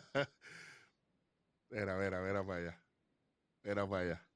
Mira, 1.70 1.96
mira, 1.96 2.20
mira 2.20 2.46
para 2.46 2.58
allá. 2.60 2.84
Mira 3.64 3.88
para 3.88 4.02
allá. 4.02 4.28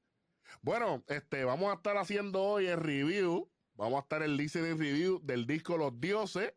Bueno, 0.61 1.03
este, 1.07 1.45
vamos 1.45 1.71
a 1.71 1.75
estar 1.75 1.95
haciendo 1.97 2.43
hoy 2.43 2.67
el 2.67 2.79
review. 2.79 3.49
Vamos 3.75 3.99
a 3.99 4.01
estar 4.01 4.21
el 4.23 4.35
listening 4.35 4.77
review 4.77 5.21
del 5.23 5.47
disco 5.47 5.77
Los 5.77 5.97
Dioses 6.01 6.53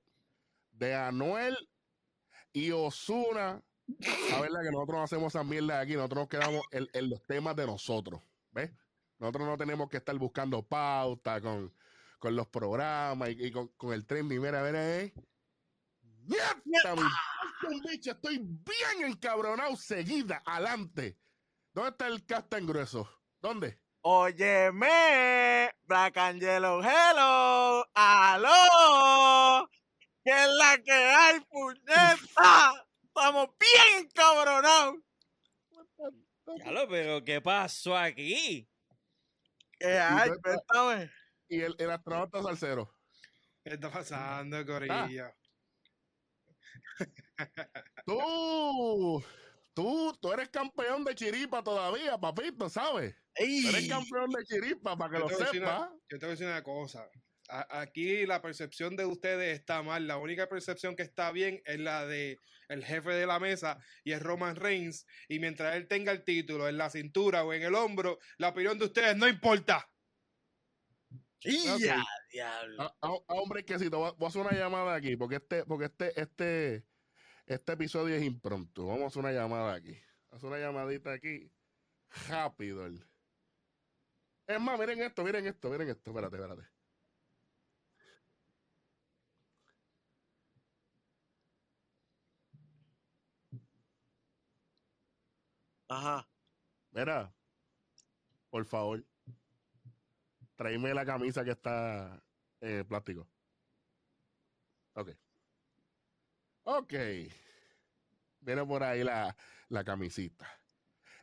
de 0.72 0.94
Anuel 0.94 1.56
y 2.52 2.72
Osuna. 2.72 3.62
A 4.34 4.40
ver, 4.40 4.50
que 4.50 4.70
nosotros 4.72 4.96
no 4.96 5.02
hacemos 5.02 5.34
esa 5.34 5.44
mierda 5.44 5.78
aquí, 5.78 5.94
nosotros 5.94 6.22
nos 6.22 6.28
quedamos 6.28 6.62
en, 6.72 7.10
los 7.10 7.22
temas 7.22 7.54
de 7.54 7.66
nosotros. 7.66 8.20
¿Ves? 8.50 8.72
Nosotros 9.18 9.46
no 9.46 9.56
tenemos 9.56 9.88
que 9.88 9.98
estar 9.98 10.16
buscando 10.18 10.66
pauta 10.66 11.40
con, 11.40 11.72
con 12.18 12.34
los 12.34 12.48
programas 12.48 13.30
y, 13.30 13.52
con, 13.52 13.92
el 13.92 14.04
trending. 14.04 14.40
Mira, 14.40 14.64
mira, 14.64 15.00
eh. 15.00 15.14
Bicho, 17.68 18.12
estoy 18.12 18.38
bien 18.38 19.10
encabronado 19.10 19.76
seguida, 19.76 20.42
adelante. 20.44 21.18
¿Dónde 21.72 21.90
está 21.90 22.06
el 22.06 22.24
casting 22.26 22.66
grueso? 22.66 23.08
¿Dónde? 23.40 23.80
Óyeme, 24.02 25.70
Black 25.84 26.16
Angelo, 26.16 26.82
hello, 26.82 27.86
aló, 27.94 29.70
¿qué 30.24 30.30
es 30.30 30.48
la 30.48 30.78
que 30.84 30.92
hay, 30.92 31.40
puñeta? 31.40 32.86
Estamos 33.04 33.48
bien 33.58 34.04
encabronados. 34.04 34.96
Claro, 36.44 36.88
pero 36.88 37.24
¿qué 37.24 37.40
pasó 37.40 37.96
aquí? 37.96 38.68
¿Qué 39.78 39.98
hay? 39.98 40.30
Cuéntame. 40.42 41.10
Y 41.48 41.60
el, 41.60 41.76
el 41.78 41.90
astronauta 41.90 42.42
salsero. 42.42 42.92
¿Qué 43.62 43.74
está 43.74 43.90
pasando, 43.90 44.66
Corilla? 44.66 45.32
Tú, 48.04 49.24
tú, 49.74 50.18
tú 50.20 50.32
eres 50.32 50.48
campeón 50.48 51.04
de 51.04 51.14
chiripa 51.14 51.62
todavía, 51.62 52.18
papito, 52.18 52.68
¿sabes? 52.68 53.14
eres 53.34 53.88
campeón 53.88 54.30
de 54.30 54.44
chiripa, 54.44 54.96
para 54.96 55.12
que 55.12 55.18
lo 55.20 55.28
sepas. 55.28 55.88
Yo 56.08 56.18
te 56.18 56.26
voy 56.26 56.26
a 56.26 56.30
decir 56.30 56.46
una 56.46 56.62
cosa. 56.62 57.08
aquí 57.48 58.26
la 58.26 58.42
percepción 58.42 58.96
de 58.96 59.06
ustedes 59.06 59.58
está 59.58 59.82
mal. 59.82 60.06
La 60.06 60.18
única 60.18 60.48
percepción 60.48 60.96
que 60.96 61.02
está 61.02 61.30
bien 61.32 61.62
es 61.64 61.78
la 61.78 62.06
de 62.06 62.38
el 62.68 62.84
jefe 62.84 63.10
de 63.10 63.26
la 63.26 63.38
mesa 63.38 63.78
y 64.02 64.12
es 64.12 64.22
Roman 64.22 64.56
Reigns. 64.56 65.06
Y 65.28 65.38
mientras 65.38 65.76
él 65.76 65.86
tenga 65.88 66.12
el 66.12 66.24
título 66.24 66.68
en 66.68 66.78
la 66.78 66.90
cintura 66.90 67.44
o 67.44 67.52
en 67.52 67.62
el 67.62 67.74
hombro, 67.74 68.18
la 68.38 68.48
opinión 68.48 68.78
de 68.78 68.86
ustedes 68.86 69.16
no 69.16 69.28
importa. 69.28 69.88
Y 71.44 71.64
ya, 71.80 72.02
diablo. 72.30 72.94
hombre, 73.00 73.64
que 73.64 73.78
si 73.78 73.90
te 73.90 73.96
voy 73.96 74.12
a 74.18 74.26
hacer 74.26 74.42
una 74.42 74.52
llamada 74.52 74.94
aquí, 74.94 75.16
porque 75.16 75.36
este, 75.36 75.64
porque 75.64 75.86
este, 75.86 76.20
este, 76.20 76.84
este 77.46 77.72
episodio 77.72 78.14
es 78.14 78.22
impronto. 78.22 78.86
Vamos 78.86 79.02
a 79.02 79.06
hacer 79.06 79.20
una 79.20 79.32
llamada 79.32 79.74
aquí. 79.74 79.98
Haz 80.30 80.42
una 80.42 80.58
llamadita 80.58 81.12
aquí. 81.12 81.50
Rápido. 82.28 82.86
Es 84.46 84.60
más, 84.60 84.78
miren 84.78 85.02
esto, 85.02 85.24
miren 85.24 85.46
esto, 85.46 85.70
miren 85.70 85.88
esto. 85.88 86.10
Espérate, 86.10 86.36
espérate. 86.36 86.68
Ajá. 95.88 96.26
Mira, 96.90 97.34
por 98.50 98.64
favor, 98.64 99.04
tráeme 100.56 100.94
la 100.94 101.04
camisa 101.04 101.44
que 101.44 101.50
está 101.52 102.22
en 102.60 102.86
plástico. 102.86 103.28
Ok. 104.94 105.10
Ok. 106.64 106.94
Viene 108.40 108.66
por 108.66 108.82
ahí 108.82 109.04
la, 109.04 109.36
la 109.68 109.84
camisita. 109.84 110.46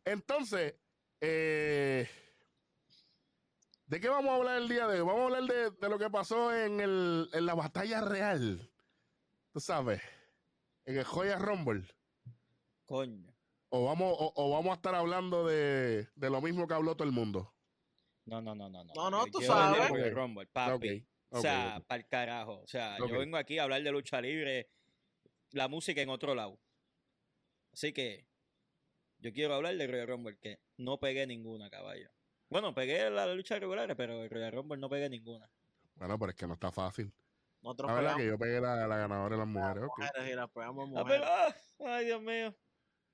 Entonces, 0.06 0.76
eh, 1.22 2.10
¿de 3.86 4.00
qué 4.00 4.10
vamos 4.10 4.32
a 4.32 4.36
hablar 4.36 4.58
el 4.58 4.70
día 4.70 4.88
de 4.88 5.02
hoy? 5.02 5.08
Vamos 5.08 5.22
a 5.22 5.26
hablar 5.26 5.44
de, 5.44 5.72
de 5.72 5.90
lo 5.90 6.00
que 6.00 6.10
pasó 6.10 6.54
en, 6.54 6.80
el, 6.80 7.30
en 7.34 7.46
la 7.46 7.56
batalla 7.56 8.02
real. 8.02 8.72
Tú 9.52 9.60
sabes, 9.60 10.02
en 10.86 10.98
el 10.98 11.04
Joya 11.04 11.38
Rumble. 11.38 11.84
Coño. 12.86 13.34
O 13.72 13.86
vamos, 13.86 14.16
o, 14.18 14.50
vamos 14.50 14.72
a 14.72 14.76
estar 14.76 14.96
hablando 14.96 15.46
de, 15.46 16.08
lo 16.16 16.42
mismo 16.42 16.68
que 16.68 16.74
habló 16.74 16.96
todo 16.96 17.08
el 17.08 17.14
mundo. 17.14 17.54
No, 18.26 18.42
no, 18.42 18.56
no, 18.56 18.68
no. 18.70 18.84
No, 18.84 18.94
no, 18.96 19.12
no 19.12 19.26
tú 19.28 19.42
sabes. 19.42 19.92
papi. 20.52 21.08
o 21.30 21.40
sea, 21.40 21.80
para 21.88 22.02
el 22.02 22.08
carajo. 22.08 22.62
O 22.62 22.68
sea, 22.68 22.98
yo 22.98 23.20
vengo 23.20 23.38
aquí 23.38 23.60
a 23.60 23.64
hablar 23.64 23.84
de 23.84 23.92
lucha 23.92 24.22
libre, 24.22 24.70
la 25.52 25.68
música 25.68 26.02
en 26.02 26.10
otro 26.10 26.36
lado. 26.36 26.60
Así 27.74 27.94
que 27.94 28.28
yo 29.20 29.34
quiero 29.34 29.54
hablar 29.54 29.76
de 29.76 29.88
Royal 29.88 30.08
Rumble, 30.08 30.38
que 30.38 30.60
no 30.78 31.00
pegué 31.00 31.28
ninguna, 31.28 31.70
caballo. 31.70 32.10
Bueno, 32.50 32.74
pegué 32.74 33.10
la 33.10 33.32
lucha 33.34 33.60
regular, 33.60 33.96
pero 33.96 34.24
el 34.24 34.30
Royal 34.30 34.52
Rumble 34.52 34.78
no 34.78 34.90
pegué 34.90 35.10
ninguna. 35.10 35.50
Bueno, 35.96 36.18
pero 36.18 36.32
es 36.32 36.36
que 36.36 36.48
no 36.48 36.54
está 36.54 36.72
fácil. 36.72 37.12
la 37.62 37.94
verdad 37.94 38.16
que 38.16 38.26
yo 38.26 38.38
pegué 38.38 38.60
la, 38.60 38.88
ganadora 38.88 39.36
de 39.36 39.40
las 39.40 39.48
mujeres. 39.48 39.84
y 40.32 40.36
las 40.36 40.50
ah, 40.56 41.56
ay, 41.86 42.06
Dios 42.06 42.22
mío. 42.22 42.56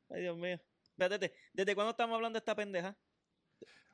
Ay, 0.10 0.22
Dios 0.22 0.38
mío. 0.38 0.60
Espérate, 0.84 1.34
¿desde 1.52 1.76
cuándo 1.76 1.92
estamos 1.92 2.16
hablando 2.16 2.38
de 2.38 2.40
esta 2.40 2.56
pendeja? 2.56 2.96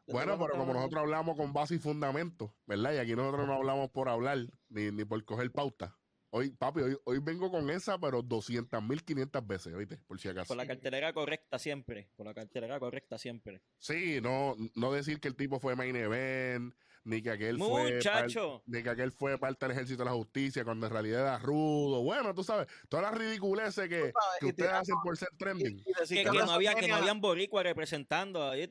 Bueno, 0.08 0.38
pero 0.38 0.58
como 0.58 0.74
nosotros 0.74 1.02
hablamos 1.02 1.38
con 1.38 1.54
base 1.54 1.76
y 1.76 1.80
fundamento, 1.80 2.54
¿verdad? 2.66 2.94
Y 2.94 2.98
aquí 2.98 3.16
nosotros 3.16 3.48
no 3.48 3.54
hablamos 3.54 3.90
por 3.92 4.10
hablar, 4.10 4.40
ni, 4.70 4.92
ni 4.92 5.06
por 5.06 5.24
coger 5.24 5.52
pauta. 5.52 5.98
Hoy, 6.34 6.50
papi, 6.50 6.80
hoy, 6.80 6.98
hoy 7.04 7.20
vengo 7.20 7.52
con 7.52 7.70
esa, 7.70 8.00
pero 8.00 8.22
200 8.22 8.82
mil 8.82 9.04
500 9.04 9.46
veces, 9.46 9.76
¿viste? 9.76 9.98
Por 10.08 10.18
si 10.18 10.30
acaso. 10.30 10.48
Con 10.48 10.58
la 10.58 10.66
cartelera 10.66 11.12
correcta 11.12 11.60
siempre. 11.60 12.10
Con 12.16 12.26
la 12.26 12.34
cartelera 12.34 12.80
correcta 12.80 13.18
siempre. 13.18 13.62
Sí, 13.80 14.22
no, 14.22 14.56
no 14.76 14.94
decir 14.94 15.20
que 15.20 15.28
el 15.28 15.36
tipo 15.36 15.60
fue 15.60 15.76
main 15.76 15.94
event, 15.94 16.74
ni 17.04 17.22
que 17.22 17.32
aquel 17.32 17.58
Muchacho. 17.58 18.62
fue 18.66 18.78
ni 18.78 18.82
que 18.82 18.90
aquel 18.90 19.12
fue 19.12 19.38
parte 19.38 19.66
del 19.66 19.76
ejército 19.76 20.04
de 20.04 20.06
la 20.06 20.16
justicia 20.16 20.64
cuando 20.64 20.88
en 20.88 20.94
realidad 20.94 21.22
era 21.22 21.40
rudo. 21.40 22.02
Bueno, 22.02 22.34
tú 22.34 22.46
sabes, 22.46 22.66
todas 22.88 23.12
las 23.12 23.20
ridiculeces 23.20 23.90
que, 23.90 24.14
que 24.40 24.46
ustedes 24.46 24.72
hacen 24.72 24.96
por 25.04 25.18
ser 25.18 25.30
trending. 25.38 25.84
que, 26.08 26.24
no 26.24 26.52
había, 26.52 26.76
que 26.76 26.88
no 26.88 26.96
habían 26.96 27.20
boricua 27.20 27.62
representando. 27.62 28.52
Ah, 28.52 28.58
y 28.58 28.68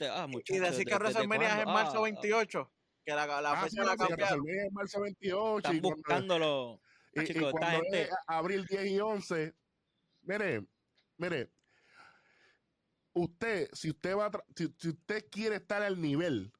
decir 0.58 0.86
que 0.86 0.94
WrestleMania 0.94 1.56
es 1.56 1.66
en 1.66 1.72
marzo 1.74 2.00
28. 2.00 2.60
Ah, 2.60 2.76
que 3.04 3.12
la, 3.12 3.26
la 3.42 3.52
ah, 3.52 3.64
fecha 3.64 3.84
la 3.84 3.96
cambiaron. 3.98 4.48
es 4.48 4.66
en 4.66 4.72
marzo 4.72 5.02
28. 5.02 5.56
Están 5.58 5.80
buscándolo. 5.82 6.80
Y, 7.12 7.50
cuando 7.50 7.82
es 7.92 8.08
abril 8.26 8.66
10 8.66 8.86
y 8.86 9.00
11, 9.00 9.54
mire, 10.22 10.66
mire, 11.16 11.52
usted, 13.12 13.68
si 13.72 13.90
usted 13.90 14.16
va, 14.16 14.30
si, 14.54 14.72
si 14.78 14.90
usted 14.90 15.28
quiere 15.30 15.56
estar 15.56 15.82
al 15.82 16.00
nivel 16.00 16.52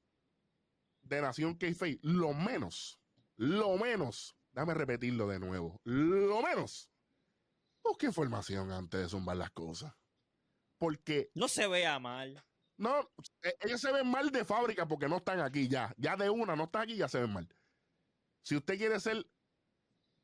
de 1.03 1.23
Nación 1.23 1.55
k 1.57 1.67
lo 2.03 2.33
menos, 2.35 3.01
lo 3.37 3.77
menos, 3.77 4.37
déjame 4.53 4.75
repetirlo 4.75 5.29
de 5.29 5.39
nuevo, 5.39 5.81
lo 5.85 6.43
menos, 6.43 6.91
busque 7.83 8.07
información 8.07 8.73
antes 8.73 9.01
de 9.01 9.09
zumbar 9.09 9.37
las 9.37 9.51
cosas. 9.51 9.95
Porque... 10.79 11.31
No 11.35 11.49
se 11.49 11.67
vea 11.67 11.99
mal. 11.99 12.43
No, 12.79 12.99
e, 13.43 13.55
ellos 13.61 13.81
se 13.81 13.93
ven 13.93 14.07
mal 14.07 14.31
de 14.31 14.45
fábrica 14.45 14.89
porque 14.89 15.09
no 15.09 15.19
están 15.19 15.41
aquí 15.41 15.69
ya. 15.69 15.95
Ya 15.99 16.17
de 16.17 16.31
una 16.31 16.57
no 16.57 16.65
están 16.65 16.83
aquí, 16.83 16.97
ya 16.97 17.09
se 17.09 17.21
ven 17.21 17.33
mal. 17.33 17.49
Si 18.43 18.57
usted 18.57 18.79
quiere 18.79 18.99
ser, 19.01 19.27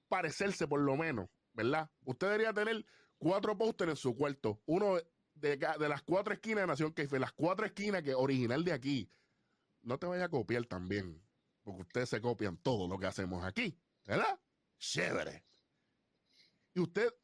parecerse 0.09 0.67
por 0.67 0.81
lo 0.81 0.97
menos, 0.97 1.29
¿verdad? 1.53 1.91
Usted 2.05 2.29
debería 2.29 2.53
tener 2.53 2.85
cuatro 3.19 3.57
pósteres 3.57 3.93
en 3.93 3.97
su 3.97 4.17
cuarto. 4.17 4.61
Uno 4.67 4.99
de, 5.35 5.59
las 5.89 6.03
cuatro 6.03 6.35
esquinas 6.35 6.63
de 6.63 6.67
Nación 6.67 6.93
Keife, 6.93 7.19
las 7.19 7.33
cuatro 7.33 7.67
esquinas 7.67 8.03
que 8.03 8.15
original 8.15 8.65
de 8.65 8.73
aquí 8.73 9.11
no 9.83 9.99
te 9.99 10.07
vaya 10.07 10.25
a 10.25 10.29
copiar 10.29 10.67
también, 10.67 11.23
porque 11.63 11.83
ustedes 11.83 12.09
se 12.09 12.21
copian 12.21 12.57
todo 12.57 12.89
lo 12.89 12.99
que 12.99 13.07
hacemos 13.07 13.45
aquí, 13.45 13.79
¿verdad? 14.05 14.41
Chévere. 14.79 15.45
Y 16.75 16.81
usted, 16.81 17.15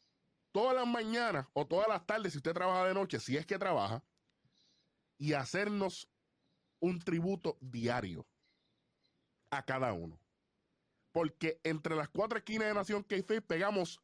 todas 0.53 0.75
las 0.75 0.87
mañanas 0.87 1.47
o 1.53 1.67
todas 1.67 1.89
las 1.89 2.07
tardes, 2.07 2.33
si 2.33 2.39
usted 2.39 2.53
trabaja 2.53 2.87
de 2.87 2.95
noche, 2.95 3.19
si 3.19 3.37
es 3.37 3.47
que 3.47 3.59
trabaja, 3.59 4.05
y 5.19 5.35
hacernos 5.35 6.09
un 6.81 6.99
tributo 7.01 7.59
diario 7.61 8.27
a 9.51 9.65
cada 9.65 9.93
uno. 9.93 10.22
Porque 11.13 11.61
entre 11.63 11.95
las 11.95 12.09
cuatro 12.09 12.39
esquinas 12.39 12.69
de 12.69 12.75
Nación 12.75 13.05
k 13.05 13.17
pegamos 13.47 14.01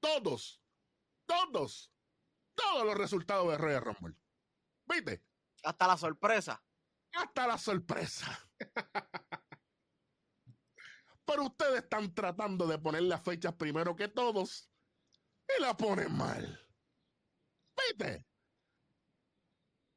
todos, 0.00 0.62
todos, 1.26 1.92
todos 2.54 2.86
los 2.86 2.96
resultados 2.96 3.50
de 3.50 3.58
Royal 3.58 3.82
Rumble. 3.82 4.16
¿Viste? 4.86 5.22
Hasta 5.62 5.86
la 5.86 5.96
sorpresa 5.96 6.64
hasta 7.14 7.46
la 7.46 7.58
sorpresa. 7.58 8.48
Pero 11.24 11.44
ustedes 11.44 11.84
están 11.84 12.14
tratando 12.14 12.66
de 12.66 12.78
poner 12.78 13.02
las 13.02 13.22
fechas 13.22 13.54
primero 13.54 13.96
que 13.96 14.08
todos 14.08 14.70
y 15.56 15.60
la 15.60 15.76
ponen 15.76 16.14
mal. 16.14 16.60
¿Viste? 17.76 18.26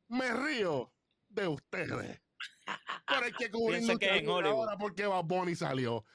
Me 0.09 0.31
río 0.31 0.93
de 1.27 1.47
ustedes. 1.47 2.21
Pero 3.07 3.25
hay 3.25 3.33
que 3.33 3.51
cubrir 3.51 3.97
que 3.97 4.25
ahora 4.27 4.77
porque 4.77 5.05
Bad 5.05 5.25
Bunny 5.25 5.55
salió. 5.55 6.05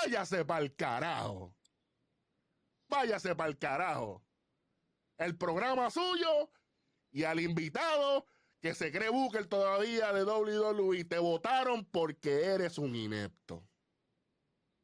Váyase 0.00 0.44
para 0.44 0.60
el 0.60 0.74
carajo. 0.74 1.54
Váyase 2.88 3.34
para 3.34 3.48
el 3.48 3.58
carajo. 3.58 4.24
El 5.18 5.36
programa 5.36 5.90
suyo 5.90 6.50
y 7.10 7.24
al 7.24 7.40
invitado 7.40 8.26
que 8.60 8.74
se 8.74 8.92
cree 8.92 9.10
Booker 9.10 9.46
todavía 9.46 10.12
de 10.12 10.24
WWE. 10.24 11.04
Te 11.04 11.18
votaron 11.18 11.84
porque 11.84 12.44
eres 12.44 12.78
un 12.78 12.94
inepto. 12.94 13.68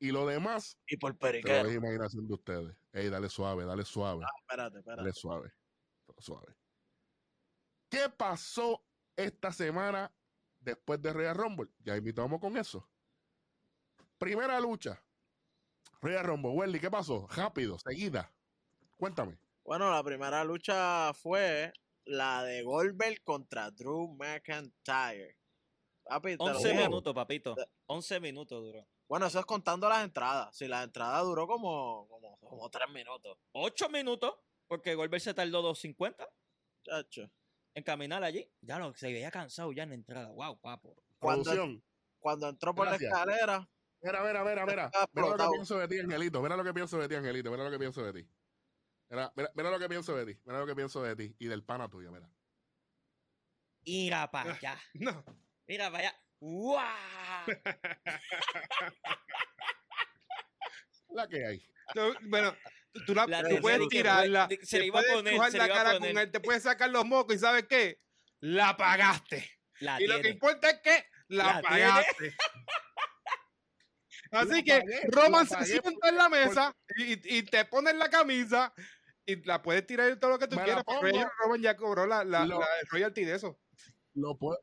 Y 0.01 0.11
lo 0.11 0.27
demás. 0.27 0.79
Y 0.87 0.97
por 0.97 1.17
periquero. 1.17 1.69
es 1.69 1.75
imaginación 1.75 2.27
de 2.27 2.35
ustedes. 2.35 2.77
Ey, 2.93 3.09
dale 3.09 3.29
suave, 3.29 3.65
dale 3.65 3.85
suave. 3.85 4.25
Ah, 4.25 4.31
espérate, 4.41 4.79
espérate. 4.79 5.03
Dale 5.03 5.13
suave. 5.13 5.53
Suave. 6.19 6.57
¿Qué 7.89 8.09
pasó 8.09 8.85
esta 9.17 9.53
semana 9.53 10.13
después 10.61 11.01
de 11.01 11.13
Real 11.13 11.37
Rumble? 11.37 11.71
Ya 11.81 11.97
invitamos 11.97 12.41
con 12.41 12.57
eso. 12.57 12.89
Primera 14.19 14.59
lucha. 14.61 15.01
Real 16.01 16.25
Rumble. 16.25 16.53
Welly, 16.53 16.81
¿qué 16.81 16.91
pasó? 16.91 17.27
Rápido, 17.29 17.79
seguida. 17.79 18.33
Cuéntame. 18.97 19.39
Bueno, 19.65 19.91
la 19.91 20.03
primera 20.03 20.45
lucha 20.45 21.13
fue 21.15 21.73
la 22.05 22.43
de 22.43 22.63
Goldberg 22.63 23.23
contra 23.23 23.71
Drew 23.71 24.17
McIntyre. 24.17 25.37
11 26.11 26.75
minutos, 26.75 27.15
papito. 27.15 27.55
11 27.87 28.21
minutos 28.21 28.63
duró. 28.63 28.87
Bueno, 29.07 29.27
eso 29.27 29.39
es 29.39 29.47
contando 29.47 29.89
las 29.89 30.05
entradas. 30.05 30.57
Si 30.57 30.67
la 30.67 30.83
entrada 30.83 31.21
duró 31.21 31.47
como, 31.47 32.09
como, 32.09 32.39
como 32.39 32.71
3 32.71 32.91
minutos. 32.91 33.39
8 33.53 33.89
minutos, 33.91 34.35
porque 34.67 34.95
Goldberg 34.95 35.23
se 35.23 35.35
tardó 35.35 35.63
2.50. 35.63 36.29
Chacho. 36.83 37.31
En 37.75 37.85
caminar 37.85 38.25
allí. 38.25 38.51
Ya 38.63 38.79
lo 38.79 38.95
se 38.95 39.13
veía 39.13 39.31
cansado 39.31 39.73
ya 39.73 39.85
en 39.85 39.91
la 39.91 39.95
entrada. 39.95 40.31
Wow, 40.31 40.59
papo. 40.61 40.97
Cuando, 41.19 41.53
cuando 42.19 42.49
entró 42.49 42.75
por 42.75 42.87
la 42.87 42.97
escalera. 42.97 43.69
Mira, 44.01 44.23
mira, 44.23 44.45
mira, 44.45 44.67
mira. 44.67 44.91
Mira 45.13 45.29
lo 45.29 45.37
que 45.37 45.49
pienso 45.53 45.79
de 45.79 45.89
ti, 45.89 45.99
Angelito. 45.99 46.41
Mira 46.43 46.57
lo 46.57 46.65
que 46.65 46.73
pienso 46.73 46.99
de 46.99 47.09
ti, 47.09 47.15
Angelito. 47.17 47.51
Mira 47.51 47.65
lo 47.65 47.71
que 47.71 47.79
pienso 47.79 48.03
de 48.05 48.13
ti. 48.13 48.29
Mira, 49.11 49.33
mira, 49.55 49.71
lo 49.71 49.79
que 49.79 49.89
pienso 49.89 50.15
de 50.17 50.27
ti. 50.27 50.41
Mira 50.45 50.59
lo 50.61 50.67
que 50.67 50.77
pienso 50.77 51.03
de 51.03 51.17
ti 51.17 51.35
y 51.39 51.47
del 51.47 51.65
pana 51.65 51.89
tuyo, 51.89 52.13
mira. 52.13 52.31
Mira 53.85 54.31
para 54.31 54.53
allá. 54.55 54.79
No. 54.95 55.25
Mira 55.67 55.91
para 55.91 56.09
allá. 56.09 56.23
¡Wow! 56.41 56.79
la 61.11 61.27
que 61.29 61.45
hay. 61.45 61.61
bueno, 62.23 62.57
tú, 63.07 63.15
la, 63.15 63.27
tú 63.27 63.61
puedes 63.61 63.89
tirarla. 63.89 64.49
Se 64.63 64.79
le 64.79 64.87
iba 64.87 65.01
a 65.01 65.03
poner. 65.03 65.51
Se 65.51 65.59
la 65.59 65.69
cara 65.69 65.99
con 65.99 66.17
él, 66.17 66.31
te 66.31 66.39
puedes 66.41 66.63
sacar 66.63 66.91
los 66.91 67.05
mocos 67.05 67.35
y 67.35 67.39
¿sabes 67.39 67.67
qué? 67.67 68.01
La 68.41 68.77
pagaste. 68.77 69.51
y 69.99 70.07
lo 70.07 70.21
que 70.21 70.29
importa 70.29 70.71
es 70.71 70.81
que 70.81 71.07
la, 71.29 71.61
pagaste. 71.61 72.37
Así 74.31 74.63
que 74.63 74.83
Roman 75.09 75.47
se 75.47 75.65
sienta 75.65 76.09
en 76.09 76.17
la 76.17 76.29
mesa 76.29 76.75
y, 76.97 77.39
y, 77.39 77.43
te 77.43 77.65
pones 77.65 77.95
la 77.97 78.09
camisa 78.11 78.73
y 79.27 79.37
la 79.45 79.63
puedes 79.63 79.87
tirar 79.87 80.17
todo 80.17 80.33
lo 80.33 80.39
que 80.39 80.49
tú 80.49 80.57
quieras, 80.57 80.85
pero 81.01 81.31
Roman 81.41 81.61
ya 81.61 81.77
cobró 81.77 82.07
la, 82.07 82.25
la, 82.25 82.47
la, 82.47 82.67
royalty 82.91 83.25
de 83.25 83.35
eso. 83.35 83.59
Lo 84.15 84.37
puedo, 84.37 84.59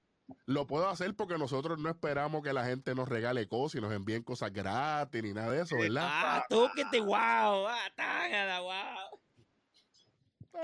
lo 0.45 0.65
puedo 0.67 0.89
hacer 0.89 1.15
porque 1.15 1.37
nosotros 1.37 1.79
no 1.79 1.89
esperamos 1.89 2.43
que 2.43 2.53
la 2.53 2.65
gente 2.65 2.95
nos 2.95 3.07
regale 3.07 3.47
cosas 3.47 3.79
y 3.79 3.81
nos 3.81 3.93
envíen 3.93 4.23
cosas 4.23 4.51
gratis 4.51 5.21
ni 5.21 5.33
nada 5.33 5.51
de 5.51 5.61
eso, 5.61 5.77
¿verdad? 5.77 6.07
Ah, 6.07 6.45
tú 6.49 6.67
que 6.75 6.85
te 6.85 6.99
wow, 6.99 7.67
ah, 7.67 8.59
wow. 8.61 9.19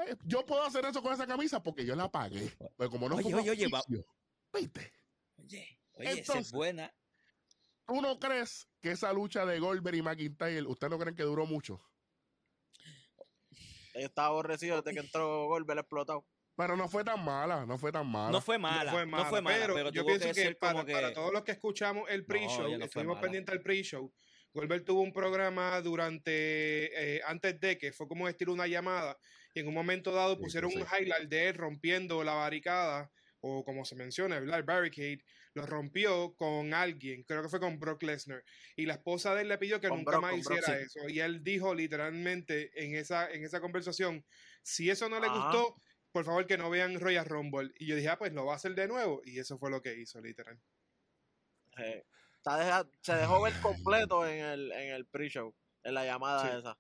Eh, 0.08 0.16
yo 0.24 0.46
puedo 0.46 0.64
hacer 0.64 0.86
eso 0.86 1.02
con 1.02 1.14
esa 1.14 1.28
camisa 1.28 1.62
porque 1.62 1.86
yo 1.86 1.96
la 1.96 2.10
pagué. 2.10 2.52
Pero 2.78 2.90
como 2.90 3.10
no 3.10 3.16
oye, 3.16 3.34
oye, 3.36 3.52
oye, 3.52 3.68
¿viste? 4.54 4.94
Oye, 5.38 5.80
oye, 5.94 6.20
esa 6.22 6.40
es 6.40 6.52
buena. 6.52 6.92
¿Tú 7.92 8.02
no 8.02 8.18
crees 8.20 8.70
que 8.82 8.92
esa 8.92 9.12
lucha 9.12 9.46
de 9.46 9.60
Goldberg 9.60 9.98
y 9.98 10.02
McIntyre, 10.02 10.66
¿usted 10.66 10.88
no 10.88 10.98
creen 10.98 11.14
que 11.14 11.24
duró 11.24 11.46
mucho? 11.46 11.82
estaba 13.94 14.30
aborrecido 14.30 14.82
desde 14.82 14.94
que 14.94 15.06
entró 15.06 15.48
Goldberg 15.48 15.80
explotado. 15.80 16.26
Pero 16.56 16.78
no 16.78 16.88
fue 16.88 17.04
tan 17.04 17.22
mala, 17.22 17.66
no 17.66 17.78
fue 17.78 17.92
tan 17.92 18.08
mala. 18.08 18.32
No 18.32 18.40
fue 18.40 18.58
mala, 18.58 18.86
no 18.86 18.98
fue 19.26 19.42
mala, 19.42 19.74
pero, 19.74 19.92
yo 19.92 20.06
pienso 20.06 20.32
que, 20.32 20.56
para, 20.56 21.14
todos 21.14 21.34
los 21.34 21.44
que 21.44 21.52
escuchamos 21.52 22.10
el 22.10 22.26
pre-show, 22.26 22.72
estuvimos 22.82 23.20
pendientes 23.20 23.52
del 23.52 23.62
pre-show, 23.62 24.10
Goldberg 24.54 24.86
tuvo 24.86 25.02
un 25.02 25.12
programa 25.12 25.82
durante, 25.82 27.16
eh, 27.18 27.22
antes 27.26 27.60
de 27.60 27.78
que 27.78 27.92
fue 27.92 28.08
como 28.08 28.30
estilo 28.30 28.54
una 28.54 28.68
llamada, 28.68 29.18
y 29.54 29.60
en 29.60 29.68
un 29.68 29.74
momento 29.74 30.14
dado 30.14 30.40
pusieron 30.40 30.72
un 30.74 30.84
highlight 30.84 31.28
de 31.28 31.50
él 31.50 31.56
rompiendo 31.56 32.24
la 32.24 32.36
barricada, 32.36 33.12
o 33.42 33.66
como 33.66 33.84
se 33.84 33.96
menciona, 33.96 34.38
el 34.38 34.64
barricade, 34.64 35.22
lo 35.54 35.66
rompió 35.66 36.34
con 36.36 36.74
alguien, 36.74 37.24
creo 37.24 37.42
que 37.42 37.50
fue 37.50 37.60
con 37.60 37.80
Brock 37.80 38.04
Lesnar, 38.04 38.44
y 38.76 38.86
la 38.86 38.94
esposa 38.94 39.36
de 39.36 39.42
él 39.42 39.50
le 39.50 39.58
pidió 39.58 39.82
que 39.82 39.90
nunca 39.90 40.20
más 40.20 40.38
hiciera 40.38 40.80
eso, 40.80 41.08
y 41.10 41.20
él 41.20 41.44
dijo 41.44 41.74
literalmente 41.74 42.72
en 42.84 42.96
esa, 42.96 43.30
en 43.30 43.44
esa 43.44 43.60
conversación, 43.60 44.26
si 44.64 44.90
eso 44.90 45.10
no 45.10 45.20
le 45.20 45.28
gustó, 45.28 45.76
por 46.12 46.26
favor 46.26 46.46
que 46.46 46.58
no 46.58 46.70
vean 46.70 47.00
Royal 47.00 47.26
Rumble. 47.26 47.72
Y 47.80 47.88
yo 47.88 47.96
dije, 47.96 48.10
ah, 48.10 48.18
pues 48.18 48.34
lo 48.34 48.46
va 48.46 48.54
a 48.54 48.56
hacer 48.58 48.76
de 48.76 48.88
nuevo. 48.88 49.22
Y 49.24 49.40
eso 49.40 49.58
fue 49.58 49.72
lo 49.72 49.82
que 49.82 49.98
hizo, 49.98 50.20
literal. 50.22 50.60
se 53.02 53.16
dejó 53.16 53.42
ver 53.42 53.54
completo 53.62 54.28
en 54.28 54.44
el, 54.44 54.72
en 54.72 54.94
el 54.94 55.06
pre-show, 55.06 55.56
en 55.84 55.94
la 55.94 56.06
llamada 56.06 56.58
esa. 56.58 56.78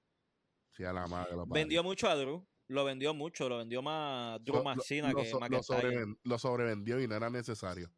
Sí, 0.71 0.83
a 0.83 0.93
la 0.93 1.07
madre. 1.07 1.35
vendió 1.47 1.83
mucho 1.83 2.09
a 2.09 2.15
Drew. 2.15 2.45
Lo 2.67 2.85
vendió 2.85 3.13
mucho, 3.13 3.49
lo 3.49 3.57
vendió 3.57 3.81
más 3.81 4.41
Drew 4.45 4.63
Marcina 4.63 5.13
que 5.13 5.29
lo, 5.29 5.39
lo, 5.49 6.17
lo 6.23 6.39
sobrevendió 6.39 7.01
y 7.01 7.07
no 7.07 7.15
era 7.15 7.29
necesario. 7.29 7.91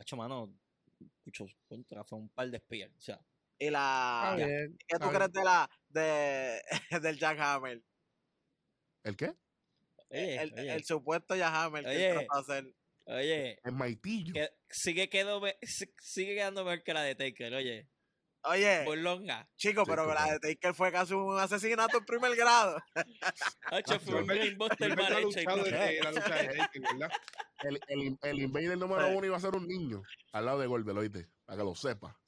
Hacho, 0.00 0.16
mano, 0.16 0.52
mucho 1.24 1.46
contra, 1.68 2.04
fue 2.04 2.18
un 2.18 2.28
par 2.30 2.50
de 2.50 2.56
espías. 2.56 2.90
O 2.96 3.00
sea. 3.00 3.20
Y 3.58 3.70
la. 3.70 4.34
¿Qué 4.88 4.98
tú 4.98 5.08
crees 5.10 5.32
de 5.32 5.44
la 5.44 5.70
de, 5.88 6.62
del 7.02 7.18
Jack 7.18 7.38
Hammer? 7.38 7.82
¿El 9.04 9.16
qué? 9.16 9.34
el, 10.10 10.58
el, 10.58 10.84
supuesto 10.84 11.36
Yahammer 11.36 11.84
que 11.84 12.26
a 12.28 12.38
hacer. 12.38 12.74
Oye. 13.04 13.58
El 13.64 13.72
maitillo. 13.72 14.34
sigue, 14.68 15.08
quedó, 15.08 15.40
sigue 16.00 16.34
quedando 16.34 16.64
mejor 16.64 16.82
que 16.82 16.94
la 16.94 17.02
de 17.02 17.14
Taker, 17.14 17.54
oye. 17.54 17.88
Oye. 18.44 18.82
Por 18.84 18.98
longa. 18.98 19.48
Chico, 19.56 19.84
pero 19.84 20.12
la 20.12 20.32
de 20.32 20.40
Taker 20.40 20.74
fue 20.74 20.90
casi 20.90 21.12
un 21.12 21.38
asesinato 21.38 21.98
en 21.98 22.04
primer 22.06 22.34
grado. 22.36 22.82
Hacho, 23.70 24.00
fue 24.00 24.20
un 24.20 24.26
brainbuster 24.26 24.96
mal 24.96 25.12
hecho. 25.18 25.38
El, 27.62 27.80
el, 27.88 28.18
el 28.22 28.38
invader 28.40 28.78
número 28.78 29.08
uno 29.08 29.26
iba 29.26 29.36
a 29.36 29.40
ser 29.40 29.54
un 29.54 29.68
niño 29.68 30.02
al 30.32 30.46
lado 30.46 30.60
de 30.60 30.66
Goldberg, 30.66 30.98
oíste, 30.98 31.28
para 31.44 31.58
que 31.58 31.64
lo 31.64 31.74
sepa. 31.74 32.18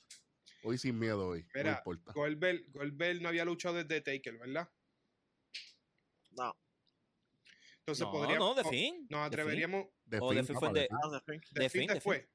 Hoy 0.65 0.79
sin 0.79 0.99
miedo, 0.99 1.29
hoy. 1.29 1.47
Mira, 1.55 1.73
no 1.73 1.79
importa. 1.79 2.13
Goldberg, 2.13 3.23
no 3.23 3.29
había 3.29 3.45
luchado 3.45 3.83
desde 3.83 4.01
Taker, 4.01 4.39
¿verdad? 4.39 4.69
No. 6.33 6.57
Entonces 7.79 8.07
no, 8.07 8.13
podríamos. 8.13 8.57
No, 8.57 8.63
de 8.63 8.69
fin. 8.69 9.07
Nos 9.11 9.27
atreveríamos. 9.27 9.87
De 10.05 10.19
fin, 10.19 10.25
o 10.29 10.35
de 10.35 10.45
fin 10.45 10.57
fue 10.57 10.73
de, 10.73 10.89
de, 11.53 11.69
fin. 11.69 11.87
De. 11.89 12.29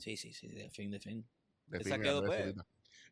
Sí, 0.00 0.16
sí, 0.16 0.32
sí, 0.32 0.48
de 0.48 0.70
fin, 0.70 0.90
de 0.90 1.00
fin. 1.00 1.28
De 1.68 1.80
fin 1.80 2.00
quedó, 2.00 2.24
pues. 2.24 2.54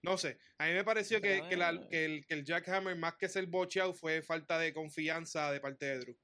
No 0.03 0.17
sé, 0.17 0.39
a 0.59 0.67
mí 0.67 0.73
me 0.73 0.85
pareció 0.85 1.21
que, 1.21 1.43
que, 1.49 1.57
la, 1.57 1.89
que, 1.89 2.05
el, 2.05 2.27
que 2.27 2.35
el 2.35 2.45
Jackhammer, 2.45 2.97
más 2.97 3.17
que 3.17 3.29
ser 3.29 3.47
bocheado, 3.47 3.93
fue 3.93 4.23
falta 4.23 4.59
de 4.59 4.73
confianza 4.73 5.51
de 5.51 5.61
parte 5.61 5.87
de 5.87 5.99
Drew. 5.99 6.17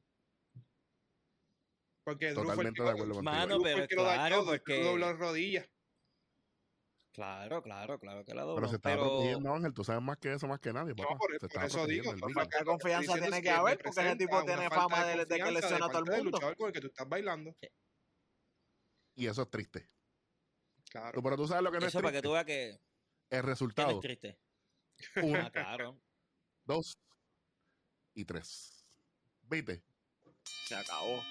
Porque 2.05 2.33
Drew 2.33 2.43
Totalmente 2.43 2.81
fue 2.81 2.91
el 2.91 2.95
que, 2.95 3.01
de 3.01 3.03
acuerdo 3.03 3.23
Mano, 3.23 3.59
pero 3.61 3.75
fue 3.75 3.83
el 3.83 3.89
que 3.89 3.97
claro, 3.97 4.12
lo 4.12 4.23
dañó, 4.23 4.45
porque... 4.45 4.85
dobló 4.85 5.07
las 5.07 5.19
rodillas. 5.19 5.69
Claro, 7.12 7.62
claro, 7.62 7.99
claro 7.99 8.25
que 8.25 8.35
la 8.35 8.43
dobló. 8.43 8.57
Pero 8.57 8.69
se 8.69 8.77
está 8.77 8.91
pero... 8.91 9.03
protegiendo, 9.03 9.55
Ángel. 9.55 9.75
Tú 9.75 9.85
sabes 9.85 10.03
más 10.03 10.17
que 10.17 10.33
eso, 10.33 10.47
más 10.47 10.61
que 10.61 10.73
nadie, 10.73 10.95
papá. 10.95 11.12
No, 11.12 11.19
por, 11.19 11.39
se 11.39 11.49
por 11.49 11.65
eso 11.65 11.87
digo. 11.87 12.15
¿Qué 12.15 12.65
confianza 12.65 13.19
tiene 13.19 13.43
que 13.43 13.51
haber? 13.51 13.79
Porque 13.79 14.01
ese 14.01 14.17
tipo 14.17 14.43
tiene 14.45 14.71
fama 14.71 15.05
de, 15.05 15.27
de, 15.27 15.39
que 15.39 15.51
lesiona 15.51 15.87
a 15.87 15.91
todo 15.91 16.05
el 16.05 16.23
mundo. 16.23 16.41
con 16.57 16.69
el 16.69 16.73
que 16.73 16.81
tú 16.81 16.87
estás 16.87 17.09
bailando. 17.09 17.55
Y 19.15 19.27
eso 19.27 19.43
es 19.43 19.51
triste. 19.51 19.91
Claro. 20.93 21.23
Pero 21.23 21.37
tú 21.37 21.49
sabes 21.49 21.65
lo 21.65 21.73
que 21.73 21.81
no 21.81 21.87
eso 21.87 21.99
es 21.99 22.03
triste. 22.03 22.03
para 22.03 22.13
que 22.13 22.23
tú 22.23 22.33
veas 22.33 22.45
que... 22.45 22.79
El 23.31 23.43
resultado. 23.43 23.91
no 23.93 23.95
es 23.97 24.03
triste? 24.03 24.39
Una, 25.23 25.47
ah, 25.47 25.51
claro. 25.51 25.99
Dos 26.67 26.99
y 28.15 28.27
tres. 28.27 28.87
¿Viste? 29.43 29.83
Se 30.67 30.77
acabó. 30.77 31.23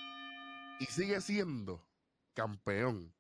Y 0.79 0.85
sigue 0.85 1.21
siendo 1.21 1.87
campeón 2.33 3.13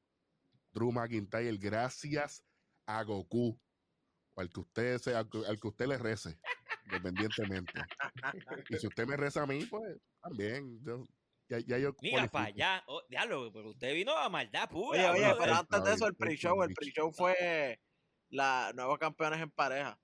Drew 0.71 0.91
McIntyre 0.91 1.57
gracias 1.57 2.43
a 2.87 3.03
Goku, 3.03 3.59
o 4.33 4.41
al 4.41 4.49
que 4.49 4.61
usted 4.61 4.97
sea, 4.97 5.19
al 5.19 5.59
que 5.59 5.67
usted 5.67 5.85
le 5.85 5.99
rece, 5.99 6.39
independientemente. 6.85 7.73
y 8.69 8.77
si 8.77 8.87
usted 8.87 9.05
me 9.05 9.15
reza 9.15 9.43
a 9.43 9.45
mí, 9.45 9.63
pues 9.65 9.99
también. 10.21 10.83
Yo, 10.83 11.05
ya, 11.51 11.59
ya 11.59 11.77
yo 11.77 11.95
Mira 12.01 12.27
para 12.27 12.45
allá, 12.45 12.83
oh, 12.87 13.03
diablo, 13.09 13.51
pero 13.51 13.71
usted 13.71 13.93
vino 13.93 14.17
a 14.17 14.29
maldad 14.29 14.69
pura. 14.69 15.11
Oye, 15.11 15.23
oye, 15.23 15.35
pero 15.37 15.55
antes 15.55 15.83
de 15.83 15.93
eso, 15.93 16.07
el 16.07 16.15
pre-show, 16.15 16.63
el 16.63 16.73
pre-show 16.73 17.11
fue 17.11 17.81
la 18.29 18.71
nuevos 18.73 18.97
campeones 18.97 19.41
en 19.41 19.51
pareja. 19.51 19.99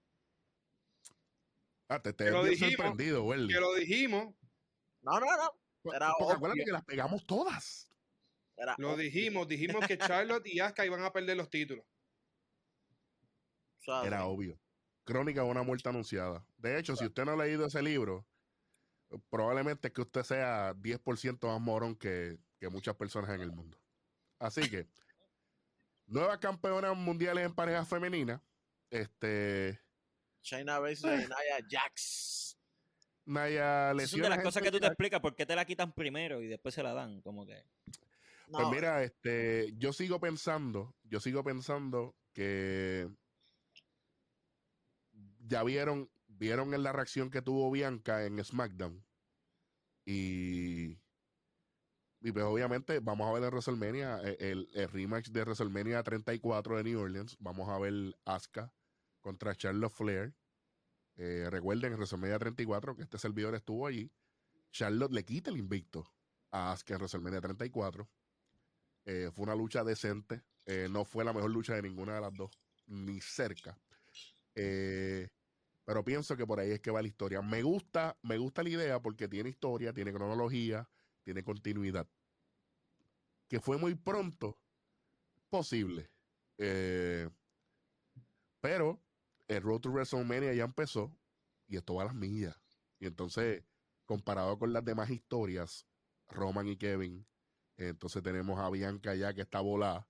Ah, 1.87 2.01
te, 2.01 2.11
te 2.11 2.29
lo 2.31 2.43
dijimos, 2.43 2.73
sorprendido, 2.73 3.23
güey. 3.23 3.47
Que 3.47 3.59
lo 3.61 3.73
dijimos. 3.75 4.35
No, 5.01 5.19
no, 5.21 5.25
no. 5.25 5.93
Era 5.93 6.11
Porque 6.19 6.33
acuérdate 6.33 6.65
que 6.65 6.71
las 6.71 6.83
pegamos 6.83 7.25
todas. 7.25 7.89
Era 8.57 8.75
lo 8.77 8.97
dijimos, 8.97 9.47
dijimos 9.47 9.87
que 9.87 9.97
Charlotte 9.97 10.47
y 10.47 10.59
Asuka 10.59 10.85
iban 10.85 11.01
a 11.03 11.13
perder 11.13 11.37
los 11.37 11.49
títulos. 11.49 11.85
Era 14.03 14.25
obvio. 14.25 14.59
Crónica 15.05 15.43
de 15.43 15.49
una 15.49 15.63
muerte 15.63 15.87
anunciada. 15.87 16.45
De 16.57 16.77
hecho, 16.77 16.97
si 16.97 17.05
usted 17.05 17.23
no 17.23 17.31
ha 17.31 17.37
leído 17.37 17.67
ese 17.67 17.81
libro, 17.81 18.25
probablemente 19.29 19.91
que 19.91 20.01
usted 20.01 20.23
sea 20.23 20.73
10% 20.73 21.47
más 21.47 21.61
morón 21.61 21.95
que, 21.95 22.37
que 22.59 22.69
muchas 22.69 22.95
personas 22.95 23.31
en 23.31 23.41
el 23.41 23.51
mundo. 23.51 23.77
Así 24.39 24.69
que, 24.69 24.87
nuevas 26.05 26.37
campeonas 26.39 26.95
mundiales 26.95 27.45
en 27.45 27.53
parejas 27.53 27.87
femeninas. 27.87 28.41
Este. 28.89 29.79
China 30.41 30.79
versus 30.79 31.09
Naya 31.09 31.65
Jax. 31.69 32.57
Naya 33.25 33.91
Es 33.91 34.13
una 34.13 34.23
de 34.23 34.29
las 34.29 34.43
cosas 34.43 34.63
que 34.63 34.71
tú 34.71 34.79
te 34.79 34.87
explicas 34.87 35.19
por 35.19 35.35
qué 35.35 35.45
te 35.45 35.55
la 35.55 35.65
quitan 35.65 35.91
primero 35.91 36.41
y 36.41 36.47
después 36.47 36.73
se 36.73 36.83
la 36.83 36.93
dan, 36.93 37.21
como 37.21 37.45
que. 37.45 37.63
Pues 38.49 38.67
mira, 38.69 39.03
este, 39.03 39.73
yo 39.77 39.91
sigo 39.91 40.21
pensando, 40.21 40.95
yo 41.03 41.19
sigo 41.19 41.43
pensando 41.43 42.15
que 42.31 43.09
ya 45.45 45.63
vieron, 45.63 46.09
vieron 46.37 46.73
en 46.73 46.83
la 46.83 46.91
reacción 46.91 47.29
que 47.29 47.41
tuvo 47.41 47.71
Bianca 47.71 48.25
en 48.25 48.43
SmackDown. 48.43 49.03
Y, 50.05 50.99
y 52.21 52.31
pues 52.31 52.45
obviamente 52.45 52.99
vamos 52.99 53.27
a 53.27 53.33
ver 53.33 53.43
en 53.43 53.49
WrestleMania 53.49 54.21
eh, 54.23 54.37
el, 54.39 54.69
el, 54.73 54.89
rematch 54.89 55.29
de 55.29 55.41
WrestleMania 55.41 56.03
34 56.03 56.77
de 56.77 56.83
New 56.83 56.99
Orleans. 56.99 57.37
Vamos 57.39 57.69
a 57.69 57.77
ver 57.79 58.17
Asuka 58.25 58.73
contra 59.21 59.55
Charlotte 59.55 59.91
Flair. 59.93 60.33
Eh, 61.15 61.47
recuerden 61.49 61.93
en 61.93 61.97
WrestleMania 61.97 62.39
34 62.39 62.95
que 62.95 63.03
este 63.03 63.17
servidor 63.17 63.55
estuvo 63.55 63.87
allí. 63.87 64.11
Charlotte 64.71 65.11
le 65.11 65.25
quita 65.25 65.49
el 65.49 65.57
invicto 65.57 66.11
a 66.51 66.71
Asuka 66.71 66.93
en 66.93 66.99
WrestleMania 66.99 67.41
34. 67.41 68.09
Eh, 69.05 69.31
fue 69.33 69.43
una 69.43 69.55
lucha 69.55 69.83
decente. 69.83 70.43
No 70.89 71.05
fue 71.05 71.23
la 71.23 71.31
mejor 71.31 71.49
lucha 71.49 71.75
de 71.75 71.81
ninguna 71.81 72.15
de 72.15 72.21
las 72.21 72.33
dos, 72.33 72.51
ni 72.87 73.21
cerca. 73.21 73.79
Eh, 74.59 75.29
pero 75.87 76.03
pienso 76.03 76.35
que 76.35 76.45
por 76.45 76.59
ahí 76.59 76.71
es 76.71 76.81
que 76.81 76.91
va 76.91 77.01
la 77.01 77.07
historia. 77.07 77.41
Me 77.41 77.63
gusta, 77.63 78.19
me 78.21 78.37
gusta 78.37 78.61
la 78.61 78.67
idea 78.67 79.01
porque 79.01 79.29
tiene 79.29 79.47
historia, 79.47 79.93
tiene 79.93 80.11
cronología, 80.11 80.89
tiene 81.23 81.45
continuidad. 81.45 82.05
Que 83.47 83.61
fue 83.61 83.77
muy 83.77 83.95
pronto, 83.95 84.59
posible. 85.49 86.11
pero 88.59 89.01
el 89.47 89.61
Road 89.61 89.79
to 89.79 89.89
WrestleMania 89.91 90.53
ya 90.53 90.65
empezó 90.65 91.17
y 91.69 91.77
esto 91.77 91.95
va 91.95 92.01
a 92.01 92.07
las 92.07 92.15
millas. 92.15 92.59
Y 92.99 93.05
entonces, 93.05 93.63
comparado 94.05 94.59
con 94.59 94.73
las 94.73 94.83
demás 94.83 95.09
historias, 95.09 95.87
Roman 96.27 96.67
y 96.67 96.75
Kevin 96.75 97.25
entonces 97.77 98.21
tenemos 98.23 98.59
a 98.59 98.69
Bianca 98.69 99.15
ya 99.15 99.33
que 99.33 99.41
está 99.41 99.61
volada. 99.61 100.05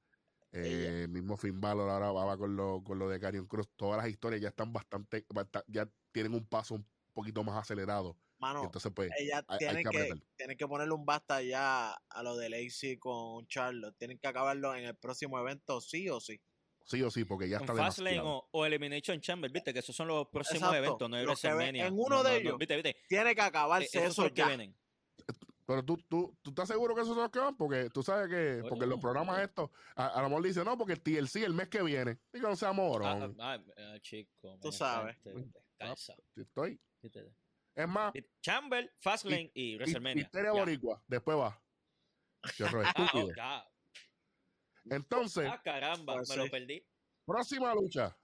Eh, 0.52 1.02
el 1.04 1.10
mismo 1.10 1.38
Finn 1.38 1.60
Balor 1.60 1.90
ahora 1.90 2.12
va 2.12 2.38
con 2.38 2.56
lo, 2.56 2.84
con 2.84 3.00
lo 3.00 3.10
de 3.10 3.20
Karrion 3.20 3.48
Cruz. 3.48 3.68
Todas 3.76 3.98
las 3.98 4.10
historias 4.10 4.42
ya 4.42 4.50
están 4.50 4.72
bastante, 4.72 5.26
ya 5.68 5.88
tienen 6.12 6.34
un 6.34 6.46
paso 6.46 6.76
un 6.76 6.86
poquito 7.14 7.44
más 7.44 7.58
acelerado. 7.58 8.18
Mano, 8.40 8.64
entonces 8.64 8.92
pues 8.94 9.10
ella 9.18 9.44
tiene, 9.58 9.84
que, 9.84 10.14
tiene 10.36 10.56
que 10.56 10.68
ponerle 10.68 10.94
un 10.94 11.06
basta 11.06 11.42
ya 11.42 11.92
a 11.92 12.24
lo 12.24 12.38
de 12.38 12.50
Lacey 12.50 12.98
con 12.98 13.48
Charlotte. 13.48 13.96
Tienen 13.98 14.20
que 14.20 14.28
acabarlo 14.28 14.76
en 14.76 14.86
el 14.86 14.96
próximo 14.96 15.40
evento, 15.40 15.82
sí 15.82 16.08
o 16.10 16.20
sí. 16.20 16.40
Sí 16.86 17.02
o 17.02 17.12
sí, 17.12 17.26
porque 17.26 17.50
ya 17.50 17.58
está 17.58 17.74
Fastlane 17.74 18.22
o, 18.22 18.48
o, 18.52 18.66
Elimination 18.66 19.20
Chamber, 19.20 19.52
viste 19.52 19.74
que 19.74 19.80
esos 19.80 19.94
son 19.94 20.08
los 20.08 20.28
próximos 20.28 20.74
eventos, 20.74 21.10
no 21.10 21.18
WrestleMania. 21.18 21.88
En 21.88 21.96
uno 21.98 22.24
de 22.24 22.38
ellos 22.38 22.58
tiene 23.10 23.36
que 23.36 23.42
acabarse 23.42 24.00
e, 24.00 24.06
eso 24.06 24.28
ya. 24.30 24.56
Que 24.56 24.74
pero 25.68 25.84
tú, 25.84 25.98
tú, 26.08 26.34
tú 26.42 26.52
estás 26.52 26.70
seguro 26.70 26.96
que 26.96 27.02
esos 27.02 27.14
son 27.14 27.24
los 27.24 27.30
que 27.32 27.40
van, 27.40 27.58
porque 27.58 27.90
tú 27.90 28.02
sabes 28.02 28.30
que, 28.30 28.64
porque 28.70 28.86
los 28.86 29.02
programas 29.02 29.42
estos, 29.42 29.70
a, 29.98 30.22
lo 30.22 30.30
mejor 30.30 30.46
dicen, 30.46 30.64
no, 30.64 30.78
porque 30.78 30.94
el 30.94 31.02
TLC 31.02 31.44
el 31.44 31.54
mes 31.54 31.68
que 31.68 31.84
viene. 31.84 32.18
Y 32.32 32.40
que 32.40 32.48
no 32.48 32.56
sea 32.56 32.72
morón. 32.72 33.36
Ah, 33.38 33.56
ah, 33.58 33.64
ah 33.78 34.00
chico. 34.00 34.58
Tú 34.62 34.72
sabes. 34.72 35.18
Estoy. 36.38 36.80
Es 37.76 37.88
más. 37.88 38.14
Chamber, 38.42 38.94
Fastlane 38.96 39.52
y, 39.54 39.74
y 39.74 39.76
WrestleMania. 39.76 40.24
Histeria 40.24 40.54
Boricua. 40.54 41.04
Después 41.06 41.38
va. 41.38 41.62
estúpido. 42.48 43.34
Entonces. 44.86 45.50
Ah, 45.52 45.62
caramba, 45.62 46.14
pues 46.14 46.30
me 46.30 46.38
lo 46.38 46.50
perdí. 46.50 46.88
Próxima 47.26 47.76
lucha. 47.76 48.18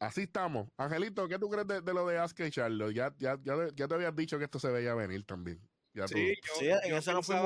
Así 0.00 0.22
estamos. 0.22 0.68
Angelito, 0.76 1.28
¿qué 1.28 1.38
tú 1.38 1.48
crees 1.48 1.84
de, 1.84 1.94
lo 1.94 2.04
de 2.08 2.18
Asuka 2.18 2.44
y 2.44 2.50
Charlotte? 2.50 2.92
Ya, 2.92 3.14
ya, 3.18 3.38
ya, 3.40 3.54
ya 3.72 3.86
te 3.86 3.94
habías 3.94 4.16
dicho 4.16 4.36
que 4.36 4.46
esto 4.46 4.58
se 4.58 4.68
veía 4.68 4.96
venir 4.96 5.24
también 5.24 5.62
sí, 6.06 6.34
yo, 6.60 6.96
eso 6.98 7.12
no 7.12 7.22
fue 7.22 7.36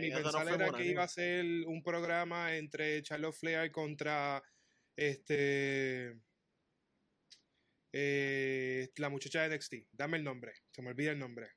Mi 0.00 0.10
pensar 0.10 0.48
era 0.48 0.70
que 0.72 0.84
iba 0.84 1.02
a 1.02 1.08
ser 1.08 1.44
un 1.66 1.82
programa 1.82 2.56
entre 2.56 3.02
Charlotte 3.02 3.34
Flair 3.34 3.70
contra 3.72 4.42
este 4.96 6.16
eh, 7.92 8.90
la 8.96 9.08
muchacha 9.08 9.42
de 9.42 9.56
NXT. 9.56 9.74
Dame 9.92 10.18
el 10.18 10.24
nombre. 10.24 10.52
Se 10.70 10.82
me 10.82 10.90
olvida 10.90 11.10
el 11.12 11.18
nombre. 11.18 11.48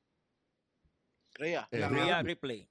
Ria. 1.36 1.68
Ria 1.72 2.22
Ripley. 2.22 2.70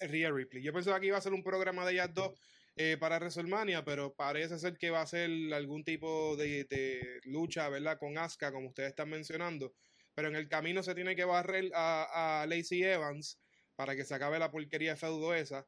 Ria 0.00 0.30
Ripley. 0.30 0.62
Yo 0.62 0.72
pensaba 0.72 0.98
que 0.98 1.06
iba 1.06 1.18
a 1.18 1.20
ser 1.20 1.32
un 1.32 1.42
programa 1.42 1.84
de 1.84 1.92
ellas 1.92 2.12
dos 2.12 2.38
eh, 2.76 2.96
para 2.98 3.18
WrestleMania, 3.18 3.84
pero 3.84 4.14
parece 4.14 4.58
ser 4.58 4.76
que 4.76 4.90
va 4.90 5.02
a 5.02 5.06
ser 5.06 5.30
algún 5.52 5.84
tipo 5.84 6.36
de, 6.36 6.64
de 6.64 7.20
lucha, 7.24 7.68
¿verdad? 7.68 7.98
Con 7.98 8.18
Asuka, 8.18 8.52
como 8.52 8.68
ustedes 8.68 8.90
están 8.90 9.10
mencionando 9.10 9.74
pero 10.14 10.28
en 10.28 10.36
el 10.36 10.48
camino 10.48 10.82
se 10.82 10.94
tiene 10.94 11.16
que 11.16 11.24
barrer 11.24 11.70
a, 11.74 12.42
a 12.42 12.46
Lacey 12.46 12.82
Evans 12.82 13.38
para 13.76 13.96
que 13.96 14.04
se 14.04 14.14
acabe 14.14 14.38
la 14.38 14.50
porquería 14.50 14.96
feudo 14.96 15.34
esa. 15.34 15.66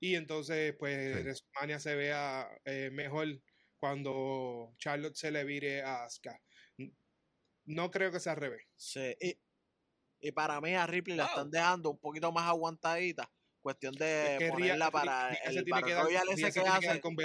Y 0.00 0.16
entonces, 0.16 0.74
pues, 0.78 1.38
sí. 1.38 1.78
se 1.78 1.94
vea 1.94 2.48
eh, 2.64 2.90
mejor 2.92 3.40
cuando 3.78 4.74
Charlotte 4.78 5.16
se 5.16 5.30
le 5.30 5.44
vire 5.44 5.82
a 5.82 6.04
Asuka. 6.04 6.40
No 7.66 7.90
creo 7.90 8.12
que 8.12 8.20
sea 8.20 8.32
al 8.32 8.38
revés. 8.38 8.66
Sí, 8.76 9.16
y, 10.20 10.32
para 10.32 10.60
mí 10.60 10.74
a 10.74 10.86
Ripley 10.86 11.16
la 11.16 11.26
están 11.26 11.50
dejando 11.50 11.90
un 11.90 11.98
poquito 11.98 12.32
más 12.32 12.48
aguantadita. 12.48 13.30
Cuestión 13.62 13.94
de 13.94 14.50
ponerla 14.50 14.90
para 14.90 15.32
el 15.32 15.64
Royal 15.66 16.28
ese 16.30 16.52
que 16.52 16.60
hace. 16.60 17.00
Con 17.00 17.16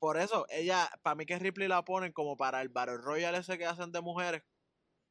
Por 0.00 0.16
eso, 0.16 0.46
ella, 0.48 0.90
para 1.02 1.14
mí 1.14 1.26
que 1.26 1.38
Ripley 1.38 1.68
la 1.68 1.84
ponen 1.84 2.12
como 2.12 2.36
para 2.36 2.60
el 2.60 2.68
Battle 2.68 2.98
Royal 2.98 3.34
ese 3.36 3.58
que 3.58 3.66
hacen 3.66 3.92
de 3.92 4.00
mujeres, 4.00 4.42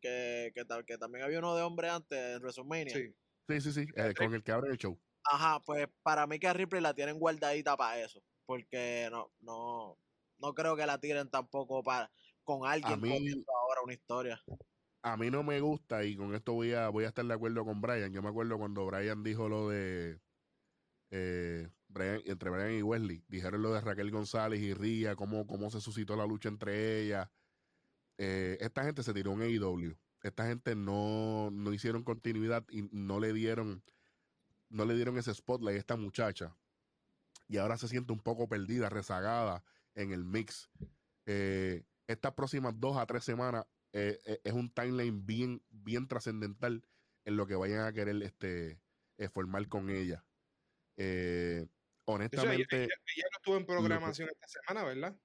que, 0.02 0.52
que, 0.54 0.66
que 0.86 0.98
también 0.98 1.24
había 1.24 1.40
uno 1.40 1.56
de 1.56 1.62
hombre 1.62 1.90
antes 1.90 2.20
en 2.20 2.42
WrestleMania. 2.42 2.94
Sí, 2.94 3.16
sí, 3.48 3.62
sí, 3.62 3.72
sí 3.72 3.86
eh, 3.96 4.14
con 4.18 4.34
el 4.34 4.44
que 4.44 4.52
abre 4.52 4.72
el 4.72 4.78
show. 4.78 5.00
Ajá, 5.24 5.62
pues 5.66 5.88
para 6.02 6.28
mí 6.28 6.40
que 6.40 6.48
a 6.48 6.54
Ripley 6.54 6.82
la 6.82 6.94
tienen 6.94 7.20
guardadita 7.20 7.78
para 7.78 8.02
eso, 8.02 8.22
porque 8.46 9.08
no, 9.12 9.32
no, 9.40 9.98
no 10.40 10.54
creo 10.54 10.76
que 10.76 10.86
la 10.86 11.00
tiren 11.00 11.30
tampoco 11.30 11.84
para 11.84 12.12
con 12.44 12.68
alguien 12.68 13.00
ahora 13.48 13.82
una 13.84 13.94
historia. 13.94 14.44
A 15.04 15.16
mí 15.18 15.32
no 15.32 15.44
me 15.44 15.60
gusta 15.62 16.04
y 16.04 16.16
con 16.16 16.34
esto 16.36 16.54
voy 16.54 16.74
a 16.74 16.90
voy 16.90 17.06
a 17.06 17.08
estar 17.08 17.26
de 17.26 17.34
acuerdo 17.34 17.64
con 17.64 17.82
Brian. 17.82 18.12
Yo 18.12 18.22
me 18.22 18.30
acuerdo 18.30 18.58
cuando 18.58 18.86
Brian 18.86 19.24
dijo 19.24 19.48
lo 19.48 19.70
de 19.70 20.20
eh, 21.12 21.70
entre 22.26 22.50
Brian 22.50 22.74
y 22.74 22.82
Wesley, 22.82 23.24
dijeron 23.28 23.62
lo 23.62 23.74
de 23.74 23.82
Raquel 23.82 24.12
González 24.12 24.60
y 24.60 24.74
Ría, 24.74 25.16
cómo, 25.16 25.46
cómo 25.46 25.70
se 25.70 25.82
suscitó 25.82 26.16
la 26.16 26.26
lucha 26.26 26.50
entre 26.50 27.02
ellas 27.02 27.30
eh, 28.24 28.60
esta 28.62 28.84
gente 28.84 29.02
se 29.02 29.16
tiró 29.16 29.32
un 29.32 29.42
AEW. 29.42 29.98
Esta 30.22 30.46
gente 30.46 30.76
no, 30.76 31.50
no 31.52 31.74
hicieron 31.74 32.04
continuidad 32.04 32.64
y 32.70 32.84
no 32.92 33.20
le 33.20 33.34
dieron 33.34 33.84
no 34.70 34.86
le 34.86 34.94
dieron 34.96 35.18
ese 35.18 35.34
spotlight 35.34 35.76
a 35.76 35.80
esta 35.80 35.96
muchacha. 35.98 36.56
Y 37.48 37.58
ahora 37.58 37.78
se 37.78 37.88
siente 37.88 38.14
un 38.14 38.20
poco 38.20 38.48
perdida, 38.48 38.90
rezagada 38.90 39.64
en 39.96 40.12
el 40.12 40.24
mix. 40.24 40.70
Eh, 41.26 41.84
estas 42.06 42.34
próximas 42.34 42.80
dos 42.80 42.96
a 42.96 43.08
tres 43.08 43.24
semanas 43.24 43.66
eh, 43.92 44.40
es 44.44 44.54
un 44.54 44.72
timeline 44.72 45.26
bien, 45.26 45.64
bien 45.72 46.08
trascendental 46.08 46.86
en 47.26 47.36
lo 47.36 47.48
que 47.48 47.56
vayan 47.56 47.86
a 47.86 47.92
querer 47.92 48.22
este, 48.22 48.80
formar 49.34 49.68
con 49.68 49.90
ella. 49.90 50.24
honestamente. 52.06 52.84
ella, 52.84 53.26
no 53.32 53.38
estuvo 53.40 53.58
en 53.58 53.66
programación 53.66 54.30
esta 54.30 54.48
semana, 54.48 54.86
¿verdad? 54.86 55.18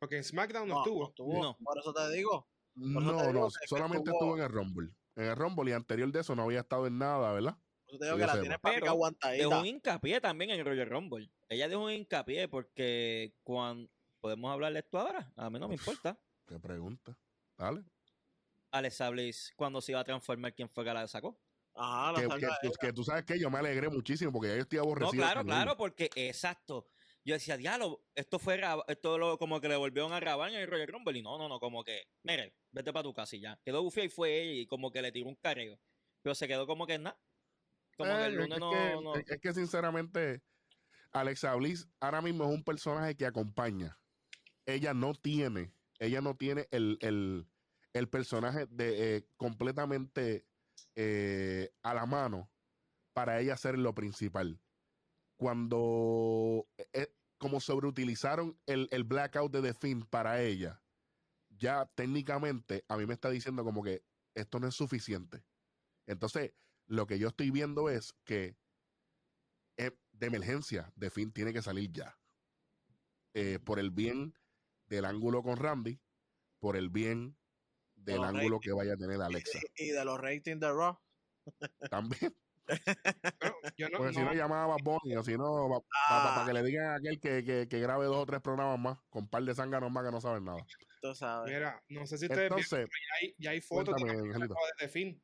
Porque 0.00 0.16
en 0.16 0.24
SmackDown 0.24 0.66
no, 0.66 0.78
estuvo. 0.78 1.42
No, 1.42 1.56
Por 1.62 1.78
eso 1.78 1.92
te 1.92 2.10
digo. 2.10 2.48
No, 2.74 3.32
no, 3.32 3.48
solamente 3.66 4.10
estuvo... 4.10 4.36
en 4.36 4.42
el 4.42 4.48
Rumble. 4.48 4.90
En 5.14 5.24
el 5.24 5.36
Rumble 5.36 5.70
y 5.70 5.74
anterior 5.74 6.10
de 6.10 6.20
eso 6.20 6.34
no 6.34 6.44
había 6.44 6.60
estado 6.60 6.86
en 6.86 6.98
nada, 6.98 7.30
¿verdad? 7.32 7.58
Por 7.86 7.98
te 7.98 8.04
digo 8.06 8.16
que, 8.16 8.26
la 8.26 8.40
tiene 8.40 8.58
para 8.58 8.80
Dejó 9.32 9.60
un 9.60 9.66
hincapié 9.66 10.20
también 10.20 10.52
en 10.52 10.60
el 10.60 10.64
Royal 10.64 10.88
Rumble. 10.88 11.30
Ella 11.50 11.68
dejó 11.68 11.84
un 11.84 11.92
hincapié 11.92 12.48
porque 12.48 13.34
cuando. 13.44 13.90
¿Podemos 14.20 14.52
hablar 14.52 14.72
de 14.74 14.80
esto 14.80 14.98
ahora? 14.98 15.32
A 15.36 15.48
mí 15.48 15.58
no 15.58 15.66
me 15.66 15.74
importa. 15.74 16.18
¿Qué 16.46 16.58
pregunta? 16.58 17.16
Dale. 17.56 17.82
Alexa 18.70 19.08
Bliss, 19.08 19.52
cuando 19.56 19.80
se 19.80 19.92
iba 19.92 20.00
a 20.00 20.04
transformar, 20.04 20.54
¿quién 20.54 20.68
fue 20.68 20.84
que 20.84 20.92
la 20.92 21.08
sacó? 21.08 21.40
Ajá, 21.74 22.12
la 22.12 22.36
que, 22.36 22.46
que, 22.60 22.70
que, 22.78 22.92
tú 22.92 23.02
sabes 23.02 23.24
que 23.24 23.38
yo 23.38 23.50
me 23.50 23.58
alegré 23.58 23.88
muchísimo 23.88 24.30
porque 24.30 24.48
ya 24.48 24.56
yo 24.56 24.62
estoy 24.62 24.78
aborrecido. 24.78 25.24
No, 25.24 25.32
claro, 25.32 25.44
claro, 25.44 25.76
porque 25.76 26.10
exacto 26.14 26.86
yo 27.24 27.34
decía, 27.34 27.56
diálogo, 27.56 28.02
esto 28.14 28.38
fue 28.38 28.60
esto 28.88 29.18
lo, 29.18 29.38
como 29.38 29.60
que 29.60 29.68
le 29.68 29.76
volvieron 29.76 30.12
a 30.12 30.20
grabar 30.20 30.50
en 30.50 30.56
el 30.56 30.68
Royal 30.68 30.88
Rumble. 30.88 31.18
Y 31.18 31.22
no, 31.22 31.38
no, 31.38 31.48
no, 31.48 31.60
como 31.60 31.84
que, 31.84 32.04
mire, 32.22 32.54
vete 32.72 32.92
para 32.92 33.02
tu 33.02 33.12
casa 33.12 33.36
y 33.36 33.40
ya. 33.40 33.58
Quedó 33.64 33.82
bufia 33.82 34.04
y 34.04 34.08
fue 34.08 34.40
ella 34.40 34.62
y 34.62 34.66
como 34.66 34.90
que 34.90 35.02
le 35.02 35.12
tiró 35.12 35.28
un 35.28 35.36
carreo. 35.36 35.78
Pero 36.22 36.34
se 36.34 36.48
quedó 36.48 36.66
como 36.66 36.86
que 36.86 36.98
nada. 36.98 37.18
Como 37.96 38.16
que 38.16 38.24
el 38.26 38.34
lunes 38.34 38.52
es 38.54 38.60
no, 38.60 38.70
que, 38.70 39.02
no, 39.02 39.14
Es 39.14 39.40
que 39.40 39.52
sinceramente, 39.52 40.42
Alexa 41.12 41.54
Bliss 41.54 41.88
ahora 42.00 42.22
mismo 42.22 42.44
es 42.44 42.50
un 42.50 42.64
personaje 42.64 43.16
que 43.16 43.26
acompaña. 43.26 43.98
Ella 44.64 44.94
no 44.94 45.14
tiene, 45.14 45.74
ella 45.98 46.20
no 46.20 46.36
tiene 46.36 46.68
el, 46.70 46.98
el, 47.00 47.46
el 47.92 48.08
personaje 48.08 48.66
de 48.66 49.16
eh, 49.16 49.26
completamente 49.36 50.46
eh, 50.94 51.70
a 51.82 51.94
la 51.94 52.06
mano 52.06 52.50
para 53.12 53.40
ella 53.40 53.56
ser 53.56 53.78
lo 53.78 53.94
principal. 53.94 54.60
Cuando, 55.36 56.66
eh, 56.92 57.14
como 57.38 57.60
sobreutilizaron 57.60 58.58
el, 58.66 58.88
el 58.90 59.04
blackout 59.04 59.52
de 59.52 59.62
The 59.62 59.74
Finn 59.74 60.04
para 60.04 60.42
ella, 60.42 60.82
ya 61.48 61.86
técnicamente 61.94 62.84
a 62.88 62.96
mí 62.96 63.06
me 63.06 63.14
está 63.14 63.30
diciendo 63.30 63.64
como 63.64 63.82
que 63.82 64.04
esto 64.34 64.60
no 64.60 64.68
es 64.68 64.74
suficiente. 64.74 65.44
Entonces, 66.06 66.52
lo 66.86 67.06
que 67.06 67.18
yo 67.18 67.28
estoy 67.28 67.50
viendo 67.50 67.88
es 67.88 68.12
que 68.24 68.56
eh, 69.76 69.96
de 70.12 70.26
emergencia, 70.26 70.92
The 70.98 71.10
Finn 71.10 71.32
tiene 71.32 71.52
que 71.52 71.62
salir 71.62 71.90
ya. 71.92 72.16
por 73.64 73.78
el 73.78 73.90
bien 73.90 74.34
del 74.86 75.04
ángulo 75.04 75.42
con 75.42 75.56
Randy, 75.56 76.00
por 76.58 76.76
el 76.76 76.90
bien 76.90 77.36
del 77.94 78.24
ángulo 78.24 78.60
que 78.60 78.72
vaya 78.72 78.94
a 78.94 78.96
tener 78.96 79.20
Alexa. 79.20 79.58
Y, 79.76 79.90
de 79.90 80.04
los 80.04 80.20
ratings 80.20 80.60
de 80.60 80.72
Raw. 80.72 80.98
También. 81.90 82.34
Porque 83.96 84.14
si 84.14 84.20
no 84.20 84.32
llamaba 84.32 84.74
a 84.74 84.82
Bonnie, 84.82 85.16
o 85.16 85.22
si 85.22 85.36
no, 85.36 85.82
para, 86.08 86.46
que 86.46 86.52
le 86.52 86.62
digan 86.62 86.86
a 86.86 86.94
aquel 86.96 87.20
que, 87.20 87.44
que, 87.44 87.68
que, 87.68 87.80
grabe 87.80 88.06
dos 88.06 88.16
o 88.16 88.26
tres 88.26 88.40
programas 88.40 88.78
más, 88.78 88.98
con 89.08 89.24
un 89.24 89.30
par 89.30 89.42
de 89.42 89.54
zánganos 89.54 89.90
más 89.90 90.04
que 90.04 90.10
no 90.10 90.20
saben 90.20 90.44
nada. 90.44 90.64
Tú 91.00 91.14
sabes. 91.14 91.52
Mira, 91.52 91.82
no 91.88 92.06
sé 92.06 92.18
si 92.18 92.26
ustedes 92.26 92.50
Entonces, 92.50 92.86
ya, 92.88 93.14
hay, 93.20 93.34
ya 93.38 93.50
hay 93.50 93.60
fotos 93.60 93.94
de 94.80 94.88
fin. 94.88 95.22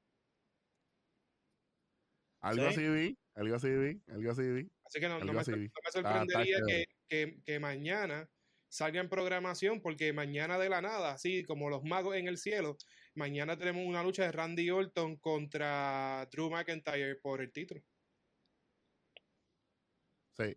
Algo 2.40 2.66
así 2.66 2.88
vi, 2.88 3.18
algo 3.34 3.56
así 3.56 3.68
vi, 3.68 4.02
algo 4.08 4.30
así 4.30 4.42
vi. 4.42 4.70
Así 4.84 5.00
que 5.00 5.08
no, 5.08 5.18
no, 5.18 5.26
me, 5.26 5.32
no 5.32 5.38
me, 5.38 5.44
sorprendería 5.92 6.58
que, 6.66 6.84
que, 7.08 7.42
que 7.44 7.58
mañana 7.58 8.28
salga 8.68 9.00
en 9.00 9.08
programación 9.08 9.80
porque 9.80 10.12
mañana 10.12 10.58
de 10.58 10.68
la 10.68 10.80
nada, 10.80 11.12
así 11.12 11.44
como 11.44 11.68
los 11.70 11.82
magos 11.82 12.14
en 12.16 12.28
el 12.28 12.38
cielo, 12.38 12.76
mañana 13.16 13.56
tenemos 13.56 13.84
una 13.84 14.02
lucha 14.02 14.24
de 14.24 14.32
Randy 14.32 14.70
Orton 14.70 15.16
contra 15.16 16.26
Drew 16.30 16.50
McIntyre 16.50 17.16
por 17.16 17.40
el 17.40 17.52
título. 17.52 17.82
Sí, 20.36 20.56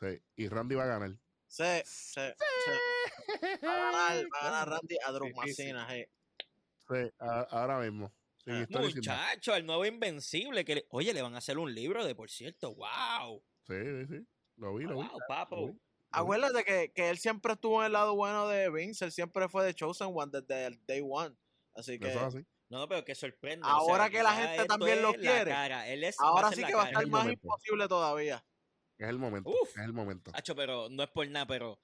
sí. 0.00 0.22
Y 0.36 0.48
Randy 0.48 0.74
va 0.74 0.84
a 0.84 0.86
ganar. 0.86 1.10
Sí, 1.46 1.64
sí, 1.84 2.20
sí. 2.20 3.64
Va 3.64 3.72
a 3.72 3.92
ganar, 3.92 4.26
va 4.32 4.38
a 4.40 4.44
ganar 4.44 4.68
Randy 4.68 4.96
a 5.04 5.12
Drew 5.12 5.34
Macina, 5.34 5.88
sí. 5.90 6.04
Sí, 6.88 7.12
ahora 7.18 7.80
mismo. 7.80 8.12
Ah, 8.46 8.66
muchacho, 8.70 9.54
el 9.54 9.66
nuevo 9.66 9.84
Invencible. 9.84 10.64
Que 10.64 10.86
oye, 10.90 11.12
le 11.12 11.20
van 11.20 11.34
a 11.34 11.38
hacer 11.38 11.58
un 11.58 11.74
libro 11.74 12.04
de 12.04 12.14
por 12.14 12.30
cierto. 12.30 12.74
¡Wow! 12.74 13.42
Sí, 13.66 13.74
sí, 13.74 14.06
sí. 14.06 14.26
Lo 14.56 14.74
vi, 14.74 14.84
lo 14.84 15.02
vi. 15.02 15.08
papo. 15.28 15.76
Acuérdate 16.10 16.64
que, 16.64 16.90
que 16.92 17.10
él 17.10 17.18
siempre 17.18 17.52
estuvo 17.52 17.80
en 17.80 17.86
el 17.86 17.92
lado 17.92 18.14
bueno 18.14 18.48
de 18.48 18.70
Vince, 18.70 19.04
él 19.04 19.12
siempre 19.12 19.48
fue 19.48 19.66
de 19.66 19.74
Chosen 19.74 20.08
One 20.10 20.30
desde 20.32 20.66
el 20.66 20.86
day 20.86 21.02
one. 21.06 21.36
Así 21.78 21.98
que. 21.98 22.12
No, 22.68 22.86
pero 22.88 23.04
que 23.04 23.14
sorprende. 23.14 23.66
Ahora 23.66 24.10
que 24.10 24.22
la 24.22 24.34
gente 24.34 24.66
también 24.66 25.00
lo 25.00 25.14
quiere. 25.14 25.52
ahora 26.18 26.52
sí 26.52 26.64
que 26.64 26.74
va 26.74 26.84
a 26.84 26.88
estar 26.88 27.06
más 27.06 27.26
imposible 27.26 27.88
todavía. 27.88 28.44
Es 28.98 29.08
el 29.08 29.18
momento. 29.18 29.50
es 29.64 29.76
el 29.76 29.92
momento. 29.92 30.32
Hacho, 30.34 30.56
pero 30.56 30.88
no 30.88 31.04
es 31.04 31.10
por 31.10 31.28
nada, 31.28 31.46
pero. 31.46 31.80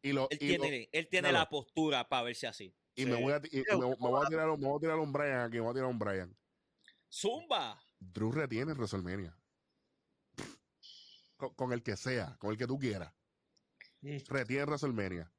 Y 0.00 0.12
lo, 0.12 0.28
él, 0.30 0.38
tiene, 0.38 0.88
él 0.92 1.08
tiene 1.08 1.32
la 1.32 1.48
postura 1.48 2.08
para 2.08 2.22
verse 2.22 2.46
así. 2.46 2.74
Y, 2.94 3.04
me, 3.04 3.20
voy 3.20 3.32
a, 3.32 3.42
y 3.50 3.62
me, 3.78 3.94
voy 3.96 4.24
a 4.24 4.28
tirar, 4.28 4.46
me 4.46 4.66
voy 4.66 4.76
a 4.76 4.80
tirar 4.80 4.98
un 4.98 5.12
Brian 5.12 5.40
aquí, 5.40 5.56
me 5.56 5.62
voy 5.62 5.70
a 5.70 5.74
tirar 5.74 5.88
un 5.88 5.98
Brian. 5.98 6.36
Zumba. 7.12 7.80
Drew 7.98 8.32
retiene 8.32 8.72
WrestleMania 8.72 9.36
con, 11.36 11.72
el 11.72 11.82
que 11.82 11.96
sea, 11.96 12.36
con 12.38 12.50
el 12.50 12.58
que 12.58 12.66
tú 12.66 12.78
quieras. 12.78 13.12
Mm. 14.00 14.18
Retiene 14.28 14.64
WrestleMania. 14.64 15.32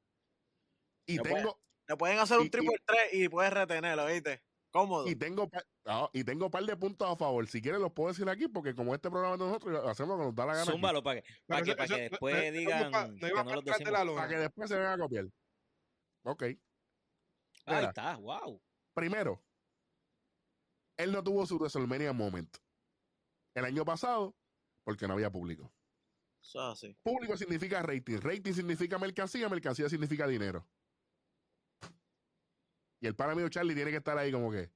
Y 1.06 1.18
tengo. 1.18 1.58
Le 1.90 1.96
pueden 1.96 2.20
hacer 2.20 2.38
un 2.38 2.48
triple 2.48 2.76
3 2.84 3.14
y 3.14 3.28
puedes 3.28 3.52
retenerlo, 3.52 4.06
¿viste? 4.06 4.40
Cómodo. 4.70 5.08
Y 5.08 5.16
tengo, 5.16 5.50
ah, 5.86 6.08
y 6.12 6.22
tengo 6.22 6.44
un 6.44 6.50
par 6.52 6.62
de 6.62 6.76
puntos 6.76 7.10
a 7.10 7.16
favor. 7.16 7.44
Si 7.48 7.60
quieres, 7.60 7.80
los 7.80 7.90
puedo 7.90 8.10
decir 8.10 8.28
aquí, 8.28 8.46
porque 8.46 8.76
como 8.76 8.94
este 8.94 9.10
programa 9.10 9.36
de 9.36 9.44
nosotros 9.44 9.84
hacemos 9.88 10.16
que 10.16 10.24
nos 10.26 10.34
da 10.36 10.46
la 10.46 10.54
gana. 10.54 10.70
Zúmbalo 10.70 11.02
para 11.02 11.20
que, 11.20 11.28
para 11.48 11.62
que, 11.62 11.74
para 11.74 11.88
que 11.88 12.02
después 12.02 12.52
digan. 12.52 12.92
para, 12.92 13.08
que 13.08 13.84
para 14.14 14.28
que 14.28 14.36
después 14.36 14.68
se 14.68 14.76
vengan 14.76 14.92
a 14.92 15.02
copiar. 15.02 15.24
Ok. 16.22 16.42
Ahí 17.64 17.84
está, 17.84 18.14
wow. 18.14 18.62
Primero, 18.94 19.42
él 20.96 21.10
no 21.10 21.24
tuvo 21.24 21.44
su 21.44 21.56
WrestleMania 21.56 22.12
moment. 22.12 22.56
El 23.52 23.64
año 23.64 23.84
pasado, 23.84 24.36
porque 24.84 25.08
no 25.08 25.14
había 25.14 25.32
público. 25.32 25.72
Público 27.02 27.36
significa 27.36 27.82
rating. 27.82 28.18
Rating 28.18 28.52
significa 28.52 28.96
mercancía. 28.96 29.48
Mercancía 29.48 29.88
significa 29.88 30.28
dinero. 30.28 30.68
Y 33.00 33.06
el 33.06 33.16
pana 33.16 33.34
mío 33.34 33.48
Charlie 33.48 33.74
tiene 33.74 33.90
que 33.90 33.96
estar 33.96 34.16
ahí 34.18 34.30
como 34.30 34.50
que, 34.50 34.70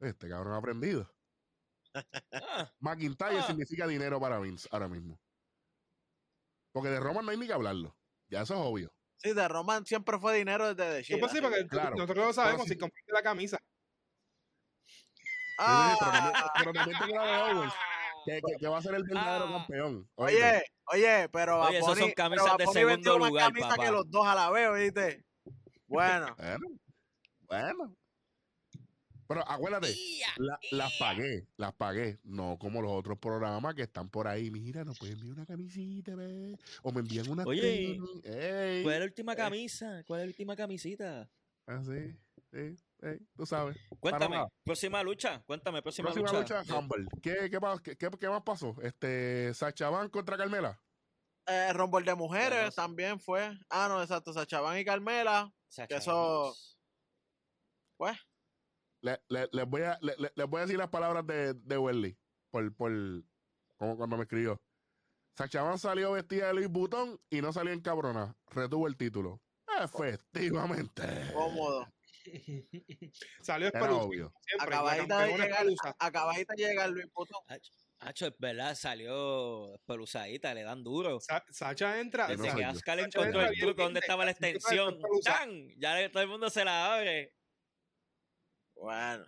este 0.00 0.28
cabrón 0.28 0.54
ha 0.54 0.58
aprendido. 0.58 1.10
McIntyre 2.80 3.38
ah. 3.38 3.46
significa 3.46 3.86
dinero 3.86 4.20
para 4.20 4.38
Vince 4.38 4.68
ahora 4.70 4.88
mismo. 4.88 5.18
Porque 6.72 6.90
de 6.90 7.00
Roman 7.00 7.24
no 7.24 7.30
hay 7.30 7.38
ni 7.38 7.46
que 7.46 7.52
hablarlo. 7.52 7.96
Ya 8.28 8.42
eso 8.42 8.54
es 8.54 8.60
obvio. 8.60 8.92
Sí, 9.16 9.32
de 9.32 9.48
Roman 9.48 9.86
siempre 9.86 10.18
fue 10.18 10.36
dinero 10.36 10.74
desde 10.74 11.02
de 11.02 11.18
Pues 11.18 11.32
sí, 11.32 11.40
porque 11.40 11.66
nosotros 11.96 12.26
lo 12.26 12.32
sabemos 12.32 12.66
si 12.66 12.76
comparte 12.76 13.12
la 13.12 13.22
camisa. 13.22 13.58
Ah. 15.58 16.50
pero, 16.58 16.72
también 16.72 16.98
tengo 16.98 17.14
la 17.14 17.24
de 17.24 17.52
Owens 17.52 17.74
que, 18.58 18.68
va 18.68 18.78
a 18.78 18.82
ser 18.82 18.94
el 18.94 19.04
verdadero 19.04 19.46
ah. 19.46 19.58
campeón. 19.58 20.08
Oye, 20.16 20.64
oye, 20.86 21.28
pero 21.30 21.60
oye, 21.60 21.78
esos 21.78 21.98
son 21.98 22.10
camisas 22.12 22.56
de 22.56 22.66
segundo 22.68 23.18
lugar, 23.18 23.52
papá. 23.52 23.82
que 23.82 23.90
los 23.90 24.10
dos 24.10 24.26
a 24.26 24.34
la 24.34 24.50
vez, 24.50 24.72
¿viste? 24.74 25.24
Bueno. 25.86 26.34
Bueno. 27.48 27.96
Pero 29.26 29.48
acuérdate, 29.48 29.94
las 30.70 30.98
pagué, 30.98 31.46
las 31.56 31.72
pagué. 31.74 32.18
No 32.24 32.58
como 32.58 32.82
los 32.82 32.92
otros 32.92 33.18
programas 33.18 33.74
que 33.74 33.82
están 33.82 34.10
por 34.10 34.28
ahí. 34.28 34.50
Mira, 34.50 34.84
no 34.84 34.92
pueden 34.92 35.14
enviar 35.14 35.36
una 35.36 35.46
camisita, 35.46 36.14
ve. 36.14 36.58
O 36.82 36.92
me 36.92 37.00
envían 37.00 37.30
una. 37.30 37.44
Oye, 37.44 37.98
¿cuál 38.82 38.94
es 38.94 39.00
la 39.00 39.04
última 39.04 39.34
camisa? 39.34 40.04
¿Cuál 40.06 40.20
es 40.20 40.26
la 40.26 40.30
última 40.30 40.56
camisita? 40.56 41.30
Ah, 41.66 41.82
sí, 41.82 42.14
sí 42.52 42.76
tú 43.36 43.46
sabes. 43.46 43.76
Cuéntame, 44.00 44.44
próxima 44.64 45.02
lucha, 45.02 45.42
cuéntame, 45.46 45.82
próxima, 45.82 46.12
próxima 46.12 46.40
lucha. 46.40 46.62
Humble. 46.76 47.06
¿Qué, 47.22 47.50
qué, 47.50 47.96
qué, 47.96 48.10
qué, 48.18 48.28
más 48.28 48.42
pasó? 48.42 48.74
Este, 48.82 49.52
Sachaban 49.54 50.08
contra 50.08 50.36
Carmela. 50.36 50.80
Eh, 51.46 51.72
Rumble 51.72 52.04
de 52.04 52.14
mujeres 52.14 52.74
también 52.74 53.20
fue. 53.20 53.50
Ah, 53.68 53.86
no, 53.88 54.00
exacto, 54.02 54.32
Sachaban 54.32 54.78
y 54.78 54.84
Carmela. 54.84 55.52
Que 55.88 55.96
eso. 55.96 56.54
Pues. 57.96 58.16
Les 59.00 59.18
le, 59.28 59.64
voy, 59.64 59.82
a, 59.82 59.98
le, 60.00 60.44
voy 60.44 60.58
a 60.58 60.62
decir 60.62 60.78
las 60.78 60.88
palabras 60.88 61.26
de, 61.26 61.54
de 61.54 61.78
Welly. 61.78 62.18
Por, 62.50 62.74
por, 62.74 62.92
como 63.76 63.96
cuando 63.96 64.16
me 64.16 64.22
escribió. 64.22 64.60
Sachaban 65.36 65.78
salió 65.78 66.12
vestida 66.12 66.46
de 66.48 66.54
Luis 66.54 66.68
Butón 66.68 67.20
y 67.28 67.42
no 67.42 67.52
salió 67.52 67.72
en 67.72 67.80
cabrona. 67.80 68.36
Retuvo 68.46 68.86
el 68.86 68.96
título. 68.96 69.42
Efectivamente. 69.82 71.02
Cómodo. 71.32 71.86
Salió 73.42 73.68
obvio. 73.68 74.32
Acabadita 74.58 75.20
de, 75.20 75.36
llegar, 75.36 75.66
acabadita 75.98 76.54
de 76.54 76.62
llegar 76.62 76.90
Luis 76.90 77.06
Butón. 77.12 77.42
Hacho, 78.00 78.26
es 78.26 78.38
verdad, 78.38 78.74
salió 78.74 79.74
espeluzadita, 79.74 80.52
le 80.54 80.62
dan 80.62 80.82
duro. 80.82 81.18
Sacha 81.50 82.00
entra. 82.00 82.26
Desde 82.26 82.54
que 82.54 82.64
Ascar 82.64 82.98
encontró 83.00 83.42
el 83.42 83.58
truco 83.58 83.82
donde 83.82 84.00
estaba 84.00 84.24
la 84.24 84.30
extensión. 84.30 84.98
¡Tan! 85.22 85.68
Ya 85.78 86.10
todo 86.10 86.22
el 86.22 86.28
mundo 86.28 86.50
se 86.50 86.64
la 86.64 86.94
abre. 86.94 87.34
Bueno. 88.76 89.24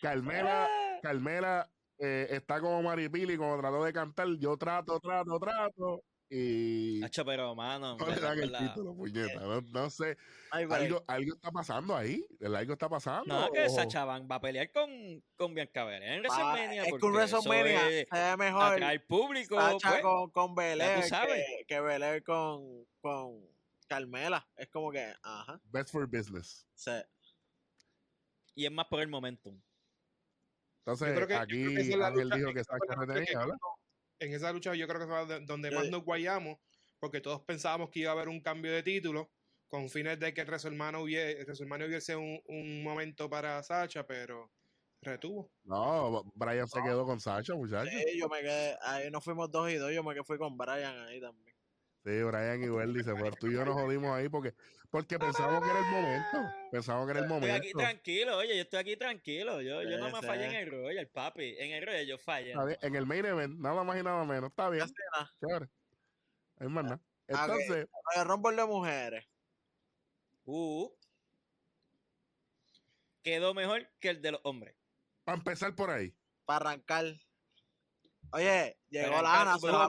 Carmela, 0.00 0.64
ah. 0.64 0.98
Carmela 1.02 1.70
eh, 1.98 2.28
está 2.30 2.60
como 2.60 2.82
Maripili, 2.82 3.36
como 3.36 3.58
trató 3.58 3.84
de 3.84 3.92
cantar. 3.92 4.28
Yo 4.38 4.56
trato, 4.56 5.00
trato, 5.00 5.38
trato. 5.38 6.04
Y. 6.30 7.02
Hacho, 7.02 7.24
pero 7.24 7.54
mano. 7.54 7.96
No 7.96 8.06
le 8.06 8.20
dan 8.20 8.38
el 8.38 8.52
título, 8.52 8.94
puñeta. 8.94 9.40
No, 9.72 9.88
sé. 9.90 10.16
algo, 10.50 11.02
algo 11.06 11.34
está 11.34 11.50
pasando 11.50 11.96
ahí. 11.96 12.24
Algo 12.42 12.74
está 12.74 12.88
pasando. 12.88 13.40
No, 13.40 13.50
que 13.50 13.68
Sacha 13.70 14.04
Van 14.04 14.28
va 14.30 14.36
a 14.36 14.40
pelear 14.40 14.70
con, 14.70 14.90
con 15.36 15.54
Bianca 15.54 15.82
en 15.96 16.20
WrestleMania. 16.20 16.84
Es 16.84 16.92
que 16.92 17.06
un 17.06 17.12
WrestleMania 17.12 17.80
se 17.80 18.06
ve 18.12 18.36
mejor. 18.36 18.74
Atraer 18.74 19.06
público. 19.06 19.58
Sacha 19.58 19.90
pues, 19.90 20.02
con, 20.02 20.30
con 20.30 20.54
Belair 20.54 21.02
que, 21.02 21.64
que 21.66 21.80
Belair 21.80 22.22
con, 22.22 22.86
con 23.00 23.57
Carmela. 23.88 24.48
Es 24.56 24.68
como 24.68 24.92
que, 24.92 25.12
ajá. 25.22 25.60
Best 25.64 25.90
for 25.90 26.06
business. 26.06 26.66
Sí. 26.74 26.92
Y 28.54 28.66
es 28.66 28.72
más 28.72 28.86
por 28.86 29.00
el 29.00 29.08
momentum. 29.08 29.60
Entonces, 30.84 31.30
aquí 31.32 31.64
Ángel 31.92 32.30
dijo 32.30 32.54
que 32.54 32.64
Sacha 32.64 32.96
no 32.96 33.06
tenía, 33.06 33.38
¿verdad? 33.40 33.56
en 34.20 34.32
esa 34.32 34.52
lucha 34.52 34.74
yo 34.74 34.86
creo 34.88 35.00
que 35.00 35.06
fue 35.06 35.40
donde 35.40 35.70
más 35.70 35.88
nos 35.90 36.04
guayamos, 36.04 36.58
porque 36.98 37.20
todos 37.20 37.42
pensábamos 37.42 37.90
que 37.90 38.00
iba 38.00 38.10
a 38.10 38.14
haber 38.14 38.28
un 38.28 38.40
cambio 38.40 38.72
de 38.72 38.82
título, 38.82 39.30
con 39.68 39.88
fines 39.88 40.18
de 40.18 40.32
que 40.32 40.40
el 40.40 40.46
WrestleMania 40.46 40.98
hubiese, 40.98 41.44
hubiese 41.44 42.16
un, 42.16 42.40
un, 42.46 42.82
momento 42.82 43.28
para 43.28 43.62
Sacha, 43.62 44.06
pero 44.06 44.50
retuvo. 45.02 45.52
No, 45.64 46.24
Brian 46.34 46.66
se 46.66 46.82
quedó 46.82 47.04
con 47.04 47.20
Sacha, 47.20 47.54
muchachos. 47.54 47.92
Sí, 47.92 48.18
yo 48.18 48.28
me 48.28 48.40
quedé, 48.40 48.76
ahí 48.82 49.10
nos 49.10 49.22
fuimos 49.22 49.50
dos 49.50 49.70
y 49.70 49.76
dos, 49.76 49.92
yo 49.92 50.02
me 50.02 50.14
quedé 50.14 50.24
fui 50.24 50.38
con 50.38 50.56
Brian 50.56 50.98
ahí 51.06 51.20
también. 51.20 51.47
Sí, 52.08 52.22
Brian 52.22 52.62
y 52.64 52.70
Welly 52.70 53.04
se 53.04 53.10
fueron. 53.10 53.34
Tú 53.34 53.48
y 53.48 53.52
yo 53.52 53.66
nos 53.66 53.74
jodimos 53.74 54.16
ahí 54.16 54.30
porque, 54.30 54.54
porque 54.88 55.18
pensábamos 55.18 55.62
que 55.62 55.68
era 55.68 55.78
el 55.80 55.92
momento. 55.92 56.54
Pensábamos 56.72 57.06
que 57.06 57.10
era 57.10 57.20
el 57.20 57.28
momento. 57.28 57.54
Estoy 57.54 57.68
aquí 57.68 57.72
tranquilo, 57.74 58.38
oye, 58.38 58.56
yo 58.56 58.62
estoy 58.62 58.78
aquí 58.78 58.96
tranquilo. 58.96 59.60
Yo, 59.60 59.82
yo 59.82 59.98
no 59.98 60.10
me 60.10 60.22
fallé 60.22 60.46
en 60.46 60.54
el 60.54 60.70
Royal, 60.70 61.06
papi. 61.08 61.56
En 61.58 61.72
el 61.72 61.84
Royal 61.84 62.06
yo 62.06 62.16
fallé. 62.16 62.54
En 62.80 62.96
el 62.96 63.04
main 63.04 63.26
event, 63.26 63.60
nada 63.60 63.84
más 63.84 64.00
y 64.00 64.02
nada 64.02 64.24
menos. 64.24 64.48
Está 64.48 64.70
bien. 64.70 64.86
Chévere. 65.38 65.68
Hay 66.60 66.68
más 66.68 66.84
nada. 66.84 67.00
Entonces. 67.26 67.86
El 68.16 68.24
Rumble 68.24 68.56
de 68.56 68.64
mujeres. 68.64 69.28
Uh. 70.46 70.90
Quedó 73.22 73.52
mejor 73.52 73.86
que 74.00 74.08
el 74.08 74.22
de 74.22 74.32
los 74.32 74.40
hombres. 74.44 74.74
Para 75.24 75.36
empezar 75.36 75.74
por 75.74 75.90
ahí. 75.90 76.14
Para 76.46 76.70
arrancar. 76.70 77.04
Oye, 78.30 78.78
llegó 78.90 79.22
la 79.22 79.40
Ana, 79.40 79.58
se 79.58 79.66
la 79.68 79.88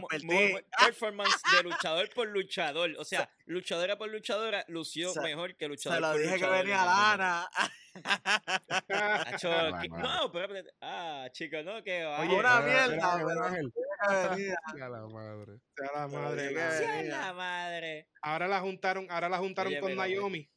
Performance 0.85 1.41
de 1.55 1.63
luchador 1.63 2.09
por 2.13 2.27
luchador. 2.27 2.95
O 2.97 3.03
sea, 3.03 3.29
luchadora 3.45 3.97
por 3.97 4.09
luchadora 4.09 4.63
lució 4.67 5.13
mejor 5.21 5.55
que 5.57 5.67
luchador 5.67 5.99
por 5.99 6.09
luchador. 6.09 6.17
Se 6.17 6.29
lo 6.29 6.37
dije 6.37 6.45
que 6.45 6.51
venía 6.51 6.85
la 6.85 7.13
Ana. 7.13 7.49
no, 9.89 10.31
pero. 10.31 10.53
Ah, 10.81 11.27
chicos, 11.31 11.65
no, 11.65 11.83
que 11.83 12.05
va. 12.05 12.21
Oye, 12.21 12.35
una 12.35 12.61
mierda, 12.61 13.17
Sea 13.17 13.17
la 14.89 15.07
madre. 15.07 15.59
Sea 15.75 15.91
la 15.95 16.07
madre. 16.07 16.49
Sea 16.49 17.03
la 17.03 17.33
madre. 17.33 18.07
Ahora 18.21 18.47
la 18.47 18.59
juntaron, 18.61 19.07
ahora 19.09 19.27
la 19.27 19.37
juntaron 19.37 19.75
con 19.79 19.95
Naomi. 19.95 20.49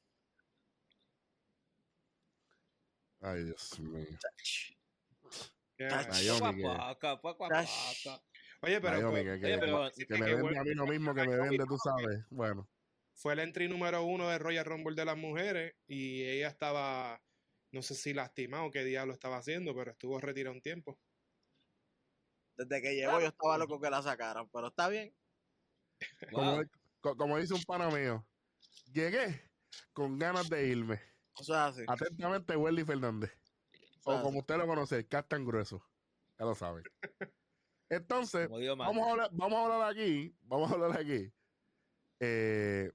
Ay, 3.21 3.45
Dios 3.45 3.79
mío. 3.81 4.07
Oye, 8.65 8.81
pero, 8.81 9.13
que, 9.13 10.19
me 10.19 10.35
vende 10.35 10.59
a 10.59 10.63
mí 10.63 10.75
lo 10.75 10.87
mismo 10.87 11.15
que 11.15 11.27
me 11.27 11.37
vende, 11.37 11.65
tú 11.67 11.77
sabes. 11.79 12.25
Bueno. 12.31 12.69
Fue 13.15 13.33
el 13.33 13.41
entry 13.41 13.69
número 13.69 14.05
uno 14.05 14.29
de 14.29 14.39
Royal 14.39 14.65
Rumble 14.65 14.95
de 14.95 15.05
las 15.05 15.17
mujeres 15.17 15.75
y 15.87 16.23
ella 16.23 16.49
estaba, 16.49 17.21
no 17.73 17.83
sé 17.83 17.95
si 17.95 18.15
lastimado 18.15 18.67
o 18.67 18.71
qué 18.71 18.85
diablo 18.85 19.13
estaba 19.13 19.39
haciendo, 19.39 19.75
pero 19.75 19.91
estuvo 19.91 20.21
retirado 20.21 20.55
un 20.55 20.63
tiempo. 20.63 20.99
Desde 22.57 22.83
que 22.83 22.95
llegó 22.95 23.21
yo 23.21 23.29
estaba 23.29 23.59
loco 23.59 23.81
que 23.81 23.91
la 23.91 24.03
sacaran, 24.03 24.49
pero 24.51 24.69
está 24.69 24.89
bien. 24.89 25.15
Como, 27.01 27.39
dice 27.39 27.55
un 27.55 27.65
pana 27.65 27.91
mío, 27.91 28.25
llegué 28.93 29.51
con 29.93 30.19
ganas 30.19 30.49
de 30.49 30.69
irme. 30.69 31.01
Atentamente, 31.89 32.57
Welly 32.57 32.85
Fernández. 32.85 33.42
O 34.05 34.23
como 34.23 34.41
usted 34.41 34.57
lo 34.57 34.67
conoce, 34.67 34.97
el 34.97 35.07
tan 35.07 35.45
grueso. 35.45 35.83
Ya 36.39 36.45
lo 36.45 36.55
sabe. 36.55 36.83
Entonces, 37.89 38.49
vamos 38.49 39.07
a, 39.07 39.11
hablar, 39.11 39.31
vamos 39.33 39.59
a 39.59 39.75
hablar 39.75 39.91
aquí. 39.91 40.35
Vamos 40.43 40.71
a 40.71 40.75
hablar 40.75 40.99
aquí. 40.99 41.31
Eh, 42.21 42.91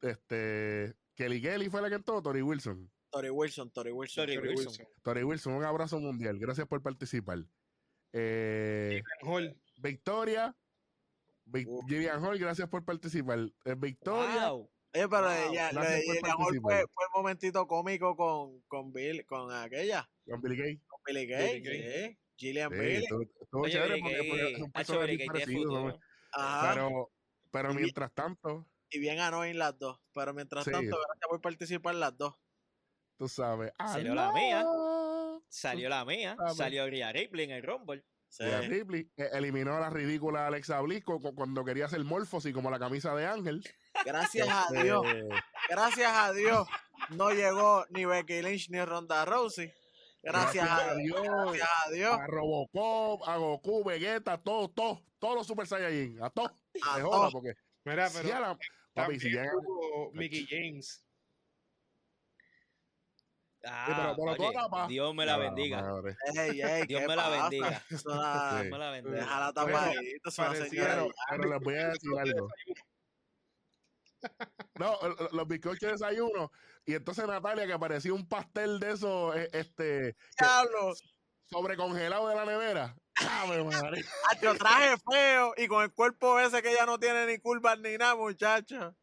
este. 0.00 0.96
Kelly 1.14 1.40
Kelly 1.40 1.68
fue 1.68 1.82
la 1.82 1.88
que 1.88 1.96
entró, 1.96 2.22
Tori 2.22 2.42
Wilson. 2.42 2.90
Tori 3.10 3.30
Wilson, 3.30 3.70
Tori 3.70 3.92
Wilson. 3.92 4.26
Tori 4.26 4.38
Wilson. 4.38 4.86
Tori 5.02 5.22
Wilson, 5.22 5.52
un 5.52 5.64
abrazo 5.64 6.00
mundial. 6.00 6.38
Gracias 6.38 6.66
por 6.66 6.82
participar. 6.82 7.44
Eh, 8.12 9.02
Victoria. 9.76 10.56
Vivian 11.44 12.24
Hall, 12.24 12.38
gracias 12.38 12.68
por 12.68 12.84
participar. 12.84 13.38
Eh, 13.64 13.74
Victoria. 13.76 14.52
Oye, 14.94 15.08
pero 15.08 15.28
ella, 15.28 15.70
fue, 15.72 16.60
fue, 16.60 16.80
el 16.80 16.86
momentito 17.12 17.66
cómico 17.66 18.14
con, 18.14 18.60
con 18.68 18.92
Bill, 18.92 19.26
con 19.26 19.50
aquella. 19.52 20.08
Con 20.24 20.40
Billy 20.40 20.56
Gay. 20.56 20.78
Con 20.86 21.00
Billy 21.04 21.26
Gay, 21.26 21.64
sí. 21.64 22.18
Gillian 22.36 22.70
sí, 22.70 22.78
Billy. 22.78 23.06
Estuvo 23.40 23.68
chévere 23.68 24.00
porque, 24.00 24.56
porque 25.26 25.98
Pero, 26.62 27.10
pero 27.50 27.74
mientras 27.74 28.12
tanto. 28.14 28.68
Y 28.88 29.00
bien 29.00 29.18
annoying 29.18 29.58
las 29.58 29.76
dos. 29.76 30.00
Pero 30.14 30.32
mientras 30.32 30.64
tanto, 30.64 30.96
gracias 30.96 31.28
por 31.28 31.40
participar 31.40 31.96
las 31.96 32.16
dos. 32.16 32.36
Tú 33.18 33.28
sabes. 33.28 33.72
Salió 33.78 34.14
la 34.14 34.32
mía. 34.32 34.64
Salió 35.48 35.88
la 35.88 36.04
mía. 36.04 36.36
Salió 36.54 36.88
Rhea 36.88 37.12
Ripley 37.12 37.46
en 37.46 37.50
el 37.50 37.62
Rumble. 37.64 38.04
Rhea 38.38 38.60
Ripley 38.60 39.10
eh, 39.16 39.30
eliminó 39.32 39.76
a 39.76 39.80
la 39.80 39.90
ridícula 39.90 40.46
Alexa 40.46 40.80
Bliss 40.80 41.04
cuando 41.04 41.64
quería 41.64 41.86
hacer 41.86 42.02
Morphosis 42.04 42.54
como 42.54 42.70
la 42.70 42.78
camisa 42.78 43.14
de 43.16 43.26
Ángel. 43.26 43.64
Gracias 44.04 44.48
a 44.48 44.72
Dios. 44.72 45.06
Gracias 45.68 46.12
a 46.12 46.32
Dios. 46.32 46.68
No 47.10 47.30
llegó 47.30 47.84
ni 47.90 48.04
Becky 48.04 48.42
Lynch 48.42 48.68
ni 48.70 48.84
Ronda 48.84 49.24
Rousey. 49.24 49.72
Gracias, 50.22 50.66
a, 50.66 50.94
Dios, 50.94 51.22
gracias 51.22 51.68
a 51.84 51.90
Dios. 51.90 52.18
A 52.18 52.26
Robocop, 52.26 53.28
a 53.28 53.36
Goku, 53.36 53.84
Vegeta, 53.84 54.38
todos, 54.38 54.74
todos, 54.74 55.02
todos 55.18 55.34
los 55.34 55.46
Super 55.46 55.66
Saiyajin, 55.66 56.22
a 56.22 56.30
todos. 56.30 56.50
A 56.82 56.98
todos. 56.98 57.32
porque 57.32 57.54
Mira, 57.84 58.08
pero 58.10 58.24
si 58.24 58.28
la, 58.28 58.58
papi, 58.94 59.20
si 59.20 59.28
llega, 59.28 59.52
Mickey 60.14 60.46
James. 60.48 61.04
Ah, 63.66 64.14
oye, 64.16 64.86
Dios 64.88 65.14
me 65.14 65.26
la 65.26 65.36
bendiga. 65.36 65.84
Ey, 66.36 66.60
ey, 66.60 66.86
Dios 66.88 67.02
me 67.06 67.16
la 67.16 67.28
bendiga. 67.28 67.82
Dios 67.88 68.04
me 68.04 68.78
la 68.78 68.90
bendiga. 68.90 69.16
Déjala 69.16 69.52
tapadita, 69.52 70.30
pero, 70.70 71.08
pero 71.30 71.48
les 71.50 71.60
voy 71.60 71.74
a 71.74 71.88
decir 71.88 72.10
algo. 72.18 72.48
No, 74.76 74.98
los 75.32 75.46
bizcochos 75.46 75.80
de 75.80 75.92
desayuno. 75.92 76.50
Y 76.84 76.94
entonces 76.94 77.26
Natalia, 77.26 77.66
que 77.66 77.78
parecía 77.78 78.12
un 78.12 78.28
pastel 78.28 78.80
de 78.80 78.92
esos, 78.92 79.36
e, 79.36 79.48
este. 79.52 80.16
Diablo. 80.38 80.94
Sobrecongelado 81.46 82.28
de 82.28 82.34
la 82.34 82.44
nevera. 82.44 82.96
A 83.16 84.34
tu 84.40 84.54
traje 84.58 84.96
feo 85.10 85.54
y 85.56 85.68
con 85.68 85.84
el 85.84 85.92
cuerpo 85.92 86.40
ese 86.40 86.62
que 86.62 86.74
ya 86.74 86.86
no 86.86 86.98
tiene 86.98 87.26
ni 87.26 87.38
curvas 87.38 87.78
ni 87.78 87.96
nada, 87.96 88.16
muchacho. 88.16 88.96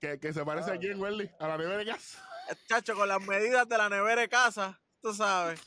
Que, 0.00 0.18
que 0.18 0.32
se 0.32 0.44
parece 0.44 0.72
a 0.72 0.78
quién, 0.78 1.00
Welly, 1.00 1.30
a 1.38 1.46
la 1.46 1.58
nevera 1.58 1.78
de 1.78 1.86
casa. 1.86 2.28
Chacho, 2.66 2.96
con 2.96 3.08
las 3.08 3.22
medidas 3.22 3.68
de 3.68 3.78
la 3.78 3.88
nevera 3.88 4.22
de 4.22 4.28
casa, 4.28 4.80
tú 5.00 5.14
sabes. 5.14 5.60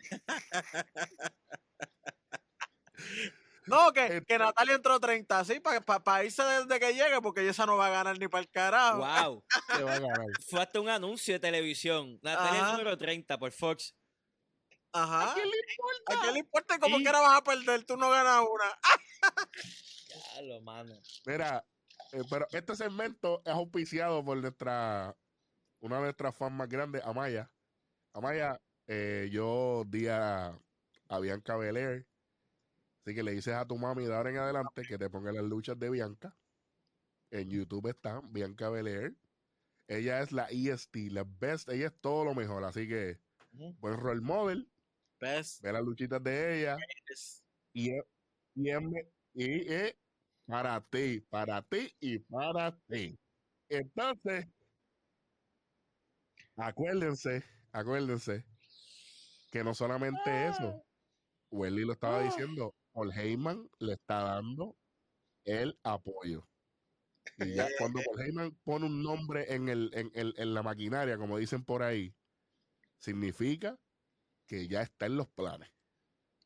No, 3.68 3.92
que, 3.92 4.06
eh, 4.06 4.24
que 4.26 4.38
Natalia 4.38 4.74
entró 4.74 4.98
30, 4.98 5.44
sí, 5.44 5.60
para 5.60 6.24
irse 6.24 6.42
desde 6.42 6.80
que 6.80 6.94
llegue, 6.94 7.20
porque 7.22 7.46
ella 7.46 7.66
no 7.66 7.76
va 7.76 7.86
a 7.86 7.90
ganar 7.90 8.18
ni 8.18 8.28
para 8.28 8.42
el 8.42 8.50
carajo. 8.50 8.98
Wow. 8.98 9.44
Fue 10.48 10.60
hasta 10.60 10.80
un 10.80 10.88
anuncio 10.88 11.34
de 11.34 11.40
televisión. 11.40 12.18
Natalia 12.22 12.72
número 12.72 12.96
30 12.96 13.38
por 13.38 13.52
Fox. 13.52 13.94
Ajá. 14.92 15.30
¿A 15.30 15.34
quién 15.34 15.50
le 15.50 15.56
importa? 15.56 16.14
¿A 16.14 16.20
quién 16.22 16.32
le 16.32 16.40
importa? 16.40 16.78
Como 16.78 16.96
quiera 16.96 17.20
vas 17.20 17.38
a 17.38 17.44
perder, 17.44 17.84
tú 17.84 17.96
no 17.96 18.10
ganas 18.10 18.42
una. 18.42 18.78
ya 20.34 20.42
lo 20.42 20.60
mano. 20.62 20.94
Mira, 21.26 21.64
eh, 22.12 22.22
pero 22.30 22.46
este 22.50 22.74
segmento 22.74 23.42
es 23.44 23.52
auspiciado 23.52 24.24
por 24.24 24.38
nuestra, 24.38 25.14
una 25.80 25.96
de 25.96 26.02
nuestras 26.02 26.36
fans 26.36 26.52
más 26.52 26.68
grandes, 26.68 27.04
Amaya. 27.04 27.50
Amaya, 28.14 28.58
eh, 28.86 29.28
yo 29.30 29.84
di 29.86 30.08
a, 30.08 30.58
a 31.08 31.18
Bianca 31.20 31.56
Belair 31.56 32.07
Así 33.08 33.14
que 33.14 33.22
le 33.22 33.32
dices 33.32 33.54
a 33.54 33.66
tu 33.66 33.78
mami 33.78 34.04
de 34.04 34.14
ahora 34.14 34.28
en 34.28 34.36
adelante 34.36 34.82
que 34.82 34.98
te 34.98 35.08
ponga 35.08 35.32
las 35.32 35.42
luchas 35.42 35.78
de 35.78 35.88
Bianca. 35.88 36.36
En 37.30 37.48
YouTube 37.48 37.88
está 37.88 38.20
Bianca 38.20 38.68
Belair. 38.68 39.16
Ella 39.86 40.20
es 40.20 40.30
la 40.30 40.46
EST, 40.50 40.94
la 41.10 41.24
best. 41.24 41.70
Ella 41.70 41.86
es 41.86 41.98
todo 42.02 42.26
lo 42.26 42.34
mejor. 42.34 42.64
Así 42.64 42.86
que, 42.86 43.18
buen 43.80 43.96
role 43.96 44.20
model. 44.20 44.70
Best. 45.18 45.62
Ve 45.62 45.72
las 45.72 45.82
luchitas 45.82 46.22
de 46.22 46.60
ella. 46.60 46.76
Y, 47.72 47.92
y, 48.54 48.72
y, 49.32 49.94
para 50.44 50.78
ti, 50.82 51.20
para 51.30 51.62
ti 51.62 51.90
y 52.00 52.18
para 52.18 52.78
ti. 52.90 53.18
Entonces, 53.70 54.46
acuérdense, 56.56 57.42
acuérdense 57.72 58.44
que 59.50 59.64
no 59.64 59.72
solamente 59.72 60.48
eso. 60.48 60.84
Welly 61.50 61.84
lo 61.84 61.94
estaba 61.94 62.22
diciendo, 62.22 62.74
Paul 62.98 63.12
Heyman 63.12 63.70
le 63.78 63.92
está 63.92 64.22
dando 64.24 64.76
el 65.44 65.78
apoyo. 65.84 66.48
Y 67.38 67.54
ya 67.54 67.68
cuando 67.78 68.00
Paul 68.02 68.20
Heyman 68.20 68.58
pone 68.64 68.86
un 68.86 69.04
nombre 69.04 69.54
en, 69.54 69.68
el, 69.68 69.90
en, 69.94 70.10
en 70.14 70.54
la 70.54 70.64
maquinaria, 70.64 71.16
como 71.16 71.38
dicen 71.38 71.64
por 71.64 71.84
ahí, 71.84 72.12
significa 72.98 73.78
que 74.48 74.66
ya 74.66 74.82
está 74.82 75.06
en 75.06 75.16
los 75.16 75.28
planes. 75.28 75.70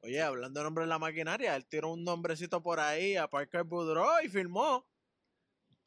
Oye, 0.02 0.20
hablando 0.20 0.60
de 0.60 0.64
nombre 0.64 0.84
en 0.84 0.90
la 0.90 0.98
maquinaria, 0.98 1.56
él 1.56 1.64
tiró 1.66 1.90
un 1.90 2.04
nombrecito 2.04 2.62
por 2.62 2.80
ahí 2.80 3.16
a 3.16 3.28
Parker 3.28 3.64
Boudreau 3.64 4.22
y 4.22 4.28
firmó. 4.28 4.86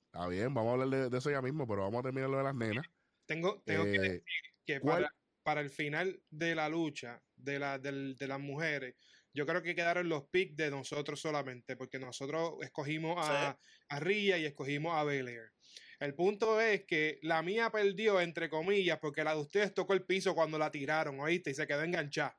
Está 0.06 0.28
bien, 0.28 0.52
vamos 0.52 0.72
a 0.72 0.84
hablar 0.84 1.12
de, 1.12 1.16
eso 1.16 1.30
ya 1.30 1.44
mismo, 1.44 1.68
pero 1.68 1.82
vamos 1.84 2.00
a 2.00 2.04
terminar 2.04 2.32
lo 2.32 2.38
de 2.38 2.44
las 2.44 2.56
nenas. 2.56 2.88
Tengo, 3.28 3.62
tengo 3.66 3.84
que 3.84 3.96
eh, 3.96 4.00
decir 4.00 4.24
que 4.66 4.80
para, 4.80 5.14
para, 5.44 5.62
el 5.62 5.70
final 5.70 6.20
de 6.32 6.56
la 6.56 6.70
lucha 6.70 7.22
de, 7.36 7.60
la, 7.60 7.78
de, 7.78 8.16
de 8.16 8.28
las 8.28 8.40
mujeres, 8.40 8.96
yo 9.36 9.46
creo 9.46 9.62
que 9.62 9.76
quedaron 9.76 10.08
los 10.08 10.24
picks 10.30 10.56
de 10.56 10.72
nosotros 10.72 11.20
solamente, 11.20 11.76
porque 11.76 12.00
nosotros 12.00 12.54
escogimos 12.62 13.18
a, 13.20 13.60
a 13.90 14.00
Ria 14.00 14.38
y 14.38 14.46
escogimos 14.46 14.96
a 14.96 15.04
Belair. 15.04 15.52
El 16.00 16.16
punto 16.16 16.62
es 16.62 16.86
que 16.86 17.20
la 17.22 17.42
mía 17.42 17.70
perdió, 17.70 18.22
entre 18.22 18.50
comillas, 18.50 18.98
porque 19.00 19.26
la 19.26 19.36
de 19.36 19.42
ustedes 19.42 19.74
tocó 19.74 19.94
el 19.94 20.06
piso 20.06 20.34
cuando 20.34 20.58
la 20.58 20.72
tiraron, 20.72 21.20
¿oíste? 21.20 21.52
Y 21.52 21.54
se 21.54 21.68
quedó 21.68 21.84
enganchada. 21.84 22.38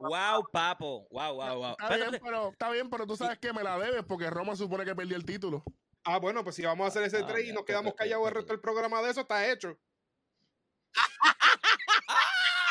Wow, 0.00 0.48
papo. 0.52 1.08
Wow, 1.10 1.34
wow, 1.34 1.56
wow. 1.56 1.70
Está 1.72 1.96
bien, 1.96 2.20
pero, 2.22 2.48
está 2.50 2.70
bien, 2.70 2.88
pero 2.88 3.06
tú 3.06 3.16
sabes 3.16 3.38
que 3.38 3.52
me 3.52 3.64
la 3.64 3.76
debes 3.78 4.04
porque 4.04 4.30
Roma 4.30 4.54
supone 4.54 4.84
que 4.84 4.94
perdió 4.94 5.16
el 5.16 5.24
título. 5.24 5.64
Ah, 6.04 6.18
bueno, 6.18 6.44
pues 6.44 6.54
si 6.54 6.62
vamos 6.62 6.84
a 6.84 6.88
hacer 6.88 7.02
ese 7.02 7.18
ah, 7.18 7.40
y 7.40 7.52
nos 7.52 7.64
quedamos 7.64 7.94
callados 7.94 8.28
el 8.28 8.34
resto 8.34 8.52
del 8.52 8.60
programa 8.60 9.02
de 9.02 9.10
eso, 9.10 9.22
está 9.22 9.50
hecho. 9.50 9.76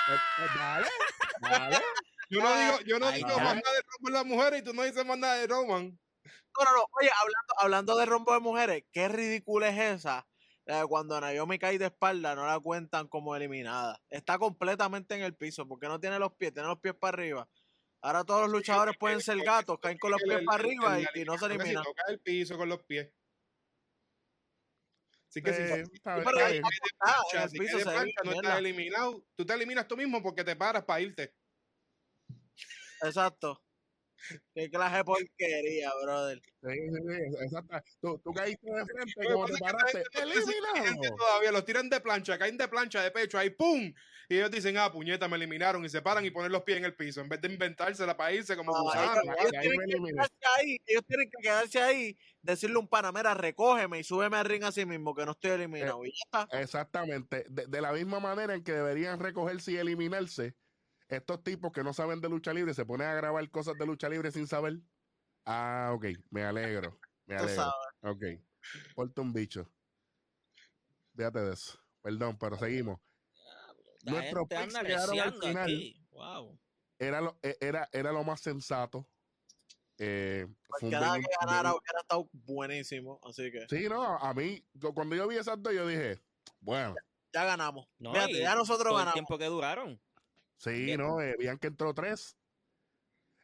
Pues, 0.10 0.20
pues, 0.38 0.50
dale, 0.56 0.88
dale. 1.40 1.78
Yo 2.30 2.42
no 2.42 2.60
digo, 2.60 2.80
yo 2.86 3.00
no 3.00 3.12
digo 3.12 3.28
más 3.28 3.56
nada 3.56 3.56
de 3.56 3.82
Roman 3.98 4.14
las 4.14 4.26
mujeres 4.26 4.62
y 4.62 4.64
tú 4.64 4.74
no 4.74 4.84
dices 4.84 5.06
más 5.06 5.18
nada 5.18 5.36
de 5.36 5.48
Roman. 5.48 6.00
No, 6.58 6.66
no, 6.66 6.74
no. 6.78 6.86
Oye, 7.00 7.10
hablando, 7.10 7.54
hablando 7.58 7.98
de 7.98 8.06
rombo 8.06 8.34
de 8.34 8.40
mujeres, 8.40 8.84
qué 8.92 9.08
ridícula 9.08 9.70
es 9.70 10.00
esa. 10.00 10.28
Eh, 10.66 10.84
cuando 10.88 11.20
Naomi 11.20 11.58
cae 11.58 11.80
de 11.80 11.88
espalda, 11.88 12.36
no 12.36 12.46
la 12.46 12.60
cuentan 12.60 13.08
como 13.08 13.36
eliminada. 13.36 14.00
Está 14.10 14.38
completamente 14.38 15.16
en 15.16 15.24
el 15.24 15.36
piso 15.36 15.68
porque 15.68 15.88
no 15.88 16.00
tiene 16.00 16.20
los 16.20 16.34
pies, 16.34 16.54
tiene 16.54 16.68
los 16.68 16.80
pies 16.80 16.94
para 16.94 17.16
arriba. 17.16 17.50
Ahora 18.02 18.24
todos 18.24 18.42
los 18.42 18.52
luchadores 18.52 18.96
pueden 18.98 19.20
ser 19.20 19.40
gatos, 19.40 19.80
caen 19.82 19.98
con 19.98 20.12
los 20.12 20.22
pies 20.22 20.42
para 20.46 20.64
arriba 20.64 21.00
y, 21.16 21.24
no 21.26 21.38
se 21.38 21.48
eliminan. 21.48 21.84
toca 21.84 22.04
el 22.10 22.20
piso 22.20 22.56
con 22.56 22.70
los 22.70 22.84
pies. 22.84 23.12
Así 25.30 25.42
que 25.42 25.54
si, 25.54 25.62
Eh, 25.62 25.84
está 25.94 26.16
bien, 26.16 26.28
está 26.28 26.48
bien. 26.50 26.64
el 27.44 27.50
si 27.50 27.60
piso 27.60 27.80
se 27.80 27.84
plancha, 27.86 28.22
no 28.24 28.32
estás 28.32 28.60
eliminado. 28.60 29.24
Tú 29.36 29.46
te 29.46 29.54
eliminas 29.54 29.88
tú 29.88 29.98
mismo 29.98 30.22
porque 30.22 30.44
te 30.44 30.56
paras 30.56 30.84
para 30.84 31.02
irte. 31.02 31.34
Exacto. 33.04 33.62
Qué 34.54 34.70
clase 34.70 34.98
de 34.98 35.04
porquería, 35.06 35.92
brother. 36.04 36.42
Sí, 36.62 36.70
sí, 36.74 36.98
sí, 37.08 37.44
exacto. 37.44 37.78
Tú, 38.02 38.22
tú 38.24 38.34
caíste 38.34 38.70
de 38.70 38.86
frente, 38.86 39.14
que 39.22 39.34
como 39.34 39.46
te 39.46 39.58
paraste, 39.58 40.04
eliminado. 40.14 41.16
Todavía 41.18 41.52
los 41.54 41.66
tiran 41.66 41.90
de 41.90 42.02
plancha, 42.02 42.38
caen 42.38 42.58
de 42.58 42.68
plancha, 42.68 43.02
de 43.02 43.12
pecho, 43.12 43.38
ahí 43.38 43.50
¡pum! 43.50 43.94
Y 44.28 44.36
ellos 44.36 44.52
dicen, 44.52 44.78
ah, 44.78 44.92
puñeta, 44.92 45.28
me 45.28 45.38
eliminaron 45.38 45.84
y 45.86 45.90
se 45.90 46.02
paran 46.02 46.24
y 46.26 46.32
ponen 46.32 46.52
los 46.52 46.64
pies 46.64 46.78
en 46.78 46.86
el 46.86 46.96
piso 46.96 47.22
en 47.22 47.30
vez 47.30 47.42
de 47.42 47.48
inventársela 47.48 48.16
para 48.16 48.34
irse 48.34 48.56
como 48.56 48.74
Ah, 48.92 49.16
ellos, 49.40 49.54
ellos 49.54 49.62
tienen 49.62 49.88
que 49.88 50.12
quedarse 50.12 50.34
ahí, 50.58 50.78
ellos 50.86 51.06
tienen 51.08 51.30
que 51.32 51.38
quedarse 51.42 51.82
ahí, 51.82 52.18
decirle 52.42 52.76
a 52.76 52.80
un 52.80 52.88
panamera, 52.88 53.34
recógeme 53.34 54.00
y 54.00 54.04
súbeme 54.04 54.38
al 54.38 54.46
ring 54.46 54.64
así 54.66 54.86
mismo, 54.86 55.16
que 55.16 55.26
no 55.26 55.32
estoy 55.32 55.52
eliminado. 55.52 56.06
y 56.06 56.12
ya 56.12 56.44
está. 56.44 56.60
Exactamente. 56.60 57.46
De, 57.50 57.66
de 57.68 57.82
la 57.82 57.94
misma 57.94 58.20
manera 58.20 58.54
en 58.54 58.64
que 58.64 58.74
deberían 58.74 59.20
recogerse 59.20 59.72
y 59.72 59.78
eliminarse, 59.78 60.56
estos 61.10 61.44
tipos 61.44 61.72
que 61.72 61.84
no 61.84 61.94
saben 61.94 62.22
de 62.22 62.30
lucha 62.30 62.54
libre 62.54 62.74
se 62.74 62.86
ponen 62.86 63.08
a 63.08 63.14
grabar 63.16 63.50
cosas 63.50 63.76
de 63.78 63.86
lucha 63.86 64.08
libre 64.10 64.32
sin 64.32 64.48
saber. 64.48 64.80
Ah, 65.46 65.92
ok. 65.94 66.06
Me 66.30 66.44
alegro. 66.44 66.98
Me 67.26 67.36
alegro. 67.36 67.72
Ok. 68.02 68.24
Porta 68.96 69.22
un 69.22 69.34
bicho. 69.34 69.68
Fíjate 71.16 71.40
de 71.40 71.54
eso. 71.54 71.80
Perdón, 72.02 72.38
pero 72.40 72.58
seguimos. 72.58 73.00
La 74.04 74.14
Nuestros 74.14 74.48
picks 74.48 74.74
llegaron 74.82 75.20
al 75.20 75.34
final. 75.34 75.64
aquí. 75.64 76.08
Wow. 76.12 76.60
Era 76.98 77.22
lo, 77.22 77.38
e- 77.42 77.58
era, 77.60 77.90
era 77.92 78.12
lo 78.12 78.24
más 78.24 78.42
sensato. 78.42 79.08
Eh, 79.98 80.48
fue 80.80 80.80
un 80.88 80.92
que 80.92 80.96
ganara 81.42 81.74
hubiera 81.76 82.00
estado 82.00 82.30
buenísimo, 82.32 83.20
así 83.24 83.52
que 83.52 83.68
Sí, 83.68 83.90
no, 83.90 84.02
a 84.18 84.34
mí, 84.34 84.64
cu- 84.80 84.94
cuando 84.94 85.14
yo 85.14 85.28
vi 85.28 85.36
esas 85.36 85.62
dos, 85.62 85.74
yo 85.74 85.86
dije, 85.86 86.22
bueno, 86.62 86.96
ya 87.34 87.44
ganamos. 87.44 87.86
No, 87.98 88.14
Fíjate, 88.14 88.40
ya 88.40 88.56
nosotros 88.56 88.84
todo 88.88 88.92
el 88.92 88.98
ganamos. 89.00 89.14
tiempo 89.16 89.38
que 89.38 89.46
duraron. 89.48 90.02
Sí, 90.60 90.86
Bien. 90.86 91.00
no, 91.00 91.20
eh, 91.22 91.36
Bianca 91.40 91.68
entró 91.68 91.94
tres. 91.94 92.38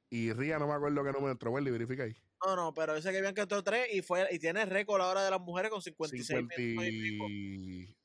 Y 0.09 0.31
Ría 0.33 0.59
no 0.59 0.67
me 0.67 0.73
acuerdo 0.73 1.03
qué 1.03 1.11
número 1.11 1.31
entró, 1.31 1.51
Welly, 1.51 1.71
verifica 1.71 2.03
ahí. 2.03 2.15
No, 2.45 2.55
no, 2.55 2.73
pero 2.73 2.95
ese 2.95 3.11
que 3.11 3.33
que 3.33 3.41
entró 3.41 3.63
tres 3.63 3.87
y 3.91 4.01
fue 4.03 4.27
y 4.31 4.37
tiene 4.37 4.65
récord 4.65 5.01
ahora 5.01 5.23
de 5.23 5.31
las 5.31 5.41
mujeres 5.41 5.71
con 5.71 5.81
56 5.81 6.29
minutos 6.43 6.85
y 6.87 7.01
pico, 7.11 7.25
50 7.27 7.99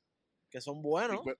que 0.48 0.60
son 0.60 0.82
buenos. 0.82 1.20
y, 1.26 1.30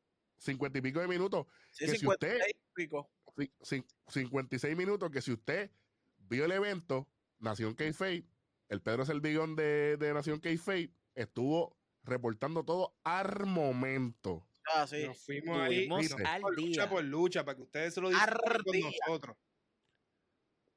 50 0.42 0.78
y 0.78 0.82
pico 0.82 1.00
de 1.00 1.08
minutos. 1.08 1.46
Sí, 1.72 1.86
que 1.86 1.92
si 1.92 1.98
56 1.98 2.42
y 2.54 2.58
pico. 2.74 3.10
ci- 3.36 3.52
cin- 3.60 3.86
56 4.08 4.76
minutos 4.76 5.10
que 5.10 5.22
si 5.22 5.32
usted 5.32 5.70
vio 6.18 6.44
el 6.44 6.52
evento, 6.52 7.08
Nación 7.38 7.74
K-Fate, 7.74 8.26
el 8.68 8.82
Pedro 8.82 9.04
Selvigón 9.06 9.56
de, 9.56 9.96
de 9.96 10.12
Nación 10.12 10.40
K-Fate 10.40 10.92
estuvo 11.14 11.76
reportando 12.04 12.64
todo 12.64 12.94
al 13.02 13.46
momento. 13.46 14.46
Ah, 14.74 14.86
sí. 14.86 15.04
Nos 15.04 15.18
fuimos 15.18 15.58
ahí 15.58 15.88
al 16.24 16.40
por 16.40 16.54
lucha 16.56 16.88
por 16.88 17.04
lucha 17.04 17.44
para 17.44 17.56
que 17.56 17.62
ustedes 17.62 17.94
se 17.94 18.00
lo 18.00 18.10
disfruten 18.10 18.82
con 18.82 18.92
nosotros. 19.06 19.36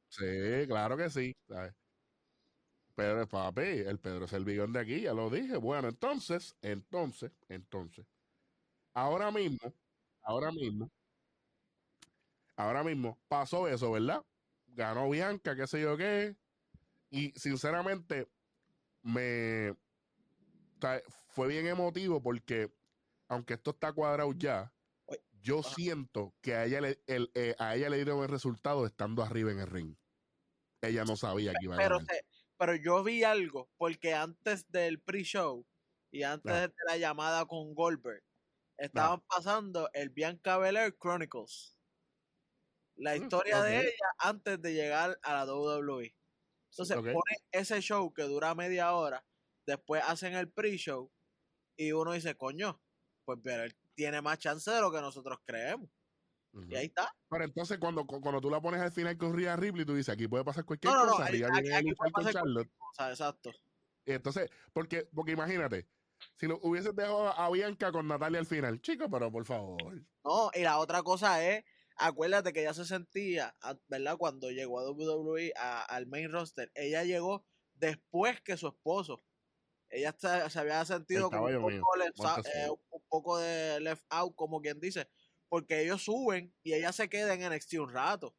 Sí, 0.09 0.67
claro 0.67 0.97
que 0.97 1.09
sí. 1.09 1.35
¿sabes? 1.47 1.73
Pero 2.95 3.27
papi, 3.27 3.61
el 3.61 3.99
Pedro 3.99 4.27
Selvigón 4.27 4.71
de 4.71 4.79
aquí, 4.79 5.01
ya 5.01 5.13
lo 5.13 5.29
dije. 5.29 5.57
Bueno, 5.57 5.87
entonces, 5.89 6.55
entonces, 6.61 7.31
entonces, 7.49 8.05
ahora 8.93 9.31
mismo, 9.31 9.73
ahora 10.21 10.51
mismo, 10.51 10.91
ahora 12.55 12.83
mismo 12.83 13.19
pasó 13.27 13.67
eso, 13.67 13.91
¿verdad? 13.91 14.23
Ganó 14.67 15.09
Bianca, 15.09 15.55
qué 15.55 15.65
sé 15.65 15.81
yo 15.81 15.97
qué. 15.97 16.35
Y 17.09 17.31
sinceramente, 17.31 18.27
me 19.01 19.71
o 19.71 20.81
sea, 20.81 21.01
fue 21.29 21.47
bien 21.47 21.65
emotivo 21.67 22.21
porque, 22.21 22.71
aunque 23.29 23.55
esto 23.55 23.71
está 23.71 23.93
cuadrado 23.93 24.33
ya, 24.33 24.73
yo 25.31 25.63
ajá. 25.63 25.75
siento 25.75 26.35
que 26.41 26.55
a 26.55 26.65
ella, 26.65 26.81
le, 26.81 27.03
el, 27.07 27.31
eh, 27.35 27.55
a 27.59 27.75
ella 27.75 27.89
le 27.89 27.97
dieron 27.97 28.23
el 28.23 28.29
resultado 28.29 28.85
estando 28.85 29.23
arriba 29.23 29.51
en 29.51 29.59
el 29.59 29.67
ring. 29.67 29.97
Ella 30.81 31.05
no 31.05 31.17
sabía 31.17 31.55
que 31.55 31.65
iba 31.65 31.75
a 31.77 31.79
ganar. 31.79 32.07
pero 32.57 32.75
yo 32.75 33.03
vi 33.03 33.23
algo, 33.23 33.69
porque 33.77 34.13
antes 34.13 34.69
del 34.71 35.01
pre-show 35.01 35.67
y 36.11 36.23
antes 36.23 36.53
de 36.69 36.73
la 36.87 36.97
llamada 36.97 37.45
con 37.45 37.73
Goldberg, 37.75 38.23
estaban 38.77 39.21
pasando 39.27 39.89
el 39.93 40.09
Bianca 40.09 40.57
Belair 40.57 40.97
Chronicles. 40.97 41.77
La 42.95 43.15
Mm, 43.15 43.23
historia 43.23 43.61
de 43.61 43.81
ella 43.81 44.07
antes 44.19 44.61
de 44.61 44.73
llegar 44.73 45.19
a 45.23 45.33
la 45.33 45.45
WWE. 45.45 46.15
Entonces 46.71 46.97
Ok. 46.97 47.07
pone 47.09 47.37
ese 47.51 47.81
show 47.81 48.13
que 48.13 48.23
dura 48.23 48.55
media 48.55 48.93
hora, 48.93 49.25
después 49.65 50.03
hacen 50.05 50.33
el 50.35 50.51
pre-show 50.51 51.11
y 51.77 51.93
uno 51.93 52.13
dice, 52.13 52.35
coño, 52.37 52.82
pues 53.25 53.41
Belair 53.41 53.75
tiene 53.95 54.21
más 54.21 54.37
chance 54.39 54.69
de 54.69 54.81
lo 54.81 54.91
que 54.91 55.01
nosotros 55.01 55.39
creemos. 55.45 55.89
Y 56.67 56.75
ahí 56.75 56.85
está. 56.85 57.11
Pero 57.29 57.45
entonces 57.45 57.79
cuando, 57.79 58.05
cu- 58.05 58.21
cuando 58.21 58.39
tú 58.39 58.49
la 58.51 58.61
pones 58.61 58.79
al 58.79 58.91
final 58.91 59.17
con 59.17 59.33
Rhea 59.35 59.55
Ripley, 59.55 59.85
tú 59.85 59.95
dices, 59.95 60.13
aquí 60.13 60.27
puede 60.27 60.43
pasar 60.43 60.65
cualquier 60.65 60.93
No, 60.93 60.99
no, 60.99 61.05
no, 61.07 61.11
cosa. 61.13 61.27
Rhea 61.29 61.47
aquí- 61.51 61.71
aquí 61.71 61.93
puede 61.95 62.11
pasar 62.11 62.33
Charlotte. 62.33 62.69
Exacto. 63.09 63.51
Y 64.05 64.11
entonces, 64.11 64.51
porque, 64.71 65.07
porque 65.15 65.31
imagínate, 65.31 65.87
si 66.35 66.45
lo 66.47 66.59
hubieses 66.61 66.95
dejado 66.95 67.27
a 67.37 67.49
Bianca 67.49 67.91
con 67.91 68.07
Natalia 68.07 68.39
al 68.39 68.45
final, 68.45 68.79
chico, 68.81 69.09
pero 69.09 69.31
por 69.31 69.45
favor. 69.45 70.03
No, 70.23 70.51
y 70.53 70.61
la 70.61 70.77
otra 70.77 71.01
cosa 71.01 71.43
es, 71.43 71.63
acuérdate 71.95 72.53
que 72.53 72.61
ella 72.61 72.73
se 72.75 72.85
sentía, 72.85 73.55
a- 73.61 73.75
¿verdad? 73.87 74.17
Cuando 74.17 74.51
llegó 74.51 74.79
a 74.79 74.83
WWE, 74.91 75.53
a- 75.57 75.81
al 75.85 76.05
main 76.05 76.31
roster, 76.31 76.71
ella 76.75 77.03
llegó 77.03 77.43
después 77.73 78.41
que 78.41 78.57
su 78.57 78.67
esposo. 78.67 79.23
Ella 79.93 80.15
se, 80.17 80.49
se 80.49 80.59
había 80.59 80.83
sentido 80.85 81.29
como 81.29 81.45
un 81.45 81.79
poco, 81.79 81.95
left, 81.97 82.47
eh, 82.55 82.67
un 82.69 83.03
poco 83.07 83.37
de 83.37 83.79
left 83.79 84.03
out, 84.09 84.35
como 84.35 84.59
quien 84.59 84.79
dice, 84.79 85.07
porque 85.47 85.81
ellos 85.81 86.01
suben 86.03 86.51
y 86.63 86.73
ella 86.73 86.91
se 86.91 87.07
queda 87.09 87.33
en 87.33 87.47
NXT 87.47 87.75
un 87.75 87.93
rato. 87.93 88.35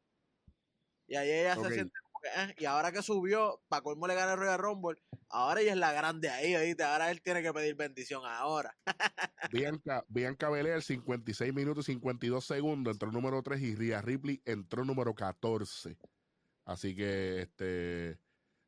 Y 1.07 1.15
ahí 1.15 1.31
ella 1.31 1.55
se 1.55 1.73
siente 1.73 1.93
como 2.03 2.19
que, 2.19 2.27
eh, 2.27 2.55
y 2.57 2.65
ahora 2.65 2.91
que 2.91 3.01
subió, 3.01 3.63
para 3.69 3.81
colmo 3.81 4.05
le 4.05 4.15
gana 4.15 4.33
el 4.33 4.39
Royal 4.39 4.59
Rumble, 4.59 5.01
ahora 5.29 5.61
ella 5.61 5.71
es 5.71 5.77
la 5.77 5.93
grande 5.93 6.29
ahí, 6.29 6.55
¿oíste? 6.55 6.83
Ahora 6.83 7.09
él 7.09 7.21
tiene 7.21 7.41
que 7.41 7.53
pedir 7.53 7.75
bendición 7.75 8.23
ahora. 8.25 8.75
Bianca, 9.51 10.03
Bianca 10.09 10.49
Belair, 10.49 10.81
56 10.81 11.53
minutos 11.53 11.87
y 11.87 11.93
52 11.93 12.45
segundos, 12.45 12.95
entró 12.95 13.13
número 13.13 13.41
3 13.41 13.61
y 13.61 13.75
Rhea 13.75 14.01
Ripley 14.01 14.41
entró 14.43 14.83
número 14.83 15.15
14. 15.15 15.97
Así 16.65 16.95
que 16.95 17.43
este 17.43 18.19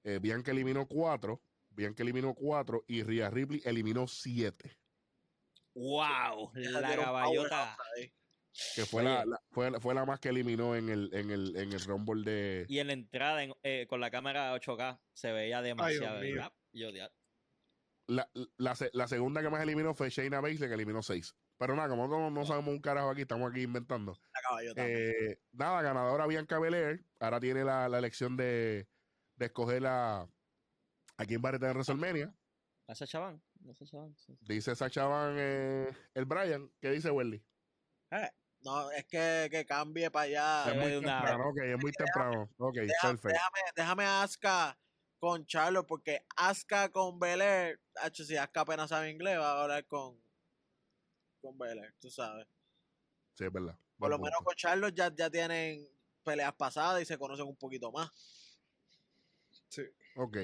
eh, 0.04 0.19
Bianca 0.21 0.52
eliminó 0.52 0.88
4, 0.88 1.41
Bianca 1.77 2.01
eliminó 2.03 2.33
4 2.33 2.83
y 2.87 3.03
Rhea 3.03 3.29
Ripley 3.29 3.61
eliminó 3.63 4.07
7. 4.07 4.77
Wow. 5.75 6.51
La 6.55 6.95
caballota. 6.95 7.77
Que 8.75 8.85
fue 8.85 9.03
la, 9.03 9.23
la- 9.25 9.39
fue, 9.51 9.69
la- 9.69 9.79
fue 9.79 9.93
la 9.93 10.03
más 10.05 10.19
que 10.19 10.29
eliminó 10.29 10.75
en 10.75 10.89
el, 10.89 11.13
en 11.13 11.29
el, 11.29 11.55
en 11.55 11.71
el 11.71 11.79
Rumble 11.85 12.23
de. 12.23 12.65
Y 12.67 12.79
en 12.79 12.87
la 12.87 12.93
entrada 12.93 13.43
en- 13.43 13.53
eh, 13.61 13.85
con 13.87 14.01
la 14.01 14.09
cámara 14.09 14.55
8K 14.55 14.99
se 15.13 15.31
veía 15.31 15.61
demasiado. 15.61 16.19
mío. 16.21 16.35
¿verdad? 16.37 16.53
Yo, 16.73 16.89
ya- 16.89 17.11
La, 18.07 18.27
la, 18.57 18.75
se- 18.75 18.89
la 18.93 19.07
segunda 19.07 19.43
que 19.43 19.49
más 19.51 19.61
eliminó 19.61 19.93
fue 19.93 20.09
Shayna 20.09 20.41
Baszler, 20.41 20.69
que 20.69 20.73
eliminó 20.75 21.03
6. 21.03 21.35
Pero 21.59 21.75
nada, 21.75 21.89
como 21.89 22.07
no, 22.07 22.31
no 22.31 22.45
sabemos 22.45 22.69
un 22.73 22.79
carajo 22.81 23.09
aquí, 23.11 23.21
estamos 23.21 23.51
aquí 23.51 23.61
inventando. 23.61 24.17
La 24.33 24.41
caballota. 24.41 24.87
Eh, 24.87 25.39
nada, 25.51 25.81
ganadora 25.83 26.25
Bianca 26.25 26.57
Belair. 26.57 27.05
Ahora 27.19 27.39
tiene 27.39 27.63
la, 27.63 27.87
la 27.89 27.99
elección 27.99 28.35
de, 28.37 28.87
de 29.35 29.45
escoger 29.45 29.85
a, 29.85 30.27
a 31.17 31.25
quién 31.25 31.41
va 31.43 31.49
a 31.49 31.51
retener 31.53 31.71
en 31.71 31.77
WrestleMania. 31.77 32.34
¿A. 32.88 32.95
Sí. 32.95 34.38
Dice 34.41 34.75
Sacha 34.75 35.06
Van, 35.06 35.36
eh, 35.38 35.89
el 36.13 36.25
Brian. 36.25 36.71
¿Qué 36.80 36.91
dice 36.91 37.12
Welly? 37.12 37.43
Eh, 38.12 38.30
No, 38.62 38.89
es 38.91 39.06
que, 39.06 39.49
que 39.51 39.65
cambie 39.65 40.10
para 40.10 40.23
allá. 40.25 40.71
Es 40.73 40.75
muy 40.82 40.91
de 40.91 40.97
una- 40.99 41.17
temprano, 41.19 41.49
ok, 41.49 41.58
es 41.58 41.77
muy 41.82 41.91
temprano. 41.91 42.49
Ok, 42.58 42.75
Deja- 42.75 43.08
perfecto. 43.10 43.27
déjame, 43.30 43.60
déjame 43.75 44.03
a 44.06 44.23
Asuka 44.23 44.80
con 45.19 45.45
Charlotte, 45.45 45.86
porque 45.88 46.25
Asuka 46.36 46.89
con 46.91 47.19
Belair, 47.19 47.80
hecho, 48.03 48.23
si 48.23 48.36
Asuka 48.36 48.62
apenas 48.62 48.89
sabe 48.89 49.10
inglés, 49.12 49.38
va 49.38 49.51
a 49.51 49.62
hablar 49.63 49.86
con, 49.86 50.19
con 51.41 51.58
Belair, 51.58 51.93
tú 51.99 52.10
sabes. 52.10 52.47
Sí, 53.36 53.45
es 53.45 53.51
verdad. 53.53 53.77
Por 53.97 54.10
Buen 54.10 54.12
lo 54.12 54.19
menos 54.19 54.39
con 54.43 54.56
Charlotte 54.56 54.95
ya, 54.95 55.13
ya 55.13 55.30
tienen 55.30 55.88
peleas 56.23 56.53
pasadas 56.56 57.01
y 57.01 57.06
se 57.06 57.17
conocen 57.17 57.45
un 57.45 57.56
poquito 57.58 57.91
más. 57.91 58.10
Sí. 59.69 59.84
Ok. 60.15 60.38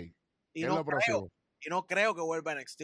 Y 0.53 0.63
no, 0.63 0.85
creo, 0.85 1.31
y 1.59 1.69
no 1.69 1.85
creo 1.85 2.13
que 2.13 2.21
vuelva 2.21 2.51
a 2.51 2.55
NXT. 2.55 2.81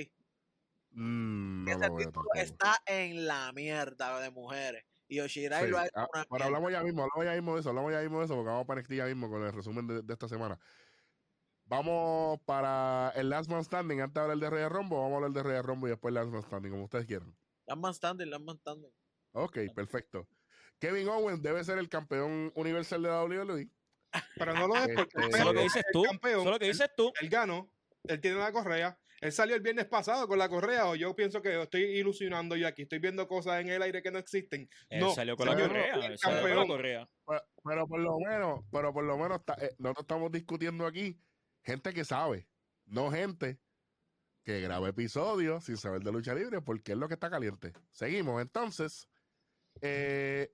Mm, 0.92 1.66
no 1.66 2.00
está 2.34 2.82
en 2.86 3.28
la 3.28 3.52
mierda 3.54 4.20
de 4.20 4.32
mujeres. 4.32 4.84
Y 5.08 5.18
Yoshirai 5.18 5.68
lo 5.70 5.80
ha 5.80 5.88
hecho 5.88 5.96
ah, 5.96 6.26
Pero 6.30 6.46
hablamos 6.46 6.72
ya 6.72 6.84
mismo, 6.84 7.04
hablamos 7.04 7.26
ya 7.26 7.34
mismo 7.34 7.54
de 7.56 7.62
eso, 7.62 7.70
hablamos 7.70 7.92
ya 7.92 8.02
mismo 8.02 8.20
de 8.20 8.26
eso, 8.26 8.36
porque 8.36 8.50
vamos 8.50 8.68
para 8.68 8.80
NXT 8.82 8.94
ya 8.94 9.06
mismo 9.06 9.30
con 9.30 9.44
el 9.44 9.54
resumen 9.54 9.88
de, 9.88 10.14
esta 10.14 10.28
semana. 10.28 10.60
Vamos 11.66 12.40
para 12.46 13.12
el 13.16 13.30
Last 13.30 13.50
Man 13.50 13.64
Standing. 13.64 14.02
Antes 14.02 14.16
de 14.16 14.22
hablar 14.22 14.38
de 14.38 14.50
Rey 14.50 14.68
Rombo, 14.68 15.02
vamos 15.02 15.14
a 15.14 15.16
hablar 15.18 15.32
de 15.32 15.44
Rey 15.44 15.62
Rombo 15.62 15.88
y 15.88 15.92
después 15.92 16.14
Last 16.14 16.30
Man 16.30 16.44
Standing, 16.44 16.72
como 16.72 16.84
ustedes 16.86 17.06
quieran. 17.06 17.36
Last 17.68 17.80
Man 17.80 17.94
Standing, 17.94 18.30
Last 18.30 18.44
Man 18.44 18.58
Standing. 18.58 18.92
Ok, 19.34 19.58
perfecto. 19.76 20.28
Kevin 20.80 21.10
Owens 21.10 21.42
debe 21.42 21.64
ser 21.64 21.78
el 21.78 21.90
campeón 21.90 22.52
universal 22.56 23.04
de 23.04 23.10
la 23.10 23.24
WWE. 23.24 23.70
Pero 24.36 24.54
no 24.54 24.68
lo 24.68 24.76
es 24.76 24.90
porque 24.96 25.20
este, 25.20 25.44
lo 25.44 25.54
que 25.54 25.62
dices 25.62 25.84
tú. 25.92 26.04
Campeón, 26.04 26.46
lo 26.46 26.60
que 26.60 26.68
dices 26.68 26.90
tú. 26.96 27.12
Él, 27.22 27.30
ganó, 27.30 27.72
él 28.04 28.20
tiene 28.20 28.38
la 28.38 28.52
correa. 28.52 29.00
Él 29.22 29.34
salió 29.34 29.56
el 29.56 29.62
viernes 29.62 29.86
pasado 29.86 30.28
con 30.28 30.40
la 30.40 30.48
correa, 30.48 30.88
o 30.88 30.96
yo 30.96 31.14
pienso 31.14 31.42
que 31.42 31.62
estoy 31.62 31.82
ilusionando 31.82 32.56
yo 32.56 32.68
aquí, 32.68 32.84
estoy 32.84 33.00
viendo 33.00 33.28
cosas 33.28 33.60
en 33.60 33.68
el 33.68 33.82
aire 33.82 34.02
que 34.02 34.12
no 34.12 34.18
existen. 34.18 34.70
Él 34.88 35.02
no, 35.02 35.14
salió 35.14 35.36
con 35.36 35.48
la 35.48 35.58
correa, 35.58 36.18
salió 36.18 36.42
con 36.42 36.56
la 36.56 36.68
correa. 36.68 37.10
Pero, 37.66 37.88
por 37.88 38.00
lo 38.00 38.18
menos, 38.20 38.62
pero 38.72 38.94
por 38.94 39.04
lo 39.04 39.18
menos 39.18 39.42
eh, 39.62 39.76
nosotros 39.78 40.04
estamos 40.04 40.32
discutiendo 40.32 40.86
aquí 40.86 41.20
gente 41.64 41.94
que 41.94 42.06
sabe, 42.06 42.48
no 42.86 43.12
gente 43.12 43.60
que 44.46 44.62
graba 44.62 44.88
episodios 44.88 45.66
sin 45.66 45.76
saber 45.76 46.02
de 46.02 46.14
lucha 46.14 46.34
libre, 46.34 46.62
porque 46.62 46.94
es 46.94 46.98
lo 46.98 47.10
que 47.10 47.16
está 47.16 47.30
caliente. 47.30 47.74
Seguimos, 47.92 48.42
entonces. 48.42 49.10
Eh, 49.82 50.52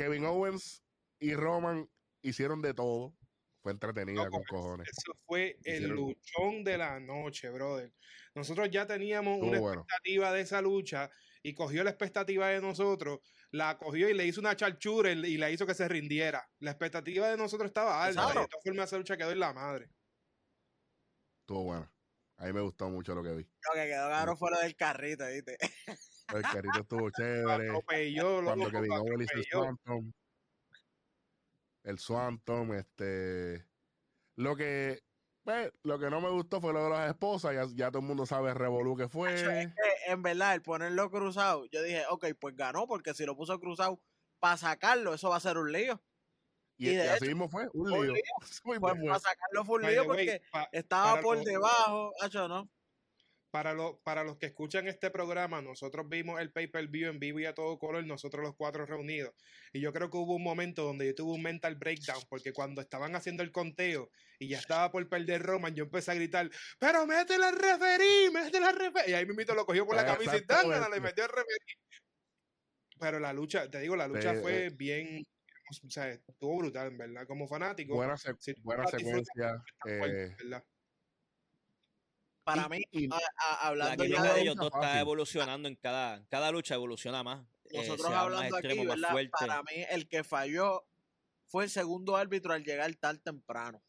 Kevin 0.00 0.24
Owens 0.24 0.82
y 1.18 1.34
Roman 1.34 1.86
hicieron 2.22 2.62
de 2.62 2.74
todo. 2.74 3.14
Fue 3.62 3.72
entretenida 3.72 4.26
con 4.30 4.42
cojones. 4.44 4.88
Eso 4.88 5.12
fue 5.26 5.58
el 5.64 5.88
luchón 5.88 6.64
de 6.64 6.78
la 6.78 6.98
noche, 6.98 7.50
brother. 7.50 7.92
Nosotros 8.34 8.70
ya 8.70 8.86
teníamos 8.86 9.38
una 9.38 9.58
expectativa 9.58 10.32
de 10.32 10.40
esa 10.40 10.62
lucha 10.62 11.10
y 11.42 11.52
cogió 11.54 11.84
la 11.84 11.90
expectativa 11.90 12.48
de 12.48 12.60
nosotros, 12.60 13.20
la 13.50 13.76
cogió 13.76 14.08
y 14.08 14.14
le 14.14 14.26
hizo 14.26 14.40
una 14.40 14.56
charchura 14.56 15.12
y 15.12 15.36
la 15.36 15.50
hizo 15.50 15.66
que 15.66 15.74
se 15.74 15.88
rindiera. 15.88 16.48
La 16.60 16.70
expectativa 16.70 17.28
de 17.28 17.36
nosotros 17.36 17.68
estaba 17.68 18.02
alta. 18.02 18.24
Y 18.24 18.28
de 18.28 18.34
todas 18.34 18.64
formas, 18.64 18.86
esa 18.88 18.98
lucha 18.98 19.16
quedó 19.16 19.32
en 19.32 19.40
la 19.40 19.52
madre. 19.52 19.90
Estuvo 21.40 21.64
bueno. 21.64 21.90
A 22.36 22.46
mí 22.46 22.54
me 22.54 22.62
gustó 22.62 22.88
mucho 22.88 23.14
lo 23.14 23.22
que 23.22 23.34
vi. 23.34 23.42
Lo 23.42 23.74
que 23.74 23.86
quedó 23.86 24.08
cabrón 24.08 24.38
fuera 24.38 24.60
del 24.60 24.74
carrito, 24.74 25.26
¿viste? 25.26 25.58
El 26.34 26.42
carrito 26.42 26.80
estuvo 26.80 27.10
chévere. 27.10 27.68
Cuando 27.68 28.68
Owens 28.68 29.30
hizo 29.30 29.38
el 29.38 29.44
Swanton. 29.44 30.14
El 31.82 31.98
Swanton, 31.98 32.74
este. 32.74 33.66
Lo 34.36 34.56
que. 34.56 35.02
Pues, 35.42 35.72
lo 35.82 35.98
que 35.98 36.10
no 36.10 36.20
me 36.20 36.28
gustó 36.28 36.60
fue 36.60 36.72
lo 36.72 36.84
de 36.84 36.90
las 36.90 37.08
esposas. 37.08 37.54
Ya, 37.54 37.64
ya 37.74 37.90
todo 37.90 38.00
el 38.00 38.08
mundo 38.08 38.26
sabe 38.26 38.50
el 38.50 38.56
revolú 38.56 38.96
que 38.96 39.08
fue. 39.08 39.72
en 40.06 40.22
verdad, 40.22 40.54
el 40.54 40.62
ponerlo 40.62 41.10
cruzado, 41.10 41.66
yo 41.66 41.82
dije, 41.82 42.04
ok, 42.10 42.26
pues 42.38 42.54
ganó, 42.56 42.86
porque 42.86 43.14
si 43.14 43.24
lo 43.24 43.36
puso 43.36 43.58
cruzado 43.58 44.02
para 44.38 44.56
sacarlo, 44.56 45.14
eso 45.14 45.30
va 45.30 45.36
a 45.36 45.40
ser 45.40 45.56
un 45.56 45.72
lío. 45.72 46.02
Y, 46.76 46.96
así 46.96 47.26
mismo 47.26 47.48
fue, 47.48 47.68
un 47.74 47.90
lío. 47.90 48.14
Pues, 48.64 48.80
para 48.80 49.18
sacarlo 49.18 49.64
fue 49.64 49.80
un 49.80 49.90
lío 49.90 50.06
porque 50.06 50.42
estaba 50.72 51.20
por 51.20 51.42
debajo. 51.42 52.12
¿no? 52.48 52.70
Para, 53.50 53.74
para 54.04 54.24
los 54.24 54.38
que 54.38 54.46
escuchan 54.46 54.86
este 54.86 55.10
programa, 55.10 55.60
nosotros 55.60 56.08
vimos 56.08 56.40
el 56.40 56.52
pay-per-view 56.52 57.10
en 57.10 57.18
vivo 57.18 57.40
y 57.40 57.46
a 57.46 57.54
todo 57.54 57.78
color, 57.78 58.04
nosotros 58.04 58.44
los 58.44 58.54
cuatro 58.54 58.86
reunidos. 58.86 59.34
Y 59.72 59.80
yo 59.80 59.92
creo 59.92 60.10
que 60.10 60.16
hubo 60.16 60.36
un 60.36 60.42
momento 60.42 60.84
donde 60.84 61.06
yo 61.06 61.14
tuve 61.14 61.34
un 61.34 61.42
mental 61.42 61.74
breakdown, 61.74 62.22
porque 62.28 62.52
cuando 62.52 62.80
estaban 62.80 63.14
haciendo 63.16 63.42
el 63.42 63.50
conteo 63.50 64.10
y 64.38 64.48
ya 64.48 64.58
estaba 64.58 64.90
por 64.90 65.08
perder 65.08 65.42
Roman, 65.42 65.74
yo 65.74 65.84
empecé 65.84 66.12
a 66.12 66.14
gritar, 66.14 66.48
pero 66.78 67.06
métele 67.06 67.44
al 67.44 67.56
referí, 67.56 68.30
métele 68.32 68.66
al 68.66 68.76
referí. 68.76 69.10
Y 69.10 69.14
ahí 69.14 69.26
mismo 69.26 69.54
lo 69.54 69.66
cogió 69.66 69.84
por 69.86 69.96
la 69.96 70.06
camisa 70.06 70.36
y 70.36 70.40
le 70.40 71.00
metió 71.00 71.24
al 71.24 71.30
referí. 71.30 71.74
Pero 72.98 73.18
la 73.18 73.32
lucha, 73.32 73.68
te 73.68 73.80
digo, 73.80 73.96
la 73.96 74.06
lucha 74.06 74.34
fue 74.34 74.66
eh. 74.66 74.70
bien, 74.70 75.26
o 75.84 75.90
sea, 75.90 76.08
estuvo 76.10 76.58
brutal, 76.58 76.88
en 76.88 76.98
verdad, 76.98 77.26
como 77.26 77.48
fanático. 77.48 77.94
Buena, 77.94 78.16
buena 78.62 78.86
secuencia. 78.86 79.62
Eh, 79.86 80.34
para 82.54 82.68
mí, 82.68 82.82
hablando 83.60 84.04
ya 84.04 84.22
de 84.22 84.40
ellos 84.42 84.56
dos 84.56 84.70
está 84.72 85.00
evolucionando 85.00 85.68
en 85.68 85.76
cada, 85.76 86.24
cada 86.28 86.50
lucha 86.50 86.74
evoluciona 86.74 87.22
más. 87.22 87.44
Eh, 87.70 87.78
Nosotros 87.78 88.10
hablando 88.12 88.56
aquí, 88.56 88.86
Para 89.38 89.62
mí, 89.62 89.84
el 89.90 90.08
que 90.08 90.24
falló 90.24 90.84
fue 91.46 91.64
el 91.64 91.70
segundo 91.70 92.16
árbitro 92.16 92.52
al 92.52 92.64
llegar 92.64 92.94
tan 92.96 93.18
temprano. 93.20 93.82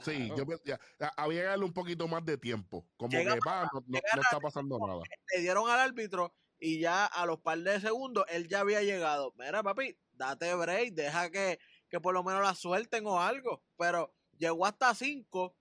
Sí, 0.00 0.30
yo 0.36 0.44
ya, 0.64 0.80
había 1.16 1.42
que 1.42 1.46
darle 1.48 1.64
un 1.64 1.72
poquito 1.72 2.08
más 2.08 2.24
de 2.24 2.38
tiempo. 2.38 2.86
Como 2.96 3.10
que 3.10 3.38
va, 3.46 3.68
no, 3.86 3.98
está 3.98 4.40
pasando 4.40 4.78
nada. 4.78 5.02
Le 5.34 5.42
dieron 5.42 5.68
al 5.68 5.80
árbitro 5.80 6.34
y 6.58 6.80
ya 6.80 7.04
a 7.04 7.26
los 7.26 7.40
par 7.40 7.58
de 7.58 7.80
segundos 7.80 8.24
él 8.28 8.48
ya 8.48 8.60
había 8.60 8.82
llegado. 8.82 9.34
Mira, 9.36 9.62
papi, 9.62 9.98
date 10.12 10.54
break, 10.54 10.94
deja 10.94 11.30
que, 11.30 11.58
que 11.90 12.00
por 12.00 12.14
lo 12.14 12.24
menos 12.24 12.42
la 12.42 12.54
suelten 12.54 13.06
o 13.06 13.20
algo. 13.20 13.62
Pero 13.76 14.14
llegó 14.38 14.64
hasta 14.64 14.94
cinco 14.94 15.54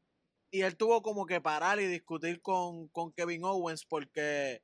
y 0.51 0.61
él 0.61 0.75
tuvo 0.75 1.01
como 1.01 1.25
que 1.25 1.39
parar 1.39 1.79
y 1.79 1.87
discutir 1.87 2.41
con, 2.41 2.89
Kevin 3.15 3.45
Owens 3.45 3.85
porque, 3.85 4.61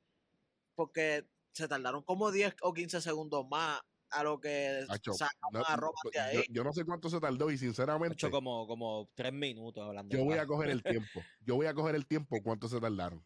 porque 0.75 1.25
se 1.53 1.67
tardaron 1.67 2.03
como 2.03 2.31
10 2.31 2.55
o 2.61 2.73
15 2.73 3.01
segundos 3.01 3.47
más 3.49 3.81
a 4.09 4.23
lo 4.23 4.39
que 4.39 4.85
a 4.87 5.75
Roman 5.75 5.93
de 6.13 6.19
ahí. 6.19 6.43
Yo, 6.49 6.63
no 6.63 6.73
sé 6.73 6.85
cuánto 6.85 7.09
se 7.09 7.19
tardó 7.19 7.49
y 7.51 7.57
sinceramente. 7.57 8.13
Hecho 8.13 8.31
como, 8.31 8.67
como 8.67 9.09
tres 9.15 9.33
minutos 9.33 9.83
hablando. 9.85 10.15
Yo 10.15 10.23
voy 10.23 10.37
a 10.37 10.45
coger 10.45 10.69
el 10.69 10.83
tiempo. 10.83 11.21
Yo 11.45 11.55
voy 11.55 11.65
a 11.65 11.73
coger 11.73 11.95
el 11.95 12.05
tiempo 12.05 12.41
cuánto 12.43 12.67
se 12.69 12.79
tardaron. 12.79 13.25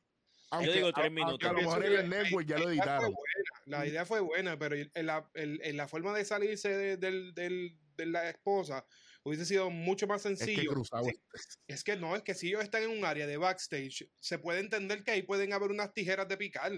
yo 0.64 0.72
digo 0.72 0.92
tres 0.94 1.12
minutos. 1.12 1.50
a 1.50 1.54
lo 1.54 1.60
mejor 1.60 1.86
en 1.86 2.00
el 2.00 2.10
network 2.10 2.48
ya 2.48 2.58
lo 2.60 2.70
editaron. 2.70 3.14
La 3.66 3.86
idea 3.86 4.06
fue 4.06 4.20
buena, 4.22 4.58
pero 4.58 4.76
en 4.76 5.06
la, 5.06 5.30
en, 5.34 5.78
la 5.78 5.88
forma 5.88 6.14
de 6.14 6.26
salirse 6.26 6.98
de, 6.98 6.98
de 6.98 8.06
la 8.06 8.30
esposa 8.30 8.86
hubiese 9.24 9.46
sido 9.46 9.70
mucho 9.70 10.08
más 10.08 10.22
sencillo. 10.22 10.74
Es 11.68 11.84
que, 11.84 11.96
no, 11.96 12.16
es 12.16 12.24
que 12.24 12.34
si 12.34 12.48
ellos 12.48 12.64
están 12.64 12.84
en 12.84 12.90
un 12.92 13.06
área 13.06 13.28
de 13.28 13.38
backstage, 13.38 14.10
se 14.20 14.40
puede 14.40 14.60
entender 14.60 15.04
que 15.04 15.12
ahí 15.12 15.24
pueden 15.24 15.54
haber 15.54 15.72
unas 15.72 15.94
tijeras 15.94 16.28
de 16.28 16.38
picar. 16.38 16.72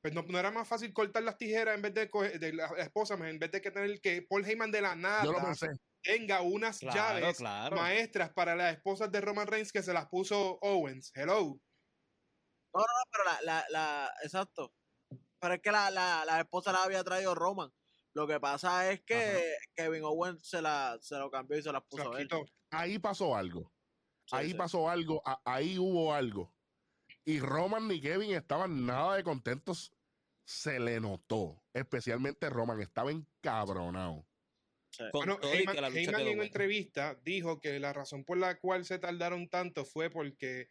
Pues 0.00 0.14
no, 0.14 0.24
era 0.38 0.50
más 0.50 0.68
fácil 0.68 0.92
cortar 0.92 1.24
las 1.24 1.36
tijeras 1.36 1.74
en 1.74 1.82
vez 1.82 1.92
de, 1.94 2.08
de 2.38 2.52
la 2.52 2.66
esposa, 2.78 3.14
en 3.14 3.38
vez 3.38 3.50
de 3.50 3.60
que 3.60 3.70
tener 3.70 4.00
que 4.00 4.22
Paul 4.22 4.44
Heyman 4.44 4.70
de 4.70 4.80
la 4.80 4.94
nada 4.94 5.24
tenga 6.02 6.40
unas 6.40 6.80
llaves 6.80 7.40
maestras 7.40 8.30
para 8.32 8.54
las 8.54 8.76
esposas 8.76 9.10
de 9.10 9.20
Roman 9.20 9.48
Reigns 9.48 9.72
que 9.72 9.82
se 9.82 9.92
las 9.92 10.06
puso 10.06 10.58
Owens. 10.62 11.10
Hello. 11.14 11.60
No, 12.72 12.80
no, 12.80 12.84
pero 13.10 13.24
la, 13.24 13.40
la, 13.42 13.66
la 13.70 14.14
exacto. 14.22 14.72
Pero 15.40 15.54
es 15.54 15.60
que 15.60 15.72
la, 15.72 15.90
la, 15.90 16.24
la 16.24 16.40
esposa 16.40 16.72
la 16.72 16.84
había 16.84 17.02
traído 17.02 17.34
Roman. 17.34 17.72
Lo 18.18 18.26
que 18.26 18.40
pasa 18.40 18.90
es 18.90 19.00
que 19.02 19.54
Kevin 19.76 20.02
Owens 20.02 20.44
se, 20.44 20.60
la, 20.60 20.98
se 21.00 21.16
lo 21.16 21.30
cambió 21.30 21.56
y 21.56 21.62
se 21.62 21.70
la 21.70 21.80
puso 21.80 22.12
a 22.12 22.20
él. 22.20 22.28
Ahí 22.68 22.98
pasó 22.98 23.36
algo. 23.36 23.72
ahí 24.32 24.54
pasó 24.54 24.90
algo. 24.90 25.22
ahí 25.44 25.78
hubo 25.78 26.12
algo. 26.12 26.52
Y 27.24 27.38
Roman 27.38 27.86
ni 27.86 28.00
Kevin 28.00 28.34
estaban 28.34 28.84
nada 28.84 29.14
de 29.14 29.22
contentos. 29.22 29.92
Se 30.44 30.80
le 30.80 30.98
notó. 30.98 31.62
Especialmente 31.72 32.50
Roman. 32.50 32.80
Estaba 32.80 33.12
encabronado. 33.12 34.26
Bueno, 35.12 35.38
Heyman, 35.40 35.76
en 36.20 36.38
una 36.38 36.44
entrevista 36.44 37.16
dijo 37.22 37.60
que 37.60 37.78
la 37.78 37.92
razón 37.92 38.24
por 38.24 38.36
la 38.36 38.58
cual 38.58 38.84
se 38.84 38.98
tardaron 38.98 39.48
tanto 39.48 39.84
fue 39.84 40.10
porque 40.10 40.70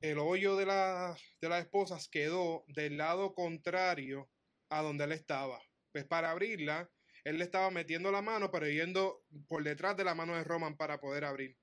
el 0.00 0.18
hoyo 0.18 0.56
de, 0.56 0.66
la, 0.66 1.16
de 1.40 1.48
las 1.48 1.60
esposas 1.60 2.08
quedó 2.08 2.64
del 2.66 2.96
lado 2.96 3.32
contrario 3.32 4.28
a 4.70 4.82
donde 4.82 5.04
él 5.04 5.12
estaba. 5.12 5.62
Pues 5.98 6.06
para 6.06 6.30
abrirla, 6.30 6.88
él 7.24 7.38
le 7.38 7.44
estaba 7.44 7.72
metiendo 7.72 8.12
la 8.12 8.22
mano, 8.22 8.52
pero 8.52 8.68
yendo 8.68 9.24
por 9.48 9.64
detrás 9.64 9.96
de 9.96 10.04
la 10.04 10.14
mano 10.14 10.36
de 10.36 10.44
Roman 10.44 10.76
para 10.76 11.00
poder 11.00 11.24
abrir. 11.24 11.58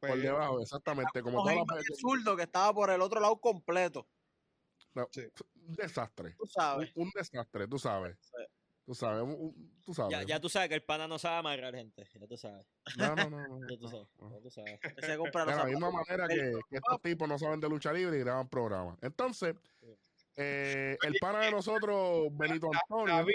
por 0.00 0.08
pues, 0.08 0.22
debajo, 0.22 0.62
exactamente. 0.62 1.20
Como 1.20 1.44
todo 1.44 1.50
el 1.76 1.84
zurdo 1.94 2.34
que 2.34 2.44
estaba 2.44 2.72
por 2.72 2.88
el 2.88 3.02
otro 3.02 3.20
lado 3.20 3.38
completo. 3.38 4.08
Un 4.94 5.74
desastre. 5.74 6.34
Tú 6.38 6.46
sabes. 6.46 6.90
Un, 6.94 7.10
desastre, 7.14 7.68
tú 7.68 7.78
sabes. 7.78 8.16
Tú 8.86 8.94
sabes, 8.94 9.36
tú 9.84 9.92
sabes. 9.92 10.26
Ya, 10.26 10.40
tú 10.40 10.48
sabes 10.48 10.70
que 10.70 10.76
el 10.76 10.82
pana 10.82 11.06
no 11.06 11.18
sabe 11.18 11.36
amarrar 11.36 11.74
gente, 11.74 12.08
ya 12.18 12.26
tú 12.26 12.38
sabes. 12.38 12.66
No, 12.96 13.14
no, 13.14 13.28
no. 13.28 13.60
ya 13.68 13.76
tú 13.76 13.88
sabes, 13.88 14.08
ya 14.14 14.40
tú 14.40 14.50
sabes. 14.50 14.80
de 14.80 15.56
la 15.56 15.64
misma 15.64 15.90
manera 15.90 16.26
que, 16.28 16.52
que, 16.70 16.76
estos 16.76 17.02
tipos 17.02 17.28
no 17.28 17.38
saben 17.38 17.60
de 17.60 17.68
lucha 17.68 17.92
libre 17.92 18.16
y 18.16 18.20
graban 18.20 18.48
programas. 18.48 18.96
Entonces, 19.02 19.54
eh, 20.36 20.98
el 21.02 21.14
pana 21.18 21.40
de 21.40 21.50
nosotros, 21.50 22.28
Benito 22.32 22.70
Antonio. 22.72 23.26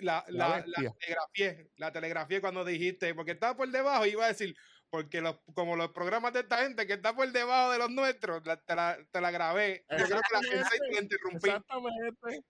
La, 0.00 0.24
la, 0.28 0.64
la, 1.76 1.92
telegrafía, 1.92 2.40
cuando 2.40 2.64
dijiste, 2.64 3.12
porque 3.14 3.32
estaba 3.32 3.56
por 3.56 3.68
debajo, 3.68 4.06
iba 4.06 4.24
a 4.24 4.28
decir, 4.28 4.54
porque 4.88 5.20
los, 5.20 5.36
como 5.54 5.74
los 5.74 5.90
programas 5.90 6.32
de 6.32 6.40
esta 6.40 6.58
gente 6.58 6.86
que 6.86 6.92
está 6.92 7.14
por 7.14 7.30
debajo 7.32 7.72
de 7.72 7.78
los 7.78 7.90
nuestros, 7.90 8.42
te, 8.42 8.76
la, 8.76 8.96
te 9.10 9.20
la 9.20 9.30
grabé. 9.32 9.84
Yo 9.90 10.04
creo 10.06 10.20
que 10.20 10.34
la 10.34 10.42
gente 10.42 10.78
te 10.92 11.02
interrumpí. 11.02 11.48
Exactamente. 11.48 12.44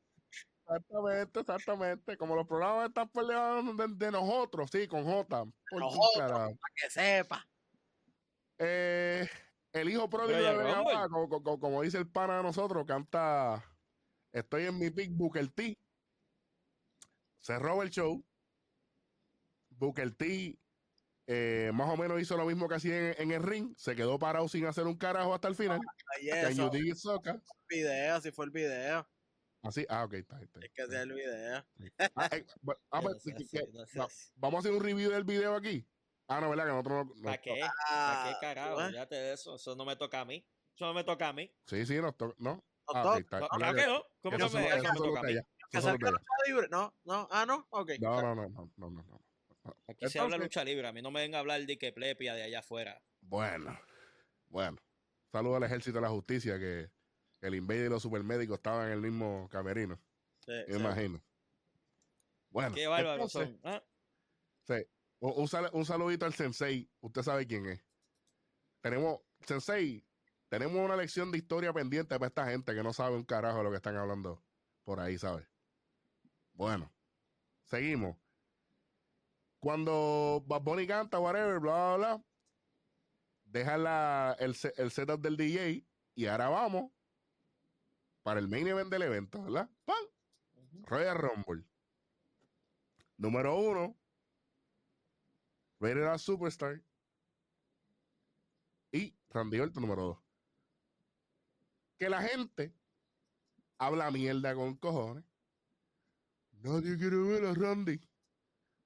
Exactamente, 0.67 1.41
exactamente. 1.41 2.17
Como 2.17 2.37
los 2.37 2.47
programas 2.47 2.89
están 2.89 3.09
peleando 3.09 3.87
de, 3.87 4.11
nosotros, 4.11 4.71
sí, 4.71 4.87
con 4.87 5.05
J. 5.05 5.45
Por 5.71 5.81
nosotros, 5.81 6.29
para 6.29 6.53
que 6.75 6.91
sepa. 6.91 7.47
Eh, 8.59 9.29
el 9.73 9.89
hijo 9.89 10.09
pródigo 10.09 10.39
de 10.39 10.57
Vega 10.57 11.09
como, 11.09 11.59
como, 11.59 11.83
dice 11.83 11.99
el 11.99 12.09
pana 12.09 12.39
de 12.39 12.43
nosotros, 12.45 12.87
canta 12.87 13.63
Estoy 14.35 14.65
en 14.65 14.79
mi 14.79 14.91
pick 14.91 15.13
Booker 15.13 15.49
T. 15.49 15.79
Se 17.41 17.59
roba 17.59 17.85
el 17.85 17.91
show. 17.91 18.23
Booker 19.71 20.13
T 20.13 20.59
eh, 21.27 21.71
más 21.73 21.89
o 21.89 21.97
menos 21.97 22.21
hizo 22.21 22.37
lo 22.37 22.45
mismo 22.45 22.69
que 22.69 22.75
hacía 22.75 23.13
en, 23.13 23.31
el 23.31 23.43
ring. 23.43 23.73
Se 23.77 23.97
quedó 23.97 24.19
parado 24.19 24.49
sin 24.49 24.67
hacer 24.67 24.87
un 24.87 24.97
carajo 24.97 25.33
hasta 25.33 25.49
el 25.49 25.55
final. 25.55 25.81
Eso. 26.21 26.71
Video, 27.69 28.21
si 28.21 28.31
fue 28.31 28.45
el 28.45 28.51
video. 28.51 29.09
Así, 29.63 29.87
ah, 29.89 30.05
ok, 30.05 30.15
está, 30.15 30.43
está. 30.43 30.61
Es 30.61 30.73
que 30.75 30.87
sea 30.87 31.03
el 31.03 31.15
video. 31.15 31.65
Ah, 32.15 32.29
ah, 32.91 33.01
vamos 34.37 34.57
a 34.57 34.59
hacer 34.59 34.73
un 34.73 34.83
review 34.83 35.11
del 35.11 35.25
video 35.25 35.55
aquí. 35.55 35.87
Ah, 36.29 36.41
no, 36.41 36.51
¿verdad? 36.51 36.65
Que 36.67 36.73
nosotros 36.73 37.07
no. 37.17 37.23
¿Para 37.23 37.41
qué? 37.41 37.63
Ah, 37.63 38.25
¿Para 38.25 38.29
qué 38.29 38.47
carajo? 38.47 38.89
Fíjate 38.89 39.15
de 39.15 39.33
eso. 39.33 39.55
Eso 39.55 39.75
no 39.75 39.85
me 39.87 39.97
toca 39.97 40.21
a 40.21 40.25
mí. 40.25 40.45
Eso 40.75 40.87
no 40.87 40.93
me 40.93 41.05
toca 41.05 41.29
a 41.29 41.33
mí. 41.33 41.51
Sí, 41.67 41.87
sí, 41.87 41.97
nos 41.97 42.17
toca. 42.17 42.35
No. 42.39 42.63
Ah, 42.93 43.11
okay, 43.11 43.23
está. 43.23 43.49
¿Cómo 43.49 43.75
que 43.75 43.87
no? 43.87 44.05
¿Cómo 44.23 44.37
que 44.37 44.45
no. 46.71 47.29
Ah, 47.31 47.45
no. 47.47 47.67
Ok. 47.71 47.93
No, 48.01 48.23
no, 48.23 48.35
no, 48.35 48.49
no, 48.49 48.73
no, 48.77 48.91
no. 48.91 49.25
Aquí 49.89 50.09
se 50.09 50.19
habla 50.19 50.37
lucha 50.37 50.65
libre. 50.65 50.87
A 50.87 50.93
mí 50.93 51.01
no 51.01 51.11
me 51.11 51.21
venga 51.21 51.39
a 51.39 51.41
hablar 51.41 51.65
de 51.65 51.79
que 51.79 51.93
plepia 51.93 52.35
de 52.35 52.43
allá 52.43 52.59
afuera. 52.61 53.01
Bueno, 53.21 53.79
bueno. 54.49 54.79
Saludo 55.33 55.57
al 55.57 55.65
ejército 55.65 55.99
de 55.99 56.03
la 56.03 56.11
justicia 56.11 56.59
que 56.59 56.91
el 57.41 57.55
Invader 57.55 57.87
y 57.87 57.89
los 57.89 58.03
supermédicos 58.03 58.57
estaban 58.57 58.87
en 58.87 58.93
el 58.93 59.01
mismo 59.01 59.49
camerino. 59.51 59.99
Sí, 60.41 60.53
me 60.69 60.77
imagino. 60.77 61.23
Bueno. 62.51 62.75
Qué 62.75 62.87
bárbaro 62.87 63.29
son. 63.29 63.59
¿ah? 63.65 63.83
Sí. 64.67 64.87
Un, 65.21 65.49
un, 65.73 65.85
saludito 65.85 66.27
al 66.27 66.35
Sensei. 66.35 66.89
Usted 67.01 67.23
sabe 67.23 67.47
quién 67.47 67.67
es. 67.67 67.85
Tenemos, 68.81 69.21
Sensei, 69.41 70.07
tenemos 70.49 70.77
una 70.77 70.97
lección 70.97 71.31
de 71.31 71.39
historia 71.39 71.73
pendiente 71.73 72.15
para 72.17 72.29
esta 72.29 72.47
gente 72.47 72.75
que 72.75 72.83
no 72.83 72.93
sabe 72.93 73.17
un 73.17 73.25
carajo 73.25 73.59
de 73.59 73.65
lo 73.65 73.71
que 73.71 73.77
están 73.77 73.97
hablando 73.97 74.43
por 74.85 75.01
ahí, 75.01 75.19
¿sabes? 75.19 75.47
Bueno, 76.53 76.93
seguimos. 77.65 78.17
Cuando 79.59 80.45
Bad 80.47 80.63
Bunny 80.63 80.87
canta, 80.87 81.19
whatever, 81.19 81.59
bla, 81.59 81.97
bla, 81.97 81.97
bla, 81.97 82.25
deja 83.45 83.79
la, 83.79 84.37
el, 84.39 84.55
el 84.77 84.91
setup 84.91 85.21
del 85.21 85.37
DJ 85.37 85.87
y 86.15 86.27
ahora 86.27 86.49
vamos 86.49 86.93
para 88.23 88.41
el 88.41 88.49
main 88.49 88.67
event 88.67 88.91
del 88.91 89.03
evento, 89.03 89.43
¿verdad? 89.43 89.71
¡Pam! 89.85 90.05
Royal 90.83 91.17
Rumble. 91.17 91.65
Número 93.17 93.57
uno, 93.57 93.97
Rated 95.81 96.19
Superstar. 96.19 96.83
Y 98.93 99.17
Randy 99.31 99.61
Orton 99.61 99.83
número 99.83 100.03
dos. 100.03 100.24
Que 101.99 102.09
la 102.09 102.23
gente 102.23 102.75
habla 103.79 104.11
mierda 104.11 104.55
con 104.55 104.77
cojones. 104.77 105.25
Nadie 106.53 106.97
quiere 106.97 107.17
ver 107.17 107.45
a 107.45 107.55
Randy. 107.55 108.01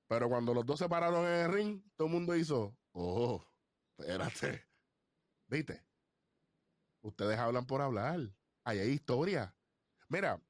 Pero 0.08 0.28
cuando 0.28 0.54
los 0.54 0.64
dos 0.64 0.78
se 0.78 0.88
pararon 0.88 1.26
en 1.26 1.32
el 1.32 1.52
ring, 1.52 1.82
todo 1.96 2.08
el 2.08 2.14
mundo 2.14 2.34
hizo, 2.34 2.76
oh, 2.92 3.44
espérate. 3.98 4.66
¿Viste? 5.46 5.84
Ustedes 7.02 7.38
hablan 7.38 7.66
por 7.66 7.80
hablar. 7.80 8.20
Ahí 8.64 8.78
hay 8.78 8.88
historia. 8.90 9.54
Mira, 10.08 10.42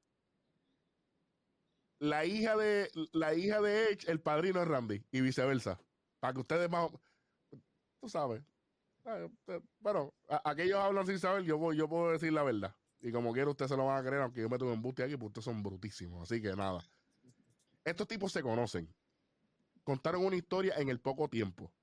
la 1.99 2.25
hija 2.25 2.55
de 2.55 2.89
la 3.11 3.33
hija 3.33 3.61
de 3.61 3.91
Edge, 3.91 4.09
el 4.09 4.21
padrino 4.21 4.61
es 4.61 4.67
Randy 4.67 5.05
y 5.11 5.21
viceversa. 5.21 5.79
Para 6.19 6.33
que 6.33 6.39
ustedes 6.39 6.69
más 6.69 6.89
tú 8.01 8.09
sabes. 8.09 8.41
Bueno, 9.79 10.13
aquellos 10.43 10.79
hablan 10.79 11.05
sin 11.05 11.19
saber, 11.19 11.43
yo, 11.43 11.57
puedo 11.59 12.11
decir 12.11 12.33
la 12.33 12.43
verdad. 12.43 12.75
Y 13.01 13.11
como 13.11 13.33
quiera, 13.33 13.49
ustedes 13.49 13.71
se 13.71 13.77
lo 13.77 13.85
van 13.85 13.97
a 13.97 14.05
creer, 14.05 14.21
aunque 14.21 14.41
yo 14.41 14.49
me 14.49 14.57
tuve 14.57 14.73
en 14.73 14.81
buste 14.81 15.03
aquí, 15.03 15.13
porque 15.13 15.27
ustedes 15.27 15.45
son 15.45 15.63
brutísimos. 15.63 16.23
Así 16.23 16.41
que 16.41 16.55
nada. 16.55 16.79
Estos 17.85 18.07
tipos 18.07 18.31
se 18.31 18.41
conocen 18.41 18.93
contaron 19.89 20.23
una 20.23 20.35
historia 20.35 20.75
en 20.77 20.89
el 20.89 20.99
poco 20.99 21.27
tiempo. 21.29 21.73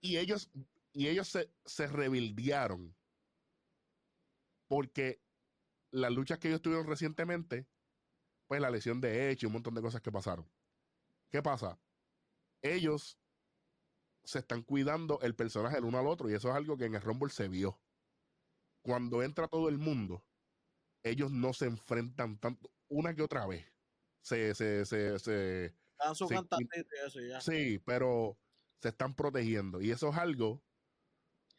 Y 0.00 0.16
ellos, 0.16 0.50
y 0.94 1.08
ellos 1.08 1.28
se, 1.28 1.50
se 1.66 1.86
rebildearon. 1.86 2.96
Porque 4.66 5.20
las 5.90 6.10
luchas 6.10 6.38
que 6.38 6.48
ellos 6.48 6.62
tuvieron 6.62 6.86
recientemente, 6.86 7.66
pues 8.46 8.62
la 8.62 8.70
lesión 8.70 8.98
de 8.98 9.30
hecho 9.30 9.44
y 9.44 9.48
un 9.48 9.52
montón 9.52 9.74
de 9.74 9.82
cosas 9.82 10.00
que 10.00 10.10
pasaron. 10.10 10.50
¿Qué 11.28 11.42
pasa? 11.42 11.78
Ellos 12.62 13.18
se 14.24 14.38
están 14.38 14.62
cuidando 14.62 15.20
el 15.22 15.34
personaje 15.34 15.78
el 15.78 15.84
uno 15.84 15.98
al 15.98 16.06
otro 16.06 16.30
y 16.30 16.34
eso 16.34 16.48
es 16.48 16.54
algo 16.54 16.76
que 16.76 16.84
en 16.84 16.94
el 16.94 17.02
Rumble 17.02 17.30
se 17.30 17.48
vio. 17.48 17.80
Cuando 18.82 19.22
entra 19.22 19.48
todo 19.48 19.68
el 19.68 19.78
mundo, 19.78 20.24
ellos 21.02 21.30
no 21.30 21.52
se 21.52 21.66
enfrentan 21.66 22.38
tanto 22.38 22.72
una 22.88 23.14
que 23.14 23.22
otra 23.22 23.46
vez. 23.46 23.66
Se, 24.22 24.54
se, 24.54 24.84
se, 24.86 25.18
se, 25.18 25.74
sí, 27.40 27.78
pero 27.84 28.38
se 28.80 28.88
están 28.88 29.14
protegiendo. 29.14 29.80
Y 29.80 29.90
eso 29.90 30.10
es 30.10 30.16
algo 30.16 30.62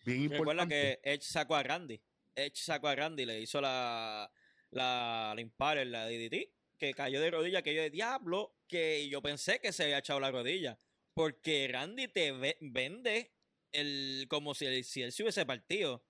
bien 0.06 0.24
importante. 0.24 0.64
Recuerda 0.64 0.68
que 0.68 1.00
Edge 1.04 1.24
sacó 1.24 1.56
a 1.56 1.64
Randy. 1.64 2.02
Edge 2.36 2.58
sacó 2.58 2.88
a 2.88 2.96
Randy, 2.96 3.26
le 3.26 3.42
hizo 3.42 3.62
la, 3.62 4.32
la, 4.72 5.36
la 5.36 5.86
la 5.86 6.08
DDT, 6.08 6.52
que 6.78 6.94
cayó 6.94 7.22
de 7.22 7.32
rodilla, 7.32 7.62
que 7.62 7.76
yo 7.76 7.82
de 7.82 7.90
diablo, 7.90 8.56
que 8.68 9.08
yo 9.10 9.22
pensé 9.22 9.60
que 9.60 9.72
se 9.72 9.84
había 9.84 10.00
echado 10.00 10.20
la 10.20 10.32
rodilla. 10.32 10.78
Porque 11.14 11.70
Randy 11.72 12.08
te 12.08 12.32
vende 12.60 13.34
el, 13.72 14.26
como 14.30 14.54
si, 14.54 14.66
él, 14.66 14.84
si 14.84 15.02
él 15.02 15.12
se 15.12 15.24
hubiese 15.24 15.46
partido 15.46 16.06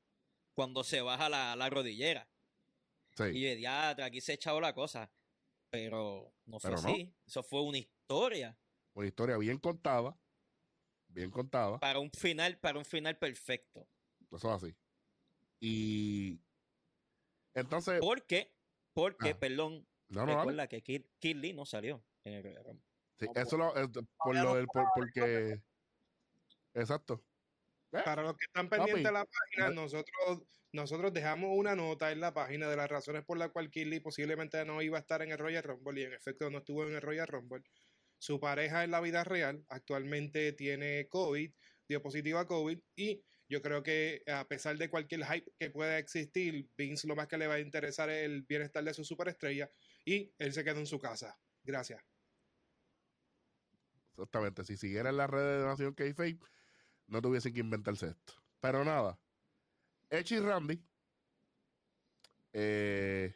cuando 0.56 0.84
se 0.84 1.01
baja 1.01 1.30
la, 1.30 1.56
la 1.56 1.70
rodillera. 1.70 2.30
Y 3.20 3.41
yo 3.41 3.49
de 3.49 3.56
diablo, 3.56 4.04
aquí 4.04 4.22
se 4.22 4.32
ha 4.32 4.36
echado 4.36 4.60
la 4.60 4.74
cosa. 4.74 5.12
Pero 5.70 6.34
no 6.45 6.60
fue 6.60 6.74
así. 6.74 7.14
Eso 7.26 7.41
fue 7.43 7.62
una 7.62 7.80
historia. 7.80 8.58
Una 8.93 9.08
historia 9.08 9.38
bien 9.38 9.58
contada. 9.58 10.18
Bien 11.08 11.32
contada. 11.32 11.80
Para 11.80 11.99
un 11.99 12.12
final, 12.12 12.58
para 12.60 12.78
un 12.78 12.86
final 12.86 13.18
perfecto. 13.18 13.88
Eso 14.32 14.56
es 14.56 14.64
así. 14.64 14.76
Y 15.60 16.39
entonces. 17.54 17.99
¿Por 17.99 18.26
qué? 18.26 18.54
Porque, 18.93 19.30
ah. 19.30 19.39
perdón, 19.39 19.88
no, 20.10 20.26
no, 20.26 20.38
recuerda 20.38 20.68
que 20.68 20.84
Kid, 20.84 21.36
Lee 21.36 21.54
no 21.54 21.66
salió 21.66 22.04
en 22.24 22.34
el 22.34 22.43
Sí, 23.20 23.28
eso 23.36 23.57
lo, 23.57 23.74
por 24.18 24.36
lo 24.36 24.55
del, 24.55 24.68
porque. 24.68 25.61
Exacto. 26.74 27.24
¿Eh? 27.91 28.01
Para 28.03 28.24
los 28.24 28.36
que 28.36 28.45
están 28.45 28.70
pendientes 28.70 29.03
de 29.03 29.11
la 29.11 29.26
página, 29.26 29.70
nosotros, 29.70 30.41
nosotros 30.72 31.14
dejamos 31.14 31.51
una 31.55 31.76
nota 31.76 32.11
en 32.11 32.20
la 32.20 32.34
página 32.34 32.68
de 32.68 32.76
las 32.76 32.89
razones 32.89 33.24
por 33.24 33.38
las 33.38 33.51
cuales 33.51 33.72
Lee 33.76 33.99
posiblemente 33.99 34.66
no 34.66 34.82
iba 34.82 34.97
a 34.97 35.01
estar 35.01 35.22
en 35.22 35.32
el 35.32 35.38
Royal 35.38 35.64
Rumble 35.64 36.01
y 36.01 36.03
en 36.05 36.14
efecto 36.14 36.49
no 36.49 36.59
estuvo 36.59 36.86
en 36.88 36.95
el 36.95 37.01
Royal 37.01 37.28
Rumble. 37.28 37.64
Su 38.18 38.39
pareja 38.39 38.84
en 38.84 38.91
la 38.91 39.01
vida 39.01 39.24
real 39.24 39.64
actualmente 39.70 40.53
tiene 40.53 41.07
COVID, 41.07 41.51
dio 41.88 42.01
positivo 42.01 42.39
a 42.39 42.47
COVID 42.47 42.80
y 42.95 43.24
yo 43.47 43.61
creo 43.61 43.84
que 43.84 44.24
a 44.26 44.47
pesar 44.47 44.78
de 44.78 44.89
cualquier 44.89 45.26
hype 45.26 45.51
que 45.59 45.70
pueda 45.70 45.99
existir, 45.99 46.68
Vince 46.76 47.07
lo 47.07 47.16
más 47.16 47.28
que 47.28 47.38
le 47.38 47.45
va 47.45 47.55
a 47.55 47.59
interesar 47.59 48.09
es 48.09 48.26
el 48.26 48.41
bienestar 48.41 48.84
de 48.84 48.95
su 48.95 49.03
superestrella 49.03 49.70
y 50.03 50.34
él 50.39 50.53
se 50.53 50.64
quedó 50.64 50.80
en 50.80 50.88
su 50.88 50.97
casa. 50.97 51.38
Gracias. 51.64 52.01
Exactamente. 54.14 54.64
Si 54.64 54.78
siguiera 54.78 55.09
en 55.09 55.18
la 55.18 55.28
red 55.28 55.59
de 55.59 55.66
Nación 55.66 55.93
k 55.93 56.03
no 57.07 57.22
tuviesen 57.22 57.53
que 57.53 57.59
inventarse 57.59 58.07
esto. 58.07 58.34
Pero 58.59 58.84
nada. 58.86 59.20
Y 60.09 60.39
Randy. 60.39 60.82
Eh, 62.53 63.36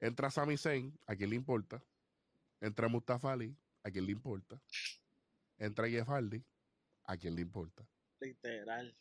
entra 0.00 0.30
Sami 0.30 0.56
Zayn, 0.56 0.98
a 1.06 1.14
quien 1.14 1.30
le 1.30 1.36
importa. 1.36 1.82
Entra 2.60 2.88
Mustafa 2.88 3.32
Ali, 3.32 3.54
a 3.82 3.90
quien 3.90 4.06
le 4.06 4.12
importa. 4.12 4.60
Entra 5.58 5.88
Jeff 5.88 6.08
Hardy, 6.08 6.42
a 7.04 7.16
quien 7.16 7.34
le 7.34 7.42
importa. 7.42 7.86
Literal. 8.20 8.96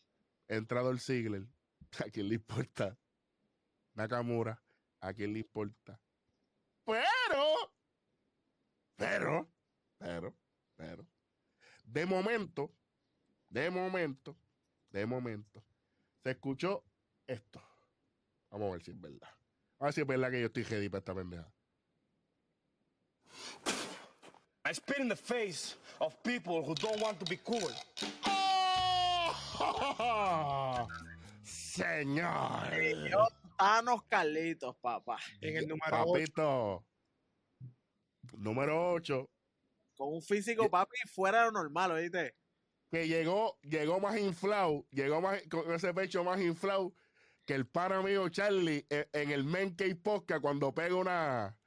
Entra 0.47 0.81
Dolph 0.81 1.01
Ziggler, 1.01 1.47
a 1.99 2.09
quien 2.09 2.27
le 2.27 2.35
importa. 2.35 2.97
Nakamura, 3.93 4.61
a 4.99 5.13
quien 5.13 5.33
le 5.33 5.39
importa. 5.39 5.99
Pero, 6.85 7.73
pero, 8.95 9.49
pero, 9.97 10.35
pero, 10.79 11.05
de 11.83 12.05
momento, 12.05 12.71
de 13.49 13.69
momento, 13.69 14.37
de 14.91 15.05
momento, 15.05 15.61
se 16.23 16.31
escuchó 16.31 16.85
esto. 17.27 17.61
Vamos 18.49 18.69
a 18.69 18.71
ver 18.71 18.83
si 18.83 18.91
es 18.91 19.01
verdad. 19.01 19.29
A 19.79 19.85
ver 19.85 19.93
si 19.93 19.99
es 19.99 20.07
verdad 20.07 20.31
que 20.31 20.39
yo 20.39 20.45
estoy 20.45 20.63
ready 20.63 20.87
para 20.87 20.99
esta 20.99 21.13
pendeja. 21.13 21.51
I 24.63 24.73
spit 24.73 24.99
in 24.99 25.09
the 25.09 25.17
face 25.17 25.75
of 25.99 26.15
people 26.23 26.63
who 26.63 26.75
don't 26.75 27.01
want 27.01 27.19
to 27.19 27.25
be 27.25 27.35
cool. 27.43 27.73
¡Oh! 29.59 30.87
Señor. 31.43 32.69
Thanos 33.57 34.03
Carlitos, 34.09 34.77
papá. 34.77 35.17
En 35.41 35.57
el 35.57 35.67
número 35.67 36.05
Papito. 36.05 36.85
Número 38.37 38.93
8. 38.93 39.29
Con 39.99 40.13
un 40.13 40.21
físico, 40.21 40.69
papi, 40.69 40.95
fuera 41.13 41.39
de 41.39 41.45
lo 41.47 41.51
normal, 41.51 41.91
¿oíste? 41.91 42.33
Que 42.89 43.05
llegó, 43.05 43.59
llegó 43.63 43.99
más 43.99 44.17
inflado, 44.17 44.85
llegó 44.91 45.19
más, 45.19 45.41
con 45.51 45.69
ese 45.73 45.93
pecho 45.93 46.23
más 46.23 46.39
inflado 46.39 46.93
que 47.45 47.53
el 47.53 47.67
pana 47.67 48.01
mío 48.01 48.29
Charlie 48.29 48.85
en, 48.89 49.09
en 49.11 49.31
el 49.31 49.43
Men 49.43 49.75
Cave 49.75 49.97
Podcast 49.97 50.41
cuando 50.41 50.73
pega 50.73 50.95
una. 50.95 51.59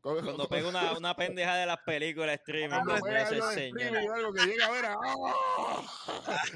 Cuando 0.00 0.48
pega 0.48 0.68
una, 0.70 0.96
una 0.96 1.14
pendeja 1.14 1.56
de 1.56 1.66
las 1.66 1.76
películas 1.84 2.36
streaming. 2.40 2.68
Cuando 2.70 2.96
no 2.96 3.02
pega 3.02 3.22
ese 3.22 3.34
algo 3.34 3.50
streaming, 3.50 4.32
que 4.34 4.46
llega 4.46 4.66
a 4.66 4.70
ver 4.70 4.84
a- 4.86 4.96
¡Ah! 4.98 5.82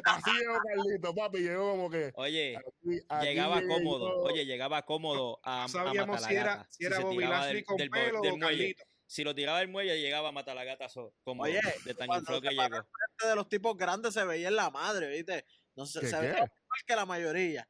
Así 0.07 0.31
llegó 0.39 0.59
Carlito, 0.67 1.15
papi, 1.15 1.39
llegó 1.41 1.71
como 1.73 1.91
que. 1.91 2.11
Oye, 2.15 2.57
aquí- 2.57 3.01
aquí 3.09 3.27
llegaba 3.27 3.61
llegué 3.61 3.69
cómodo. 3.75 4.09
yo. 4.09 4.23
Oye, 4.23 4.47
llegaba 4.47 4.83
cómodo 4.87 5.41
a, 5.43 5.59
No 5.61 5.65
a 5.65 5.69
sabíamos 5.69 6.17
matar 6.17 6.29
si 6.31 6.35
la 6.35 6.41
era, 6.41 6.57
gata. 6.57 6.69
si 6.71 6.85
era 6.87 6.97
se 6.97 7.03
Bobby 7.03 7.25
Lashley 7.27 7.65
con 7.65 7.77
del, 7.77 7.91
pelo 7.91 8.21
del 8.23 8.33
o 8.33 8.37
muelle. 8.39 8.75
Si 9.09 9.25
lo 9.25 9.35
tiraba 9.35 9.61
del 9.61 9.69
muelle, 9.69 9.99
llegaba 10.01 10.29
a 10.29 10.33
matar 10.33 10.55
la 10.55 10.65
gata 10.65 10.89
so- 10.89 11.15
como 11.25 11.45
Oye, 11.45 11.61
de 11.87 11.95
tan 11.95 12.09
se 12.27 12.41
que 12.43 12.51
llegó. 12.51 12.77
Este 12.77 13.29
de 13.29 13.35
los 13.35 13.49
tipos 13.49 13.75
grandes 13.77 14.13
se 14.13 14.23
veía 14.25 14.49
en 14.49 14.57
la 14.57 14.71
madre, 14.71 15.09
¿viste? 15.09 15.47
No 15.75 15.87
se, 15.87 16.01
¿Qué, 16.01 16.07
se 16.09 16.17
qué? 16.17 16.21
veía 16.21 16.33
igual 16.35 16.81
que 16.87 16.95
la 16.97 17.07
mayoría. 17.07 17.69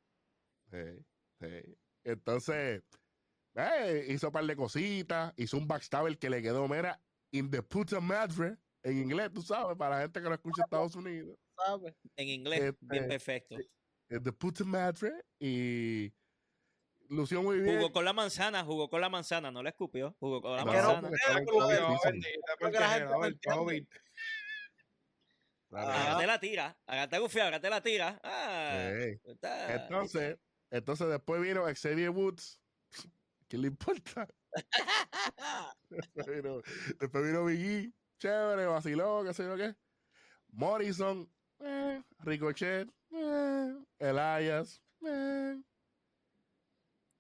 Sí, 0.71 1.07
sí. 1.41 1.79
Entonces, 2.03 2.83
eh, 3.55 4.07
hizo 4.09 4.27
un 4.29 4.33
par 4.33 4.45
de 4.47 4.57
cositas, 4.57 5.33
hizo 5.37 5.57
un 5.59 5.69
backstabber 5.69 6.19
que 6.19 6.29
le 6.29 6.43
quedó, 6.43 6.67
mira, 6.67 7.01
in 7.31 7.51
the 7.51 7.63
puta 7.63 8.01
madre, 8.01 8.57
en 8.83 8.99
inglés, 8.99 9.31
tú 9.33 9.41
sabes, 9.43 9.77
para 9.77 9.97
la 9.97 10.03
gente 10.03 10.21
que 10.21 10.29
no 10.29 10.35
escucha 10.35 10.63
Estados 10.65 10.97
Unidos, 10.97 11.37
¿sabes? 11.57 11.95
En 12.17 12.29
inglés, 12.29 12.61
Este, 12.63 12.79
bien 12.81 13.07
perfecto. 13.07 13.57
in 14.11 14.23
the 14.25 14.33
puta 14.33 14.65
madre, 14.65 15.13
y 15.39 16.13
lució 17.09 17.43
muy 17.43 17.61
bien. 17.61 17.77
Jugó 17.77 17.93
con 17.93 18.05
la 18.05 18.13
manzana, 18.13 18.65
jugó 18.65 18.89
con 18.89 19.01
la 19.01 19.09
manzana, 19.09 19.51
no 19.51 19.63
la 19.63 19.71
escupió. 19.71 20.15
Jugó 20.19 20.41
con 20.41 20.57
la 20.57 20.65
manzana. 20.65 21.11
la. 21.11 23.09
Ah. 25.71 26.13
Agate 26.13 26.27
la 26.27 26.41
tira, 26.41 26.79
agate 26.87 27.19
gufiado, 27.19 27.49
agate 27.49 27.69
la 27.69 27.83
tira. 27.83 28.19
Ah, 28.23 28.91
Sí. 28.91 29.21
Entonces, 29.69 30.39
entonces 30.71 31.09
después 31.09 31.43
vino 31.43 31.65
Xavier 31.65 32.11
Woods. 32.11 32.59
¿Qué 33.49 33.59
le 33.59 33.69
importa? 33.69 34.27
Después 35.91 36.27
vino, 36.43 36.63
después 36.99 37.25
vino 37.25 37.45
Biggie, 37.45 37.93
chévere, 38.19 38.67
vaciló, 38.67 39.23
qué 39.25 39.35
sé 39.35 39.45
yo 39.45 39.57
qué. 39.57 39.75
Morrison, 40.53 41.31
eh, 41.61 42.03
Ricochet, 42.21 42.89
eh, 43.11 43.75
Elias, 43.99 44.83
eh. 45.07 45.61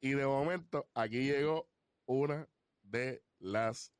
Y 0.00 0.10
de 0.10 0.26
momento, 0.26 0.88
aquí 0.94 1.24
llegó 1.24 1.68
una 2.06 2.48
de 2.82 3.22
las 3.38 3.92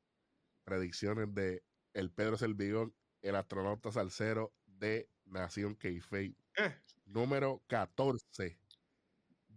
predicciones 0.65 1.35
de 1.35 1.63
el 1.95 2.11
Pedro 2.11 2.37
Selvigón, 2.37 2.95
el 3.23 3.37
astronauta 3.37 3.91
salsero 3.91 4.53
de 4.67 5.09
Nación 5.25 5.75
Keife. 5.75 6.35
Eh. 6.57 6.75
Número 7.07 7.63
14. 7.67 8.59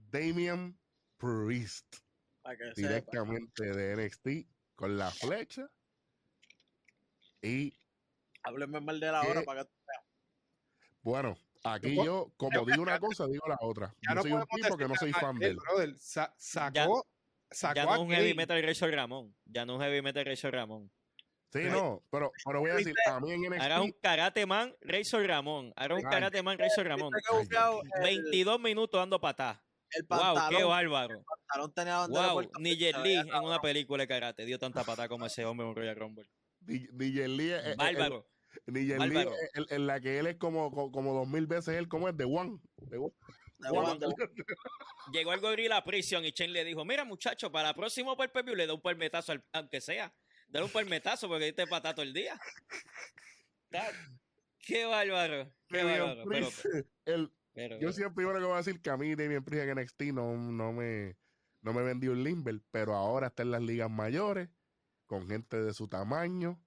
Damian 0.10 0.78
Priest 1.18 1.96
sepa. 2.44 2.56
directamente 2.76 3.64
de 3.64 3.96
NXT 3.96 4.28
con 4.76 4.98
la 4.98 5.12
flecha. 5.12 5.70
Y 7.42 7.74
Hábleme 8.44 8.80
mal 8.80 9.00
de 9.00 9.12
la 9.12 9.22
hora 9.22 9.44
para 9.44 9.66
que 9.66 9.72
bueno, 11.04 11.36
aquí 11.64 11.96
Yo- 11.96 12.04
yo, 12.04 12.32
como 12.38 12.66
digo 12.66 12.82
una 12.82 13.00
cosa, 13.00 13.28
digo 13.28 13.48
la 13.48 13.58
otra. 13.62 13.94
Ya 14.02 14.10
Yo 14.10 14.16
no 14.16 14.22
soy 14.22 14.32
un 14.34 14.46
tipo 14.46 14.78
que 14.78 14.88
no 14.88 14.96
soy 14.96 15.12
fan 15.14 15.38
de 15.38 15.48
él. 15.48 15.56
brother, 15.58 15.96
sa- 15.98 16.34
sacó, 16.38 16.74
Ya- 16.74 17.56
sacó 17.56 17.76
Ya 17.76 17.84
no 17.86 17.92
a 17.92 17.96
es 17.96 18.02
un 18.02 18.10
heavy 18.12 18.34
metal 18.34 18.64
Razor 18.64 18.92
Ramón. 18.92 19.36
Ya 19.46 19.66
no 19.66 19.74
es 19.74 19.78
un 19.80 19.84
heavy 19.86 20.02
metal 20.02 20.26
Razor 20.26 20.54
Ramón. 20.54 20.92
Sí, 21.54 21.64
no, 21.66 22.02
pero, 22.10 22.32
pero 22.46 22.62
voy 22.62 22.72
a 22.72 22.76
decir, 22.76 22.94
a 23.08 23.20
mí 23.20 23.32
en 23.32 23.54
Ahora 23.62 23.82
un 23.82 23.88
NXT, 23.90 24.02
karate 24.02 24.46
man 24.46 24.74
Razor 24.80 25.26
Ramón. 25.28 25.74
Ahora 25.76 25.96
un 25.96 26.02
karate 26.02 26.42
man 26.42 26.58
Razor 26.58 26.88
Ramón. 26.88 27.12
Viste 27.14 27.30
que 27.30 27.38
bufiado, 27.38 27.82
el, 27.96 28.02
22 28.04 28.60
minutos 28.62 28.98
dando 29.00 29.20
patas. 29.20 29.60
el 29.94 30.06
Wow, 30.08 30.18
qué 30.20 30.24
pantalón, 30.40 30.70
bárbaro. 30.70 31.20
el 31.20 31.26
pantalón 31.26 31.74
tenía 31.74 32.08
Wow, 32.08 32.50
ni 32.60 32.78
Jet 32.78 32.96
veía 33.04 33.20
en 33.22 33.44
una 33.44 33.60
película 33.60 34.04
de 34.04 34.08
karate 34.08 34.46
dio 34.46 34.58
tanta 34.58 34.86
patada 34.86 35.10
como 35.10 35.26
ese 35.26 35.44
hombre 35.44 35.66
en 35.66 35.72
un 35.72 35.76
Royal 35.76 35.96
Rumble. 35.98 36.26
DJ 36.62 37.28
Lee, 37.28 37.52
eh, 37.52 37.76
Bárbaro. 37.78 38.16
el- 38.16 38.24
Bárbaro. 39.00 39.32
eh, 39.34 39.50
el- 39.54 39.68
en 39.70 39.88
la 39.88 40.00
que 40.00 40.20
él 40.20 40.28
es 40.28 40.36
como, 40.38 40.72
como, 40.72 41.14
dos 41.14 41.28
mil 41.28 41.48
veces 41.48 41.76
él, 41.76 41.88
como 41.88 42.08
es 42.10 42.18
de 42.18 42.26
One. 42.26 42.60
De. 42.78 42.98
Wanda. 43.72 44.08
Llegó 45.14 45.34
el 45.34 45.40
gorila 45.40 45.84
Prison 45.84 46.26
y 46.26 46.32
Chen 46.32 46.52
le 46.52 46.64
dijo, 46.66 46.84
mira 46.84 47.06
muchacho, 47.06 47.52
para 47.52 47.70
el 47.70 47.76
próximo 47.76 48.18
per 48.18 48.32
per 48.32 48.44
view 48.44 48.56
le 48.56 48.66
da 48.66 48.74
un 48.74 48.82
palmetazo, 48.82 49.34
al- 49.34 49.46
aunque 49.54 49.80
sea. 49.82 50.12
Dale 50.48 50.66
un 50.66 50.72
palmetazo 50.72 51.28
porque 51.28 51.46
diste 51.46 51.68
patada 51.68 51.94
todo 51.96 52.04
el 52.04 52.14
día. 52.14 52.40
Qué 54.60 54.86
bárbaro. 54.86 55.52
Qué 55.68 55.84
bárbaro. 55.84 56.24
Pero, 56.28 56.48
Priest, 56.50 56.66
el- 57.06 57.32
pero- 57.54 57.80
yo 57.80 57.92
siempre 57.92 58.26
que 58.26 58.32
voy 58.32 58.54
a 58.54 58.58
decir 58.58 58.82
que 58.82 58.90
a 58.90 58.98
mí 58.98 59.16
Damian 59.16 59.44
Priest 59.44 59.64
en 59.64 59.70
NXT 59.78 60.02
no, 60.14 60.36
no 60.38 60.74
me 60.74 61.16
no 61.62 61.74
me 61.74 61.84
vendió 61.84 62.12
un 62.14 62.24
Limber, 62.24 62.60
pero 62.72 62.96
ahora 62.96 63.28
está 63.28 63.44
en 63.44 63.52
las 63.52 63.62
ligas 63.62 63.90
mayores 63.90 64.50
con 65.06 65.28
gente 65.28 65.62
de 65.62 65.74
su 65.76 65.88
tamaño 65.88 66.60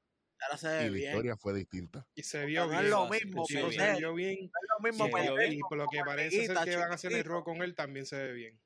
Ahora 0.47 0.59
se 0.59 0.69
ve 0.69 0.83
y 0.83 0.85
la 0.87 0.91
bien. 0.91 1.11
historia 1.11 1.37
fue 1.37 1.55
distinta. 1.55 2.07
Y 2.15 2.23
se 2.23 2.45
vio 2.45 2.67
No 2.67 2.73
es 2.75 2.79
bien. 2.81 2.91
lo 2.91 3.09
mismo, 3.09 3.45
sí, 3.47 3.55
pero 3.55 3.71
se 3.71 3.93
vio 3.95 4.15
bien. 4.15 4.51
lo 4.79 4.81
mismo 4.83 5.07
Sí. 5.07 5.13
Y 5.57 5.61
por 5.61 5.79
lo 5.79 5.87
que 5.89 6.01
parece 6.05 6.47
ser 6.47 6.57
que 6.65 6.77
van 6.77 6.91
a 6.91 6.95
hacer 6.95 7.13
el 7.13 7.25
rock 7.25 7.45
con 7.45 7.63
él, 7.63 7.75
también 7.75 8.05
se 8.07 8.17
ve 8.17 8.33
bien. 8.33 8.61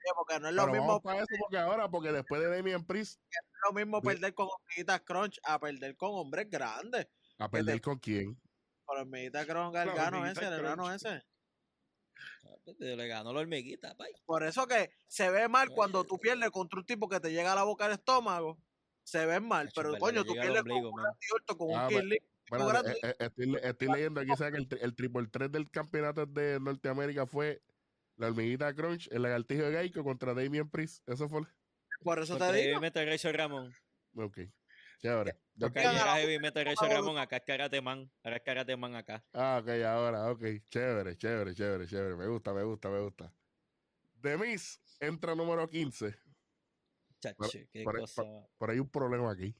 Sí, 0.00 0.10
porque 0.14 0.38
no 0.38 0.48
es 0.48 0.54
lo 0.54 0.62
Pero 0.62 0.72
mismo, 0.72 0.86
vamos 0.86 1.02
para 1.02 1.18
eso 1.18 1.26
porque 1.40 1.58
ahora, 1.58 1.88
porque 1.90 2.12
después 2.12 2.40
de 2.40 2.48
Damian 2.48 2.86
Priest, 2.86 3.20
lo 3.66 3.72
mismo 3.72 4.00
perder 4.00 4.32
con 4.32 4.48
hormiguitas 4.48 5.00
crunch 5.02 5.38
a 5.42 5.58
perder 5.58 5.96
con 5.96 6.10
hombres 6.12 6.48
grandes. 6.48 7.08
a 7.38 7.50
perder 7.50 7.80
con 7.80 7.98
quién. 7.98 8.40
Con 8.84 8.98
hormiguitas 8.98 9.44
crunch 9.46 9.74
gargano 9.74 10.18
hormiguita 10.18 10.46
ese, 10.46 10.54
el 10.54 10.62
crunch. 10.62 10.94
ese. 10.94 11.22
Le 12.78 13.08
ganó 13.08 13.32
la 13.32 13.40
hormiguita, 13.40 13.94
pay. 13.96 14.12
Por 14.24 14.42
eso 14.44 14.66
que 14.66 14.90
se 15.06 15.30
ve 15.30 15.48
mal 15.48 15.70
cuando 15.70 16.04
tú 16.04 16.18
pierdes 16.18 16.50
contra 16.50 16.78
un 16.78 16.86
tipo 16.86 17.08
que 17.08 17.18
te 17.20 17.32
llega 17.32 17.52
a 17.52 17.56
la 17.56 17.64
boca 17.64 17.84
del 17.84 17.94
estómago. 17.98 18.58
Se 19.08 19.24
ve 19.24 19.40
mal, 19.40 19.68
Hacho, 19.68 19.72
pero 19.80 19.96
coño, 19.98 20.22
tú 20.22 20.34
pierdes 20.34 20.62
con 20.64 20.70
un 20.70 20.90
man. 20.94 21.04
Randy 21.06 21.26
Orton, 21.34 21.56
con 21.56 21.74
Ah, 21.74 21.88
Lee, 21.88 22.18
Bueno, 22.50 22.80
eh, 22.86 22.98
eh, 23.02 23.14
estoy, 23.20 23.56
estoy 23.62 23.88
leyendo 23.88 24.20
aquí 24.20 24.36
sabe 24.36 24.52
que 24.52 24.58
el, 24.58 24.82
el 24.82 24.94
triple 24.94 25.26
3 25.28 25.50
del 25.50 25.70
campeonato 25.70 26.26
de 26.26 26.60
Norteamérica 26.60 27.26
fue 27.26 27.62
la 28.16 28.26
hormiguita 28.26 28.74
Crunch, 28.74 29.08
el 29.10 29.22
lagartijo 29.22 29.62
de 29.62 29.78
Geico 29.78 30.04
contra 30.04 30.34
Damian 30.34 30.68
Priest. 30.68 31.08
Eso 31.08 31.26
fue. 31.26 31.40
Por 32.02 32.18
eso 32.18 32.34
Contra 32.34 32.48
te 32.52 32.58
digo. 32.58 32.68
Heavy 32.72 32.80
Metal 32.82 33.06
Razor 33.06 33.34
Ramón. 33.34 33.72
Ok. 34.14 34.40
Chévere. 35.00 35.32
Ya- 35.54 35.66
Porque 35.66 35.78
Oigan, 35.78 35.94
allí 35.94 36.00
a 36.00 36.02
era 36.02 36.16
Heavy 36.16 36.38
Metal 36.38 36.64
Razor 36.66 36.90
Ramón, 36.90 37.16
acá 37.16 37.36
es 37.38 37.44
Karate 37.46 37.80
Man. 37.80 38.12
Ahora 38.22 38.36
es 38.36 38.42
Karate 38.42 38.76
Man 38.76 38.94
acá. 38.94 39.24
Ah, 39.32 39.58
ok, 39.62 39.68
ahora, 39.86 40.30
ok. 40.30 40.42
Chévere, 40.68 41.16
chévere, 41.16 41.54
chévere, 41.54 41.86
chévere. 41.86 42.14
Me 42.14 42.26
gusta, 42.26 42.52
me 42.52 42.62
gusta, 42.62 42.90
me 42.90 43.00
gusta. 43.00 43.32
Demis 44.16 44.82
entra 45.00 45.34
número 45.34 45.66
15. 45.66 46.14
Chacho, 47.20 47.48
qué 47.72 47.82
por- 47.84 47.98
cosa. 48.00 48.22
Por 48.58 48.70
ahí 48.70 48.76
hay 48.76 48.80
un 48.80 48.90
problema 48.90 49.32
aquí. 49.32 49.54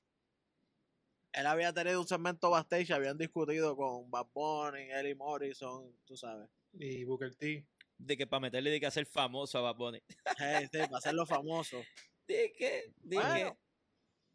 Él 1.32 1.46
había 1.46 1.72
tenido 1.72 2.00
un 2.00 2.06
segmento 2.08 2.50
backstage, 2.50 2.90
habían 2.90 3.18
discutido 3.18 3.76
con 3.76 4.10
Bad 4.10 4.26
Bunny, 4.32 4.90
Ellie 4.90 5.14
Morrison, 5.14 5.94
tú 6.04 6.16
sabes. 6.16 6.48
Y 6.72 7.04
Booker 7.04 7.34
T. 7.36 7.66
De 7.98 8.16
que 8.16 8.26
para 8.26 8.40
meterle 8.40 8.70
de 8.70 8.80
que 8.80 8.86
hacer 8.86 9.06
famoso 9.06 9.58
a 9.58 9.62
Bad 9.62 9.76
Bunny. 9.76 10.02
Hey, 10.38 10.66
sí, 10.72 10.78
para 10.78 10.98
hacerlo 10.98 11.26
famoso. 11.26 11.82
¿De 12.26 12.52
qué? 12.56 12.92
¿De 12.98 13.16
Bueno. 13.16 13.58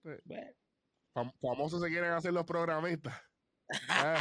qué? 0.04 0.16
Sí. 0.16 0.22
Bueno. 0.26 0.52
Fam- 1.16 1.34
famosos 1.40 1.82
se 1.82 1.88
quieren 1.90 2.12
hacer 2.12 2.34
los 2.34 2.46
programistas. 2.46 3.20
Ah. 3.90 4.20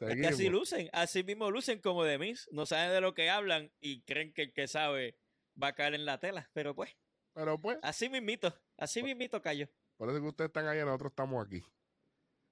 Es 0.00 0.14
que 0.20 0.26
así 0.26 0.48
lucen, 0.48 0.88
así 0.92 1.22
mismo 1.22 1.50
lucen 1.50 1.80
como 1.80 2.04
de 2.04 2.18
mí. 2.18 2.32
No 2.50 2.64
saben 2.66 2.90
de 2.92 3.00
lo 3.00 3.14
que 3.14 3.30
hablan 3.30 3.70
y 3.80 4.02
creen 4.02 4.32
que 4.32 4.42
el 4.42 4.52
que 4.52 4.66
sabe 4.68 5.16
va 5.60 5.68
a 5.68 5.74
caer 5.74 5.94
en 5.94 6.04
la 6.04 6.18
tela. 6.18 6.50
Pero 6.52 6.74
pues, 6.74 6.90
Pero 7.34 7.60
pues, 7.60 7.78
así 7.82 8.08
mismito, 8.08 8.54
así 8.76 9.02
mismito 9.02 9.42
cayó. 9.42 9.68
por 9.96 10.08
eso 10.08 10.20
que 10.20 10.28
ustedes 10.28 10.48
están 10.48 10.66
allá, 10.66 10.84
nosotros 10.84 11.10
estamos 11.10 11.44
aquí. 11.44 11.62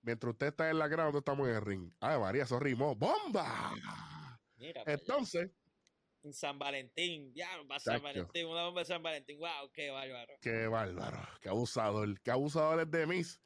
Mientras 0.02 0.32
ustedes 0.32 0.50
están 0.50 0.70
en 0.70 0.78
la 0.78 0.88
grada, 0.88 1.04
nosotros 1.04 1.20
estamos 1.20 1.48
en 1.48 1.54
el 1.54 1.62
ring. 1.62 1.92
Ay, 2.00 2.18
María, 2.18 2.42
eso 2.42 2.58
rimó. 2.58 2.96
¡Bomba! 2.96 3.72
Mira, 4.56 4.82
pues, 4.84 5.00
Entonces, 5.00 5.50
en 6.24 6.32
San 6.32 6.58
Valentín, 6.58 7.32
ya, 7.34 7.48
va 7.70 7.78
San. 7.78 8.02
Valentín, 8.02 8.46
una 8.46 8.64
bomba 8.64 8.80
de 8.80 8.84
San 8.86 9.02
Valentín. 9.02 9.38
Wow, 9.38 9.70
qué 9.72 9.90
bárbaro. 9.90 10.34
qué 10.40 10.66
bárbaro, 10.66 11.28
qué 11.40 11.48
abusador. 11.48 12.20
Qué 12.20 12.30
abusador 12.30 12.80
es 12.80 12.90
de 12.90 13.06
Miss, 13.06 13.40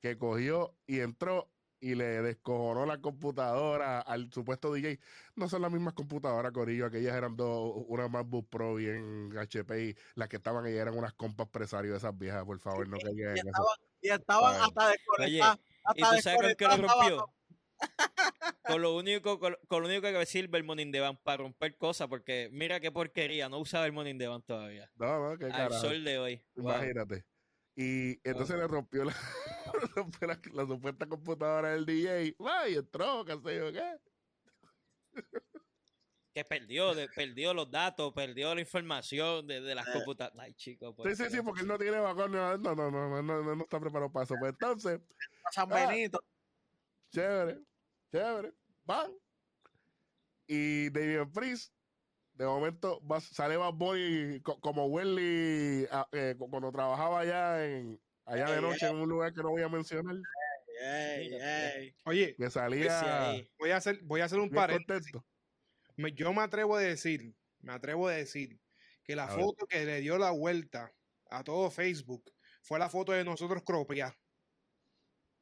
que 0.00 0.18
cogió 0.18 0.76
y 0.86 1.00
entró 1.00 1.52
y 1.86 1.94
le 1.94 2.20
descojonó 2.20 2.84
la 2.84 2.98
computadora 3.00 4.00
al 4.00 4.32
supuesto 4.32 4.74
DJ. 4.74 4.98
No 5.36 5.48
son 5.48 5.62
las 5.62 5.70
mismas 5.70 5.94
computadoras, 5.94 6.50
Corillo. 6.50 6.86
Aquellas 6.86 7.14
eran 7.14 7.36
dos, 7.36 7.84
una 7.86 8.08
MacBook 8.08 8.48
Pro 8.48 8.74
bien 8.74 9.32
HP 9.38 9.84
y 9.84 9.96
las 10.16 10.28
que 10.28 10.36
estaban 10.38 10.64
ahí 10.64 10.74
eran 10.74 10.98
unas 10.98 11.12
compas 11.12 11.46
presarios 11.48 11.92
de 11.92 11.98
esas 11.98 12.18
viejas, 12.18 12.44
por 12.44 12.58
favor, 12.58 12.88
no 12.88 12.98
caigan 12.98 13.36
Y 13.36 13.40
en 13.40 13.48
eso. 13.48 13.48
estaban, 13.48 13.78
y 14.00 14.08
estaban 14.08 14.54
Ay. 14.54 14.60
hasta 14.64 14.88
desconectadas. 14.88 15.58
¿y 15.94 16.02
hasta 16.02 16.16
tú 16.16 16.22
sabes 16.22 16.40
con 16.40 16.54
qué 16.56 16.64
lo 16.64 16.88
rompió? 16.88 17.32
con 18.66 18.82
lo 18.82 18.96
único 18.96 19.38
con, 19.38 19.56
lo 19.70 19.86
único 19.86 20.02
que 20.02 20.26
sirve 20.26 20.58
el 20.58 20.64
Morning 20.64 20.90
de 20.90 20.98
Van 20.98 21.16
para 21.18 21.36
romper 21.36 21.76
cosas, 21.76 22.08
porque 22.08 22.48
mira 22.50 22.80
qué 22.80 22.90
porquería, 22.90 23.48
no 23.48 23.58
usaba 23.58 23.86
el 23.86 23.92
Morning 23.92 24.18
de 24.18 24.26
Van 24.26 24.42
todavía. 24.42 24.90
No, 24.96 25.30
no, 25.30 25.38
qué 25.38 25.46
Al 25.46 25.72
sol 25.72 26.02
de 26.02 26.18
hoy. 26.18 26.42
Imagínate. 26.56 27.24
Y 27.76 28.18
entonces 28.26 28.56
le 28.56 28.66
rompió 28.66 29.04
la, 29.04 29.14
la, 30.52 30.66
supuesta 30.66 31.06
computadora 31.06 31.70
del 31.70 31.86
DJ. 31.86 32.36
¡Ay, 32.40 32.74
entró! 32.76 33.24
¿Qué 33.24 33.32
sé 33.32 33.56
yo 33.58 33.72
qué? 33.72 33.98
que 36.36 36.44
perdió, 36.44 36.92
perdió 37.14 37.54
los 37.54 37.70
datos, 37.70 38.12
perdió 38.12 38.54
la 38.54 38.60
información 38.60 39.46
de, 39.46 39.62
de 39.62 39.74
las 39.74 39.88
eh. 39.88 39.92
computadoras. 39.94 40.38
Ay, 40.38 40.52
chicos. 40.52 40.94
Sí, 41.02 41.16
sí, 41.16 41.30
sí, 41.30 41.38
porque 41.42 41.62
él 41.62 41.66
no 41.66 41.78
tiene 41.78 41.98
vagón. 41.98 42.30
No, 42.32 42.58
no, 42.58 42.74
no, 42.74 42.90
no, 42.90 43.22
no, 43.22 43.54
no, 43.56 43.62
está 43.62 43.80
preparado 43.80 44.12
para 44.12 44.24
eso. 44.24 44.34
Pues 44.38 44.52
entonces. 44.52 45.00
San 45.50 45.72
ah, 45.72 45.90
chévere, 47.10 47.60
chévere. 48.12 48.52
Van. 48.84 49.10
Y 50.46 50.90
David 50.90 51.32
Priest, 51.32 51.72
de 52.34 52.44
momento 52.44 53.00
va, 53.06 53.20
sale 53.20 53.56
Bad 53.56 53.72
Boy 53.72 54.42
como 54.42 54.86
Welly 54.86 55.86
ah, 55.90 56.06
eh, 56.12 56.36
cuando 56.38 56.70
trabajaba 56.70 57.20
allá 57.20 57.64
en 57.64 57.98
allá 58.26 58.50
de 58.50 58.60
noche 58.60 58.86
en 58.86 58.96
un 58.96 59.08
lugar 59.08 59.32
que 59.32 59.42
no 59.42 59.50
voy 59.50 59.62
a 59.62 59.68
mencionar. 59.68 60.16
Oye, 62.04 62.34
me 62.38 62.50
salía. 62.50 63.42
Voy 63.58 63.70
a 63.70 63.76
hacer, 63.76 64.00
voy 64.02 64.20
a 64.20 64.26
hacer 64.26 64.38
un 64.38 64.50
paréntesis 64.50 65.12
yo 66.14 66.32
me 66.32 66.42
atrevo 66.42 66.76
a 66.76 66.80
decir, 66.80 67.34
me 67.60 67.72
atrevo 67.72 68.08
a 68.08 68.12
decir 68.12 68.60
que 69.02 69.16
la 69.16 69.28
foto 69.28 69.66
que 69.66 69.84
le 69.84 70.00
dio 70.00 70.18
la 70.18 70.30
vuelta 70.30 70.92
a 71.30 71.42
todo 71.42 71.70
Facebook 71.70 72.32
fue 72.62 72.78
la 72.78 72.88
foto 72.88 73.12
de 73.12 73.24
nosotros 73.24 73.62
cropia. 73.64 74.16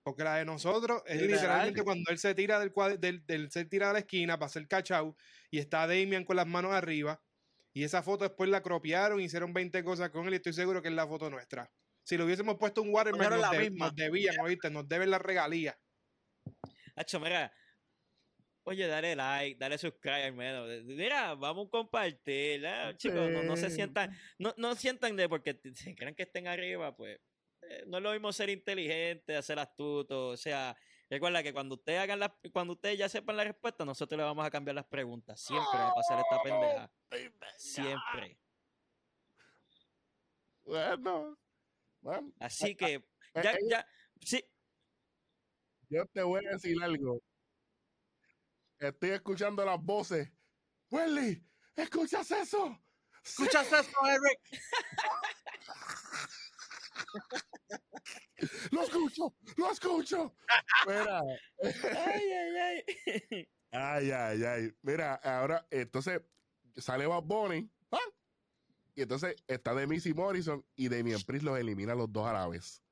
Porque 0.03 0.23
la 0.23 0.37
de 0.37 0.45
nosotros 0.45 1.03
es 1.07 1.21
literalmente 1.21 1.83
cuando 1.83 2.11
él 2.11 2.19
se 2.19 2.35
tira 2.35 2.61
del, 2.61 2.73
del, 3.01 3.25
del, 3.25 3.51
se 3.51 3.65
tira 3.65 3.89
de 3.89 3.93
la 3.95 3.99
esquina 4.01 4.39
para 4.39 4.47
hacer 4.47 4.69
cachao 4.69 5.17
y 5.51 5.59
está 5.59 5.87
Damian 5.87 6.25
con 6.25 6.37
las 6.37 6.47
manos 6.47 6.73
arriba. 6.73 7.23
Y 7.73 7.85
esa 7.85 8.03
foto 8.03 8.25
después 8.25 8.51
la 8.51 8.63
cropiaron, 8.63 9.21
hicieron 9.21 9.55
20 9.55 9.83
cosas 9.83 10.11
con 10.11 10.27
él 10.27 10.35
y 10.35 10.37
estoy 10.37 10.53
seguro 10.53 10.83
que 10.83 10.89
es 10.89 10.95
la 10.95 11.07
foto 11.07 11.31
nuestra. 11.31 11.73
Si 12.05 12.17
le 12.17 12.25
hubiésemos 12.25 12.57
puesto 12.57 12.83
un 12.83 12.95
watermark, 12.95 13.37
nos, 13.37 13.71
nos, 13.73 13.97
debían, 13.97 14.39
¿oíste? 14.41 14.71
Nos 14.71 14.89
deben 14.89 15.11
la 15.11 15.19
regalía. 15.19 15.77
Hacho, 16.95 17.19
mira, 17.19 17.53
Oye, 18.67 18.87
dale 18.87 19.15
like, 19.15 19.59
dale 19.59 19.77
subscribe, 19.77 20.33
menos. 20.33 20.85
Mira, 20.85 21.35
vamos 21.35 21.67
a 21.67 21.71
compartir, 21.71 22.67
chicos, 22.97 23.31
no, 23.31 23.57
se 23.57 23.69
sientan, 23.69 24.17
no, 24.39 24.55
no 24.57 24.75
sientan 24.75 25.17
de 25.17 25.29
porque 25.29 25.61
si 25.75 25.95
creen 25.95 26.15
que 26.15 26.23
estén 26.23 26.49
arriba, 26.49 26.97
pues 26.97 27.21
eh, 27.61 27.85
no 27.87 27.99
es 27.99 28.03
lo 28.03 28.13
mismo 28.13 28.33
ser 28.33 28.49
inteligente, 28.49 29.37
hacer 29.37 29.59
astuto, 29.59 30.29
o 30.29 30.37
sea, 30.39 30.75
recuerda 31.11 31.43
que 31.43 31.53
cuando 31.53 31.75
ustedes 31.75 32.01
hagan 32.01 32.21
la, 32.21 32.35
cuando 32.55 32.73
ustedes 32.73 32.99
ya 32.99 33.09
sepan 33.09 33.37
la 33.37 33.45
respuesta, 33.45 33.85
nosotros 33.85 34.17
le 34.17 34.25
vamos 34.25 34.47
a 34.47 34.51
cambiar 34.51 34.77
las 34.77 34.87
preguntas, 34.87 35.39
siempre 35.39 35.79
va 35.79 35.89
a 35.89 35.95
pasar 35.95 36.21
esta 36.21 36.43
pendeja, 36.43 36.91
siempre. 37.59 38.39
Bueno, 40.65 41.37
bueno. 42.05 42.33
Así 42.39 42.77
que, 42.77 42.95
eh, 42.95 43.05
ya, 43.43 43.53
eh, 43.53 43.59
ya, 43.69 43.87
sí. 44.21 44.45
Yo 45.89 46.07
te 46.07 46.23
voy 46.23 46.47
a 46.47 46.51
decir 46.51 46.81
algo 46.83 47.21
estoy 48.89 49.11
escuchando 49.11 49.65
las 49.65 49.81
voces. 49.81 50.31
Welly, 50.91 51.45
¿escuchas 51.77 52.31
eso? 52.31 52.79
¿Escuchas 53.25 53.67
eso, 53.73 53.97
Eric? 54.07 54.41
lo 58.71 58.83
escucho, 58.83 59.35
lo 59.57 59.73
escucho. 59.73 60.37
Mira. 60.87 61.23
ay, 61.63 62.33
ay, 62.33 62.57
ay. 62.57 63.49
Ay, 63.77 64.13
ay, 64.13 64.45
ay. 64.45 64.73
Mira, 64.83 65.17
ahora, 65.17 65.67
entonces, 65.69 66.21
sale 66.77 67.09
Bob 67.09 67.25
Bunny, 67.25 67.69
y 68.95 69.03
entonces 69.03 69.37
está 69.47 69.75
Demissy 69.75 70.15
Morrison 70.15 70.65
y 70.77 70.89
Damian 70.89 71.21
Priest 71.23 71.45
los 71.45 71.59
elimina 71.59 71.95
los 71.95 72.13
dos 72.13 72.27
a 72.27 72.33
la 72.33 72.49
vez 72.49 72.85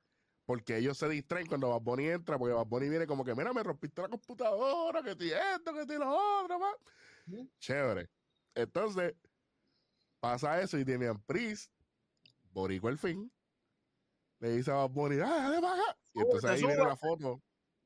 porque 0.45 0.77
ellos 0.77 0.99
se 0.99 1.09
distraen 1.09 1.47
cuando 1.47 1.71
Bad 1.71 1.81
Bunny 1.81 2.09
entra, 2.09 2.39
porque 2.39 2.55
Bad 2.55 2.67
Bunny 2.67 2.89
viene 2.89 3.07
como 3.07 3.25
que, 3.25 3.35
mira, 3.35 3.53
me 3.53 3.63
rompiste 3.63 4.03
la 4.03 4.09
computadora, 4.09 5.03
que 5.03 5.13
estoy 5.13 5.33
esto, 5.33 5.73
que 5.73 5.81
estoy 5.81 5.99
lo 5.99 6.11
otro, 6.11 6.59
man. 6.59 7.49
Chévere. 7.59 8.11
Entonces, 8.55 9.15
pasa 10.21 10.61
eso 10.61 10.79
y 10.79 10.85
Damian 10.85 11.21
Priest, 11.23 11.73
Borico 12.51 12.89
el 12.89 12.99
fin, 12.99 13.33
le 14.41 14.57
dice 14.57 14.71
a 14.71 14.75
Bad 14.75 14.91
Bunny, 14.91 15.17
ah, 15.21 15.49
dale 15.49 15.61
baja. 15.61 15.97
Y 16.13 16.21
entonces 16.21 16.51
ahí 16.51 16.61
viene 16.61 16.85
la 16.85 16.97
foto, 16.97 17.41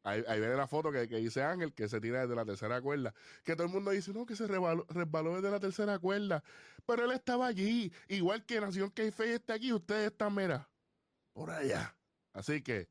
ahí, 0.07 0.41
viene 0.41 0.55
la 0.55 0.69
foto 0.69 0.93
que, 0.93 1.07
dice 1.07 1.43
Ángel, 1.43 1.75
que 1.75 1.89
se 1.89 2.01
tira 2.01 2.23
desde 2.23 2.35
la 2.35 2.45
tercera 2.45 2.81
cuerda. 2.81 3.13
Que 3.45 3.55
todo 3.55 3.67
el 3.67 3.73
mundo 3.73 3.91
dice, 3.91 4.13
no, 4.13 4.25
que 4.25 4.37
se 4.37 4.47
resbaló, 4.47 4.87
desde 5.35 5.51
la 5.51 5.61
tercera 5.61 5.99
cuerda. 5.99 6.43
Pero 6.87 7.05
él 7.05 7.11
estaba 7.11 7.49
allí, 7.49 7.93
igual 8.09 8.45
que 8.47 8.61
Nación 8.61 8.91
que 8.91 9.09
está 9.09 9.55
aquí, 9.55 9.73
ustedes 9.73 10.13
están, 10.13 10.35
mira, 10.35 10.69
por 11.33 11.51
allá. 11.51 11.97
Así 12.33 12.63
que, 12.63 12.89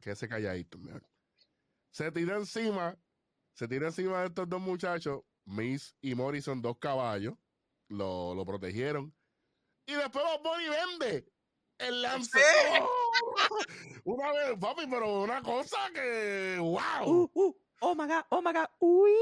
que 0.00 0.16
se 0.16 0.28
calladito, 0.28 0.78
mejor. 0.78 1.04
Se 1.90 2.10
tira 2.10 2.36
encima, 2.36 2.98
se 3.54 3.68
tira 3.68 3.86
encima 3.86 4.20
de 4.20 4.26
estos 4.26 4.48
dos 4.48 4.60
muchachos, 4.60 5.22
Miss 5.44 5.94
y 6.00 6.14
Morrison, 6.14 6.60
dos 6.60 6.78
caballos, 6.78 7.34
lo, 7.88 8.34
lo 8.34 8.44
protegieron. 8.44 9.14
Y 9.86 9.94
después 9.94 10.24
Bob 10.42 10.56
y 10.60 10.68
vende 10.68 11.32
el 11.80 12.02
lance. 12.02 12.38
una 14.04 14.32
vez, 14.32 14.58
papi, 14.58 14.86
pero 14.88 15.22
una 15.22 15.42
cosa 15.42 15.78
que, 15.94 16.56
wow. 16.58 16.80
Uh, 17.04 17.30
uh, 17.34 17.56
oh 17.80 17.94
my 17.94 18.06
god, 18.06 18.24
oh 18.30 18.42
my 18.42 18.52
god, 18.52 18.68
uy, 18.80 19.12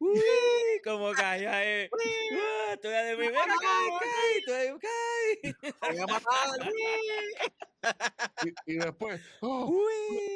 uy, 0.00 0.20
como 0.84 1.12
cayó 1.12 1.50
ahí. 1.50 1.88
Uh, 1.92 2.76
tú 2.80 2.88
de 2.88 3.16
mi 3.16 3.28
vida, 3.28 3.44
cae, 3.60 4.42
tú 4.44 4.52
de 4.52 4.78
cae. 4.80 5.72
Voy 5.80 5.98
a 5.98 6.06
matar, 6.06 6.72
y, 8.66 8.74
después, 8.74 9.20
oh, 9.40 9.72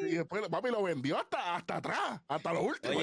y 0.01 0.15
después, 0.15 0.47
papi 0.49 0.69
lo 0.69 0.83
vendió 0.83 1.17
hasta, 1.17 1.55
hasta 1.55 1.77
atrás, 1.77 2.21
hasta 2.27 2.53
lo 2.53 2.61
último. 2.63 3.01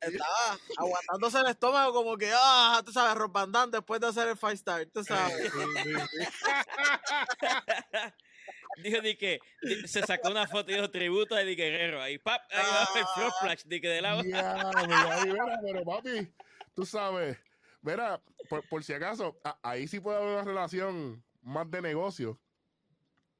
Estaba 0.00 0.58
aguantándose 0.76 1.40
el 1.40 1.46
estómago 1.46 1.92
como 1.92 2.16
que, 2.16 2.30
ah, 2.34 2.82
tú 2.84 2.92
sabes, 2.92 3.16
rompandán 3.16 3.70
después 3.70 4.00
de 4.00 4.08
hacer 4.08 4.28
el 4.28 4.36
five 4.36 4.54
star, 4.54 4.86
tú 4.86 5.04
sabes. 5.04 5.52
dijo 8.82 9.00
de 9.00 9.16
que 9.16 9.40
se 9.86 10.02
sacó 10.02 10.30
una 10.30 10.46
foto 10.46 10.70
y 10.70 10.74
dijo 10.74 10.90
tributo 10.90 11.34
de 11.34 11.44
Di 11.44 11.56
Guerrero. 11.56 12.00
Ahí, 12.00 12.18
pap, 12.18 12.42
ahí 12.50 12.64
va 12.64 13.00
el 13.00 13.06
flop 13.14 13.32
flash 13.40 13.62
de 13.64 13.80
que 13.80 13.88
de 13.88 14.02
lado. 14.02 14.22
Ya, 14.22 14.70
pero 15.62 15.84
papi, 15.84 16.32
tú 16.74 16.84
sabes, 16.84 17.38
mira, 17.82 18.20
por, 18.48 18.68
por 18.68 18.84
si 18.84 18.92
acaso, 18.92 19.38
ahí 19.62 19.88
sí 19.88 20.00
puede 20.00 20.18
haber 20.18 20.30
una 20.30 20.44
relación 20.44 21.24
más 21.42 21.70
de 21.70 21.82
negocio 21.82 22.38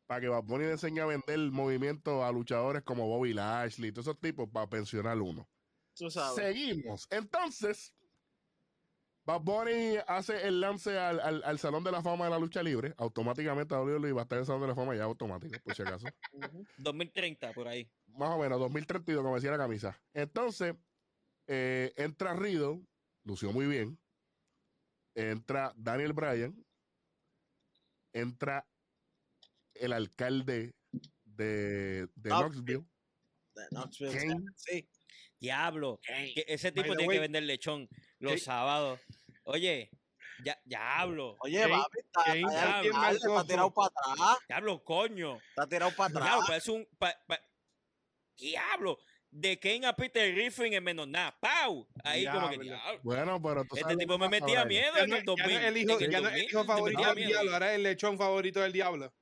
para 0.06 0.20
que 0.20 0.28
Bad 0.28 0.44
Bunny 0.44 0.66
le 0.66 0.72
enseñe 0.72 1.00
a 1.00 1.06
vender 1.06 1.34
el 1.34 1.50
movimiento 1.50 2.24
a 2.24 2.30
luchadores 2.30 2.82
como 2.82 3.08
Bobby 3.08 3.32
Lashley 3.32 3.88
y 3.88 3.92
todos 3.92 4.06
esos 4.06 4.20
tipos 4.20 4.48
para 4.48 4.68
pensionar 4.68 5.20
uno. 5.20 5.48
Seguimos. 6.34 7.06
Entonces, 7.10 7.94
Bad 9.24 9.40
Bunny 9.40 9.96
hace 10.06 10.46
el 10.46 10.60
lance 10.60 10.96
al, 10.96 11.58
Salón 11.58 11.82
de 11.82 11.90
la 11.90 12.02
Fama 12.02 12.26
de 12.26 12.30
la 12.30 12.38
Lucha 12.38 12.62
Libre. 12.62 12.94
Automáticamente 12.96 13.74
WWE 13.74 14.12
va 14.12 14.20
a 14.20 14.24
estar 14.24 14.36
en 14.36 14.40
el 14.40 14.46
Salón 14.46 14.62
de 14.62 14.68
la 14.68 14.74
Fama 14.74 14.94
ya 14.94 15.04
automático, 15.04 15.58
por 15.64 15.74
si 15.74 15.82
acaso. 15.82 16.06
2030, 16.78 17.52
por 17.52 17.66
ahí. 17.66 17.90
Más 18.06 18.30
o 18.30 18.38
menos, 18.38 18.60
2032, 18.60 19.22
como 19.22 19.34
decía 19.34 19.50
la 19.50 19.58
camisa. 19.58 20.00
Entonces, 20.14 20.76
eh, 21.48 21.92
entra 21.96 22.34
Rido, 22.34 22.80
lució 23.24 23.52
muy 23.52 23.66
bien. 23.66 23.98
Entra 25.16 25.72
Daniel 25.76 26.12
Bryan. 26.12 26.64
Entra 28.12 28.64
el 29.74 29.92
alcalde 29.92 30.74
de, 31.24 32.08
de 32.14 32.30
Knoxville. 32.30 32.86
De 33.54 33.68
Knoxville. 33.70 34.44
Sí. 34.54 34.88
Diablo. 35.40 36.00
Que 36.04 36.44
ese 36.48 36.72
tipo 36.72 36.96
tiene 36.96 37.12
que 37.12 37.20
vender 37.20 37.42
lechón 37.42 37.88
los 38.18 38.42
sábados. 38.42 39.00
Oye, 39.44 39.90
ya, 40.44 40.58
diablo. 40.64 41.36
Oye, 41.40 41.66
papi, 41.68 41.98
está, 41.98 42.34
está, 42.34 43.10
está, 43.12 43.44
tirado 43.44 43.72
para 43.72 43.88
atrás. 43.88 44.38
Diablo, 44.48 44.84
coño. 44.84 45.38
Está 45.50 45.66
tirado 45.66 45.92
para 45.92 46.10
atrás. 46.10 46.24
Diablo, 46.24 46.54
es 46.54 46.68
un. 46.68 46.88
diablo. 48.36 48.98
De 49.28 49.58
Kane 49.58 49.86
a 49.86 49.94
Peter 49.94 50.32
Griffin 50.32 50.72
en 50.72 50.84
menos 50.84 51.06
nada. 51.06 51.36
¡Pau! 51.38 51.86
Ahí 52.04 52.26
como 52.26 52.48
que 52.48 52.58
diablo. 52.58 53.00
Bueno, 53.02 53.42
pero 53.42 53.64
tú 53.64 53.76
Este 53.76 53.96
tipo 53.96 54.16
me 54.18 54.28
metía 54.28 54.64
miedo 54.64 54.96
en 54.96 55.12
el 55.12 55.24
2000. 55.24 55.50
Ya 55.50 55.60
no 55.60 55.66
el 55.66 55.76
hijo, 55.76 55.98
ya 55.98 56.20
no 56.20 56.28
el 56.28 56.42
hijo 56.42 56.64
favorito 56.64 57.14
del 57.14 57.26
diablo, 57.26 57.52
ahora 57.52 57.70
es 57.70 57.76
el 57.76 57.82
lechón 57.82 58.16
favorito 58.16 58.60
del 58.60 58.72
diablo. 58.72 59.12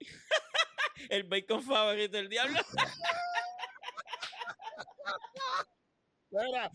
el 1.10 1.24
bacon 1.24 1.62
favorito 1.62 2.16
del 2.16 2.28
diablo. 2.28 2.58
mira, 6.30 6.70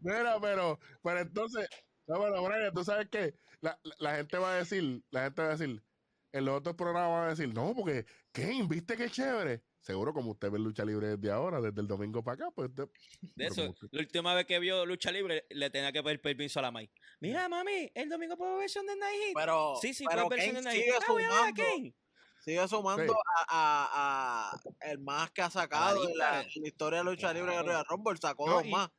mira, 0.00 0.40
pero, 0.40 0.78
pero 1.02 1.20
entonces, 1.20 1.68
no, 2.06 2.18
bueno, 2.18 2.42
Brian, 2.42 2.72
tú 2.72 2.84
sabes 2.84 3.08
que 3.08 3.34
la, 3.60 3.78
la, 3.98 4.16
gente 4.16 4.38
va 4.38 4.52
a 4.52 4.56
decir, 4.56 5.02
la 5.10 5.24
gente 5.24 5.42
va 5.42 5.48
a 5.48 5.56
decir, 5.56 5.82
en 6.32 6.44
los 6.44 6.58
otros 6.58 6.76
programas 6.76 7.10
van 7.10 7.26
a 7.26 7.30
decir, 7.30 7.52
no, 7.52 7.74
porque, 7.74 8.06
¿qué? 8.32 8.64
¿Viste 8.68 8.96
qué 8.96 9.10
chévere? 9.10 9.62
Seguro 9.80 10.12
como 10.12 10.32
usted 10.32 10.50
ve 10.50 10.58
lucha 10.58 10.84
libre 10.84 11.16
desde 11.16 11.32
ahora, 11.32 11.60
desde 11.60 11.80
el 11.80 11.86
domingo 11.86 12.22
para 12.22 12.34
acá, 12.34 12.50
pues... 12.54 12.70
De, 12.74 12.86
eso, 13.38 13.74
la 13.90 14.00
última 14.00 14.34
vez 14.34 14.44
que 14.44 14.58
vio 14.58 14.84
lucha 14.84 15.10
libre, 15.10 15.46
le 15.48 15.70
tenía 15.70 15.90
que 15.90 16.02
pedir 16.02 16.20
permiso 16.20 16.58
a 16.58 16.62
la 16.62 16.70
Mai. 16.70 16.90
Mira, 17.20 17.48
mami, 17.48 17.90
el 17.94 18.08
domingo 18.10 18.36
puedo 18.36 18.58
versión 18.58 18.86
de 18.86 18.96
Night 18.96 19.34
Pero, 19.34 19.76
sí, 19.80 19.94
sí, 19.94 20.04
pero 20.08 20.28
versión 20.28 20.56
de 20.56 20.62
Night 20.62 20.82
Sigue 20.82 20.96
ah, 20.96 21.04
sumando, 21.06 21.62
sigue 22.40 22.68
sumando 22.68 23.16
a, 23.48 24.52
a, 24.52 24.88
el 24.90 24.98
más 24.98 25.30
que 25.30 25.42
ha 25.42 25.50
sacado 25.50 26.06
en 26.06 26.18
la, 26.18 26.46
historia 26.62 26.98
de 26.98 27.04
lucha 27.06 27.32
libre 27.32 27.52
de 27.52 27.62
Royal 27.62 27.84
Rumble, 27.88 28.18
sacó 28.18 28.50
dos 28.50 28.66
más. 28.66 28.90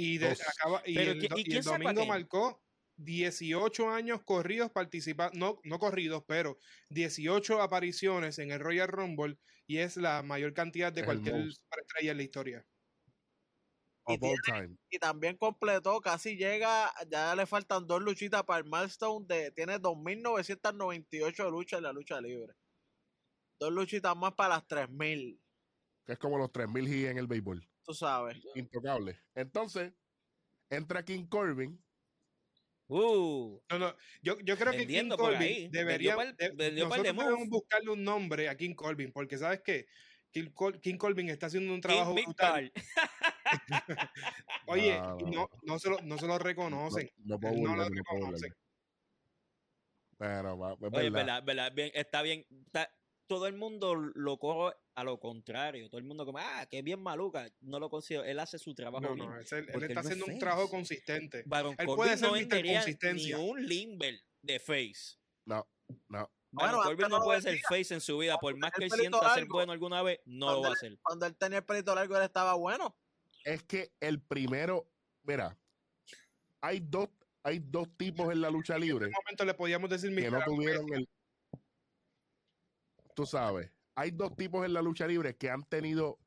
Y, 0.00 0.18
de, 0.18 0.28
acaba, 0.28 0.80
y, 0.86 0.96
el, 0.96 1.28
y 1.34 1.56
el 1.56 1.64
domingo 1.64 2.06
marcó 2.06 2.62
18 2.98 3.90
años 3.90 4.22
corridos 4.22 4.70
participando, 4.70 5.36
no, 5.36 5.60
no 5.64 5.80
corridos, 5.80 6.22
pero 6.24 6.56
18 6.90 7.60
apariciones 7.60 8.38
en 8.38 8.52
el 8.52 8.60
Royal 8.60 8.86
Rumble 8.86 9.38
y 9.66 9.78
es 9.78 9.96
la 9.96 10.22
mayor 10.22 10.54
cantidad 10.54 10.92
de 10.92 11.04
cualquier 11.04 11.48
estrella 11.48 12.12
en 12.12 12.16
la 12.16 12.22
historia. 12.22 12.66
Y, 14.90 14.98
también 15.00 15.36
completó, 15.36 16.00
casi 16.00 16.36
llega, 16.36 16.92
ya 17.10 17.34
le 17.34 17.44
faltan 17.44 17.84
dos 17.84 18.00
luchitas 18.00 18.44
para 18.44 18.60
el 18.60 18.70
milestone 18.70 19.26
de, 19.26 19.50
tiene 19.50 19.80
2.998 19.80 21.50
luchas 21.50 21.78
en 21.78 21.82
la 21.82 21.92
lucha 21.92 22.20
libre. 22.20 22.54
Dos 23.58 23.72
luchitas 23.72 24.16
más 24.16 24.32
para 24.34 24.54
las 24.54 24.68
3.000. 24.68 25.40
Que 26.06 26.12
es 26.12 26.18
como 26.20 26.38
los 26.38 26.50
3.000 26.52 26.88
y 26.88 27.06
en 27.06 27.18
el 27.18 27.26
béisbol. 27.26 27.68
Tú 27.88 27.94
sabes. 27.94 28.36
Intocable. 28.54 29.18
Entonces, 29.34 29.94
entra 30.68 31.02
King 31.02 31.24
Corbin. 31.24 31.82
Uh, 32.86 33.58
no, 33.70 33.78
no, 33.78 33.96
yo, 34.20 34.38
yo 34.40 34.58
creo 34.58 34.72
que 34.72 34.86
King 34.86 35.08
Corbin 35.08 35.70
debería. 35.70 36.14
nosotros 36.14 37.02
debemos 37.02 37.48
buscarle 37.48 37.90
un 37.90 38.04
nombre 38.04 38.50
a 38.50 38.56
King 38.58 38.74
Corbin, 38.74 39.10
porque 39.10 39.38
¿sabes 39.38 39.62
qué? 39.62 39.86
King, 40.30 40.50
King 40.82 40.98
Corbin 40.98 41.30
está 41.30 41.46
haciendo 41.46 41.72
un 41.72 41.80
trabajo 41.80 42.12
brutal. 42.12 42.70
Oye, 44.66 45.00
no, 45.00 45.48
no, 45.62 45.78
se 45.78 45.88
lo, 45.88 46.02
no 46.02 46.18
se 46.18 46.26
lo 46.26 46.38
reconocen. 46.38 47.10
No, 47.24 47.40
puedo 47.40 47.54
no 47.54 47.74
lo 47.74 47.88
reconocen. 47.88 48.54
Pero, 50.18 50.56
Oye, 50.92 51.08
verdad, 51.08 51.42
verdad, 51.42 51.72
bien, 51.72 51.90
está 51.94 52.20
bien. 52.20 52.44
Está, 52.66 52.90
todo 53.28 53.46
el 53.46 53.54
mundo 53.54 53.94
lo 53.94 54.38
coge 54.38 54.74
a 54.96 55.04
lo 55.04 55.20
contrario. 55.20 55.88
Todo 55.88 55.98
el 55.98 56.04
mundo 56.04 56.24
como, 56.26 56.38
ah, 56.38 56.66
que 56.68 56.82
bien 56.82 57.00
maluca. 57.00 57.48
No 57.60 57.78
lo 57.78 57.88
considero. 57.88 58.24
Él 58.24 58.40
hace 58.40 58.58
su 58.58 58.74
trabajo 58.74 59.14
no, 59.14 59.14
No, 59.14 59.36
él, 59.36 59.42
está 59.42 60.00
haciendo 60.00 60.26
un 60.26 60.38
trabajo 60.38 60.68
consistente. 60.68 61.44
Baron 61.46 61.76
él 61.78 61.86
puede 61.86 62.16
ser 62.16 62.28
no 62.28 62.34
consistencia. 62.34 63.12
ni 63.12 63.32
un 63.34 63.64
limber 63.64 64.20
de 64.42 64.58
face. 64.58 65.18
No, 65.44 65.68
no. 66.08 66.30
Baron 66.50 66.82
Corbin 66.82 67.08
no, 67.08 67.20
puede 67.20 67.42
ser 67.42 67.60
face 67.68 67.94
en 67.94 68.00
su 68.00 68.18
vida. 68.18 68.38
Por 68.38 68.56
más 68.56 68.72
que 68.72 68.84
él 68.84 68.90
sienta 68.90 69.34
ser 69.34 69.46
bueno 69.46 69.72
alguna 69.72 70.02
vez, 70.02 70.20
no 70.24 70.50
lo 70.52 70.62
va 70.62 70.68
a 70.70 70.72
hacer. 70.72 70.98
Cuando 71.02 71.26
él 71.26 71.36
tenía 71.36 71.58
el 71.58 71.64
pelito 71.64 71.94
largo, 71.94 72.16
él 72.16 72.22
estaba 72.24 72.54
bueno. 72.54 72.96
Es 73.44 73.62
que 73.62 73.92
el 74.00 74.20
primero, 74.20 74.90
mira, 75.22 75.56
hay 76.60 76.80
dos, 76.80 77.10
hay 77.42 77.58
dos 77.60 77.88
tipos 77.96 78.32
en 78.32 78.40
la 78.40 78.50
lucha 78.50 78.78
libre. 78.78 79.06
En 79.06 79.12
este 79.12 79.22
momento 79.22 79.44
le 79.44 79.54
podíamos 79.54 79.90
decir 79.90 80.14
que 80.14 80.30
no 80.30 80.42
tuvieron 80.42 80.92
el, 80.94 81.08
tú 83.18 83.26
sabes, 83.26 83.68
hay 83.96 84.12
dos 84.12 84.36
tipos 84.36 84.64
en 84.64 84.72
la 84.72 84.80
lucha 84.80 85.04
libre 85.04 85.36
que 85.36 85.50
han 85.50 85.64
tenido 85.64 86.20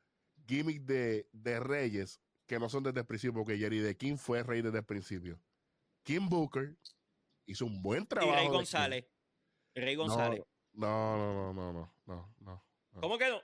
gimmicks 0.46 0.86
de, 0.86 1.60
reyes 1.62 2.20
que 2.46 2.60
no 2.60 2.68
son 2.68 2.84
desde 2.84 3.00
el 3.00 3.06
principio, 3.06 3.34
porque 3.34 3.58
Jerry 3.58 3.80
de 3.80 3.96
King 3.96 4.18
fue 4.18 4.44
rey 4.44 4.62
desde 4.62 4.80
el 4.80 4.84
principio. 4.84 5.40
Kim 6.04 6.28
Booker 6.28 6.76
hizo 7.46 7.64
un 7.64 7.82
buen 7.82 8.06
trabajo. 8.06 8.34
Y 8.34 8.40
Rey 8.40 8.48
González. 8.50 9.06
Rey 9.74 9.96
González. 9.96 10.44
No, 10.74 11.16
no, 11.16 11.54
no, 11.54 11.72
no, 11.72 11.96
no, 12.08 12.36
no, 12.42 12.64
¿Cómo 13.00 13.18
que 13.18 13.30
no? 13.30 13.42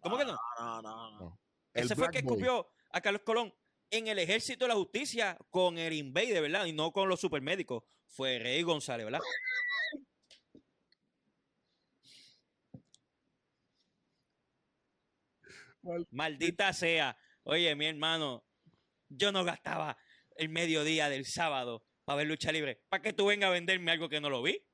¿Cómo 0.00 0.18
que 0.18 0.26
no? 0.26 0.36
No, 0.58 0.82
no, 0.82 1.18
no. 1.18 1.40
Ese 1.72 1.96
fue 1.96 2.04
el 2.04 2.10
que 2.10 2.18
escupió 2.18 2.68
a 2.90 3.00
Carlos 3.00 3.22
Colón 3.24 3.54
en 3.88 4.08
el 4.08 4.18
ejército 4.18 4.66
de 4.66 4.68
la 4.68 4.74
justicia 4.74 5.38
con 5.48 5.78
el 5.78 5.94
Invader, 5.94 6.42
¿verdad? 6.42 6.66
Y 6.66 6.72
no 6.74 6.92
con 6.92 7.08
los 7.08 7.18
supermédicos. 7.18 7.82
Fue 8.08 8.38
Rey 8.38 8.60
González, 8.60 9.06
¿verdad? 9.06 9.20
Maldita 16.10 16.72
sea. 16.72 17.16
Oye, 17.44 17.74
mi 17.74 17.86
hermano, 17.86 18.44
yo 19.08 19.32
no 19.32 19.44
gastaba 19.44 19.96
el 20.36 20.48
mediodía 20.48 21.08
del 21.08 21.24
sábado 21.24 21.84
para 22.04 22.18
ver 22.18 22.26
lucha 22.26 22.52
libre. 22.52 22.82
¿Para 22.88 23.02
que 23.02 23.12
tú 23.12 23.26
vengas 23.26 23.48
a 23.48 23.52
venderme 23.52 23.90
algo 23.90 24.08
que 24.08 24.20
no 24.20 24.30
lo 24.30 24.42
vi? 24.42 24.64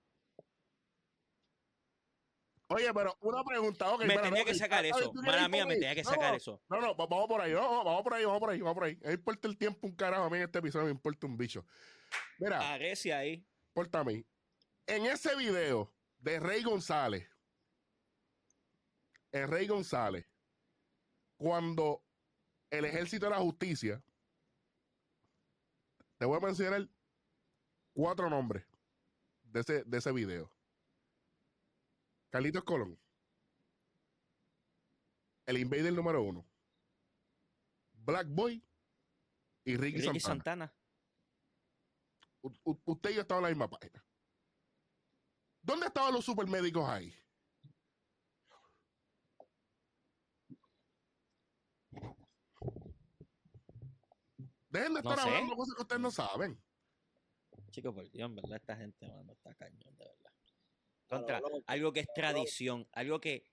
Oye, 2.69 2.93
pero 2.95 3.17
una 3.21 3.45
pregunta. 3.45 3.97
me 3.99 4.19
tenía 4.19 4.45
que 4.45 4.55
sacar 4.55 4.85
eso. 4.85 5.13
Mala 5.15 5.49
mía, 5.49 5.67
me 5.67 5.75
tenía 5.75 5.95
que 5.95 6.05
sacar 6.05 6.35
eso. 6.35 6.63
No, 6.69 6.81
no, 6.81 6.95
vamos 6.95 7.29
por 7.29 7.41
ahí. 7.41 7.53
vamos 7.53 8.03
por 8.03 8.15
ahí, 8.15 8.25
vamos 8.25 8.41
por 8.41 8.51
ahí, 8.51 8.61
vamos 8.61 8.75
por 8.75 8.85
ahí. 8.85 8.99
Me 9.03 9.13
importa 9.13 9.49
el 9.49 9.57
tiempo 9.57 9.87
un 9.87 9.95
carajo. 9.95 10.25
A 10.25 10.31
mí 10.31 10.39
en 10.39 10.45
este 10.45 10.59
episodio 10.59 10.87
me 10.87 10.93
importa 10.93 11.27
un 11.27 11.37
bicho. 11.37 11.67
Mira. 12.39 12.73
Agresi 12.73 13.11
ahí. 13.11 13.47
Importa 13.69 14.01
a 14.01 14.05
mí. 14.05 14.25
En 14.87 15.07
ese 15.07 15.37
video 15.37 15.95
de 16.19 16.41
Rey 16.41 16.63
González, 16.63 17.29
el 19.33 19.49
Rey 19.49 19.67
González, 19.67 20.27
cuando 21.37 22.03
el 22.71 22.85
ejército 22.85 23.27
de 23.27 23.31
la 23.31 23.39
justicia, 23.39 24.03
te 26.19 26.25
voy 26.25 26.37
a 26.37 26.41
mencionar 26.41 26.89
cuatro 27.93 28.29
nombres 28.31 28.65
de 29.45 29.61
ese, 29.61 29.85
de 29.85 29.99
ese 29.99 30.13
video. 30.13 30.51
Carlitos 32.31 32.65
Colón. 32.65 32.99
El 35.47 35.59
Invader 35.59 35.93
número 35.93 36.23
uno. 36.23 36.45
Black 37.93 38.27
Boy 38.29 38.63
y 39.65 39.77
Ricky, 39.77 40.21
Santana. 40.21 40.73
usted 42.43 43.11
y 43.11 43.15
yo 43.15 43.21
estaban 43.23 43.45
en 43.45 43.45
la 43.45 43.49
misma 43.51 43.71
página. 43.71 44.05
¿Dónde 45.63 45.87
estaban 45.87 46.13
los 46.13 46.25
supermédicos 46.25 46.87
ahí? 46.89 47.15
Dejen 54.75 54.93
de 54.93 54.99
estar 54.99 55.21
hablando 55.21 55.55
cosas 55.55 55.77
que 55.77 55.83
ustedes 55.83 56.03
no 56.03 56.11
saben. 56.11 56.61
Chicos, 57.71 57.95
por 57.95 58.11
Dios, 58.11 58.29
en 58.29 58.35
verdad, 58.35 58.57
esta 58.57 58.77
gente 58.77 59.07
no 59.25 59.33
está 59.33 59.55
cañón, 59.55 59.97
de 59.97 60.05
verdad. 60.05 60.33
Contra, 61.07 61.41
algo 61.69 61.93
que 61.93 62.01
es 62.01 62.09
tradición, 62.13 62.89
algo 62.93 63.21
que, 63.21 63.45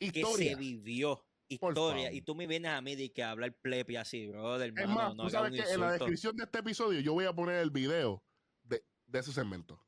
que 0.00 0.24
se 0.24 0.56
vivió. 0.56 1.24
Historia. 1.46 2.12
Y 2.12 2.22
tú 2.22 2.34
me 2.34 2.48
vienes 2.48 2.72
a 2.72 2.80
mí 2.82 2.96
de 2.96 3.12
que 3.12 3.22
hablar 3.22 3.54
plepi 3.54 3.96
así, 3.96 4.26
bro. 4.26 4.58
Del 4.58 4.76
es 4.76 4.88
más, 4.88 5.14
tú 5.14 5.30
sabes 5.30 5.52
que 5.52 5.72
en 5.72 5.80
la 5.80 5.92
descripción 5.92 6.36
de 6.36 6.44
este 6.44 6.58
episodio 6.58 7.00
yo 7.00 7.12
voy 7.12 7.24
a 7.26 7.32
poner 7.32 7.60
el 7.60 7.70
video 7.70 8.24
de, 8.64 8.84
de 9.06 9.18
ese 9.20 9.32
segmento. 9.32 9.80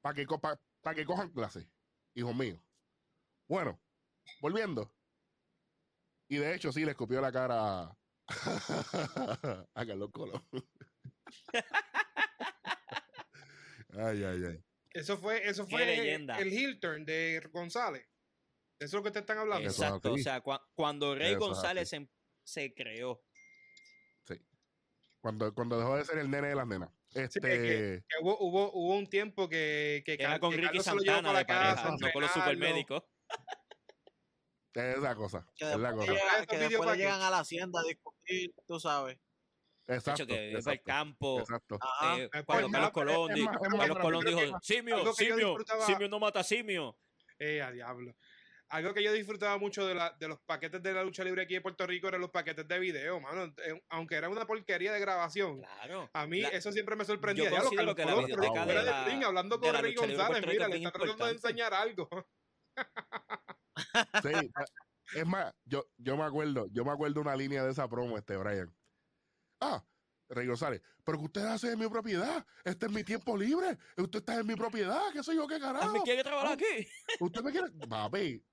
Para 0.00 0.14
que, 0.14 0.26
para 0.80 0.94
que 0.94 1.04
cojan 1.04 1.30
clase, 1.30 1.68
hijos 2.14 2.34
míos. 2.34 2.58
Bueno, 3.46 3.78
volviendo. 4.40 4.90
Y 6.28 6.36
de 6.38 6.54
hecho, 6.54 6.72
sí, 6.72 6.84
le 6.84 6.92
escupió 6.92 7.20
la 7.20 7.30
cara 7.30 7.96
a 9.74 9.86
Carlos 9.86 10.10
Colón. 10.12 10.42
ay, 13.92 14.24
ay, 14.24 14.44
ay. 14.44 14.64
Eso 14.96 15.18
fue, 15.18 15.46
eso 15.46 15.66
fue 15.66 16.14
el, 16.14 16.52
heel 16.52 16.80
turn 16.80 17.04
de 17.04 17.46
González. 17.52 18.08
Eso 18.78 18.86
es 18.86 18.92
lo 18.94 19.02
que 19.02 19.10
te 19.10 19.18
están 19.18 19.38
hablando. 19.38 19.68
Exacto. 19.68 20.14
O 20.14 20.18
sea, 20.18 20.42
cuando 20.74 21.14
Rey 21.14 21.34
González 21.34 21.94
se, 22.44 22.74
creó. 22.74 23.22
Sí. 24.26 24.40
Cuando, 25.20 25.54
cuando 25.54 25.78
dejó 25.78 25.96
de 25.96 26.04
ser 26.04 26.18
el 26.18 26.30
nene 26.30 26.48
de 26.48 26.54
las 26.54 26.66
nenas. 26.66 26.90
Este... 27.14 28.04
hubo, 28.22 28.38
hubo, 28.38 28.72
hubo, 28.72 28.96
un 28.96 29.06
tiempo 29.06 29.48
que, 29.48 30.02
que, 30.04 30.14
era 30.14 30.38
con 30.38 30.52
Ricky 30.52 30.80
Santana 30.80 31.32
de 31.32 31.44
pareja, 31.44 31.96
no 31.98 32.12
con 32.12 32.22
los 32.22 32.30
supermédicos. 32.30 33.02
Es 34.76 34.98
la 34.98 35.14
cosa. 35.14 35.46
Que 35.56 35.70
es 35.72 35.78
la 35.78 35.92
cosa. 35.92 36.12
que 36.46 36.58
después 36.58 36.96
llegan 36.98 37.22
a 37.22 37.30
la 37.30 37.38
hacienda 37.40 37.80
a 37.80 37.84
discutir, 37.84 38.54
tú 38.66 38.78
sabes. 38.78 39.18
Exacto. 39.88 40.26
que 40.26 40.50
exacto, 40.50 40.70
el 40.70 40.82
campo. 40.82 41.40
Exacto. 41.40 41.78
Eh, 42.18 42.28
cuando 42.44 42.70
Carlos 42.70 42.90
Colón, 42.90 43.30
Carlos 43.78 43.98
Colón 43.98 44.24
dijo: 44.24 44.58
Simio, 44.60 45.12
Simio, 45.14 45.56
Simio 45.86 46.08
no 46.08 46.18
mata 46.18 46.40
a 46.40 46.44
Simio. 46.44 46.98
Eh, 47.38 47.62
a 47.62 47.70
diablo. 47.70 48.14
Algo 48.68 48.92
que 48.92 49.02
yo 49.02 49.12
disfrutaba 49.12 49.58
mucho 49.58 49.86
de, 49.86 49.94
la, 49.94 50.16
de 50.18 50.26
los 50.26 50.40
paquetes 50.40 50.82
de 50.82 50.92
la 50.92 51.04
lucha 51.04 51.22
libre 51.22 51.42
aquí 51.42 51.54
en 51.54 51.62
Puerto 51.62 51.86
Rico 51.86 52.08
eran 52.08 52.20
los 52.20 52.30
paquetes 52.30 52.66
de 52.66 52.78
video, 52.80 53.20
mano. 53.20 53.54
Eh, 53.64 53.80
aunque 53.90 54.16
era 54.16 54.28
una 54.28 54.44
porquería 54.44 54.92
de 54.92 54.98
grabación. 54.98 55.60
Claro. 55.60 56.10
A 56.12 56.26
mí 56.26 56.42
eso 56.50 56.72
siempre 56.72 56.96
me 56.96 57.04
sorprendía. 57.04 57.48
Yo 57.48 57.56
considero 57.56 57.94
que 57.94 58.04
la 58.04 58.16
videoteca 58.16 58.66
de, 58.66 58.74
la, 58.74 59.04
de 59.04 59.24
hablando 59.24 59.60
con 59.60 59.72
Rey 59.72 59.94
González, 59.94 60.44
mira, 60.46 60.66
le 60.68 60.78
está 60.78 60.90
tratando 60.90 61.26
de 61.26 61.32
enseñar 61.32 61.72
algo. 61.72 62.08
Sí, 64.22 64.50
es 65.14 65.26
más, 65.26 65.54
yo, 65.64 65.84
yo 65.96 66.16
me 66.16 66.24
acuerdo, 66.24 66.66
yo 66.72 66.84
me 66.84 66.92
acuerdo 66.92 67.20
una 67.20 67.36
línea 67.36 67.64
de 67.64 67.70
esa 67.70 67.88
promo, 67.88 68.16
este 68.16 68.36
Brian. 68.36 68.74
Ah, 69.60 69.84
Rey 70.28 70.46
González, 70.46 70.82
pero 71.04 71.18
que 71.18 71.24
usted 71.24 71.44
hace 71.44 71.72
en 71.72 71.78
mi 71.78 71.88
propiedad. 71.88 72.44
Este 72.64 72.86
es 72.86 72.92
mi 72.92 73.04
tiempo 73.04 73.36
libre. 73.36 73.78
Usted 73.96 74.18
está 74.18 74.40
en 74.40 74.46
mi 74.46 74.56
propiedad. 74.56 75.00
¿Qué 75.12 75.22
soy 75.22 75.36
yo? 75.36 75.46
¿Qué 75.46 75.60
carajo? 75.60 75.92
¿Me 75.92 76.02
quiere 76.02 76.24
trabajar 76.24 76.52
aquí? 76.52 76.88
Usted 77.20 77.42
me 77.42 77.52
quiere. 77.52 77.70
Papi, 77.88 78.44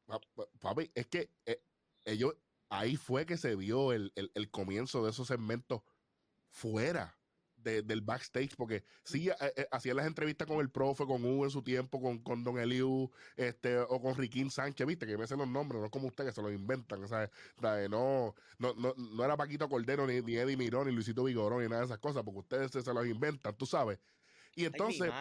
papi, 0.59 0.91
es 0.93 1.07
que 1.07 1.31
eh, 1.45 1.63
ellos. 2.05 2.35
Ahí 2.69 2.95
fue 2.95 3.27
que 3.27 3.37
se 3.37 3.55
vio 3.55 3.91
el, 3.93 4.11
el 4.15 4.49
comienzo 4.49 5.03
de 5.03 5.11
esos 5.11 5.27
segmentos 5.27 5.83
fuera 6.49 7.19
del 7.63 8.01
backstage, 8.01 8.55
porque 8.55 8.83
sí, 9.03 9.29
eh, 9.29 9.53
eh, 9.55 9.67
hacían 9.71 9.97
las 9.97 10.05
entrevistas 10.05 10.47
con 10.47 10.59
el 10.59 10.69
profe, 10.69 11.05
con 11.05 11.23
Hugo 11.23 11.45
en 11.45 11.51
su 11.51 11.61
tiempo, 11.61 12.01
con, 12.01 12.19
con 12.19 12.43
Don 12.43 12.59
Eliu, 12.59 13.09
este, 13.35 13.77
o 13.77 14.01
con 14.01 14.15
Riquín 14.15 14.51
Sánchez, 14.51 14.85
viste, 14.85 15.05
que 15.05 15.17
me 15.17 15.23
hacen 15.23 15.37
los 15.37 15.47
nombres, 15.47 15.81
no 15.81 15.89
como 15.89 16.07
ustedes 16.07 16.31
que 16.31 16.35
se 16.35 16.41
los 16.41 16.51
inventan, 16.51 17.07
¿sabes? 17.07 17.29
No, 17.89 18.35
no, 18.59 18.73
no, 18.73 18.93
no 18.95 19.23
era 19.23 19.37
Paquito 19.37 19.69
Cordero, 19.69 20.05
ni, 20.05 20.21
ni 20.21 20.35
Eddie 20.35 20.57
Mirón, 20.57 20.87
ni 20.87 20.93
Luisito 20.93 21.23
Vigorón, 21.23 21.63
ni 21.63 21.69
nada 21.69 21.81
de 21.81 21.85
esas 21.85 21.99
cosas, 21.99 22.23
porque 22.23 22.39
ustedes 22.39 22.71
se, 22.71 22.93
los 22.93 23.07
inventan, 23.07 23.55
tú 23.55 23.65
sabes. 23.65 23.99
Y 24.55 24.65
entonces 24.65 25.11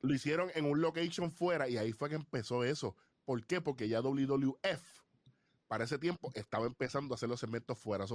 lo 0.00 0.14
hicieron 0.14 0.50
en 0.54 0.64
un 0.64 0.80
location 0.80 1.30
fuera 1.32 1.68
y 1.68 1.76
ahí 1.76 1.92
fue 1.92 2.08
que 2.08 2.14
empezó 2.14 2.64
eso. 2.64 2.96
¿Por 3.24 3.44
qué? 3.46 3.60
Porque 3.60 3.88
ya 3.88 4.00
WWF 4.00 4.97
para 5.68 5.84
ese 5.84 5.98
tiempo 5.98 6.32
estaba 6.34 6.66
empezando 6.66 7.14
a 7.14 7.16
hacer 7.16 7.28
los 7.28 7.38
segmentos 7.38 7.78
fuera. 7.78 8.06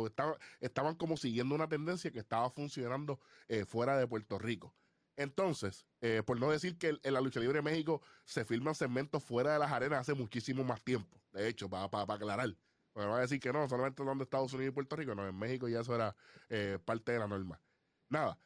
estaban 0.59 0.95
como 0.95 1.15
siguiendo 1.15 1.55
una 1.55 1.69
tendencia 1.69 2.11
que 2.11 2.19
estaba 2.19 2.49
funcionando 2.49 3.19
eh, 3.47 3.63
fuera 3.63 3.95
de 3.97 4.07
Puerto 4.07 4.39
Rico. 4.39 4.75
Entonces, 5.15 5.85
eh, 6.01 6.23
por 6.25 6.39
no 6.39 6.49
decir 6.49 6.77
que 6.77 6.97
en 7.03 7.13
la 7.13 7.21
lucha 7.21 7.39
libre 7.39 7.59
de 7.59 7.61
México 7.61 8.01
se 8.25 8.43
filman 8.43 8.73
segmentos 8.73 9.23
fuera 9.23 9.53
de 9.53 9.59
las 9.59 9.71
arenas 9.71 10.01
hace 10.01 10.15
muchísimo 10.15 10.63
más 10.63 10.83
tiempo. 10.83 11.21
De 11.31 11.47
hecho, 11.47 11.69
para, 11.69 11.89
para, 11.89 12.15
aclarar. 12.15 12.55
Porque 12.91 13.07
no 13.07 13.15
a 13.15 13.21
decir 13.21 13.39
que 13.39 13.53
no, 13.53 13.69
solamente 13.69 14.01
hablando 14.01 14.23
de 14.23 14.25
Estados 14.25 14.53
Unidos 14.53 14.71
y 14.71 14.75
Puerto 14.75 14.95
Rico. 14.95 15.13
No, 15.13 15.27
en 15.27 15.37
México 15.37 15.67
ya 15.67 15.81
eso 15.81 15.93
era 15.93 16.15
eh, 16.49 16.79
parte 16.83 17.11
de 17.11 17.19
la 17.19 17.27
norma. 17.27 17.61
Nada. 18.09 18.37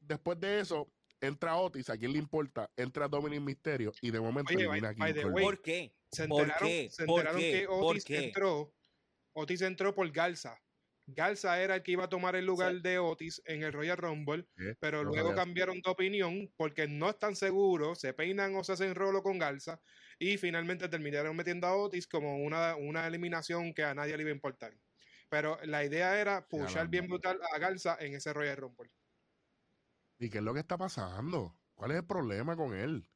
después 0.00 0.40
de 0.40 0.60
eso, 0.60 0.90
entra 1.20 1.56
Otis, 1.56 1.90
a 1.90 1.96
quién 1.96 2.12
le 2.12 2.18
importa, 2.18 2.70
entra 2.76 3.08
Dominic 3.08 3.40
Misterio 3.40 3.92
y 4.00 4.10
de 4.10 4.20
momento 4.20 4.52
elimina 4.52 4.90
aquí. 4.90 5.00
¿Por 5.22 5.62
qué? 5.62 5.94
Se 6.10 6.24
enteraron, 6.24 6.68
Se 6.90 7.02
enteraron 7.04 7.40
que 7.40 7.66
Otis 7.68 8.10
entró. 8.10 8.74
Otis 9.32 9.62
entró 9.62 9.94
por 9.94 10.10
Garza. 10.10 10.60
Garza 11.06 11.60
era 11.60 11.76
el 11.76 11.82
que 11.82 11.92
iba 11.92 12.04
a 12.04 12.08
tomar 12.08 12.36
el 12.36 12.46
lugar 12.46 12.82
de 12.82 12.98
Otis 12.98 13.42
en 13.44 13.62
el 13.62 13.72
Royal 13.72 13.96
Rumble, 13.96 14.46
pero 14.78 15.02
luego 15.02 15.34
cambiaron 15.34 15.80
de 15.80 15.90
opinión 15.90 16.52
porque 16.56 16.86
no 16.86 17.10
están 17.10 17.36
seguros, 17.36 18.00
se 18.00 18.12
peinan 18.14 18.54
o 18.54 18.64
se 18.64 18.72
hacen 18.72 18.94
rolo 18.94 19.22
con 19.22 19.38
Garza 19.38 19.80
y 20.18 20.36
finalmente 20.36 20.88
terminaron 20.88 21.34
metiendo 21.34 21.66
a 21.66 21.76
Otis 21.76 22.06
como 22.06 22.38
una, 22.38 22.76
una 22.76 23.06
eliminación 23.06 23.74
que 23.74 23.82
a 23.82 23.94
nadie 23.94 24.16
le 24.16 24.22
iba 24.22 24.30
a 24.30 24.34
importar. 24.34 24.72
Pero 25.28 25.58
la 25.64 25.84
idea 25.84 26.20
era 26.20 26.46
pushar 26.46 26.88
bien 26.88 27.06
brutal 27.06 27.40
a 27.54 27.58
Garza 27.58 27.96
en 28.00 28.14
ese 28.14 28.32
Royal 28.32 28.56
Rumble. 28.56 28.90
¿Y 30.20 30.28
qué 30.28 30.38
es 30.38 30.44
lo 30.44 30.52
que 30.52 30.60
está 30.60 30.76
pasando? 30.76 31.56
¿Cuál 31.74 31.92
es 31.92 31.96
el 31.96 32.06
problema 32.06 32.54
con 32.54 32.74
él? 32.76 33.08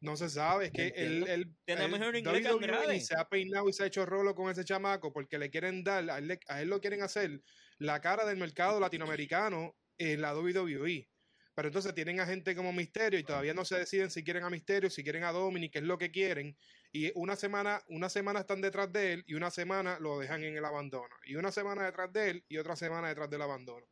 No 0.00 0.16
se 0.16 0.28
sabe, 0.28 0.66
es 0.66 0.72
que 0.72 0.88
él, 0.88 1.24
él, 1.28 1.56
Tiene 1.64 1.86
mejor 1.86 2.16
inglés 2.16 2.46
que 2.46 3.00
se 3.00 3.16
ha 3.16 3.28
peinado 3.28 3.68
y 3.68 3.72
se 3.72 3.84
ha 3.84 3.86
hecho 3.86 4.04
rolo 4.04 4.34
con 4.34 4.50
ese 4.50 4.64
chamaco 4.64 5.12
porque 5.12 5.38
le 5.38 5.50
quieren 5.50 5.84
dar, 5.84 6.10
a 6.10 6.18
él, 6.18 6.68
lo 6.68 6.80
quieren 6.80 7.02
hacer 7.02 7.42
la 7.78 8.00
cara 8.00 8.26
del 8.26 8.38
mercado 8.38 8.80
latinoamericano 8.80 9.76
en 9.96 10.20
la 10.20 10.36
WWE. 10.36 11.08
Pero 11.54 11.68
entonces 11.68 11.94
tienen 11.94 12.18
a 12.18 12.26
gente 12.26 12.56
como 12.56 12.72
Misterio 12.72 13.20
y 13.20 13.22
todavía 13.22 13.54
no 13.54 13.64
se 13.64 13.78
deciden 13.78 14.10
si 14.10 14.24
quieren 14.24 14.42
a 14.42 14.50
Misterio, 14.50 14.90
si 14.90 15.04
quieren 15.04 15.22
a 15.22 15.30
Dominic, 15.30 15.74
qué 15.74 15.78
es 15.78 15.84
lo 15.84 15.96
que 15.96 16.10
quieren. 16.10 16.56
Y 16.90 17.12
una 17.14 17.36
semana, 17.36 17.80
una 17.86 18.08
semana 18.08 18.40
están 18.40 18.60
detrás 18.60 18.92
de 18.92 19.12
él 19.12 19.24
y 19.28 19.34
una 19.34 19.52
semana 19.52 20.00
lo 20.00 20.18
dejan 20.18 20.42
en 20.42 20.56
el 20.56 20.64
abandono. 20.64 21.14
Y 21.24 21.36
una 21.36 21.52
semana 21.52 21.84
detrás 21.84 22.12
de 22.12 22.30
él 22.30 22.44
y 22.48 22.58
otra 22.58 22.74
semana 22.74 23.08
detrás 23.08 23.30
del 23.30 23.42
abandono. 23.42 23.86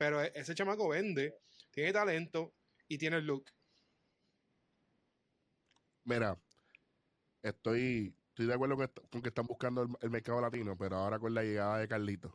Pero 0.00 0.22
e, 0.22 0.32
ese 0.34 0.54
chamaco 0.54 0.88
vende, 0.88 1.42
tiene 1.70 1.92
talento 1.92 2.54
y 2.88 2.96
tiene 2.96 3.18
el 3.18 3.26
look. 3.26 3.44
Mira, 6.04 6.40
estoy, 7.42 8.16
estoy 8.28 8.46
de 8.46 8.54
acuerdo 8.54 8.78
con, 9.10 9.20
que 9.20 9.28
están 9.28 9.46
buscando 9.46 9.86
el, 10.00 10.08
mercado 10.10 10.40
latino, 10.40 10.74
pero 10.78 10.96
ahora 10.96 11.18
con 11.18 11.34
la 11.34 11.42
llegada 11.42 11.76
de 11.76 11.86
Carlito, 11.86 12.34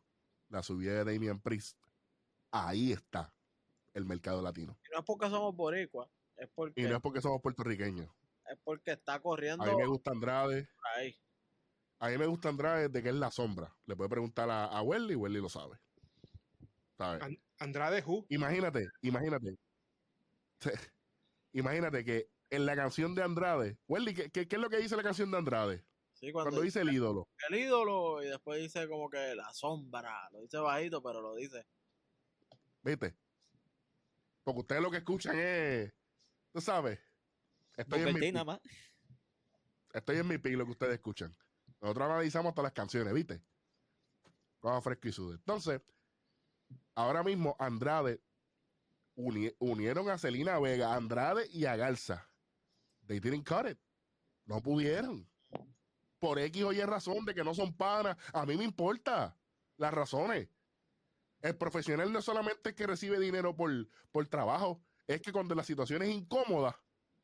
la 0.50 0.62
subida 0.62 1.04
de 1.04 1.12
Damian 1.12 1.42
Priest, 1.42 1.80
ahí 2.52 2.92
está 2.92 3.34
el 3.96 4.06
mercado 4.06 4.44
latino. 4.44 4.78
Y 4.88 4.94
no 4.94 5.00
es 5.00 5.06
porque 5.06 5.28
somos 5.28 5.56
boricuas, 5.56 6.08
es 6.38 6.48
porque... 6.54 6.80
Y 6.80 6.84
no 6.84 6.98
es 6.98 7.02
porque 7.02 7.20
somos 7.20 7.42
puertorriqueños. 7.42 8.08
Es 8.48 8.60
porque 8.64 8.92
está 8.92 9.20
corriendo... 9.20 9.64
A 9.64 9.68
mí 9.72 9.76
me 9.76 9.88
gusta 9.88 10.12
Andrade. 10.12 10.70
A 11.98 12.10
mí 12.10 12.18
me 12.20 12.28
gusta 12.28 12.50
Andrade 12.50 12.90
de 12.90 13.02
que 13.02 13.10
es 13.10 13.16
la 13.16 13.32
sombra. 13.32 13.76
Le 13.88 13.96
puede 13.96 14.12
preguntar 14.12 14.52
a, 14.52 14.66
a 14.66 14.84
Welly, 14.84 15.16
Welly 15.16 15.42
lo 15.42 15.50
sabe. 15.50 15.80
Andrade 17.60 18.04
Who. 18.06 18.26
Imagínate, 18.30 18.88
imagínate. 19.02 19.58
imagínate 21.54 22.06
que 22.06 22.30
en 22.50 22.66
la 22.66 22.76
canción 22.76 23.16
de 23.16 23.24
Andrade, 23.24 23.78
Welly, 23.88 24.14
¿qué, 24.14 24.48
es 24.50 24.60
lo 24.60 24.70
que 24.70 24.78
dice 24.78 24.96
la 24.96 25.04
canción 25.04 25.32
de 25.32 25.38
Andrade? 25.38 25.86
cuando, 26.32 26.62
dice 26.62 26.82
el 26.82 26.92
ídolo. 26.92 27.28
El 27.50 27.60
ídolo, 27.60 28.24
y 28.24 28.28
después 28.28 28.60
dice 28.60 28.88
como 28.88 29.10
que 29.10 29.36
la 29.36 29.54
sombra. 29.54 30.28
Lo 30.32 30.42
dice 30.42 30.58
bajito, 30.58 31.02
pero 31.04 31.22
lo 31.22 31.36
dice. 31.36 31.66
¿Viste? 32.82 33.16
Porque 34.44 34.62
ustedes 34.62 34.82
lo 34.82 34.92
que 34.92 34.98
escuchan 34.98 35.38
es. 35.38 35.94
¿Tú 36.52 36.62
sabes? 36.62 37.00
Estoy 37.76 38.02
en 38.02 38.14
mi. 38.14 38.32
Nada 38.32 38.46
más. 38.46 38.60
Estoy 39.94 40.18
en 40.18 40.28
mi 40.28 40.38
pilo 40.38 40.66
que 40.66 40.72
ustedes 40.72 40.94
escuchan. 40.94 41.36
Nosotros 41.82 42.10
analizamos 42.10 42.54
todas 42.54 42.68
las 42.68 42.74
canciones, 42.74 43.14
¿viste? 43.14 43.42
Cosa 44.60 44.82
fresco 44.82 45.08
y 45.08 45.12
sude. 45.12 45.36
Entonces, 45.36 45.82
ahora 46.96 47.24
mismo 47.24 47.56
Andrade 47.60 48.22
unieron 49.16 50.10
a 50.10 50.18
Celina 50.18 50.60
Vega, 50.60 50.94
Andrade 50.96 51.48
y 51.52 51.66
a 51.66 51.76
Garza. 51.76 52.30
They 53.08 53.20
didn't 53.20 53.48
cut 53.48 53.70
it. 53.70 53.78
No 54.46 54.62
pudieron. 54.62 55.30
Por 56.20 56.40
X 56.40 56.64
o 56.64 56.74
Y 56.74 56.82
razón 56.82 57.24
de 57.26 57.34
que 57.34 57.44
no 57.44 57.54
son 57.54 57.76
panas. 57.76 58.18
A 58.34 58.46
mí 58.46 58.58
me 58.58 58.64
importa 58.64 59.38
las 59.78 59.94
razones. 59.94 60.50
El 61.42 61.56
profesional 61.58 62.12
no 62.12 62.22
solamente 62.22 62.70
es 62.70 62.76
que 62.76 62.88
recibe 62.88 63.20
dinero 63.20 63.56
por, 63.56 63.72
por 64.12 64.28
trabajo, 64.28 64.82
es 65.06 65.22
que 65.22 65.32
cuando 65.32 65.54
la 65.54 65.64
situación 65.64 66.02
es 66.02 66.10
incómoda, 66.10 66.76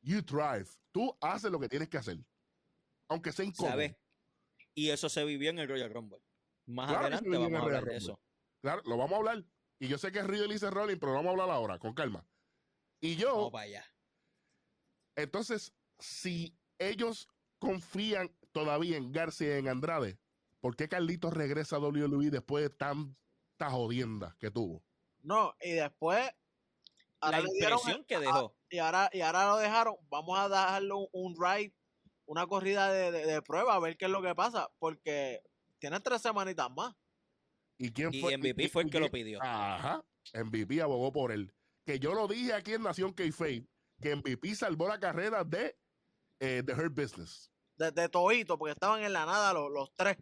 you 0.02 0.22
thrive. 0.22 0.68
Tú 0.92 1.18
haces 1.22 1.52
lo 1.52 1.60
que 1.60 1.70
tienes 1.70 1.90
que 1.90 1.98
hacer. 1.98 2.20
Aunque 3.08 3.32
sea 3.32 3.46
incómodo. 3.46 3.72
¿Sabes? 3.72 3.96
Y 4.76 4.90
eso 4.90 5.10
se 5.10 5.26
vivió 5.26 5.50
en 5.50 5.60
el 5.60 5.68
Royal 5.68 5.92
Rumble. 5.92 6.20
Más 6.68 6.92
adelante 6.92 7.30
vamos 7.30 7.60
a 7.60 7.64
hablar 7.64 7.86
de 7.86 7.98
eso. 7.98 8.22
Claro, 8.62 8.82
lo 8.86 8.98
vamos 8.98 9.14
a 9.14 9.18
hablar. 9.18 9.44
Y 9.82 9.88
yo 9.88 9.98
sé 9.98 10.12
que 10.12 10.20
es 10.20 10.28
Riddle 10.28 10.54
dice 10.54 10.70
Rolling, 10.70 10.98
pero 10.98 11.14
vamos 11.14 11.30
a 11.30 11.32
hablar 11.32 11.50
ahora, 11.50 11.80
con 11.80 11.96
calma. 11.96 12.24
Y 13.00 13.16
yo. 13.16 13.50
vaya. 13.50 13.84
Entonces, 15.16 15.74
si 15.98 16.56
ellos 16.78 17.28
confían 17.58 18.32
todavía 18.52 18.98
en 18.98 19.12
García 19.12 19.56
y 19.56 19.60
en 19.60 19.70
Andrade, 19.70 20.20
¿por 20.60 20.76
qué 20.76 20.88
Carlitos 20.88 21.34
regresa 21.34 21.78
a 21.78 21.80
WWE 21.80 22.30
después 22.30 22.64
de 22.64 22.70
tanta 22.70 23.72
jodienda 23.72 24.38
que 24.40 24.52
tuvo? 24.52 24.84
No, 25.24 25.56
y 25.60 25.72
después. 25.72 26.30
La 27.20 27.40
impresión 27.40 28.06
que 28.06 28.20
dejó. 28.20 28.56
y, 28.70 28.78
ahora, 28.78 29.10
y 29.12 29.22
ahora 29.22 29.48
lo 29.48 29.58
dejaron. 29.58 29.96
Vamos 30.12 30.38
a 30.38 30.48
darle 30.48 30.94
un, 31.12 31.36
ride, 31.36 31.74
una 32.28 32.46
corrida 32.46 32.92
de, 32.92 33.12
de 33.12 33.42
prueba, 33.42 33.74
a 33.74 33.80
ver 33.80 33.98
qué 33.98 34.06
es 34.06 34.12
lo 34.12 34.22
que 34.22 34.36
pasa. 34.36 34.70
Porque 34.78 35.42
tiene 35.80 36.00
tres 36.02 36.22
semanitas 36.22 36.70
más. 36.70 36.96
¿Y 37.82 37.92
quién 37.92 38.14
fue? 38.14 38.38
MVP 38.38 38.70
fue 38.70 38.84
el 38.84 38.92
que 38.92 39.00
lo 39.00 39.10
pidió. 39.10 39.42
Ajá. 39.42 40.06
MVP 40.36 40.82
abogó 40.84 41.12
por 41.12 41.32
él. 41.32 41.52
Que 41.84 42.00
yo 42.00 42.14
lo 42.14 42.28
dije 42.28 42.54
aquí 42.54 42.74
en 42.74 42.84
Nación 42.84 43.12
K-Fame, 43.12 43.66
que 44.00 44.16
MVP 44.16 44.54
salvó 44.54 44.88
la 44.88 45.00
carrera 45.00 45.44
de 45.44 45.76
eh, 46.40 46.62
The 46.64 46.74
Hurt 46.74 46.94
Business. 46.94 47.52
De, 47.78 47.90
de 47.90 48.08
Toito, 48.08 48.60
porque 48.60 48.74
estaban 48.74 49.02
en 49.02 49.12
la 49.12 49.26
nada 49.26 49.52
los, 49.54 49.72
los 49.72 49.92
tres. 49.96 50.16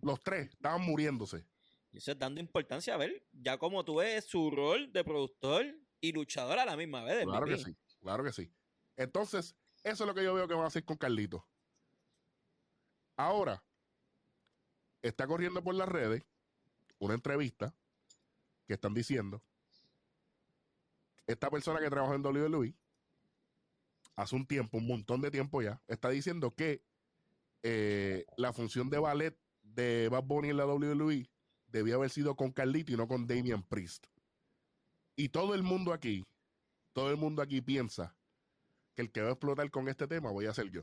Los 0.00 0.20
tres 0.20 0.50
estaban 0.50 0.82
muriéndose. 0.82 1.44
Y 1.90 1.98
eso 1.98 2.12
es 2.12 2.18
dando 2.20 2.40
importancia 2.40 2.94
a 2.94 2.98
ver, 2.98 3.26
ya 3.32 3.58
como 3.58 3.84
tú 3.84 3.96
ves 3.96 4.24
su 4.24 4.52
rol 4.52 4.92
de 4.92 5.02
productor 5.02 5.66
y 6.00 6.12
luchador 6.12 6.60
a 6.60 6.64
la 6.64 6.76
misma 6.76 7.02
vez. 7.02 7.24
Claro 7.24 7.46
que 7.46 7.58
sí, 7.58 7.76
claro 8.00 8.22
que 8.22 8.32
sí. 8.32 8.52
Entonces, 8.96 9.56
eso 9.82 10.04
es 10.04 10.08
lo 10.08 10.14
que 10.14 10.22
yo 10.22 10.34
veo 10.34 10.46
que 10.46 10.54
van 10.54 10.64
a 10.64 10.68
hacer 10.68 10.84
con 10.84 10.96
Carlito. 10.96 11.44
Ahora, 13.16 13.64
está 15.02 15.26
corriendo 15.26 15.64
por 15.64 15.74
las 15.74 15.88
redes 15.88 16.22
una 17.02 17.14
entrevista 17.14 17.74
que 18.64 18.74
están 18.74 18.94
diciendo 18.94 19.42
esta 21.26 21.50
persona 21.50 21.80
que 21.80 21.90
trabajó 21.90 22.14
en 22.14 22.24
WWE 22.24 22.74
hace 24.14 24.36
un 24.36 24.46
tiempo, 24.46 24.78
un 24.78 24.86
montón 24.86 25.20
de 25.20 25.30
tiempo 25.30 25.62
ya, 25.62 25.82
está 25.88 26.10
diciendo 26.10 26.54
que 26.54 26.84
eh, 27.64 28.24
la 28.36 28.52
función 28.52 28.88
de 28.88 28.98
ballet 28.98 29.36
de 29.62 30.08
Bad 30.10 30.24
Bunny 30.24 30.50
en 30.50 30.56
la 30.58 30.66
WWE 30.66 31.28
debía 31.66 31.96
haber 31.96 32.10
sido 32.10 32.36
con 32.36 32.52
Carlito 32.52 32.92
y 32.92 32.96
no 32.96 33.08
con 33.08 33.26
Damian 33.26 33.64
Priest. 33.64 34.06
Y 35.16 35.30
todo 35.30 35.54
el 35.54 35.62
mundo 35.64 35.92
aquí, 35.92 36.24
todo 36.92 37.10
el 37.10 37.16
mundo 37.16 37.42
aquí 37.42 37.60
piensa 37.60 38.14
que 38.94 39.02
el 39.02 39.10
que 39.10 39.22
va 39.22 39.28
a 39.28 39.32
explotar 39.32 39.68
con 39.72 39.88
este 39.88 40.06
tema 40.06 40.30
voy 40.30 40.46
a 40.46 40.54
ser 40.54 40.70
yo. 40.70 40.82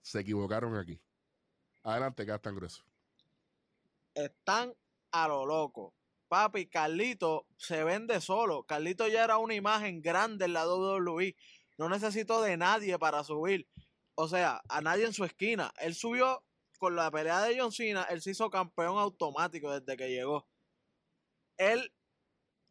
Se 0.00 0.20
equivocaron 0.20 0.76
aquí. 0.76 0.98
Adelante, 1.82 2.24
Gastan 2.24 2.54
Grueso. 2.54 2.84
Están 4.14 4.74
a 5.14 5.28
lo 5.28 5.46
loco. 5.46 5.94
papi, 6.28 6.66
Carlito 6.66 7.46
se 7.56 7.84
vende 7.84 8.20
solo. 8.20 8.64
Carlito 8.64 9.06
ya 9.06 9.22
era 9.22 9.38
una 9.38 9.54
imagen 9.54 10.02
grande 10.02 10.46
en 10.46 10.52
la 10.52 10.66
WWE. 10.66 11.36
No 11.78 11.88
necesitó 11.88 12.42
de 12.42 12.56
nadie 12.56 12.98
para 12.98 13.22
subir. 13.22 13.68
O 14.16 14.26
sea, 14.28 14.60
a 14.68 14.80
nadie 14.80 15.06
en 15.06 15.12
su 15.12 15.24
esquina. 15.24 15.72
Él 15.80 15.94
subió 15.94 16.42
con 16.78 16.96
la 16.96 17.10
pelea 17.12 17.42
de 17.42 17.58
John 17.58 17.70
Cena, 17.70 18.02
él 18.10 18.20
se 18.20 18.32
hizo 18.32 18.50
campeón 18.50 18.98
automático 18.98 19.72
desde 19.72 19.96
que 19.96 20.10
llegó. 20.10 20.48
Él, 21.56 21.92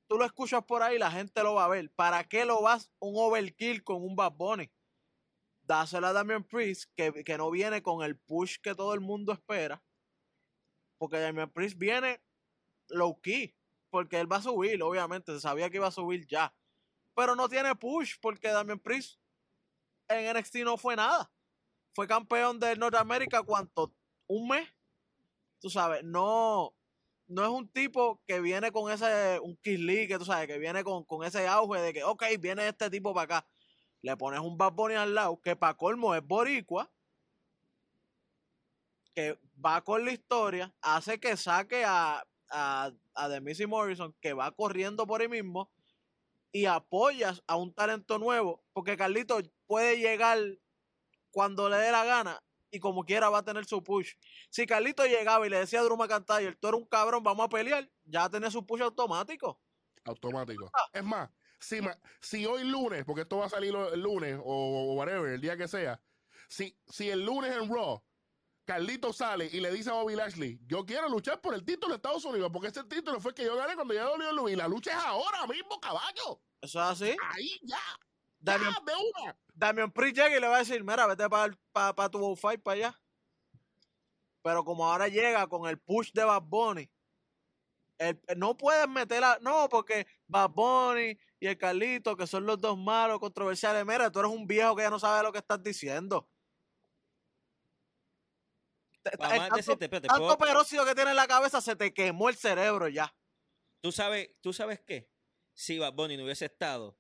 tú 0.08 0.18
lo 0.18 0.26
escuchas 0.26 0.66
por 0.66 0.84
ahí, 0.84 1.00
la 1.00 1.12
gente 1.12 1.42
lo 1.44 1.56
va 1.56 1.66
a 1.66 1.70
ver. 1.70 1.90
¿Para 1.94 2.26
qué 2.26 2.44
lo 2.44 2.62
vas 2.62 2.92
un 3.00 3.14
overkill 3.16 3.84
con 3.84 4.04
un 4.04 4.16
Bad 4.16 4.34
Bunny? 4.34 4.70
Dásela 5.62 6.10
a 6.10 6.14
Damian 6.14 6.44
Priest, 6.44 6.92
que, 6.96 7.24
que 7.24 7.38
no 7.38 7.50
viene 7.50 7.82
con 7.82 8.04
el 8.04 8.18
push 8.18 8.58
que 8.62 8.76
todo 8.76 8.94
el 8.94 9.00
mundo 9.00 9.32
espera. 9.32 9.82
Porque 10.98 11.20
Damian 11.20 11.52
Priest 11.52 11.78
viene 11.78 12.22
low 12.90 13.20
key. 13.22 13.56
Porque 13.90 14.20
él 14.20 14.32
va 14.32 14.38
a 14.38 14.42
subir, 14.42 14.82
obviamente. 14.82 15.34
Se 15.34 15.40
sabía 15.40 15.70
que 15.70 15.78
iba 15.78 15.88
a 15.88 15.92
subir 15.92 16.26
ya. 16.28 16.54
Pero 17.16 17.36
no 17.36 17.48
tiene 17.48 17.76
push 17.76 18.16
porque 18.22 18.50
Damian 18.50 18.80
Priest 18.80 19.20
en 20.08 20.36
NXT 20.36 20.58
no 20.58 20.78
fue 20.78 20.96
nada. 20.96 21.32
Fue 21.94 22.08
campeón 22.08 22.60
de 22.60 22.76
Norteamérica, 22.76 23.44
¿cuánto? 23.44 23.94
¿Un 24.28 24.48
mes? 24.48 24.68
Tú 25.60 25.70
sabes, 25.70 26.04
no, 26.04 26.76
no 27.28 27.44
es 27.44 27.50
un 27.50 27.68
tipo 27.70 28.22
que 28.26 28.40
viene 28.40 28.72
con 28.72 28.92
ese, 28.92 29.40
un 29.40 29.56
Kiss 29.58 29.80
Lee, 29.80 30.08
que 30.08 30.18
tú 30.18 30.26
sabes, 30.26 30.48
que 30.48 30.58
viene 30.58 30.84
con, 30.84 31.06
con, 31.06 31.24
ese 31.24 31.48
auge 31.48 31.80
de 31.80 31.94
que, 31.94 32.04
ok, 32.04 32.24
viene 32.40 32.68
este 32.68 32.90
tipo 32.90 33.14
para 33.14 33.38
acá. 33.38 33.48
Le 34.02 34.18
pones 34.18 34.40
un 34.40 34.58
Bad 34.58 34.74
Bunny 34.74 34.96
al 34.96 35.14
lado, 35.14 35.40
que 35.40 35.56
para 35.56 35.76
colmo 35.76 36.16
es 36.16 36.26
boricua, 36.26 36.92
que 39.14 39.40
va 39.64 39.82
con 39.84 40.04
la 40.04 40.12
historia, 40.12 40.74
hace 40.82 41.20
que 41.20 41.38
saque 41.38 41.86
a, 41.86 42.26
a, 42.54 42.92
a 43.16 43.30
The 43.30 43.42
Missy 43.42 43.66
Morrison, 43.66 44.16
que 44.22 44.34
va 44.34 44.52
corriendo 44.52 45.06
por 45.06 45.22
ahí 45.22 45.28
mismo, 45.28 45.70
y 46.52 46.66
apoyas 46.66 47.44
a 47.48 47.58
un 47.58 47.74
talento 47.74 48.20
nuevo, 48.20 48.64
porque 48.72 48.96
Carlito 48.96 49.42
puede 49.66 49.98
llegar 49.98 50.40
cuando 51.32 51.68
le 51.68 51.78
dé 51.78 51.92
la 51.92 52.06
gana 52.06 52.42
y 52.70 52.80
como 52.80 53.04
quiera 53.04 53.30
va 53.30 53.40
a 53.40 53.44
tener 53.44 53.66
su 53.66 53.84
push. 53.84 54.14
Si 54.50 54.66
Carlito 54.66 55.06
llegaba 55.06 55.46
y 55.46 55.50
le 55.50 55.60
decía 55.60 55.80
a 55.80 55.84
Drew 55.84 55.98
McIntyre, 55.98 56.56
tú 56.56 56.68
eres 56.68 56.80
un 56.80 56.88
cabrón, 56.88 57.24
vamos 57.24 57.46
a 57.46 57.50
pelear, 57.50 57.90
ya 58.04 58.30
tiene 58.30 58.50
su 58.50 58.66
push 58.66 58.82
automático. 58.82 59.60
Automático. 60.06 60.72
Es 60.92 61.04
más, 61.04 61.30
si, 61.60 61.80
si, 62.20 62.46
hoy 62.46 62.64
lunes, 62.64 63.04
porque 63.06 63.22
esto 63.22 63.38
va 63.38 63.46
a 63.46 63.50
salir 63.50 63.76
el 63.76 64.00
lunes 64.00 64.40
o, 64.44 64.94
whatever, 64.96 65.34
el 65.34 65.42
día 65.42 65.58
que 65.58 65.68
sea, 65.68 66.00
si, 66.50 66.76
si 66.88 67.10
el 67.10 67.26
lunes 67.26 67.56
en 67.56 67.72
Raw 67.74 68.04
Carlito 68.66 69.12
sale 69.12 69.50
y 69.52 69.60
le 69.60 69.72
dice 69.72 69.90
a 69.90 69.94
Bobby 69.94 70.16
Lashley, 70.16 70.60
yo 70.66 70.86
quiero 70.86 71.10
luchar 71.10 71.42
por 71.42 71.54
el 71.54 71.66
título 71.66 71.90
de 71.90 71.96
Estados 71.98 72.24
Unidos, 72.24 72.50
porque 72.52 72.70
ese 72.70 72.84
título 72.86 73.20
fue 73.20 73.32
el 73.32 73.36
que 73.36 73.44
yo 73.44 73.56
gané 73.56 73.76
cuando 73.76 73.94
ya 73.94 74.04
dolió 74.04 74.48
y 74.48 74.56
la 74.56 74.68
lucha 74.68 74.92
es 74.92 75.04
ahora 75.04 75.46
mismo, 75.48 75.80
caballo. 75.80 76.42
Eso 76.62 76.80
es 76.80 76.86
así. 77.02 77.18
Ahí 77.30 77.60
ya. 77.64 77.78
Damian, 78.40 78.74
de 78.86 78.94
una. 78.94 79.38
Damian 79.54 79.92
Priest 79.92 80.18
llega 80.18 80.38
y 80.38 80.40
le 80.40 80.48
va 80.48 80.58
a 80.58 80.60
decir, 80.60 80.84
mira, 80.84 81.08
vete 81.08 81.30
para 81.30 81.94
pa, 81.94 82.10
tu 82.10 82.36
fight 82.36 82.62
para 82.62 82.76
allá. 82.76 83.02
Pero 84.42 84.64
como 84.64 84.90
ahora 84.90 85.08
llega 85.08 85.48
con 85.48 85.70
el 85.70 85.80
push 85.80 86.12
de 86.14 86.24
Bad 86.24 86.44
Bunny, 86.44 86.90
no 88.36 88.58
puedes 88.58 88.88
meterla, 88.90 89.38
no, 89.42 89.70
porque 89.70 90.08
Bad 90.28 90.50
Bunny 90.50 91.18
y 91.40 91.48
el 91.48 91.58
Carlito, 91.58 92.18
que 92.18 92.28
son 92.28 92.46
los 92.46 92.60
dos 92.60 92.78
malos, 92.78 93.20
controversiales, 93.20 93.86
mira, 93.86 94.12
tú 94.12 94.20
eres 94.20 94.32
un 94.32 94.46
viejo 94.46 94.76
que 94.76 94.84
ya 94.84 94.90
no 94.90 95.00
sabe 95.00 95.24
lo 95.24 95.32
que 95.32 95.40
estás 95.40 95.62
diciendo. 95.64 96.30
Tanto, 99.04 100.38
peróxido 100.38 100.86
que 100.86 100.96
tiene 100.96 101.12
en 101.12 101.16
la 101.16 101.28
cabeza 101.28 101.62
se 101.62 101.76
te 101.76 101.94
quemó 101.94 102.30
el 102.30 102.36
cerebro 102.36 102.88
ya. 102.88 103.16
¿Tú 103.82 103.92
sabes, 103.92 104.30
¿Tú 104.42 104.54
sabes 104.54 104.82
qué? 104.82 105.12
Si 105.54 105.78
Bad 105.78 105.94
Bunny 105.94 106.18
no 106.18 106.24
hubiese 106.24 106.46
estado 106.46 106.98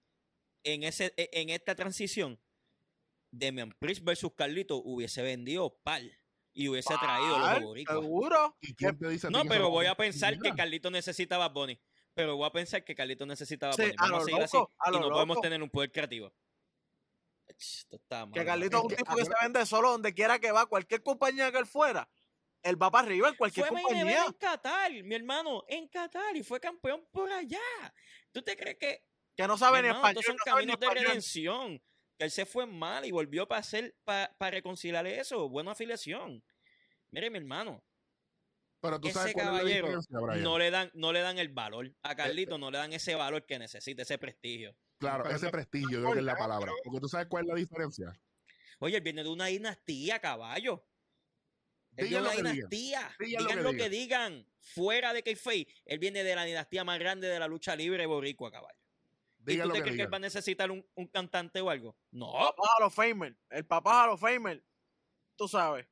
en, 0.63 0.83
ese, 0.83 1.13
e, 1.17 1.29
en 1.33 1.49
esta 1.49 1.75
transición, 1.75 2.39
Demian 3.31 3.71
Priest 3.79 4.03
versus 4.03 4.33
Carlito 4.35 4.77
hubiese 4.77 5.21
vendido 5.21 5.79
pal 5.83 6.15
y 6.53 6.67
hubiese 6.67 6.93
traído 6.99 7.39
los 7.39 7.63
boricuas. 7.63 7.99
¿Seguro? 7.99 8.57
no, 9.31 9.45
pero 9.45 9.69
voy 9.69 9.87
a 9.87 9.95
pensar 9.95 10.37
que 10.39 10.53
Carlito 10.53 10.91
necesitaba 10.91 11.49
Bunny. 11.49 11.79
Pero 12.13 12.35
voy 12.37 12.45
a 12.45 12.51
pensar 12.51 12.83
que 12.83 12.93
Carlito 12.93 13.25
necesitaba 13.25 13.75
Bunny. 13.75 13.93
Vamos 13.97 14.21
a, 14.21 14.25
seguir 14.25 14.43
así 14.43 14.57
y 14.57 14.99
no 14.99 15.09
podemos 15.09 15.41
tener 15.41 15.63
un 15.63 15.69
poder 15.69 15.91
creativo. 15.91 16.31
Esto 17.79 17.95
está 17.97 18.25
mal, 18.25 18.33
que 18.33 18.45
Carlito 18.45 18.77
es 18.77 18.83
un 18.83 18.95
tipo 18.95 19.15
que 19.15 19.25
se 19.25 19.33
vende 19.41 19.65
solo 19.65 19.91
donde 19.91 20.13
quiera 20.13 20.39
que 20.39 20.51
va, 20.51 20.65
cualquier 20.65 21.01
compañía 21.03 21.51
que 21.51 21.57
él 21.57 21.65
fuera. 21.65 22.09
Él 22.61 22.81
va 22.81 22.89
para 22.89 23.07
arriba 23.07 23.29
en 23.29 23.35
cualquier 23.35 23.67
fue 23.67 23.81
compañía. 23.81 24.25
en 24.25 24.33
Qatar, 24.33 24.91
mi 25.03 25.15
hermano, 25.15 25.63
en 25.67 25.87
Qatar 25.87 26.35
y 26.37 26.43
fue 26.43 26.59
campeón 26.59 27.05
por 27.11 27.31
allá. 27.31 27.59
¿Tú 28.31 28.41
te 28.41 28.55
crees 28.55 28.77
que 28.77 29.03
que 29.35 29.47
no 29.47 29.57
sabe 29.57 29.81
ni 29.81 29.87
español. 29.89 30.17
Estos 30.19 30.25
son 30.25 30.37
caminos 30.45 30.79
de 30.79 30.89
redención. 30.89 31.81
Que 32.17 32.25
él 32.25 32.31
se 32.31 32.45
fue 32.45 32.67
mal 32.67 33.05
y 33.05 33.11
volvió 33.11 33.47
para 33.47 33.59
hacer, 33.59 33.95
para, 34.03 34.51
reconciliar 34.51 35.05
eso. 35.07 35.49
Buena 35.49 35.71
afiliación. 35.71 36.43
Mire, 37.11 37.29
mi 37.29 37.39
hermano. 37.39 37.83
Pero 38.79 38.99
tú 38.99 39.07
ese 39.07 39.33
caballero 39.33 39.99
no 40.11 40.59
le 40.59 40.69
dan, 40.69 40.91
no 40.93 41.13
le 41.13 41.21
dan 41.21 41.39
el 41.39 41.49
valor. 41.49 41.91
A 42.03 42.11
eh, 42.11 42.15
Carlito 42.15 42.57
no 42.57 42.69
le 42.69 42.77
dan 42.77 42.93
ese 42.93 43.15
valor 43.15 43.45
que 43.45 43.57
necesita, 43.57 44.01
ese 44.01 44.17
prestigio. 44.17 44.75
Claro, 45.03 45.29
ese 45.29 45.49
prestigio, 45.49 45.89
yo 45.89 46.01
creo 46.01 46.13
que 46.13 46.19
es 46.19 46.25
la 46.25 46.37
palabra. 46.37 46.71
Porque 46.83 46.99
tú 46.99 47.07
sabes 47.07 47.27
cuál 47.27 47.43
es 47.43 47.49
la 47.49 47.55
diferencia. 47.55 48.19
Oye, 48.79 48.97
él 48.97 49.03
viene 49.03 49.23
de 49.23 49.29
una 49.29 49.47
dinastía, 49.47 50.19
caballo. 50.19 50.85
Él 51.95 52.07
viene 52.07 52.29
de 52.29 52.37
una 52.37 52.49
dinastía. 52.51 53.15
Digan, 53.19 53.63
lo, 53.63 53.73
que, 53.73 53.89
digan. 53.89 54.47
Fuera 54.59 55.13
de 55.13 55.23
Keyface, 55.23 55.67
él 55.85 55.99
viene 55.99 56.23
de 56.23 56.35
la 56.35 56.45
dinastía 56.45 56.83
más 56.83 56.97
grande 56.97 57.27
de 57.27 57.37
la 57.37 57.47
lucha 57.47 57.75
libre 57.75 58.05
boricua, 58.05 58.49
caballo. 58.49 58.79
¿Y 59.45 59.57
tú 59.57 59.69
te 59.71 59.81
crees 59.81 59.97
que 59.97 60.01
él 60.03 60.13
va 60.13 60.17
a 60.17 60.21
necesitar 60.21 60.71
un, 60.71 60.85
un 60.95 61.07
cantante 61.07 61.59
o 61.59 61.69
algo? 61.69 61.97
No. 62.11 62.31
Papá 62.31 62.69
a 62.77 62.83
los 62.83 62.93
Famer. 62.93 63.35
El 63.49 63.65
papá 63.65 64.05
a 64.05 64.07
los 64.07 64.19
Famer. 64.19 64.63
Tú 65.35 65.47
sabes. 65.47 65.85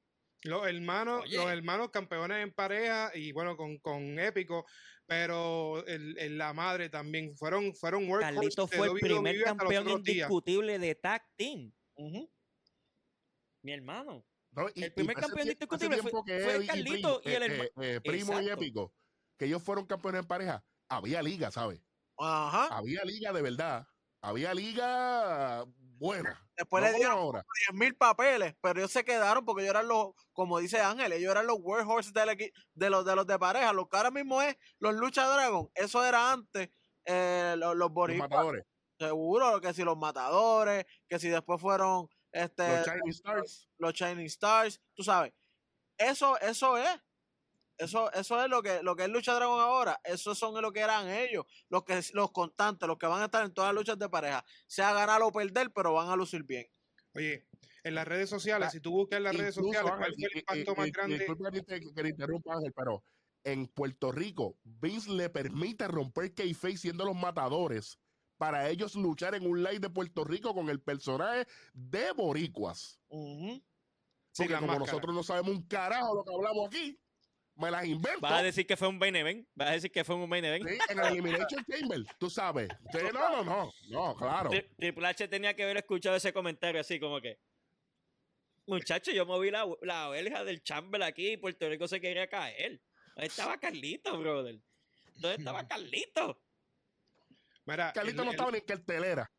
Los 0.44 0.66
hermanos, 0.66 1.30
los 1.30 1.52
hermanos 1.52 1.90
campeones 1.92 2.42
en 2.42 2.52
pareja 2.52 3.12
y 3.14 3.32
bueno, 3.32 3.56
con, 3.56 3.78
con 3.78 4.18
épico, 4.18 4.66
pero 5.12 5.86
el, 5.88 6.38
la 6.38 6.54
madre 6.54 6.88
también 6.88 7.36
fueron, 7.36 7.76
fueron 7.76 8.10
Carlito 8.18 8.66
fue 8.66 8.88
el 8.88 8.94
primer 8.94 9.44
campeón 9.44 9.90
indiscutible 9.90 10.80
de 10.80 10.96
tag 10.96 11.22
team. 11.36 11.70
Mi 13.62 13.74
hermano. 13.74 14.26
el 14.74 14.94
primer 14.94 15.18
campeón 15.18 15.50
indiscutible 15.50 15.98
fue, 15.98 16.12
fue 16.12 16.66
Carlito 16.66 17.22
y, 17.26 17.30
el 17.30 17.44
hermano. 17.44 17.64
Eh, 17.82 17.96
eh, 17.96 18.00
primo 18.00 18.40
y 18.40 18.48
épico, 18.48 18.96
que 19.38 19.48
ellos 19.48 19.62
fueron 19.62 19.86
campeones 19.86 20.22
en 20.22 20.28
pareja, 20.28 20.64
había 20.88 21.22
liga, 21.22 21.52
¿sabes? 21.52 21.82
Había 22.16 23.04
liga 23.04 23.34
de 23.34 23.42
verdad. 23.42 23.86
Había 24.22 24.54
liga 24.54 25.66
buena. 25.98 26.42
Después 26.62 26.84
le 26.84 26.94
dieron 26.94 27.32
10 27.32 27.44
mil 27.74 27.96
papeles, 27.96 28.54
pero 28.62 28.82
ellos 28.82 28.92
se 28.92 29.04
quedaron 29.04 29.44
porque 29.44 29.64
ellos 29.64 29.72
eran 29.72 29.88
los, 29.88 30.10
como 30.32 30.60
dice 30.60 30.80
Ángel, 30.80 31.12
ellos 31.12 31.32
eran 31.32 31.48
los 31.48 31.58
workhorses 31.60 32.14
de, 32.14 32.54
de, 32.76 32.90
los, 32.92 33.04
de 33.04 33.16
los 33.16 33.26
de 33.26 33.40
pareja. 33.40 33.74
Lo 33.74 33.90
que 33.90 33.98
ahora 33.98 34.12
mismo 34.12 34.44
es 34.44 34.56
los 34.78 34.94
Lucha 34.94 35.28
Dragon. 35.28 35.72
Eso 35.74 36.06
era 36.06 36.32
antes 36.32 36.70
eh, 37.06 37.56
los, 37.58 37.76
los, 37.76 37.92
matadores. 37.92 38.64
Seguro 39.00 39.60
que 39.60 39.74
si 39.74 39.84
los 39.84 39.98
matadores, 39.98 40.86
que 41.10 41.18
si 41.18 41.30
después 41.30 41.60
fueron 41.60 42.08
este, 42.32 42.78
los 42.78 42.86
Chinese 42.86 43.10
Stars. 43.10 43.70
Los 43.80 43.94
Chinese 43.94 44.26
Stars, 44.28 44.82
tú 44.94 45.02
sabes. 45.02 45.34
Eso, 45.98 46.40
eso 46.42 46.78
es. 46.78 46.92
Eso, 47.78 48.12
eso 48.14 48.44
es 48.44 48.50
lo 48.50 48.62
que, 48.62 48.82
lo 48.84 48.96
que 48.96 49.04
es 49.04 49.10
Lucha 49.10 49.34
Dragón 49.34 49.60
ahora. 49.60 50.00
Eso 50.04 50.36
son 50.36 50.60
lo 50.62 50.72
que 50.72 50.82
eran 50.82 51.10
ellos. 51.10 51.46
Los, 51.70 51.84
que, 51.84 52.00
los 52.14 52.32
constantes, 52.32 52.88
los 52.88 52.98
que 52.98 53.08
van 53.08 53.22
a 53.22 53.26
estar 53.26 53.46
en 53.46 53.54
todas 53.54 53.70
las 53.70 53.76
luchas 53.76 53.98
de 53.98 54.10
pareja. 54.10 54.46
Sea 54.68 54.94
ganar 54.94 55.22
o 55.22 55.32
perder, 55.32 55.72
pero 55.74 55.94
van 55.94 56.10
a 56.10 56.16
lucir 56.16 56.44
bien. 56.44 56.68
Oye, 57.14 57.48
en 57.84 57.96
las 57.96 58.08
redes 58.08 58.30
sociales, 58.30 58.72
si 58.72 58.80
tú 58.80 58.92
buscas 58.92 59.18
en 59.18 59.24
las 59.24 59.36
redes 59.36 59.56
sociales, 59.56 59.92
¿cuál 59.98 60.14
fue 60.14 60.28
el 60.32 60.38
impacto 60.38 60.76
más 60.76 60.92
grande? 60.92 61.18
Disculpa 61.18 61.52
que 61.52 61.64
te 61.64 62.10
interrumpa, 62.10 62.56
Ángel, 62.56 62.74
pero 62.76 63.04
en 63.44 63.68
Puerto 63.68 64.12
Rico, 64.12 64.58
Vince 64.64 65.10
le 65.12 65.30
permite 65.30 65.88
romper 65.88 66.34
kayfabe 66.34 66.78
siendo 66.78 67.06
los 67.06 67.16
matadores 67.16 68.00
para 68.38 68.70
ellos 68.70 68.96
luchar 68.96 69.36
en 69.36 69.46
un 69.46 69.62
live 69.62 69.80
de 69.80 69.90
Puerto 69.90 70.24
Rico 70.24 70.54
con 70.54 70.70
el 70.70 70.82
personaje 70.82 71.48
de 71.74 72.12
Boricuas. 72.12 73.00
Porque 73.08 74.56
como 74.60 74.80
nosotros 74.80 75.14
no 75.14 75.24
sabemos 75.24 75.52
un 75.52 75.68
carajo 75.68 76.16
lo 76.16 76.24
que 76.24 76.34
hablamos 76.34 76.68
aquí, 76.68 77.00
me 77.56 77.72
las 77.72 77.86
invento. 77.86 78.20
Vas 78.22 78.34
a 78.34 78.44
decir 78.44 78.66
que 78.66 78.78
fue 78.78 78.88
un 78.88 78.98
main 78.98 79.16
event. 79.16 79.48
Vas 79.56 79.70
a 79.70 79.72
decir 79.74 79.92
que 79.92 80.04
fue 80.04 80.16
un 80.16 80.30
main 80.30 80.44
event. 80.44 80.68
Sí, 80.68 80.78
en 80.90 81.00
el 81.00 81.06
Elimination 81.06 81.66
Chamber, 81.66 82.04
tú 82.20 82.30
sabes. 82.30 82.70
no, 82.94 83.12
no, 83.12 83.44
no. 83.44 83.74
No, 83.90 84.16
claro. 84.16 84.50
Triple 84.78 85.08
H 85.08 85.28
tenía 85.28 85.56
que 85.56 85.64
haber 85.64 85.78
escuchado 85.78 86.16
ese 86.16 86.34
comentario 86.34 86.82
así 86.82 87.00
como 87.00 87.22
que. 87.22 87.40
Muchacho, 88.68 89.12
yo 89.12 89.26
moví 89.26 89.52
la, 89.52 89.66
la 89.82 90.10
oveja 90.10 90.44
del 90.44 90.64
Chamber 90.64 91.04
aquí 91.04 91.34
y 91.34 91.38
Puerto 91.38 91.68
Rico 91.68 91.88
se 91.88 92.00
quería 92.00 92.28
caer. 92.28 92.82
¿Dónde 93.16 93.28
estaba 93.28 93.60
Carlito, 93.60 94.18
brother? 94.18 94.60
¿Dónde 95.18 95.38
estaba 95.38 95.68
Carlito? 95.68 96.42
Mira, 97.66 97.92
Carlito 97.94 98.24
no 98.24 98.32
estaba 98.32 98.52
ni 98.52 98.60
en 98.60 98.66
cartelera. 98.66 99.32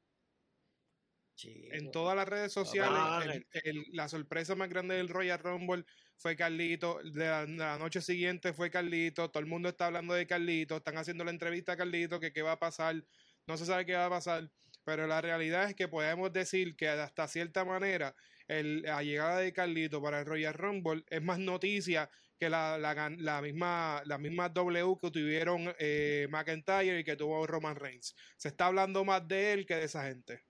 En 1.45 1.91
todas 1.91 2.15
las 2.15 2.29
redes 2.29 2.53
sociales, 2.53 3.45
la 3.93 4.09
sorpresa 4.09 4.55
más 4.55 4.69
grande 4.69 4.97
del 4.97 5.09
Royal 5.09 5.39
Rumble 5.39 5.85
fue 6.23 6.37
Carlito. 6.37 7.01
De 7.03 7.27
la, 7.27 7.79
noche 7.79 8.01
siguiente 8.01 8.53
fue 8.53 8.71
Carlito. 8.71 9.29
Todo 9.29 9.41
el 9.41 9.49
mundo 9.49 9.69
está 9.69 9.87
hablando 9.87 10.15
de 10.15 10.27
Carlito. 10.27 10.77
Están 10.77 10.97
haciendo 10.97 11.25
la 11.25 11.33
entrevista 11.33 11.73
a 11.73 11.77
Carlito, 11.77 12.21
que 12.21 12.33
qué 12.33 12.43
va 12.43 12.53
a 12.53 12.59
pasar. 12.59 13.05
No 13.47 13.57
se 13.57 13.67
sabe 13.67 13.85
qué 13.85 13.95
va 13.95 14.07
a 14.07 14.11
pasar. 14.11 14.49
Pero 14.85 15.07
la 15.07 15.21
realidad 15.21 15.69
es 15.69 15.75
que 15.75 15.89
podemos 15.89 16.33
decir 16.33 16.77
que 16.77 16.89
hasta 16.89 17.29
cierta 17.29 17.65
manera 17.65 18.15
la 18.49 19.03
llegada 19.03 19.39
de 19.39 19.53
Carlito 19.53 20.03
para 20.03 20.21
el 20.21 20.27
Royal 20.27 20.55
Rumble 20.55 21.05
es 21.09 21.23
más 21.23 21.39
noticia 21.39 22.11
que 22.39 22.51
la, 22.51 22.77
la, 22.77 23.41
misma, 23.41 24.03
la 24.05 24.19
misma 24.19 24.49
W 24.49 24.97
que 25.01 25.11
tuvieron 25.11 25.75
eh, 25.79 26.27
McIntyre 26.29 27.01
y 27.01 27.05
que 27.05 27.17
tuvo 27.17 27.47
Roman 27.47 27.77
Reigns. 27.77 28.15
Se 28.37 28.49
está 28.49 28.67
hablando 28.67 29.05
más 29.05 29.27
de 29.27 29.53
él 29.53 29.67
que 29.67 29.77
de 29.77 29.85
esa 29.85 30.05
gente. 30.05 30.45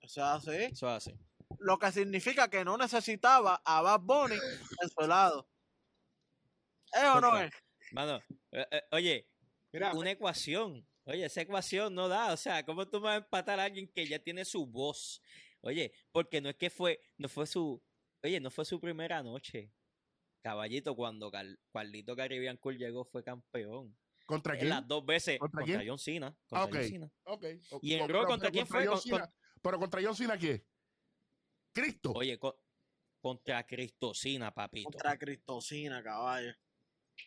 Eso 0.00 0.20
es 0.20 0.48
así. 0.48 0.64
Eso 0.72 0.96
es 0.96 1.08
así. 1.08 1.29
Lo 1.58 1.78
que 1.78 1.92
significa 1.92 2.48
que 2.48 2.64
no 2.64 2.76
necesitaba 2.76 3.60
a 3.64 3.82
Bad 3.82 4.00
Bunny 4.00 4.36
en 4.82 4.88
su 4.88 5.06
lado. 5.06 5.48
¿Es 6.92 7.04
o 7.04 7.20
no 7.20 7.38
es? 7.38 7.50
Mano, 7.92 8.20
eh, 8.52 8.66
eh, 8.70 8.82
oye, 8.92 9.28
Mira, 9.72 9.92
una 9.92 10.10
ecuación. 10.10 10.86
Oye, 11.04 11.24
esa 11.24 11.40
ecuación 11.40 11.94
no 11.94 12.08
da. 12.08 12.32
O 12.32 12.36
sea, 12.36 12.64
¿cómo 12.64 12.86
tú 12.86 13.00
vas 13.00 13.14
a 13.14 13.16
empatar 13.24 13.60
a 13.60 13.64
alguien 13.64 13.88
que 13.88 14.06
ya 14.06 14.18
tiene 14.18 14.44
su 14.44 14.66
voz? 14.66 15.22
Oye, 15.60 15.92
porque 16.12 16.40
no 16.40 16.48
es 16.48 16.56
que 16.56 16.70
fue, 16.70 17.00
no 17.18 17.28
fue 17.28 17.46
su, 17.46 17.82
oye, 18.22 18.40
no 18.40 18.50
fue 18.50 18.64
su 18.64 18.80
primera 18.80 19.22
noche. 19.22 19.72
Caballito, 20.42 20.96
cuando 20.96 21.30
Carlito 21.72 22.16
Caribbean 22.16 22.56
Cool 22.56 22.78
llegó, 22.78 23.04
fue 23.04 23.22
campeón. 23.22 23.96
¿Contra 24.24 24.56
quién? 24.56 24.70
Las 24.70 24.86
dos 24.86 25.04
veces. 25.04 25.38
¿Contra, 25.38 25.64
John 25.84 25.98
Cena. 25.98 26.34
Contra 26.46 26.64
okay. 26.64 26.80
John 26.80 26.90
Cena. 26.90 27.12
Okay. 27.24 27.60
¿Y 27.82 27.94
en 27.94 28.08
Raw 28.08 28.26
contra, 28.26 28.50
quién 28.50 28.66
fue? 28.66 28.86
Pero 29.60 29.78
contra 29.78 30.00
John 30.02 30.14
Cena, 30.14 30.38
¿quién? 30.38 30.64
Cristo. 31.72 32.12
Oye, 32.14 32.38
contra 33.20 33.66
Cristocina, 33.66 34.52
papito. 34.52 34.90
Contra 34.90 35.18
Cristocina, 35.18 36.02
caballo. 36.02 36.54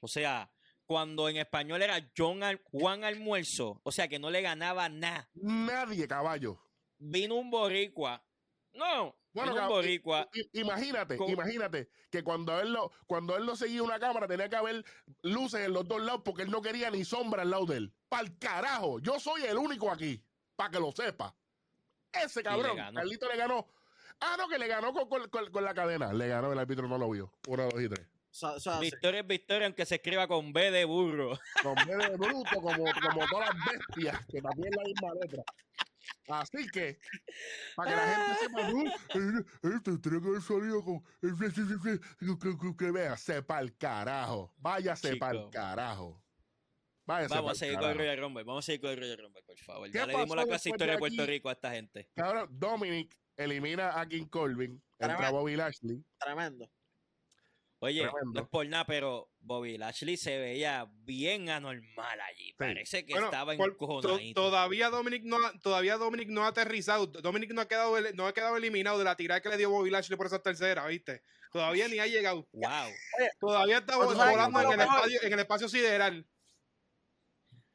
O 0.01 0.07
sea, 0.07 0.51
cuando 0.85 1.29
en 1.29 1.37
español 1.37 1.81
era 1.81 2.11
John 2.17 2.41
Juan 2.63 3.03
Almuerzo, 3.03 3.81
o 3.83 3.91
sea 3.91 4.07
que 4.07 4.19
no 4.19 4.29
le 4.29 4.41
ganaba 4.41 4.89
nada. 4.89 5.29
Nadie, 5.33 6.07
caballo. 6.07 6.59
Vino 6.97 7.35
un 7.35 7.49
boricua. 7.49 8.25
No, 8.73 9.15
bueno, 9.33 9.55
un 9.55 9.67
boricua. 9.67 10.29
Imagínate, 10.53 11.17
imagínate 11.27 11.89
que 12.09 12.23
cuando 12.23 12.59
él 12.59 12.73
lo, 12.73 12.91
cuando 13.07 13.35
él 13.35 13.45
lo 13.45 13.55
seguía 13.55 13.83
una 13.83 13.99
cámara 13.99 14.27
tenía 14.27 14.49
que 14.49 14.55
haber 14.55 14.83
luces 15.21 15.61
en 15.61 15.73
los 15.73 15.87
dos 15.87 16.01
lados 16.01 16.21
porque 16.23 16.43
él 16.43 16.51
no 16.51 16.61
quería 16.61 16.89
ni 16.89 17.05
sombra 17.05 17.43
al 17.43 17.51
lado 17.51 17.65
de 17.65 17.77
él. 17.77 17.95
Pa'l 18.09 18.37
carajo, 18.37 18.99
yo 18.99 19.19
soy 19.19 19.43
el 19.43 19.57
único 19.57 19.91
aquí, 19.91 20.23
para 20.55 20.71
que 20.71 20.79
lo 20.79 20.91
sepa. 20.91 21.35
Ese 22.11 22.43
cabrón, 22.43 22.77
Carlito 22.77 23.27
le 23.27 23.37
ganó 23.37 23.67
Ah, 24.25 24.37
no, 24.37 24.47
que 24.47 24.57
le 24.57 24.67
ganó 24.67 24.93
con, 24.93 25.63
la 25.65 25.73
cadena. 25.73 26.13
Le 26.13 26.29
ganó, 26.29 26.53
el 26.53 26.59
árbitro 26.59 26.87
no 26.87 26.97
lo 26.97 27.09
vio. 27.09 27.33
Uno, 27.47 27.63
dos 27.63 27.81
y 27.81 27.89
tres. 27.89 28.07
victoria 28.79 29.19
es 29.19 29.27
victoria, 29.27 29.65
aunque 29.67 29.85
se 29.85 29.95
escriba 29.95 30.29
con 30.29 30.53
B 30.53 30.71
de 30.71 30.85
burro. 30.85 31.37
Con 31.63 31.75
B 31.75 31.95
de 31.95 32.15
bruto, 32.15 32.55
como, 32.61 32.83
como 32.85 33.27
todas 33.29 33.49
las 33.53 33.65
bestias, 33.65 34.25
que 34.27 34.41
también 34.41 34.69
es 34.69 34.77
la 34.77 34.83
misma 34.83 35.13
letra. 35.21 35.43
Así 36.29 36.67
que, 36.69 36.99
para 37.75 37.91
que 37.91 37.97
la 37.97 38.15
gente 38.15 38.39
sepa, 38.39 38.69
no, 38.69 39.75
este 39.75 39.97
tiene 39.97 40.21
que 40.21 40.27
haber 40.27 40.41
salido 40.41 40.83
con. 40.83 42.75
Que 42.77 42.91
vea, 42.91 43.17
sepa 43.17 43.59
el 43.59 43.77
carajo. 43.77 44.53
Váyase 44.57 45.17
para 45.17 45.37
el 45.37 45.49
carajo. 45.49 46.23
Váyase 47.05 47.35
Vamos 47.35 47.51
a 47.51 47.55
seguir 47.55 47.77
con 47.77 47.89
el 47.89 47.97
Royal 47.97 48.17
Rumble. 48.17 48.43
Vamos 48.45 48.63
a 48.63 48.65
seguir 48.65 48.81
con 48.81 48.91
el 48.91 48.99
Royal 48.99 49.17
Rumble, 49.17 49.43
por 49.43 49.59
favor. 49.59 49.91
Ya 49.91 50.05
le 50.05 50.17
dimos 50.17 50.35
la 50.37 50.45
clase 50.45 50.69
historia 50.69 50.93
de 50.93 50.99
Puerto 50.99 51.25
Rico 51.25 51.49
a 51.49 51.51
esta 51.51 51.71
gente. 51.71 52.09
Cabrón, 52.15 52.47
Dominic 52.51 53.22
elimina 53.37 53.99
a 53.99 54.07
King 54.07 54.27
Corbin, 54.27 54.81
entra 54.99 55.31
Bobby 55.31 55.55
Lashley. 55.55 56.03
Tremendo. 56.19 56.69
Oye, 57.83 58.09
no 58.33 58.41
es 58.41 58.47
por 58.47 58.65
nada, 58.65 58.85
pero 58.85 59.29
Bobby 59.41 59.77
Lashley 59.77 60.15
se 60.15 60.37
veía 60.37 60.87
bien 61.03 61.49
anormal 61.49 62.21
allí. 62.21 62.53
Parece 62.53 63.05
que 63.05 63.13
estaba 63.13 63.53
encojonadito. 63.55 64.41
todavía 64.41 64.89
Dominic 64.89 65.23
no 65.25 65.37
todavía 65.61 65.97
Dominic 65.97 66.29
no 66.29 66.45
ha 66.45 66.47
aterrizado. 66.47 67.07
Dominic 67.07 67.51
no 67.51 67.59
ha 67.59 67.67
quedado 67.67 67.99
no 68.13 68.25
ha 68.25 68.33
quedado 68.33 68.55
eliminado 68.55 68.97
de 68.97 69.03
la 69.03 69.17
tirada 69.17 69.41
que 69.41 69.49
le 69.49 69.57
dio 69.57 69.69
Bobby 69.69 69.89
Lashley 69.89 70.15
por 70.15 70.27
esa 70.27 70.41
tercera, 70.41 70.87
¿viste? 70.87 71.23
Todavía 71.51 71.89
ni 71.89 71.99
ha 71.99 72.07
llegado. 72.07 72.47
Wow. 72.53 72.89
todavía 73.39 73.79
está 73.79 73.97
volando 73.97 74.61
en 74.61 74.71
el, 74.71 74.79
espacio, 74.79 75.19
en 75.21 75.33
el 75.33 75.39
espacio 75.39 75.67
sideral. 75.67 76.25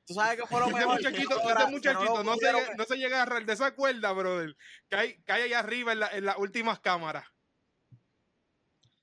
Tú 0.08 0.14
sabes 0.14 0.40
que 0.40 0.46
fue 0.46 0.60
lo 0.60 0.66
mejor. 0.68 0.98
Este 0.98 1.10
muchachito, 1.10 1.48
este 1.48 1.66
muchachito 1.66 2.24
no, 2.24 2.36
se, 2.36 2.76
no, 2.76 2.84
se, 2.84 2.96
llega 2.96 3.18
a 3.18 3.22
agarrar 3.22 3.44
de 3.44 3.52
esa 3.52 3.74
cuerda, 3.74 4.10
brother. 4.12 4.56
Cae, 4.88 5.22
cae 5.24 5.42
allá 5.42 5.58
arriba 5.58 5.92
en, 5.92 6.00
la, 6.00 6.08
en 6.08 6.24
las 6.24 6.38
últimas 6.38 6.80
cámaras. 6.80 7.26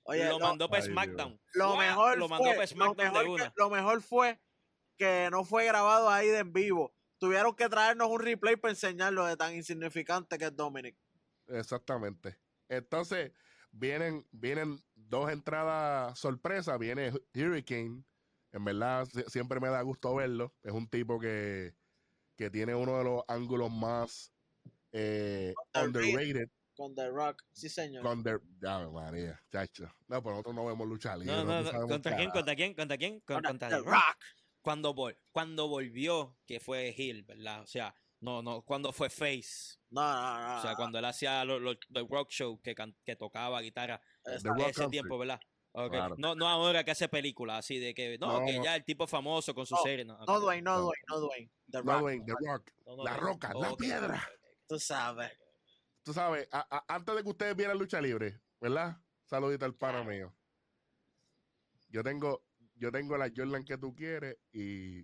Oye, 0.03 0.27
lo, 0.27 0.39
mandó 0.39 0.67
para 0.67 0.81
SmackDown. 0.81 1.39
Lo 1.53 1.77
mejor, 1.77 2.17
lo 2.17 2.27
mandó 2.27 2.53
fue, 2.53 2.67
SmackDown 2.67 3.13
lo, 3.13 3.21
mejor 3.23 3.53
lo 3.55 3.69
mejor 3.69 4.01
fue 4.01 4.39
que 4.97 5.29
no 5.31 5.43
fue 5.43 5.65
grabado 5.65 6.09
ahí 6.09 6.27
de 6.27 6.39
en 6.39 6.53
vivo. 6.53 6.93
Tuvieron 7.19 7.55
que 7.55 7.69
traernos 7.69 8.09
un 8.09 8.19
replay 8.19 8.55
para 8.55 8.71
enseñarlo 8.71 9.25
de 9.25 9.37
tan 9.37 9.55
insignificante 9.55 10.37
que 10.37 10.45
es 10.45 10.55
Dominic. 10.55 10.95
Exactamente. 11.47 12.37
Entonces, 12.67 13.31
vienen, 13.71 14.27
vienen 14.31 14.83
dos 14.93 15.31
entradas 15.31 16.19
sorpresas. 16.19 16.77
Viene 16.77 17.11
Hurricane 17.33 18.03
en 18.55 18.63
verdad, 18.63 19.05
siempre 19.27 19.59
me 19.59 19.67
da 19.67 19.81
gusto 19.81 20.15
verlo. 20.15 20.53
Es 20.63 20.71
un 20.71 20.87
tipo 20.87 21.19
que, 21.19 21.75
que 22.37 22.49
tiene 22.49 22.73
uno 22.73 22.97
de 22.97 23.03
los 23.03 23.23
ángulos 23.27 23.69
más 23.69 24.31
eh, 24.93 25.53
underrated. 25.73 26.47
Con 26.73 26.95
The 26.95 27.09
Rock, 27.09 27.43
sí 27.51 27.67
señor. 27.67 28.01
Con 28.01 28.23
The 28.23 28.37
ya, 28.61 28.87
María, 28.89 29.41
chacho. 29.51 29.93
No, 30.07 30.23
pero 30.23 30.31
nosotros 30.31 30.55
no 30.55 30.65
vemos 30.65 30.87
lucha 30.87 31.17
libre. 31.17 31.35
No, 31.35 31.43
no, 31.43 31.61
no. 31.63 31.87
¿Contra 31.87 32.15
quién? 32.15 32.31
¿Contra 32.31 32.55
quién? 32.55 32.73
¿Contra 32.73 32.97
quién? 32.97 33.19
Contra, 33.21 33.69
The 33.69 33.79
Rock. 33.79 34.17
Cuando, 34.61 34.95
cuando 35.31 35.67
volvió, 35.67 36.37
que 36.45 36.61
fue 36.61 36.95
Hill, 36.97 37.23
¿verdad? 37.23 37.61
O 37.61 37.67
sea, 37.67 37.93
no, 38.21 38.41
no, 38.41 38.61
cuando 38.61 38.93
fue 38.93 39.09
Face. 39.09 39.77
No, 39.89 40.01
no, 40.01 40.47
no. 40.47 40.59
O 40.59 40.61
sea, 40.61 40.75
cuando 40.75 40.97
él 40.97 41.05
hacía 41.05 41.43
los 41.43 41.77
The 41.91 42.07
Rock 42.09 42.29
Show, 42.29 42.61
que, 42.61 42.73
que 43.03 43.15
tocaba 43.17 43.59
guitarra. 43.61 44.01
ese 44.25 44.87
tiempo, 44.87 45.17
¿verdad? 45.17 45.41
No, 46.17 46.36
no 46.36 46.47
ahora 46.47 46.86
que 46.86 46.91
hace 46.91 47.09
películas 47.09 47.59
así 47.59 47.80
de 47.80 47.93
que, 47.93 48.17
no, 48.17 48.45
que 48.45 48.61
ya 48.63 48.76
el 48.76 48.86
tipo 48.86 49.07
famoso 49.07 49.53
con 49.53 49.65
su 49.65 49.76
serie. 49.78 50.05
No, 50.05 50.17
no, 50.26 50.39
Dwayne, 50.39 50.61
no, 50.61 50.80
Dwayne, 50.80 51.03
no, 51.09 51.19
Dwayne. 51.19 51.51
The 51.69 51.82
Rock. 51.82 51.99
Dwayne, 51.99 52.26
The 52.26 52.34
Rock. 52.34 52.71
la 53.03 53.17
roca, 53.17 53.53
la 53.53 53.76
piedra. 53.76 54.30
Tú 54.67 54.80
sabes. 54.80 55.32
Tú 56.03 56.13
sabes, 56.13 56.47
antes 56.88 57.15
de 57.15 57.23
que 57.23 57.30
ustedes 57.30 57.55
vieran 57.55 57.78
lucha 57.78 57.99
libre, 57.99 58.39
¿verdad? 58.61 58.97
Saludita 59.26 59.65
al 59.65 59.73
pana 59.73 60.03
mío. 60.03 60.34
Yo 61.89 62.03
tengo, 62.03 62.43
yo 62.76 62.91
tengo 62.91 63.17
la 63.17 63.32
Jordan 63.36 63.65
que 63.65 63.78
tú 63.78 63.93
quieres 63.95 64.38
y 64.53 65.03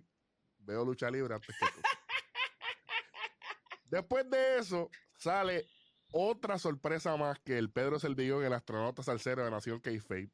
veo 0.58 0.84
lucha 0.84 1.10
libre 1.10 1.34
antes 1.34 1.54
que 1.58 1.66
tú. 1.66 1.82
Después 3.86 4.30
de 4.30 4.58
eso, 4.58 4.88
sale 5.18 5.66
otra 6.12 6.58
sorpresa 6.58 7.16
más 7.16 7.38
que 7.40 7.58
el 7.58 7.70
Pedro 7.70 7.98
Selvillón, 7.98 8.44
el 8.44 8.52
astronauta 8.52 9.02
salsero 9.02 9.44
de 9.44 9.50
Nación 9.50 9.80
K-Fape 9.80 10.30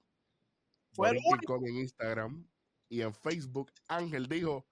fue 0.93 1.11
en 1.11 1.76
Instagram 1.76 2.49
y 2.89 3.03
en 3.03 3.14
Facebook. 3.14 3.72
Ángel 3.89 4.28
dijo, 4.28 4.66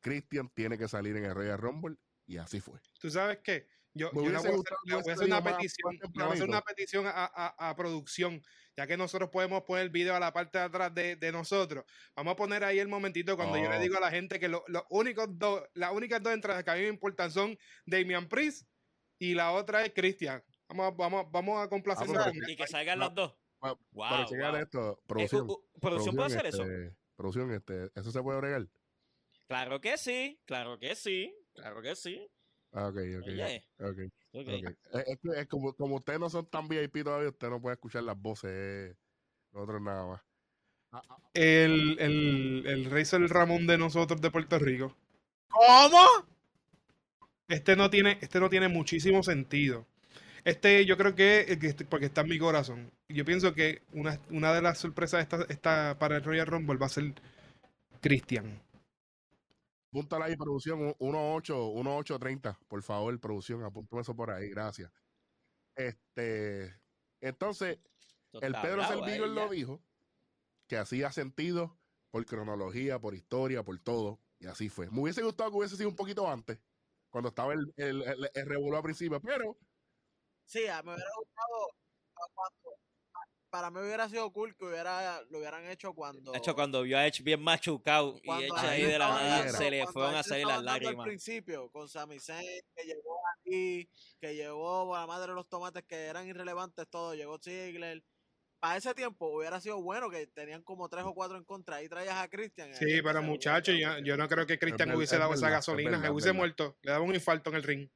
Christian 0.00 0.48
tiene 0.54 0.78
que 0.78 0.88
salir 0.88 1.16
en 1.16 1.24
el 1.24 1.34
Royal 1.34 1.58
Rumble 1.58 1.96
y 2.26 2.36
así 2.36 2.60
fue. 2.60 2.78
¿Tú 3.00 3.10
sabes 3.10 3.38
qué? 3.42 3.66
Yo, 3.94 4.10
yo 4.12 4.20
le 4.20 4.26
voy, 4.28 4.34
a 4.34 4.38
hacer, 4.38 5.24
una 5.24 5.42
petición, 5.42 5.98
voy 6.12 6.22
a 6.22 6.32
hacer 6.32 6.46
una 6.46 6.60
petición 6.60 7.06
a, 7.06 7.24
a, 7.56 7.76
producción, 7.76 8.42
ya 8.76 8.86
que 8.86 8.98
nosotros 8.98 9.30
podemos 9.30 9.62
poner 9.62 9.84
el 9.84 9.90
video 9.90 10.14
a 10.14 10.20
la 10.20 10.34
parte 10.34 10.58
de 10.58 10.64
atrás 10.64 10.94
de, 10.94 11.16
de 11.16 11.32
nosotros. 11.32 11.82
Vamos 12.14 12.34
a 12.34 12.36
poner 12.36 12.62
ahí 12.62 12.78
el 12.78 12.88
momentito 12.88 13.36
cuando 13.36 13.56
yo 13.56 13.70
le 13.70 13.78
oh. 13.78 13.80
digo 13.80 13.96
a 13.96 14.00
la 14.00 14.10
gente 14.10 14.38
que 14.38 14.48
los 14.48 14.62
únicos 14.90 15.28
dos, 15.38 15.62
las 15.72 15.92
únicas 15.92 16.22
dos 16.22 16.34
entradas 16.34 16.62
que 16.62 16.70
a 16.70 16.74
mí 16.74 16.82
me 16.82 16.88
importan 16.88 17.30
son 17.30 17.58
Damian 17.86 18.28
Priest 18.28 18.68
y 19.18 19.34
la 19.34 19.52
otra 19.52 19.82
es 19.82 19.94
Christian. 19.94 20.44
Vamos, 20.68 20.94
vamos, 20.94 21.26
vamos 21.30 21.64
a 21.64 21.68
complacernos. 21.70 22.18
Ah, 22.18 22.32
y 22.48 22.54
que 22.54 22.66
salgan 22.66 22.98
los 22.98 23.14
dos. 23.14 23.34
Wow, 23.60 23.78
para 23.92 24.26
checar 24.26 24.56
esto, 24.56 24.92
eh, 24.92 25.02
producción. 25.06 25.48
¿Producción 25.80 26.14
puede 26.14 26.26
hacer 26.26 26.46
eso? 26.46 26.62
Este, 26.62 26.96
producción, 27.16 27.52
este, 27.52 27.90
¿eso 27.94 28.10
se 28.10 28.22
puede 28.22 28.38
agregar? 28.38 28.66
Claro 29.48 29.80
que 29.80 29.96
sí, 29.96 30.40
claro 30.44 30.78
que 30.78 30.94
sí, 30.94 31.34
claro 31.54 31.82
que 31.82 31.96
sí. 31.96 32.28
Ah, 32.72 32.88
ok, 32.88 32.96
ok. 33.18 33.22
okay. 33.22 34.10
okay. 34.32 34.62
Es, 34.92 35.18
es, 35.24 35.46
como, 35.46 35.72
como 35.74 35.96
ustedes 35.96 36.20
no 36.20 36.28
son 36.28 36.46
tan 36.46 36.68
VIP 36.68 37.04
todavía, 37.04 37.30
usted 37.30 37.48
no 37.48 37.60
puede 37.60 37.74
escuchar 37.74 38.02
las 38.02 38.20
voces 38.20 38.96
nosotros 39.52 39.80
nada 39.80 40.06
más. 40.06 40.22
Ah, 40.92 41.02
ah, 41.08 41.16
el, 41.32 41.98
el, 41.98 42.64
el 42.66 42.84
rey 42.86 43.04
el 43.12 43.28
Ramón 43.28 43.66
de 43.66 43.78
nosotros 43.78 44.20
de 44.20 44.30
Puerto 44.30 44.58
Rico. 44.58 44.94
¿Cómo? 45.48 46.04
Este 47.48 47.76
no 47.76 47.88
tiene, 47.88 48.18
este 48.20 48.40
no 48.40 48.50
tiene 48.50 48.68
muchísimo 48.68 49.22
sentido. 49.22 49.86
Este 50.46 50.86
yo 50.86 50.96
creo 50.96 51.16
que, 51.16 51.40
este, 51.60 51.84
porque 51.84 52.06
está 52.06 52.20
en 52.20 52.28
mi 52.28 52.38
corazón. 52.38 52.92
Yo 53.08 53.24
pienso 53.24 53.52
que 53.52 53.82
una, 53.92 54.20
una 54.30 54.54
de 54.54 54.62
las 54.62 54.78
sorpresas 54.78 55.20
esta, 55.20 55.42
esta, 55.48 55.98
para 55.98 56.18
el 56.18 56.22
Royal 56.22 56.46
Rumble 56.46 56.78
va 56.78 56.86
a 56.86 56.88
ser 56.88 57.14
Christian. 58.00 58.62
apúntala 59.90 60.26
ahí, 60.26 60.36
producción, 60.36 60.94
1830, 61.00 62.60
por 62.68 62.80
favor, 62.84 63.18
producción, 63.18 63.64
apúntame 63.64 64.02
eso 64.02 64.14
por 64.14 64.30
ahí, 64.30 64.48
gracias. 64.50 64.92
Este, 65.74 66.76
entonces, 67.20 67.80
el 68.40 68.54
Pedro 68.62 68.86
Servigo 68.86 69.26
lo 69.26 69.48
dijo, 69.48 69.82
que 70.68 70.76
hacía 70.76 71.10
sentido 71.10 71.76
por 72.12 72.24
cronología, 72.24 73.00
por 73.00 73.16
historia, 73.16 73.64
por 73.64 73.76
todo, 73.80 74.20
y 74.38 74.46
así 74.46 74.68
fue. 74.68 74.88
Me 74.92 75.00
hubiese 75.00 75.24
gustado 75.24 75.50
que 75.50 75.56
hubiese 75.56 75.76
sido 75.76 75.88
un 75.88 75.96
poquito 75.96 76.30
antes, 76.30 76.60
cuando 77.10 77.30
estaba 77.30 77.52
el, 77.52 77.74
el, 77.76 78.30
el, 78.32 78.46
revuelo 78.46 78.76
al 78.76 78.84
principio, 78.84 79.20
pero... 79.20 79.56
Sí, 80.46 80.60
me 80.60 80.94
hubiera 80.94 81.10
gustado 81.16 81.74
cuando 82.34 82.78
para 83.56 83.70
mí 83.70 83.80
hubiera 83.80 84.08
sido 84.08 84.30
cool 84.32 84.54
que 84.54 84.66
hubiera, 84.66 85.22
lo 85.30 85.38
hubieran 85.38 85.66
hecho 85.66 85.94
cuando. 85.94 86.34
hecho, 86.34 86.54
cuando 86.54 86.82
vio 86.82 86.98
a 86.98 87.06
Edge 87.06 87.22
bien 87.22 87.40
machucado 87.40 88.20
y 88.22 88.30
Edge 88.30 88.66
ahí 88.66 88.82
de 88.82 88.98
la 88.98 89.08
nada 89.08 89.48
se 89.48 89.70
le 89.70 89.86
fueron 89.86 90.14
a 90.14 90.22
salir 90.22 90.46
las 90.46 90.62
lágrimas. 90.62 90.98
Al 90.98 91.04
principio, 91.04 91.70
con 91.70 91.88
Sami 91.88 92.20
Zayn, 92.20 92.60
que 92.74 92.84
llegó 92.84 93.18
aquí, 93.34 93.88
que 94.20 94.34
llegó 94.34 94.94
a 94.94 95.00
la 95.00 95.06
madre 95.06 95.28
de 95.28 95.34
los 95.34 95.48
tomates 95.48 95.84
que 95.84 95.96
eran 95.96 96.26
irrelevantes, 96.26 96.86
todo, 96.88 97.14
llegó 97.14 97.38
Ziggler. 97.38 98.02
Para 98.58 98.76
ese 98.78 98.94
tiempo 98.94 99.26
hubiera 99.26 99.60
sido 99.60 99.80
bueno 99.82 100.10
que 100.10 100.26
tenían 100.26 100.62
como 100.62 100.88
tres 100.88 101.04
o 101.04 101.14
cuatro 101.14 101.36
en 101.36 101.44
contra. 101.44 101.76
Ahí 101.76 101.88
traías 101.88 102.16
a 102.16 102.28
Christian. 102.28 102.74
Sí, 102.74 103.00
pero 103.02 103.22
muchachos, 103.22 103.74
yo, 103.78 103.98
yo, 103.98 104.16
no 104.16 104.28
creo 104.28 104.46
que 104.46 104.58
Christian 104.58 104.94
hubiese 104.94 105.18
dado 105.18 105.34
esa 105.34 105.50
gasolina, 105.50 106.00
se 106.00 106.10
hubiese 106.10 106.32
muerto. 106.32 106.76
Le 106.82 106.92
daba 106.92 107.04
un 107.04 107.14
infarto 107.14 107.50
en 107.50 107.56
el 107.56 107.62
ring. 107.62 107.88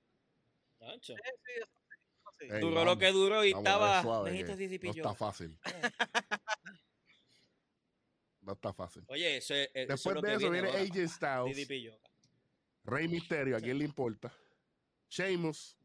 Sí, 1.03 1.15
sí, 1.15 1.15
duró 2.61 2.85
lo 2.85 2.99
que 2.99 3.13
duró 3.13 3.45
y 3.45 3.53
estaba. 3.53 4.03
no 4.03 4.27
está 4.27 5.15
fácil. 5.15 5.59
no 8.43 8.53
está 8.53 8.73
fácil. 8.73 9.05
Oye, 9.09 9.37
eso 9.37 9.55
es. 9.55 9.71
Después 9.75 10.23
de 10.23 10.35
eso 10.35 10.51
viene 10.51 10.69
AJ 10.69 11.09
Styles. 11.09 11.69
Rey 12.85 13.09
Misterio, 13.09 13.57
¿a 13.57 13.61
quién 13.61 13.79
le 13.79 13.85
importa? 13.85 14.33
Sheamus. 15.09 15.77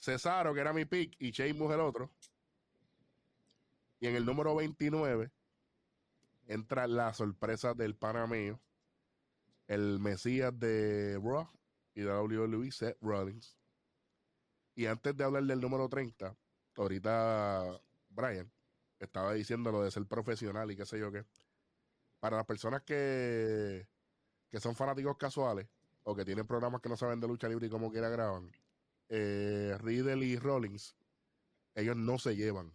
Cesaro, 0.00 0.52
que 0.52 0.60
era 0.60 0.72
mi 0.72 0.84
pick, 0.84 1.14
y 1.18 1.30
Sheamus 1.30 1.72
el 1.72 1.80
otro. 1.80 2.10
Y 4.00 4.08
en 4.08 4.16
el 4.16 4.24
número 4.24 4.54
29 4.54 5.30
entra 6.48 6.86
la 6.86 7.12
sorpresa 7.14 7.74
del 7.74 7.94
panameo, 7.94 8.60
el 9.68 9.98
Mesías 9.98 10.56
de 10.58 11.18
Raw 11.22 11.48
y 11.94 12.02
de 12.02 12.12
WWE, 12.12 12.70
Seth 12.70 12.96
Rollins. 13.00 13.56
Y 14.76 14.84
antes 14.86 15.16
de 15.16 15.24
hablar 15.24 15.42
del 15.44 15.58
número 15.58 15.88
30, 15.88 16.36
ahorita 16.76 17.80
Brian 18.10 18.52
estaba 19.00 19.32
diciendo 19.32 19.72
lo 19.72 19.82
de 19.82 19.90
ser 19.90 20.06
profesional 20.06 20.70
y 20.70 20.76
qué 20.76 20.84
sé 20.84 20.98
yo 20.98 21.10
qué. 21.10 21.24
Para 22.20 22.36
las 22.36 22.44
personas 22.44 22.82
que, 22.82 23.88
que 24.50 24.60
son 24.60 24.76
fanáticos 24.76 25.16
casuales 25.16 25.66
o 26.02 26.14
que 26.14 26.26
tienen 26.26 26.46
programas 26.46 26.82
que 26.82 26.90
no 26.90 26.96
saben 26.98 27.20
de 27.20 27.26
lucha 27.26 27.48
libre 27.48 27.68
y 27.68 27.70
como 27.70 27.90
quiera 27.90 28.10
graban, 28.10 28.52
eh, 29.08 29.78
Riddle 29.80 30.26
y 30.26 30.36
Rollins, 30.36 30.94
ellos 31.74 31.96
no 31.96 32.18
se 32.18 32.36
llevan. 32.36 32.74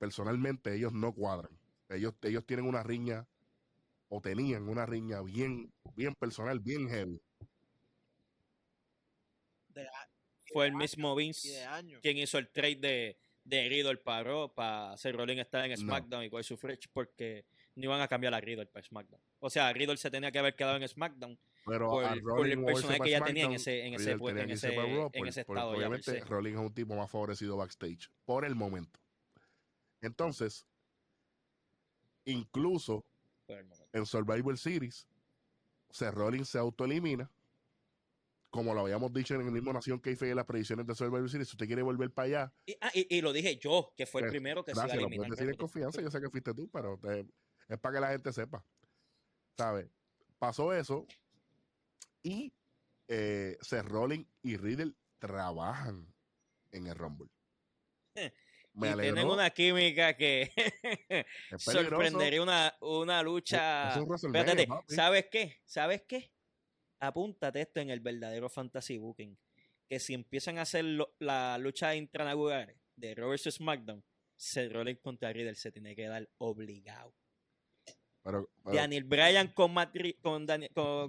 personalmente 0.00 0.74
ellos 0.74 0.92
no 0.92 1.12
cuadran. 1.14 1.56
Ellos, 1.88 2.14
ellos 2.22 2.44
tienen 2.44 2.66
una 2.66 2.82
riña 2.82 3.28
o 4.08 4.20
tenían 4.20 4.68
una 4.68 4.84
riña 4.84 5.22
bien, 5.22 5.72
bien 5.94 6.14
personal, 6.16 6.58
bien 6.58 6.88
heavy 6.88 7.22
fue 10.52 10.66
el 10.66 10.74
mismo 10.74 11.14
Vince 11.14 11.66
quien 12.02 12.18
hizo 12.18 12.38
el 12.38 12.48
trade 12.48 12.76
de, 12.76 13.16
de 13.44 13.68
Riddle 13.68 13.96
para 13.98 14.48
para 14.48 14.92
hacer 14.92 15.16
Rolling 15.16 15.38
estar 15.38 15.64
en 15.64 15.76
SmackDown 15.76 16.24
y 16.24 16.30
con 16.30 16.42
su 16.44 16.56
Fresh 16.56 16.88
porque 16.92 17.44
no 17.76 17.84
iban 17.84 18.00
a 18.00 18.08
cambiar 18.08 18.34
a 18.34 18.40
Riddle 18.40 18.66
para 18.66 18.84
SmackDown. 18.84 19.20
O 19.40 19.50
sea, 19.50 19.72
Riddle 19.72 19.96
se 19.96 20.10
tenía 20.10 20.30
que 20.30 20.38
haber 20.38 20.54
quedado 20.54 20.76
en 20.76 20.88
SmackDown 20.88 21.38
pero 21.66 21.90
por, 21.90 22.46
el 22.46 22.62
personaje 22.62 23.00
que 23.00 23.10
ya 23.10 23.24
tenía 23.24 23.44
en 23.44 23.52
ese, 23.52 23.86
en 23.86 23.94
ese, 23.94 24.12
en 24.12 24.50
ese, 24.50 24.74
en 24.74 25.26
ese 25.26 25.40
estado. 25.40 25.70
obviamente, 25.70 26.20
Rolling 26.20 26.54
es 26.54 26.60
un 26.60 26.74
tipo 26.74 26.94
más 26.94 27.10
favorecido 27.10 27.56
backstage 27.56 28.10
por 28.26 28.44
el 28.44 28.54
momento. 28.54 29.00
Entonces, 30.02 30.66
incluso 32.26 33.04
en 33.92 34.04
Survivor 34.04 34.58
Series, 34.58 35.06
se 35.90 36.10
Rolling 36.10 36.44
se 36.44 36.58
autoelimina 36.58 37.30
como 38.54 38.72
lo 38.72 38.82
habíamos 38.82 39.12
dicho 39.12 39.34
en 39.34 39.40
el 39.40 39.50
mismo 39.50 39.72
Nación 39.72 39.98
que 39.98 40.12
en 40.12 40.36
las 40.36 40.44
predicciones 40.44 40.86
de 40.86 40.94
Survivor 40.94 41.28
Series, 41.28 41.48
si 41.48 41.56
usted 41.56 41.66
quiere 41.66 41.82
volver 41.82 42.12
para 42.12 42.26
allá. 42.26 42.54
Y, 42.64 42.76
ah, 42.80 42.90
y, 42.94 43.20
lo 43.20 43.32
dije 43.32 43.56
yo, 43.56 43.92
que 43.96 44.06
fue 44.06 44.20
el 44.20 44.26
pues, 44.26 44.30
primero 44.30 44.64
que 44.64 44.72
se 44.72 44.80
iba 44.80 44.92
a 44.92 44.96
eliminar. 44.96 45.28
Lo 45.28 45.34
decir 45.34 45.50
en 45.50 45.56
confianza, 45.56 46.00
yo 46.00 46.08
sé 46.08 46.20
que 46.20 46.30
fuiste 46.30 46.54
tú, 46.54 46.70
pero 46.72 47.00
es 47.68 47.78
para 47.80 47.94
que 47.96 48.00
la 48.00 48.10
gente 48.10 48.32
sepa. 48.32 48.64
¿Sabes? 49.58 49.88
Pasó 50.38 50.72
eso 50.72 51.04
y 52.22 52.54
eh, 53.08 53.56
Seth 53.60 53.86
Rollins 53.86 54.28
y 54.42 54.56
Riddle 54.56 54.94
trabajan 55.18 56.14
en 56.70 56.86
el 56.86 56.94
Rumble. 56.94 57.28
Me 58.74 58.90
y 58.90 58.94
tienen 58.94 59.26
una 59.26 59.50
química 59.50 60.16
que 60.16 60.52
sorprendería 61.58 62.40
una, 62.40 62.76
una 62.80 63.20
lucha. 63.20 63.92
Espérate, 63.98 64.68
¿sabes 64.86 65.26
qué? 65.28 65.60
¿Sabes 65.64 66.02
qué? 66.06 66.33
Apúntate 67.06 67.60
esto 67.60 67.80
en 67.80 67.90
el 67.90 68.00
verdadero 68.00 68.48
fantasy 68.48 68.98
booking. 68.98 69.38
Que 69.88 69.98
si 70.00 70.14
empiezan 70.14 70.58
a 70.58 70.62
hacer 70.62 70.84
la 71.18 71.58
lucha 71.58 71.94
intranagular 71.94 72.74
de 72.96 73.14
Raw 73.14 73.30
vs 73.30 73.54
SmackDown, 73.54 74.02
se 74.36 74.68
Rollins 74.68 75.00
contra 75.00 75.32
Riddle 75.32 75.54
se 75.54 75.70
tiene 75.72 75.94
que 75.94 76.06
dar 76.06 76.28
obligado. 76.38 77.14
Daniel 78.64 79.04
Bryan 79.04 79.48
con, 79.48 79.74
con, 80.22 80.46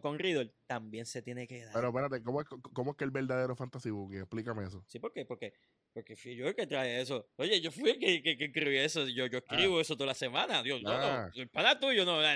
con, 0.01 0.19
Riddle 0.19 0.53
también 0.67 1.05
se 1.05 1.22
tiene 1.22 1.47
que 1.47 1.63
dar. 1.63 1.73
Pero 1.73 1.88
espérate, 1.88 2.22
¿cómo 2.22 2.41
es, 2.41 2.47
cómo 2.73 2.91
es 2.91 2.97
que 2.97 3.05
el 3.05 3.11
verdadero 3.11 3.55
fantasy 3.55 3.89
booking? 3.89 4.19
Explícame 4.19 4.65
eso. 4.65 4.84
Sí, 4.88 4.99
¿por 4.99 5.13
qué? 5.13 5.26
Porque, 5.26 5.53
porque 5.93 6.17
fui 6.17 6.35
yo 6.35 6.47
el 6.47 6.55
que 6.55 6.67
trae 6.67 6.99
eso. 6.99 7.30
Oye, 7.38 7.61
yo 7.61 7.72
fui 7.72 7.91
el 7.91 7.99
que, 7.99 8.22
que, 8.22 8.45
escribí 8.45 8.77
eso. 8.77 9.07
Yo, 9.07 9.27
yo 9.27 9.38
escribo 9.38 9.77
ah. 9.77 9.81
eso 9.81 9.95
toda 9.95 10.07
la 10.07 10.13
semana. 10.13 10.61
Dios, 10.61 10.81
no, 10.81 10.91
no. 10.91 11.05
Ah. 11.05 11.31
El 11.34 11.47
pana 11.47 11.80
tuyo, 11.80 12.03
no. 12.03 12.22
no, 12.22 12.27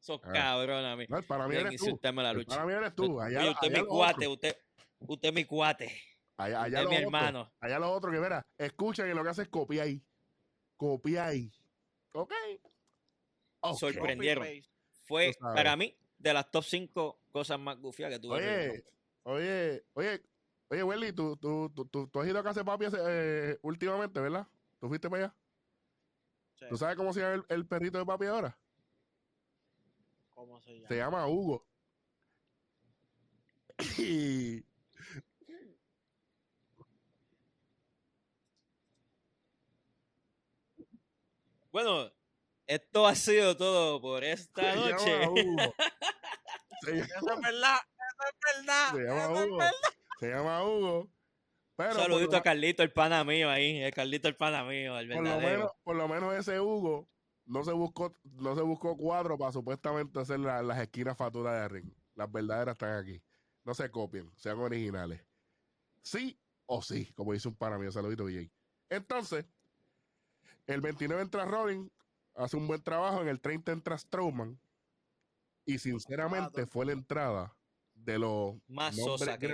Sos 0.00 0.18
ah. 0.24 0.32
cabrón 0.32 0.84
a 0.84 0.96
mí. 0.96 1.06
No, 1.08 1.22
para 1.22 1.46
mí 1.46 1.56
eres 1.56 1.80
tú. 1.80 2.00
La 2.02 2.32
lucha. 2.32 2.56
Para 2.56 2.66
mí 2.66 2.72
eres 2.72 2.94
tú. 2.94 3.20
Allá, 3.20 3.50
usted 3.50 3.72
es 3.72 3.80
mi 3.80 3.86
cuate, 3.86 4.28
usted, 4.28 4.56
usted 5.00 5.28
es 5.28 5.34
mi 5.34 5.44
cuate. 5.44 6.02
Allá, 6.38 6.62
allá 6.62 6.82
es 6.82 6.88
mi 6.88 6.96
hermano. 6.96 7.52
Allá 7.60 7.78
los 7.78 7.90
otros 7.90 8.12
que, 8.12 8.18
verá, 8.18 8.46
escuchan 8.56 9.10
y 9.10 9.14
lo 9.14 9.22
que 9.22 9.28
hace 9.28 9.42
es 9.42 9.48
copiar 9.48 9.86
ahí. 9.86 10.02
Copiar 10.76 11.28
ahí. 11.28 11.52
Ok. 12.12 12.32
okay. 13.60 13.78
Sorprendieron. 13.78 14.46
Fue, 15.04 15.32
para 15.38 15.76
mí, 15.76 15.94
de 16.16 16.32
las 16.32 16.50
top 16.50 16.64
5 16.64 17.20
cosas 17.30 17.60
más 17.60 17.78
gufias 17.78 18.10
que 18.10 18.18
tuve. 18.18 18.36
Oye, 18.36 18.84
oye, 19.24 19.84
oye, 19.92 20.22
oye, 20.68 20.82
Welly, 20.82 21.12
¿tú, 21.12 21.36
tú, 21.36 21.70
tú, 21.74 22.08
tú, 22.08 22.20
has 22.20 22.26
ido 22.26 22.38
a 22.38 22.42
casa 22.42 22.60
de 22.60 22.64
papi 22.64 22.86
eh, 23.06 23.58
últimamente, 23.60 24.18
¿verdad? 24.18 24.46
¿Tú 24.78 24.88
fuiste 24.88 25.10
para 25.10 25.24
allá? 25.24 25.36
Sí. 26.54 26.66
¿Tú 26.70 26.76
sabes 26.78 26.96
cómo 26.96 27.12
se 27.12 27.20
llama 27.20 27.34
el, 27.34 27.44
el 27.48 27.66
perrito 27.66 27.98
de 27.98 28.06
papi 28.06 28.26
ahora? 28.26 28.58
¿Cómo 30.40 30.58
se 30.62 30.72
llama? 30.72 30.88
Se 30.88 30.96
llama 30.96 31.26
Hugo. 31.28 31.66
Bueno, 41.70 42.10
esto 42.66 43.06
ha 43.06 43.14
sido 43.14 43.54
todo 43.54 44.00
por 44.00 44.24
esta 44.24 44.74
noche. 44.74 44.96
Se 46.80 46.92
llama 46.94 47.04
Eso 47.04 47.34
es 47.34 47.40
verdad, 47.42 47.76
eso 48.08 48.24
es 48.26 48.56
verdad. 48.56 48.90
Se 48.92 49.02
llama 49.02 49.44
Hugo. 49.44 49.58
Se 50.18 50.28
llama 50.30 50.64
Hugo. 50.64 51.08
Pero 51.76 51.92
Saludito 51.92 52.36
a 52.38 52.42
Carlito, 52.42 52.82
el 52.82 52.92
pana 52.92 53.22
mío 53.24 53.50
ahí. 53.50 53.82
El 53.82 53.92
Carlito, 53.92 54.26
el 54.26 54.36
pana 54.36 54.64
mío, 54.64 54.98
el 54.98 55.12
por 55.12 55.22
lo, 55.22 55.38
menos, 55.38 55.72
por 55.84 55.96
lo 55.96 56.08
menos 56.08 56.34
ese 56.34 56.58
Hugo 56.58 57.06
no 57.50 57.64
se 57.64 57.72
buscó, 57.72 58.16
no 58.22 58.54
se 58.54 58.62
buscó 58.62 58.96
cuadro 58.96 59.36
para 59.36 59.50
supuestamente 59.50 60.20
hacer 60.20 60.38
las 60.38 60.78
esquinas 60.78 61.16
facturas 61.16 61.60
de 61.60 61.68
ring. 61.68 61.92
Las 62.14 62.30
verdaderas 62.30 62.74
están 62.74 62.96
aquí. 62.96 63.20
No 63.64 63.74
se 63.74 63.90
copien, 63.90 64.30
sean 64.36 64.60
originales. 64.60 65.20
Sí 66.00 66.38
o 66.66 66.80
sí, 66.80 67.12
como 67.16 67.32
dice 67.32 67.48
un 67.48 67.56
pana 67.56 67.76
mío, 67.76 67.90
saludito 67.90 68.24
DJ. 68.24 68.52
Entonces, 68.88 69.44
el 70.68 70.80
29 70.80 71.22
entra 71.22 71.44
Robin, 71.44 71.90
hace 72.36 72.56
un 72.56 72.68
buen 72.68 72.82
trabajo, 72.82 73.20
en 73.20 73.26
el 73.26 73.40
30 73.40 73.72
entra 73.72 73.98
Strowman, 73.98 74.56
y 75.64 75.78
sinceramente 75.78 76.66
fue 76.66 76.86
la 76.86 76.92
entrada 76.92 77.56
de 77.94 78.18
los 78.20 78.54
más 78.68 78.94
sosa 78.94 79.38
que, 79.38 79.52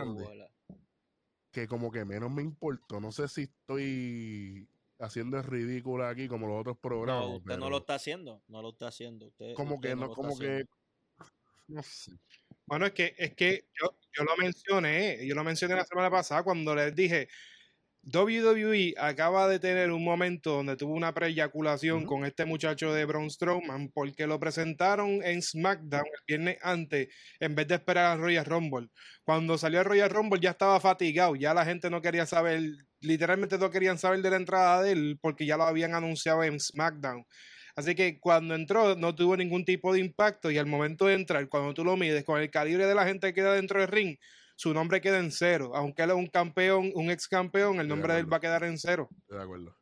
que 1.51 1.67
como 1.67 1.91
que 1.91 2.05
menos 2.05 2.31
me 2.31 2.43
importó. 2.43 3.01
No 3.01 3.11
sé 3.11 3.27
si 3.29 3.45
estoy 3.45 4.69
haciendo 4.99 5.39
el 5.39 5.45
ridículo 5.45 6.07
aquí 6.07 6.29
como 6.29 6.47
los 6.47 6.61
otros 6.61 6.79
programas. 6.79 7.29
No, 7.29 7.37
usted 7.37 7.59
no 7.59 7.71
lo 7.71 7.79
está 7.79 7.95
haciendo, 7.95 8.43
no 8.49 8.63
lo 8.63 8.71
está 8.71 8.89
haciendo. 8.89 9.27
Usted, 9.27 9.55
como 9.55 9.81
que 9.81 9.95
no, 9.95 10.11
como 10.11 10.39
que 10.39 10.65
no 11.69 11.83
sé. 11.83 12.13
Bueno, 12.67 12.87
es 12.87 12.93
que, 12.93 13.15
es 13.17 13.35
que 13.35 13.67
yo, 13.81 13.97
yo 14.17 14.25
lo 14.25 14.37
mencioné, 14.37 15.27
yo 15.27 15.35
lo 15.35 15.45
mencioné 15.45 15.75
la 15.77 15.85
semana 15.85 16.11
pasada 16.11 16.43
cuando 16.43 16.75
les 16.75 16.95
dije, 16.95 17.29
WWE 18.09 18.95
acaba 18.99 19.49
de 19.49 19.59
tener 19.59 19.91
un 19.91 20.05
momento 20.05 20.53
donde 20.53 20.77
tuvo 20.77 20.95
una 20.95 21.13
preyaculación 21.13 22.07
con 22.07 22.25
este 22.25 22.45
muchacho 22.45 22.95
de 22.95 23.05
Braun 23.05 23.31
Strowman 23.31 23.89
porque 23.89 24.29
lo 24.29 24.39
presentaron 24.39 25.25
en 25.25 25.43
SmackDown 25.43 26.05
el 26.05 26.23
viernes 26.27 26.59
antes 26.63 27.09
en 27.41 27.57
vez 27.57 27.67
de 27.67 27.75
esperar 27.75 28.13
a 28.13 28.17
Royal 28.17 28.45
Rumble. 28.45 28.91
Cuando 29.25 29.59
salió 29.59 29.81
a 29.81 29.85
Royal 29.85 30.11
Rumble 30.11 30.41
ya 30.41 30.51
estaba 30.51 30.79
fatigado, 30.79 31.35
ya 31.35 31.53
la 31.53 31.65
gente 31.65 31.91
no 31.91 32.01
quería 32.01 32.27
saber, 32.27 32.63
literalmente 33.01 33.59
no 33.59 33.71
querían 33.71 33.99
saber 33.99 34.23
de 34.23 34.31
la 34.31 34.37
entrada 34.37 34.83
de 34.83 34.93
él 34.93 35.19
porque 35.21 35.47
ya 35.47 35.57
lo 35.57 35.65
habían 35.65 35.95
anunciado 35.95 36.43
en 36.45 36.61
SmackDown. 36.61 37.27
Así 37.75 37.95
que 37.95 38.19
cuando 38.19 38.55
entró 38.55 38.97
no 38.97 39.15
tuvo 39.15 39.37
ningún 39.37 39.65
tipo 39.65 39.93
de 39.93 40.01
impacto 40.01 40.51
y 40.51 40.59
al 40.59 40.67
momento 40.67 41.07
de 41.07 41.15
entrar, 41.15 41.47
cuando 41.49 41.75
tú 41.75 41.85
lo 41.85 41.97
mides 41.97 42.25
con 42.25 42.41
el 42.41 42.51
calibre 42.51 42.87
de 42.87 42.95
la 42.95 43.05
gente 43.05 43.29
que 43.29 43.35
queda 43.35 43.55
dentro 43.55 43.81
del 43.81 43.89
ring, 43.89 44.17
su 44.57 44.73
nombre 44.73 45.03
queda 45.03 45.19
en 45.19 45.31
cero. 45.31 45.73
Aunque 45.75 46.03
él 46.03 46.11
es 46.11 46.17
un 46.17 46.27
campeón, 46.27 46.91
un 46.95 47.11
ex 47.11 47.29
campeón, 47.29 47.79
el 47.79 47.89
nombre 47.89 48.15
de, 48.15 48.21
él 48.21 48.33
va 48.33 48.39
a 48.39 48.41
quedar 48.41 48.65
en 48.65 48.79
cero. 48.79 49.11
De 49.29 49.43
acuerdo. 49.43 49.77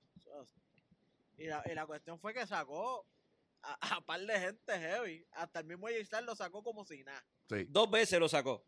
Y 1.39 1.47
la, 1.47 1.62
y 1.70 1.74
la 1.74 1.86
cuestión 1.86 2.19
fue 2.19 2.35
que 2.35 2.47
sacó 2.47 3.07
a, 3.62 4.01
par 4.07 4.20
de 4.20 4.41
gente 4.41 4.73
heavy. 4.78 5.27
Hasta 5.32 5.61
el 5.61 5.66
mismo 5.66 5.86
J 5.86 6.20
lo 6.23 6.35
sacó 6.35 6.62
como 6.62 6.85
si 6.85 7.05
nada. 7.05 7.24
Dos 7.69 7.91
veces 7.91 8.19
lo 8.19 8.28
sacó. 8.28 8.65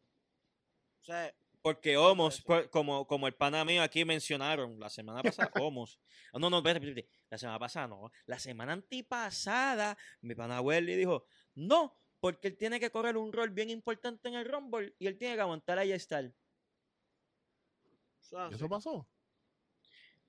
O 1.00 1.04
sea, 1.04 1.32
porque 1.66 1.96
Homos, 1.96 2.44
como, 2.70 3.08
como 3.08 3.26
el 3.26 3.34
pana 3.34 3.64
mío 3.64 3.82
aquí 3.82 4.04
mencionaron, 4.04 4.78
la 4.78 4.88
semana 4.88 5.20
pasada, 5.20 5.50
Homos. 5.60 5.98
Ah, 6.32 6.38
no, 6.38 6.48
no, 6.48 6.58
espérate, 6.58 6.86
espérate, 6.86 7.10
La 7.28 7.38
semana 7.38 7.58
pasada 7.58 7.88
no. 7.88 8.12
La 8.26 8.38
semana 8.38 8.72
antipasada, 8.72 9.98
mi 10.20 10.36
pana 10.36 10.60
Welly 10.60 10.94
dijo, 10.94 11.26
no, 11.56 11.98
porque 12.20 12.46
él 12.46 12.56
tiene 12.56 12.78
que 12.78 12.92
correr 12.92 13.16
un 13.16 13.32
rol 13.32 13.50
bien 13.50 13.68
importante 13.68 14.28
en 14.28 14.34
el 14.36 14.44
Rumble 14.44 14.94
y 15.00 15.08
él 15.08 15.18
tiene 15.18 15.34
que 15.34 15.40
aguantar 15.40 15.80
ahí 15.80 15.90
estar. 15.90 16.32
¿Eso 18.20 18.68
pasó? 18.68 19.08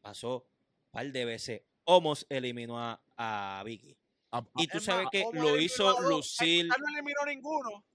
Pasó 0.01 0.37
un 0.37 0.89
par 0.89 1.11
de 1.11 1.23
veces. 1.23 1.61
Homos 1.83 2.25
eliminó 2.29 2.79
a, 2.79 2.99
a 3.15 3.61
Vicky. 3.63 3.95
y 4.55 4.67
tú 4.69 4.79
sabes 4.79 5.05
que 5.11 5.23
lo 5.33 5.55
hizo 5.59 6.01
Lucille. 6.01 6.67
no 6.67 6.87
eliminó 6.95 7.25
ninguno. 7.27 7.85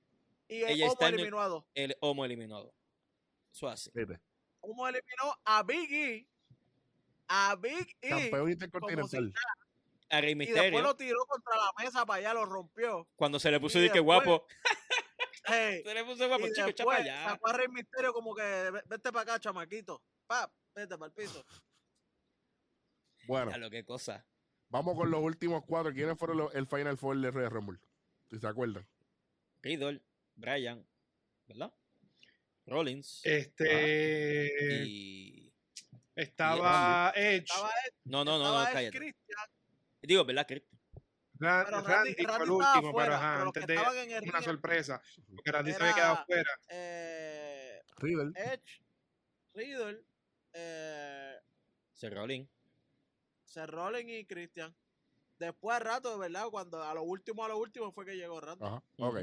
Y 0.46 0.62
el 0.62 0.82
Homo 0.84 0.96
eliminó 1.08 1.40
a 1.40 1.48
dos. 1.48 1.64
El 1.74 1.96
Homo 1.98 2.24
eliminó 2.24 2.56
a 2.58 2.60
dos. 2.60 2.81
Eso 3.52 3.68
así. 3.68 3.90
Homo 4.60 4.88
eliminó 4.88 5.34
a 5.44 5.62
Biggie. 5.62 6.26
A 7.28 7.56
Big 7.56 7.96
E. 8.00 8.08
Campeón 8.08 8.50
intercontinental 8.50 9.32
a 10.12 10.20
Rey 10.20 10.34
Misterio. 10.34 10.62
Y 10.62 10.64
después 10.66 10.84
lo 10.84 10.96
tiró 10.96 11.24
contra 11.26 11.56
la 11.56 11.84
mesa 11.84 12.06
para 12.06 12.18
allá, 12.18 12.34
lo 12.34 12.44
rompió. 12.44 13.08
Cuando 13.16 13.40
se 13.40 13.50
le 13.50 13.58
puso 13.58 13.78
de 13.78 13.90
que 13.90 13.98
guapo. 13.98 14.46
se 15.46 15.82
le 15.82 16.04
puso 16.04 16.28
guapo, 16.28 16.46
chico, 16.54 16.68
echa 16.68 16.84
para 16.84 16.98
allá. 16.98 17.30
Sacó 17.30 17.48
a 17.48 17.52
Rey 17.54 17.68
Misterio 17.68 18.12
como 18.12 18.34
que 18.34 18.70
vete 18.86 19.10
para 19.10 19.22
acá, 19.22 19.40
chamaquito. 19.40 20.02
Pap, 20.26 20.52
vete 20.74 20.98
para 20.98 21.06
el 21.06 21.12
piso. 21.12 21.44
Bueno. 23.26 23.52
A 23.52 23.58
lo 23.58 23.70
que 23.70 23.84
cosa. 23.84 24.26
Vamos 24.68 24.96
con 24.96 25.10
los 25.10 25.20
últimos 25.20 25.64
cuatro. 25.64 25.92
¿Quiénes 25.92 26.18
fueron 26.18 26.48
el 26.52 26.66
Final 26.66 26.98
Four 26.98 27.18
de 27.18 27.30
Royal 27.30 27.50
Rumble? 27.50 27.78
Si 28.30 28.38
se 28.38 28.46
acuerdan. 28.46 28.86
Riddle, 29.62 30.02
Brian, 30.34 30.86
¿verdad? 31.46 31.72
Rollins. 32.66 33.20
Este. 33.24 34.84
y. 34.86 35.52
Estaba 36.14 37.12
Edge. 37.16 37.44
Estaba 37.44 37.68
Edge. 37.68 37.96
No, 38.04 38.24
no, 38.24 38.38
no, 38.38 38.58
no, 38.58 38.72
cállate. 38.72 39.14
Digo, 40.02 40.24
¿verdad, 40.24 40.46
Cristo? 40.46 40.76
Randy, 41.38 41.82
Randy, 41.82 42.14
fue 42.14 42.44
el 42.44 42.50
último, 42.50 42.94
pero, 42.94 43.14
ajá, 43.14 43.42
antes 43.42 43.66
de 43.66 43.78
una 44.28 44.42
sorpresa, 44.42 45.02
porque 45.34 45.50
Randy 45.50 45.72
se 45.72 45.82
había 45.82 45.94
quedado 45.94 46.24
fuera. 46.24 46.50
Eh, 46.68 47.82
Riddle. 47.96 48.32
Edge, 48.36 48.82
Riddle, 49.54 50.04
eh, 50.52 51.36
Seth 51.92 52.12
Rollins. 52.12 52.48
Seth 53.44 53.70
Rollins 53.70 54.10
y 54.10 54.24
Christian. 54.24 54.74
Después 55.38 55.76
al 55.76 55.82
rato, 55.82 56.16
¿verdad? 56.18 56.46
Cuando 56.50 56.80
a 56.80 56.94
lo 56.94 57.02
último, 57.02 57.44
a 57.44 57.48
lo 57.48 57.58
último 57.58 57.90
fue 57.90 58.06
que 58.06 58.16
llegó 58.16 58.40
Randy. 58.40 58.64
Ajá, 58.64 58.82
ok. 58.98 59.18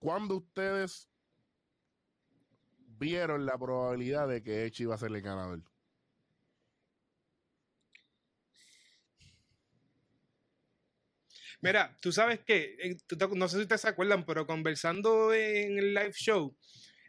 ¿Cuándo 0.00 0.38
ustedes 0.38 1.08
vieron 3.02 3.44
la 3.44 3.58
probabilidad 3.58 4.28
de 4.28 4.42
que 4.42 4.64
Edge 4.64 4.84
iba 4.84 4.94
a 4.94 4.98
ser 4.98 5.10
el 5.10 5.20
ganador? 5.20 5.60
Mira, 11.60 11.96
tú 12.00 12.12
sabes 12.12 12.40
que, 12.40 12.96
no 13.34 13.48
sé 13.48 13.56
si 13.56 13.62
ustedes 13.62 13.80
se 13.80 13.88
acuerdan, 13.88 14.24
pero 14.24 14.46
conversando 14.46 15.32
en 15.34 15.78
el 15.78 15.94
live 15.94 16.12
show, 16.12 16.56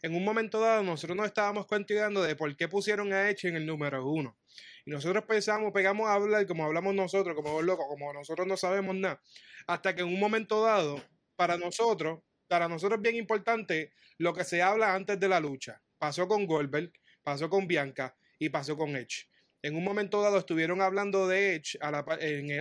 en 0.02 0.16
un 0.16 0.24
momento 0.24 0.60
dado 0.60 0.84
nosotros 0.84 1.16
nos 1.16 1.28
estábamos 1.28 1.66
cuestionando 1.68 2.24
de 2.24 2.36
por 2.36 2.56
qué 2.56 2.68
pusieron 2.68 3.14
a 3.14 3.30
Edge 3.30 3.48
en 3.48 3.56
el 3.56 3.66
número 3.66 4.08
uno. 4.08 4.38
Y 4.86 4.92
nosotros 4.92 5.24
pensamos, 5.26 5.72
pegamos 5.74 6.08
a 6.08 6.14
hablar 6.16 6.46
como 6.48 6.66
hablamos 6.66 6.94
nosotros, 6.96 7.36
como 7.36 7.62
locos, 7.62 7.86
como 7.88 8.14
nosotros 8.14 8.48
no 8.48 8.58
sabemos 8.58 8.96
nada. 8.96 9.22
Hasta 9.68 9.96
que 9.96 10.02
en 10.02 10.08
un 10.08 10.20
momento 10.20 10.64
dado, 10.64 11.04
para 11.36 11.58
nosotros, 11.58 12.20
para 12.48 12.68
nosotros 12.68 12.98
es 12.98 13.02
bien 13.02 13.16
importante 13.16 13.94
lo 14.18 14.34
que 14.34 14.44
se 14.44 14.62
habla 14.62 14.94
antes 14.94 15.20
de 15.20 15.28
la 15.30 15.40
lucha. 15.40 15.83
Pasó 16.04 16.28
con 16.28 16.46
Goldberg, 16.46 16.92
pasó 17.24 17.50
con 17.50 17.66
Bianca 17.66 18.14
y 18.38 18.50
pasó 18.50 18.76
con 18.76 18.98
Edge 18.98 19.26
en 19.64 19.78
un 19.78 19.84
momento 19.84 20.22
dado 20.22 20.38
estuvieron 20.38 20.82
hablando 20.82 21.28
de 21.28 21.56
Edge 21.56 21.80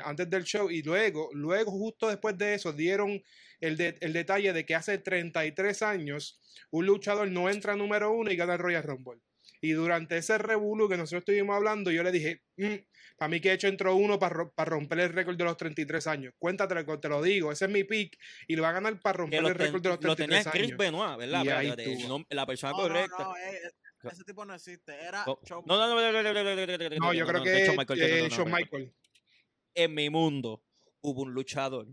antes 0.04 0.30
del 0.30 0.44
show 0.44 0.70
y 0.70 0.82
luego, 0.82 1.30
luego 1.32 1.72
justo 1.72 2.08
después 2.08 2.38
de 2.38 2.54
eso 2.54 2.72
dieron 2.72 3.20
el, 3.60 3.76
detalle 3.76 4.52
de 4.52 4.64
que 4.64 4.76
hace 4.76 4.98
33 4.98 5.82
años 5.82 6.40
un 6.70 6.86
luchador 6.86 7.28
no 7.28 7.50
entra 7.50 7.74
número 7.74 8.12
uno 8.12 8.30
y 8.30 8.36
gana 8.36 8.54
el 8.54 8.60
Royal 8.60 8.84
Rumble. 8.84 9.20
Y 9.60 9.72
durante 9.72 10.16
ese 10.16 10.38
revuelo 10.38 10.88
que 10.88 10.96
nosotros 10.96 11.22
estuvimos 11.22 11.56
hablando, 11.56 11.90
yo 11.90 12.04
le 12.04 12.12
dije, 12.12 12.42
mm, 12.56 12.74
para 13.22 13.28
mí 13.28 13.40
que 13.40 13.50
he 13.50 13.52
hecho 13.52 13.68
entró 13.68 13.94
uno 13.94 14.18
para, 14.18 14.50
romper 14.64 14.98
el 14.98 15.12
récord 15.12 15.36
de 15.36 15.44
los 15.44 15.56
33 15.56 16.08
años. 16.08 16.34
Cuéntate, 16.40 16.74
te 16.74 17.08
lo 17.08 17.22
digo, 17.22 17.52
ese 17.52 17.66
es 17.66 17.70
mi 17.70 17.84
pick 17.84 18.18
y 18.48 18.56
lo 18.56 18.64
va 18.64 18.70
a 18.70 18.72
ganar 18.72 19.00
para 19.00 19.18
romper 19.18 19.44
el 19.44 19.54
récord 19.54 19.80
de 19.80 19.90
los 19.90 20.00
33 20.00 20.08
lo 20.08 20.16
tenía 20.16 20.38
años. 20.38 20.52
Chris 20.52 20.76
Benoit, 20.76 21.18
¿verdad? 21.18 22.24
la 22.30 22.46
persona 22.46 22.72
correcta. 22.72 23.32
Ese 24.10 24.24
tipo 24.24 24.44
no 24.44 24.54
existe. 24.54 24.92
Era 24.92 25.24
no, 25.24 25.38
no, 25.46 25.76
no, 25.76 25.86
no, 25.86 26.32
no, 26.98 27.12
yo 27.14 27.24
creo 27.28 27.44
que 27.44 28.26
es 28.26 28.32
Shawn 28.32 28.50
Michael. 28.50 28.92
En 29.72 29.94
mi 29.94 30.10
mundo 30.10 30.64
hubo 31.02 31.22
un 31.22 31.32
luchador 31.32 31.86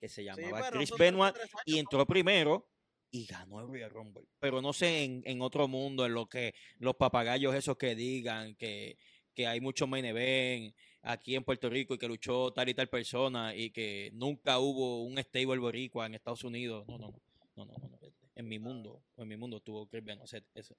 que 0.00 0.08
se 0.08 0.24
llamaba 0.24 0.68
Chris 0.72 0.90
Benoit 0.98 1.36
y 1.64 1.78
entró 1.78 2.04
primero 2.06 2.68
y 3.12 3.24
ganó 3.24 3.60
el 3.60 3.68
Royal 3.68 3.90
Rumble. 3.90 4.24
Pero 4.40 4.60
no 4.60 4.72
sé 4.72 5.04
en, 5.04 5.22
en, 5.26 5.40
otro 5.42 5.68
mundo, 5.68 6.04
en 6.04 6.14
lo 6.14 6.26
que 6.26 6.56
los 6.78 6.96
papagayos 6.96 7.54
esos 7.54 7.76
que 7.76 7.94
digan 7.94 8.56
que, 8.56 8.98
que 9.36 9.46
hay 9.46 9.60
muchos 9.60 9.86
main 9.86 10.04
event 10.04 10.74
aquí 11.02 11.36
en 11.36 11.44
Puerto 11.44 11.68
Rico 11.68 11.94
y 11.94 11.98
que 11.98 12.08
luchó 12.08 12.52
tal 12.52 12.68
y 12.70 12.74
tal 12.74 12.88
persona 12.88 13.54
y 13.54 13.70
que 13.70 14.10
nunca 14.14 14.58
hubo 14.58 15.04
un 15.04 15.18
stable 15.18 15.58
boricua 15.58 16.06
en 16.06 16.14
Estados 16.14 16.42
Unidos. 16.42 16.86
No, 16.88 16.98
no, 16.98 17.12
no. 17.12 17.20
No, 17.54 17.64
no, 17.64 17.72
no, 17.78 17.98
En 18.34 18.48
mi 18.48 18.58
mundo, 18.58 19.02
en 19.16 19.28
mi 19.28 19.36
mundo 19.36 19.60
tuvo 19.60 19.86
Chris 19.86 20.04
Benoit. 20.04 20.44
Eso. 20.54 20.76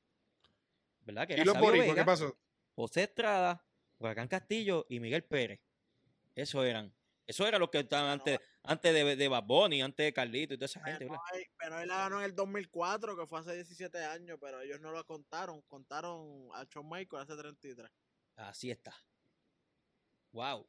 ¿verdad? 1.05 1.27
¿Y 1.29 1.43
los 1.43 1.57
boricuas 1.57 1.95
qué 1.95 2.03
pasó? 2.03 2.37
José 2.75 3.03
Estrada, 3.03 3.65
Huracán 3.97 4.27
Castillo 4.27 4.85
y 4.89 4.99
Miguel 4.99 5.23
Pérez. 5.23 5.59
Eso 6.35 6.63
eran. 6.63 6.93
Eso 7.25 7.45
era 7.45 7.59
lo 7.59 7.69
que 7.69 7.79
estaban 7.79 8.09
antes, 8.09 8.39
antes 8.63 8.93
de, 8.93 9.15
de 9.15 9.27
Bad 9.27 9.43
antes 9.83 10.05
de 10.05 10.13
Carlito 10.13 10.53
y 10.53 10.57
toda 10.57 10.67
esa 10.67 10.81
gente. 10.83 11.05
¿verdad? 11.05 11.19
pero 11.57 11.79
él 11.81 11.87
la 11.89 11.97
ganó 11.97 12.19
en 12.19 12.25
el 12.25 12.35
2004, 12.35 13.17
que 13.17 13.27
fue 13.27 13.39
hace 13.39 13.55
17 13.55 13.97
años, 14.05 14.37
pero 14.39 14.61
ellos 14.61 14.79
no 14.79 14.91
lo 14.91 15.05
contaron. 15.05 15.61
Contaron 15.63 16.49
a 16.53 16.63
Shawn 16.63 16.87
Michael 16.89 17.23
hace 17.23 17.35
33. 17.35 17.89
Así 18.37 18.71
está. 18.71 18.95
Wow. 20.31 20.65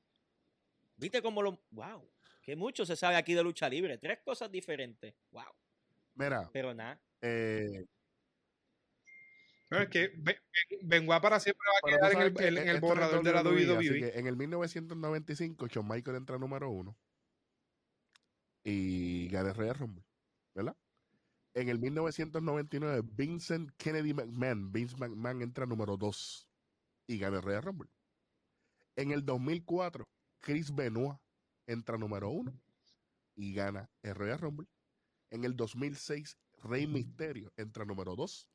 ¿Viste 0.96 1.22
cómo 1.22 1.42
lo.? 1.42 1.62
Wow. 1.70 2.10
Que 2.42 2.56
mucho 2.56 2.84
se 2.84 2.96
sabe 2.96 3.16
aquí 3.16 3.34
de 3.34 3.42
lucha 3.42 3.68
libre. 3.68 3.98
Tres 3.98 4.18
cosas 4.24 4.50
diferentes. 4.50 5.14
Wow. 5.30 5.44
Mira. 6.14 6.50
Pero 6.52 6.74
nada. 6.74 7.00
Eh, 7.20 7.86
es 9.70 9.88
que 9.90 10.12
Benoit 10.82 11.20
para 11.20 11.38
siempre 11.38 11.62
va 11.68 11.90
a 11.90 12.10
quedar 12.10 12.26
en 12.26 12.42
el, 12.42 12.58
en 12.58 12.68
el 12.68 12.80
borrador 12.80 13.22
de 13.22 13.32
la 13.32 13.42
WWE. 13.42 14.18
en 14.18 14.26
el 14.26 14.36
1995, 14.36 15.66
Shawn 15.68 15.86
Michael 15.86 16.16
entra 16.16 16.38
número 16.38 16.70
uno 16.70 16.96
y 18.64 19.28
gana 19.28 19.52
Royal 19.52 19.74
Rumble, 19.74 20.04
¿verdad? 20.54 20.76
En 21.54 21.68
el 21.68 21.78
1999, 21.78 23.02
Vincent 23.12 23.70
Kennedy 23.76 24.14
McMahon, 24.14 24.72
Vince 24.72 24.96
McMahon 24.96 25.42
entra 25.42 25.66
número 25.66 25.96
dos 25.98 26.47
y 27.08 27.18
gana 27.18 27.40
Royal 27.40 27.62
Rumble. 27.64 27.90
En 28.94 29.10
el 29.10 29.24
2004, 29.24 30.08
Chris 30.38 30.72
Benoit 30.72 31.18
entra 31.66 31.98
número 31.98 32.30
uno 32.30 32.52
y 33.34 33.52
gana 33.52 33.90
el 34.02 34.14
Royal 34.14 34.38
Rumble. 34.38 34.68
En 35.30 35.44
el 35.44 35.56
2006, 35.56 36.38
Rey 36.62 36.86
Mysterio 36.86 37.52
entra 37.56 37.84
número 37.84 38.14
dos 38.14 38.48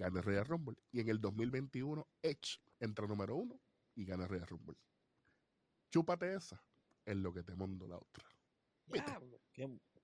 gana 0.00 0.20
el 0.20 0.24
Royal 0.24 0.46
Rumble. 0.46 0.76
Y 0.90 1.00
en 1.00 1.08
el 1.08 1.20
2021, 1.20 2.06
Edge 2.22 2.58
entra 2.80 3.06
número 3.06 3.36
uno 3.36 3.60
y 3.94 4.04
gana 4.04 4.24
el 4.24 4.30
Royal 4.30 4.46
Rumble. 4.46 4.76
Chúpate 5.90 6.34
esa, 6.34 6.62
es 7.04 7.16
lo 7.16 7.32
que 7.32 7.42
te 7.42 7.54
mando 7.54 7.86
la 7.86 7.96
otra. 7.96 8.24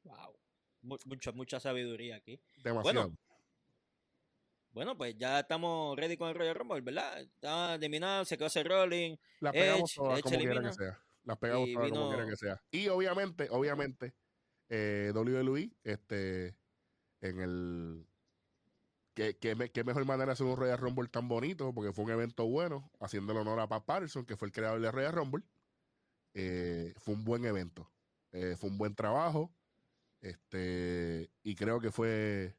wow. 0.05 0.37
Mucha, 0.83 1.33
mucha 1.33 1.59
sabiduría 1.59 2.17
aquí. 2.17 2.39
Demasiado. 2.63 3.09
Bueno, 3.09 3.19
pues 4.97 5.17
ya 5.17 5.41
estamos 5.41 5.97
ready 5.97 6.17
con 6.17 6.29
el 6.29 6.35
Royal 6.35 6.55
Rumble, 6.55 6.81
¿verdad? 6.83 7.21
Está 7.21 7.79
terminado, 7.79 8.25
se 8.25 8.37
quedó 8.37 8.49
ese 8.49 8.63
rolling. 8.63 9.17
Las 9.41 9.53
pegamos 9.53 9.95
todas 9.95 10.21
como 10.21 10.39
quiera 10.39 10.63
que 10.63 10.73
sea. 10.73 11.03
Las 11.25 11.39
pegamos 11.39 11.73
todas 11.73 11.91
como 11.91 12.09
quiera 12.09 12.27
que 12.27 12.37
sea. 12.37 12.63
Y 12.71 12.89
obviamente, 12.89 13.49
obviamente, 13.51 14.15
eh, 14.69 15.13
WWE, 15.15 15.71
este, 15.83 16.57
en 17.21 17.41
el 17.41 18.07
qué, 19.15 19.83
mejor 19.85 20.05
manera 20.05 20.27
de 20.27 20.33
hacer 20.33 20.47
un 20.47 20.57
Royal 20.57 20.79
Rumble 20.79 21.09
tan 21.09 21.27
bonito, 21.27 21.73
porque 21.73 21.93
fue 21.93 22.05
un 22.05 22.11
evento 22.11 22.47
bueno, 22.47 22.91
haciéndole 23.01 23.41
honor 23.41 23.61
a 23.61 23.69
Pat 23.69 23.85
Patterson, 23.85 24.27
que 24.27 24.37
fue 24.37 24.49
el 24.49 24.53
creador 24.53 24.81
de 24.81 24.91
Royal 24.91 25.13
Rumble. 25.13 25.43
Eh, 26.35 26.93
fue 26.99 27.15
un 27.15 27.25
buen 27.25 27.47
evento. 27.47 27.91
Eh, 28.33 28.57
fue 28.59 28.69
un 28.69 28.77
buen 28.77 28.95
trabajo. 28.95 29.51
Este, 30.21 31.31
y 31.43 31.55
creo 31.55 31.81
que 31.81 31.91
fue 31.91 32.55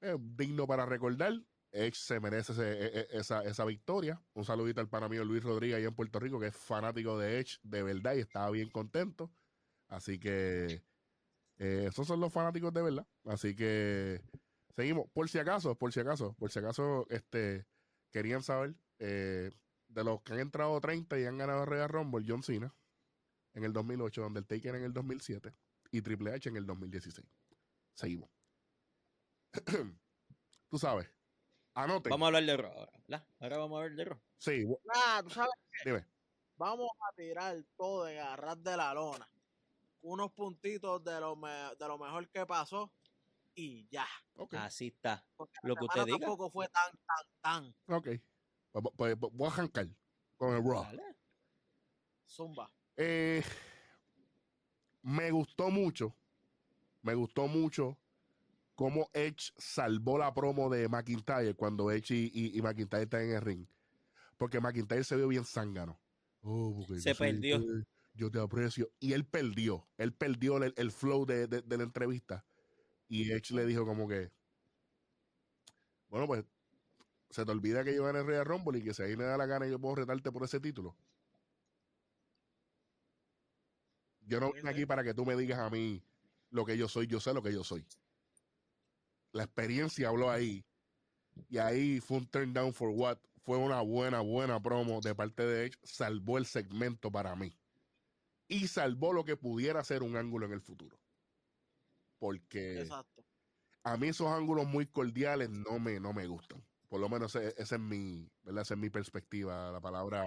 eh, 0.00 0.16
digno 0.18 0.66
para 0.66 0.84
recordar. 0.84 1.34
Edge 1.72 1.94
se 1.94 2.20
merece 2.20 2.52
e, 2.52 3.00
e, 3.00 3.08
esa, 3.12 3.44
esa, 3.44 3.64
victoria. 3.64 4.20
Un 4.34 4.44
saludito 4.44 4.80
al 4.80 4.88
pana 4.88 5.08
mío 5.08 5.24
Luis 5.24 5.42
Rodríguez 5.42 5.76
ahí 5.78 5.84
en 5.84 5.94
Puerto 5.94 6.18
Rico, 6.18 6.40
que 6.40 6.48
es 6.48 6.56
fanático 6.56 7.18
de 7.18 7.38
Edge 7.38 7.58
de 7.62 7.82
verdad 7.82 8.14
y 8.14 8.20
estaba 8.20 8.50
bien 8.50 8.70
contento. 8.70 9.30
Así 9.88 10.18
que 10.18 10.82
esos 11.56 12.06
son 12.06 12.20
los 12.20 12.32
fanáticos 12.32 12.72
de 12.72 12.82
verdad. 12.82 13.06
Así 13.24 13.54
que 13.54 14.22
Seguimos, 14.80 15.10
por 15.10 15.28
si 15.28 15.38
acaso, 15.38 15.74
por 15.76 15.92
si 15.92 16.00
acaso, 16.00 16.34
por 16.38 16.50
si 16.50 16.58
acaso, 16.58 17.06
este, 17.10 17.66
querían 18.10 18.42
saber, 18.42 18.74
eh, 18.98 19.50
de 19.88 20.04
los 20.04 20.22
que 20.22 20.32
han 20.32 20.38
entrado 20.38 20.80
30 20.80 21.18
y 21.18 21.26
han 21.26 21.36
ganado 21.36 21.66
Royal 21.66 21.88
Rumble, 21.88 22.24
John 22.26 22.42
Cena 22.42 22.74
en 23.52 23.64
el 23.64 23.74
2008, 23.74 24.22
donde 24.22 24.40
el 24.40 24.46
Taker 24.46 24.76
en 24.76 24.84
el 24.84 24.94
2007 24.94 25.52
y 25.90 26.00
Triple 26.00 26.32
H 26.32 26.48
en 26.48 26.56
el 26.56 26.64
2016. 26.64 27.26
Seguimos. 27.92 28.30
Tú 30.70 30.78
sabes. 30.78 31.10
Anote. 31.74 32.10
Vamos 32.10 32.26
a 32.26 32.28
hablar 32.28 32.44
de 32.44 32.56
Raw 32.56 32.72
ahora, 32.72 33.26
Ahora 33.40 33.58
vamos 33.58 33.76
a 33.76 33.82
hablar 33.84 33.96
de 33.96 34.04
Raw. 34.04 34.20
Sí. 34.38 34.64
Ah, 34.94 35.20
tú 35.22 35.30
sabes. 35.30 35.52
Dime. 35.84 36.06
Vamos 36.56 36.90
a 37.08 37.14
tirar 37.14 37.56
todo 37.76 38.04
de 38.04 38.20
agarrar 38.20 38.58
de 38.58 38.76
la 38.76 38.92
lona. 38.92 39.28
Unos 40.02 40.32
puntitos 40.32 41.02
de 41.04 41.20
lo, 41.20 41.36
de 41.36 41.88
lo 41.88 41.98
mejor 41.98 42.28
que 42.30 42.44
pasó 42.46 42.92
y 43.54 43.88
ya. 43.88 44.06
Así 44.52 44.88
está. 44.88 45.24
lo 45.62 45.76
que 45.76 45.84
usted 45.84 46.04
diga. 46.04 46.18
tampoco 46.18 46.50
fue 46.50 46.68
tan, 46.68 46.90
tan, 47.06 47.74
tan. 47.86 47.96
Ok. 47.96 48.08
Pues, 48.72 48.84
pues, 48.96 49.16
pues 49.16 49.32
voy 49.32 49.48
a 49.48 49.52
arrancar 49.52 49.86
con 50.36 50.54
el 50.54 50.64
Raw. 50.64 50.86
Zumba. 52.26 52.72
Eh, 52.96 53.42
me 55.02 55.30
gustó 55.30 55.70
mucho. 55.70 56.14
Me 57.02 57.14
gustó 57.14 57.48
mucho 57.48 57.99
cómo 58.80 59.10
Edge 59.12 59.52
salvó 59.58 60.16
la 60.16 60.32
promo 60.32 60.70
de 60.70 60.88
McIntyre 60.88 61.52
cuando 61.52 61.90
Edge 61.90 62.14
y, 62.14 62.62
McIntyre 62.62 63.02
están 63.02 63.20
en 63.20 63.32
el 63.32 63.42
ring. 63.42 63.66
Porque 64.38 64.58
McIntyre 64.58 65.04
se 65.04 65.16
vio 65.16 65.28
bien 65.28 65.44
zángano. 65.44 66.00
Oh, 66.40 66.86
se 66.98 67.14
perdió. 67.14 67.62
yo 68.14 68.30
te 68.30 68.40
aprecio. 68.40 68.90
Y 68.98 69.12
él 69.12 69.26
perdió. 69.26 69.86
Él 69.98 70.14
perdió 70.14 70.56
el, 70.64 70.90
flow 70.92 71.26
de, 71.26 71.46
de, 71.46 71.76
la 71.76 71.82
entrevista. 71.82 72.42
Y 73.06 73.30
Edge 73.30 73.50
le 73.50 73.66
dijo 73.66 73.84
como 73.84 74.08
que, 74.08 74.32
bueno, 76.08 76.26
pues 76.26 76.46
se 77.28 77.44
te 77.44 77.50
olvida 77.50 77.84
que 77.84 77.94
yo 77.94 78.04
gané 78.04 78.20
el 78.20 78.26
Royal 78.26 78.46
Rumble 78.46 78.78
y 78.78 78.82
que 78.82 78.94
si 78.94 79.02
ahí 79.02 79.14
me 79.14 79.24
da 79.24 79.36
la 79.36 79.44
gana 79.44 79.66
yo 79.66 79.78
puedo 79.78 79.96
retarte 79.96 80.32
por 80.32 80.44
ese 80.44 80.58
título. 80.58 80.96
Yo 84.22 84.40
no 84.40 84.54
vine 84.54 84.70
aquí 84.70 84.86
para 84.86 85.04
que 85.04 85.12
tú 85.12 85.26
me 85.26 85.36
digas 85.36 85.58
a 85.58 85.68
mí 85.68 86.02
lo 86.48 86.64
que 86.64 86.78
yo 86.78 86.88
soy, 86.88 87.06
yo 87.06 87.20
sé 87.20 87.34
lo 87.34 87.42
que 87.42 87.52
yo 87.52 87.62
soy. 87.62 87.84
La 89.32 89.44
experiencia 89.44 90.08
habló 90.08 90.30
ahí. 90.30 90.64
Y 91.48 91.58
ahí 91.58 92.00
fue 92.00 92.18
un 92.18 92.26
turn 92.26 92.52
down 92.52 92.72
for 92.72 92.90
what. 92.90 93.18
Fue 93.42 93.56
una 93.56 93.80
buena, 93.80 94.20
buena 94.20 94.60
promo 94.62 95.00
de 95.00 95.14
parte 95.14 95.44
de 95.44 95.66
Edge. 95.66 95.78
Salvó 95.82 96.38
el 96.38 96.46
segmento 96.46 97.10
para 97.10 97.34
mí. 97.36 97.56
Y 98.48 98.68
salvó 98.68 99.12
lo 99.12 99.24
que 99.24 99.36
pudiera 99.36 99.82
ser 99.84 100.02
un 100.02 100.16
ángulo 100.16 100.46
en 100.46 100.52
el 100.52 100.60
futuro 100.60 101.00
porque 102.20 102.86
a 103.82 103.96
mí 103.96 104.08
esos 104.08 104.28
ángulos 104.28 104.68
muy 104.68 104.86
cordiales 104.86 105.50
no 105.50 105.80
me, 105.80 105.98
no 105.98 106.12
me 106.12 106.28
gustan. 106.28 106.62
Por 106.88 107.00
lo 107.00 107.08
menos 107.08 107.34
esa 107.34 107.74
es 107.76 107.80
mi, 107.80 108.30
¿verdad? 108.42 108.62
Esa 108.62 108.74
es 108.74 108.80
mi 108.80 108.90
perspectiva, 108.90 109.72
la 109.72 109.80
palabra. 109.80 110.24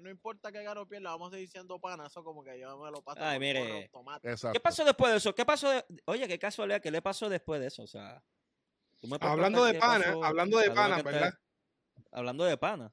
No 0.00 0.10
importa 0.10 0.52
que 0.52 0.62
gano 0.62 0.82
o 0.82 0.86
pierda, 0.86 1.10
vamos 1.10 1.28
a 1.28 1.36
seguir 1.36 1.48
siendo 1.48 1.78
pana, 1.80 2.06
eso 2.06 2.22
como 2.22 2.42
que 2.44 2.58
yo 2.58 2.78
me 2.78 2.90
lo 2.90 3.02
paso. 3.02 3.20
Ay, 3.22 3.38
mire. 3.38 3.90
¿Qué 4.52 4.60
pasó 4.60 4.84
después 4.84 5.12
de 5.12 5.18
eso? 5.18 5.34
¿Qué 5.34 5.44
pasó? 5.44 5.68
Oye, 6.04 6.28
qué 6.28 6.38
casualidad, 6.38 6.80
¿qué 6.80 6.90
le 6.90 7.02
pasó 7.02 7.28
después 7.28 7.60
de 7.60 7.68
eso? 7.68 7.82
O 7.82 7.86
sea, 7.86 8.22
hablando 9.20 9.64
de 9.64 9.74
pana, 9.74 10.14
hablando 10.22 10.58
de 10.58 10.70
pana, 10.70 11.02
¿verdad? 11.02 11.34
Hablando 12.12 12.44
de 12.44 12.56
pana. 12.56 12.92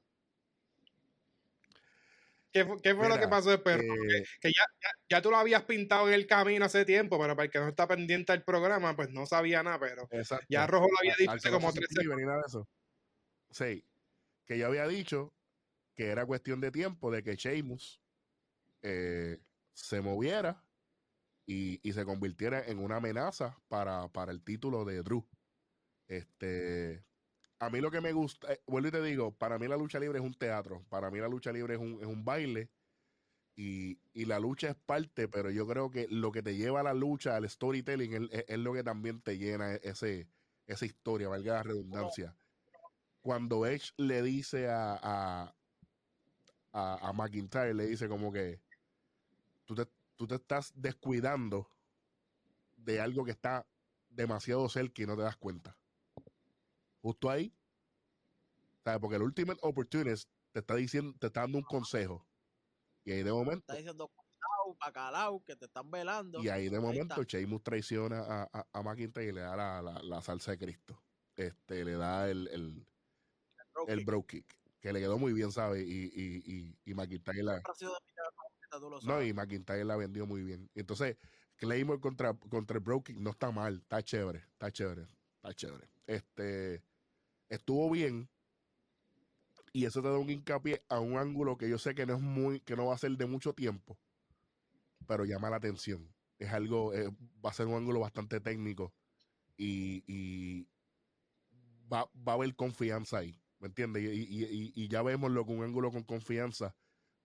¿Qué, 2.82 2.94
fue 2.94 3.08
lo 3.08 3.18
que 3.18 3.28
pasó 3.28 3.50
después? 3.50 3.76
Eh, 3.82 4.24
que 4.40 4.48
ya, 4.48 4.64
ya, 5.10 5.20
tú 5.20 5.30
lo 5.30 5.36
habías 5.36 5.64
pintado 5.64 6.08
en 6.08 6.14
el 6.14 6.26
camino 6.26 6.64
hace 6.64 6.86
tiempo, 6.86 7.18
pero 7.20 7.36
para 7.36 7.44
el 7.44 7.50
que 7.50 7.58
no 7.58 7.68
está 7.68 7.86
pendiente 7.86 8.32
del 8.32 8.44
programa, 8.44 8.96
pues 8.96 9.10
no 9.10 9.26
sabía 9.26 9.62
nada, 9.62 9.78
pero 9.78 10.08
ya 10.48 10.66
Rojo 10.66 10.88
lo 10.90 10.98
había 10.98 11.14
dicho 11.18 11.32
hace 11.32 11.50
como 11.50 11.70
tres 11.72 11.88
semanas. 11.90 12.56
Sí, 13.50 13.84
que 14.46 14.58
yo 14.58 14.68
había 14.68 14.86
dicho 14.86 15.35
que 15.96 16.06
era 16.08 16.26
cuestión 16.26 16.60
de 16.60 16.70
tiempo 16.70 17.10
de 17.10 17.22
que 17.22 17.34
Sheamus 17.34 18.00
eh, 18.82 19.40
se 19.72 20.00
moviera 20.00 20.62
y, 21.46 21.80
y, 21.82 21.92
se 21.92 22.04
convirtiera 22.04 22.64
en 22.66 22.78
una 22.78 22.96
amenaza 22.96 23.58
para, 23.68 24.08
para 24.08 24.30
el 24.30 24.42
título 24.42 24.84
de 24.84 25.02
Drew. 25.02 25.26
Este, 26.06 27.04
a 27.58 27.70
mí 27.70 27.80
lo 27.80 27.90
que 27.90 28.00
me 28.00 28.12
gusta, 28.12 28.52
eh, 28.52 28.60
vuelvo 28.66 28.88
y 28.88 28.90
te 28.92 29.02
digo, 29.02 29.32
para 29.32 29.58
mí 29.58 29.66
la 29.66 29.76
lucha 29.76 29.98
libre 29.98 30.18
es 30.18 30.24
un 30.24 30.34
teatro, 30.34 30.84
para 30.88 31.10
mí 31.10 31.18
la 31.18 31.28
lucha 31.28 31.52
libre 31.52 31.74
es 31.74 31.80
un, 31.80 31.98
es 32.00 32.06
un 32.06 32.24
baile 32.24 32.70
y, 33.56 33.98
y, 34.12 34.26
la 34.26 34.38
lucha 34.38 34.68
es 34.68 34.76
parte, 34.76 35.28
pero 35.28 35.50
yo 35.50 35.66
creo 35.66 35.90
que 35.90 36.06
lo 36.10 36.30
que 36.30 36.42
te 36.42 36.56
lleva 36.56 36.80
a 36.80 36.82
la 36.82 36.92
lucha, 36.92 37.36
al 37.36 37.48
storytelling, 37.48 38.28
es, 38.30 38.58
lo 38.58 38.74
que 38.74 38.84
también 38.84 39.22
te 39.22 39.38
llena 39.38 39.76
ese, 39.76 40.28
esa 40.66 40.84
historia, 40.84 41.28
valga 41.28 41.54
la 41.54 41.62
redundancia. 41.62 42.36
Cuando 43.22 43.64
Edge 43.64 43.92
le 43.96 44.22
dice 44.22 44.68
a, 44.68 45.00
a, 45.02 45.55
a, 46.78 47.12
McIntyre, 47.12 47.74
le 47.74 47.86
dice 47.86 48.08
como 48.08 48.32
que 48.32 48.60
tú 49.64 49.74
te, 49.74 49.86
tú 50.16 50.26
te 50.26 50.34
estás 50.34 50.72
descuidando 50.74 51.70
de 52.76 53.00
algo 53.00 53.24
que 53.24 53.30
está 53.30 53.66
demasiado 54.10 54.68
cerca 54.68 55.02
y 55.02 55.06
no 55.06 55.16
te 55.16 55.22
das 55.22 55.36
cuenta 55.36 55.76
justo 57.06 57.30
ahí. 57.30 57.54
¿sabes? 58.82 59.00
Porque 59.00 59.16
el 59.16 59.22
Ultimate 59.22 59.60
Opportunist 59.62 60.28
te 60.50 60.58
está 60.58 60.74
diciendo, 60.74 61.14
te 61.20 61.28
está 61.28 61.42
dando 61.42 61.58
un 61.58 61.64
consejo. 61.64 62.26
Y 63.04 63.12
ahí 63.12 63.22
de 63.22 63.32
momento. 63.32 63.60
Está 63.60 63.74
diciendo 63.74 64.10
bacalao, 64.80 65.42
que 65.44 65.54
te 65.54 65.66
están 65.66 65.88
velando. 65.90 66.42
Y 66.42 66.48
ahí 66.48 66.68
de 66.68 66.80
momento 66.80 67.22
Sheamus 67.22 67.62
traiciona 67.62 68.20
a, 68.20 68.50
a, 68.52 68.66
a 68.72 68.82
McIntyre 68.82 69.28
y 69.28 69.32
le 69.32 69.40
da 69.40 69.56
la, 69.56 70.02
la, 70.02 70.20
salsa 70.20 70.50
de 70.50 70.58
Cristo. 70.58 71.00
Este, 71.36 71.84
le 71.84 71.92
da 71.92 72.28
el, 72.28 72.48
el, 72.48 72.86
el, 73.86 74.04
bro, 74.04 74.26
kick. 74.26 74.58
Que 74.86 74.92
le 74.92 75.00
quedó 75.00 75.18
muy 75.18 75.32
bien, 75.32 75.50
¿sabes? 75.50 75.84
Y, 75.84 76.12
y, 76.14 76.42
y, 76.46 76.78
y 76.84 76.94
McIntyre 76.94 77.42
la. 77.42 77.60
No, 79.02 79.20
y 79.20 79.32
McIntyre 79.32 79.84
la 79.84 79.96
vendió 79.96 80.26
muy 80.26 80.44
bien. 80.44 80.70
Entonces, 80.76 81.16
Claymore 81.56 81.98
contra, 81.98 82.34
contra 82.34 82.76
el 82.76 82.84
bro 82.84 83.02
kick 83.02 83.18
no 83.18 83.30
está 83.30 83.50
mal. 83.50 83.78
Está 83.78 84.00
chévere. 84.04 84.44
Está 84.52 84.70
chévere. 84.70 85.08
Está 85.42 85.54
chévere. 85.54 85.90
Este 86.06 86.84
estuvo 87.48 87.90
bien. 87.90 88.30
Y 89.72 89.86
eso 89.86 90.00
te 90.02 90.08
da 90.08 90.18
un 90.18 90.30
hincapié 90.30 90.84
a 90.88 91.00
un 91.00 91.18
ángulo 91.18 91.58
que 91.58 91.68
yo 91.68 91.78
sé 91.78 91.96
que 91.96 92.06
no 92.06 92.14
es 92.14 92.22
muy, 92.22 92.60
que 92.60 92.76
no 92.76 92.86
va 92.86 92.94
a 92.94 92.98
ser 92.98 93.10
de 93.10 93.26
mucho 93.26 93.54
tiempo, 93.54 93.98
pero 95.08 95.24
llama 95.24 95.50
la 95.50 95.56
atención. 95.56 96.14
Es 96.38 96.52
algo, 96.52 96.94
eh, 96.94 97.10
va 97.44 97.50
a 97.50 97.54
ser 97.54 97.66
un 97.66 97.74
ángulo 97.74 97.98
bastante 97.98 98.38
técnico 98.38 98.94
y, 99.56 100.68
va, 101.92 102.08
va, 102.16 102.32
a 102.32 102.36
haber 102.36 102.54
confianza 102.54 103.18
ahí, 103.18 103.36
¿me 103.66 103.68
entiendes? 103.68 104.02
Y, 104.04 104.88
ya 104.88 105.02
vemos 105.02 105.32
lo 105.32 105.44
que 105.44 105.52
un 105.52 105.64
ángulo 105.64 105.90
con 105.90 106.04
confianza, 106.04 106.76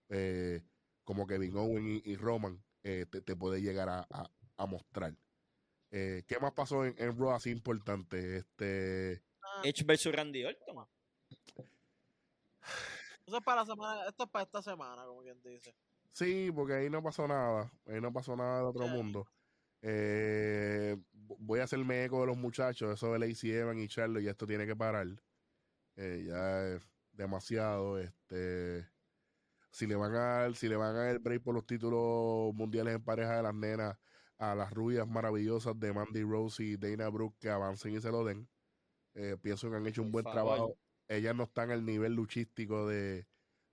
eh, 0.08 0.62
como 1.04 1.26
Kevin 1.26 1.56
Owen 1.56 2.02
y, 2.04 2.16
Roman, 2.16 2.60
eh, 2.82 3.06
te, 3.06 3.36
puede 3.36 3.62
llegar 3.62 3.88
a, 3.88 4.66
mostrar. 4.66 5.14
¿Qué 5.90 6.38
más 6.40 6.52
pasó 6.52 6.84
en, 6.84 6.94
en 6.98 7.16
Raw 7.18 7.30
así 7.30 7.50
importante? 7.50 8.38
Este, 8.38 9.22
Edge 9.62 9.84
versus 9.84 10.12
Randy 10.12 10.44
Orton. 10.44 10.86
Eso 13.26 13.36
es 13.38 13.44
para 13.44 13.64
semana, 13.64 14.08
esto 14.08 14.24
es 14.24 14.30
para 14.30 14.44
esta 14.44 14.62
semana, 14.62 15.04
como 15.04 15.22
quien 15.22 15.40
dice. 15.42 15.74
Sí, 16.12 16.50
porque 16.52 16.74
ahí 16.74 16.90
no 16.90 17.02
pasó 17.02 17.28
nada. 17.28 17.72
Ahí 17.86 18.00
no 18.00 18.12
pasó 18.12 18.36
nada 18.36 18.58
de 18.58 18.64
otro 18.64 18.88
mundo. 18.88 19.26
Eh, 19.80 20.96
voy 21.12 21.60
a 21.60 21.64
hacerme 21.64 22.04
eco 22.04 22.20
de 22.20 22.26
los 22.26 22.36
muchachos, 22.36 22.92
eso 22.92 23.12
de 23.12 23.20
Lacey 23.20 23.52
Evan 23.52 23.78
y 23.78 23.88
Charlie, 23.88 24.24
y 24.24 24.28
esto 24.28 24.46
tiene 24.46 24.66
que 24.66 24.76
parar. 24.76 25.06
Eh, 25.96 26.24
ya 26.26 26.66
es 26.68 26.82
demasiado. 27.12 27.98
Este, 27.98 28.88
si 29.70 29.86
le 29.86 29.94
van 29.96 30.14
a 30.14 30.54
si 30.54 30.68
le 30.68 30.76
van 30.76 30.94
a 30.94 30.98
dar 30.98 31.08
el 31.08 31.18
break 31.18 31.42
por 31.42 31.54
los 31.54 31.66
títulos 31.66 32.54
mundiales 32.54 32.94
en 32.94 33.02
pareja 33.02 33.36
de 33.36 33.42
las 33.42 33.54
nenas 33.54 33.96
a 34.38 34.54
las 34.54 34.72
rubias 34.72 35.06
maravillosas 35.06 35.78
de 35.78 35.92
Mandy 35.92 36.22
Rose 36.22 36.62
y 36.62 36.76
Dana 36.76 37.08
Brooke 37.08 37.38
que 37.38 37.48
avancen 37.48 37.94
y 37.94 38.00
se 38.00 38.10
lo 38.10 38.24
den 38.24 38.48
Eh, 39.14 39.36
pienso 39.40 39.70
que 39.70 39.76
han 39.76 39.86
hecho 39.86 40.02
un 40.02 40.10
buen 40.10 40.24
trabajo. 40.24 40.76
Ellas 41.08 41.34
no 41.34 41.44
están 41.44 41.70
al 41.70 41.84
nivel 41.84 42.14
luchístico 42.14 42.88
de, 42.88 43.26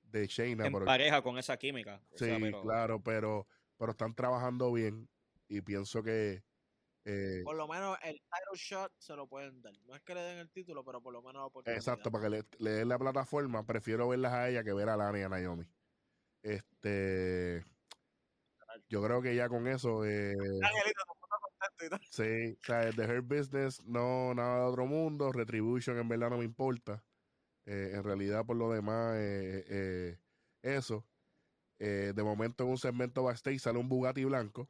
de 0.03 0.27
Shayna. 0.27 0.67
En 0.67 0.73
pareja 0.85 1.21
con 1.21 1.37
esa 1.37 1.57
química. 1.57 2.01
Sí, 2.15 2.27
claro, 2.61 3.01
pero, 3.01 3.47
pero 3.77 3.91
están 3.91 4.13
trabajando 4.13 4.71
bien 4.73 5.09
y 5.47 5.61
pienso 5.61 6.03
que... 6.03 6.43
Eh, 7.11 7.41
por 7.43 7.55
lo 7.55 7.67
menos 7.67 7.97
el 8.03 8.13
title 8.13 8.55
shot 8.55 8.91
se 8.99 9.15
lo 9.15 9.27
pueden 9.27 9.63
dar. 9.63 9.73
No 9.87 9.95
es 9.95 10.01
que 10.03 10.13
le 10.13 10.21
den 10.21 10.37
el 10.37 10.51
título, 10.51 10.85
pero 10.85 11.01
por 11.01 11.11
lo 11.11 11.23
menos 11.23 11.51
Exacto, 11.65 12.11
para 12.11 12.25
que 12.25 12.29
le, 12.29 12.43
le, 12.59 12.71
den 12.71 12.89
la 12.89 12.99
plataforma, 12.99 13.65
prefiero 13.65 14.07
verlas 14.07 14.33
a 14.33 14.47
ella 14.47 14.63
que 14.63 14.73
ver 14.73 14.89
a 14.89 14.97
Lana 14.97 15.19
y 15.19 15.23
a 15.23 15.29
Naomi. 15.29 15.65
Este... 16.43 17.65
Yo 18.87 19.03
creo 19.03 19.21
que 19.23 19.35
ya 19.35 19.49
con 19.49 19.67
eso... 19.67 20.05
Eh, 20.05 20.35
sí, 22.11 22.57
o 22.61 22.63
sea, 22.63 22.91
The 22.91 23.03
Her 23.03 23.21
Business, 23.21 23.81
no 23.83 24.35
nada 24.35 24.59
de 24.59 24.65
otro 24.65 24.85
mundo. 24.85 25.31
Retribution 25.31 25.97
en 25.97 26.07
verdad 26.07 26.29
no 26.29 26.37
me 26.37 26.45
importa. 26.45 27.03
Eh, 27.65 27.91
en 27.95 28.03
realidad, 28.03 28.45
por 28.45 28.55
lo 28.55 28.71
demás, 28.71 29.15
eh, 29.17 30.19
eso. 30.61 31.07
de 31.79 32.23
momento, 32.23 32.63
en 32.63 32.69
un 32.69 32.77
segmento 32.77 33.23
backstage 33.23 33.59
sale 33.59 33.79
un 33.79 33.89
Bugatti 33.89 34.25
blanco 34.25 34.69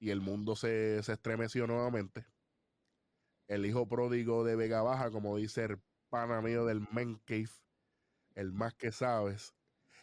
y 0.00 0.10
el 0.10 0.20
mundo 0.20 0.56
se, 0.56 1.02
se 1.02 1.12
estremeció 1.12 1.66
nuevamente. 1.66 2.26
El 3.46 3.66
hijo 3.66 3.86
pródigo 3.86 4.44
de 4.44 4.56
Vega 4.56 4.82
Baja, 4.82 5.10
como 5.10 5.36
dice 5.36 5.64
el 5.64 5.78
pana 6.08 6.40
mío 6.40 6.64
del 6.64 6.86
Men 6.92 7.20
Cave, 7.26 7.50
el 8.34 8.52
más 8.52 8.74
que 8.74 8.90
sabes, 8.90 9.54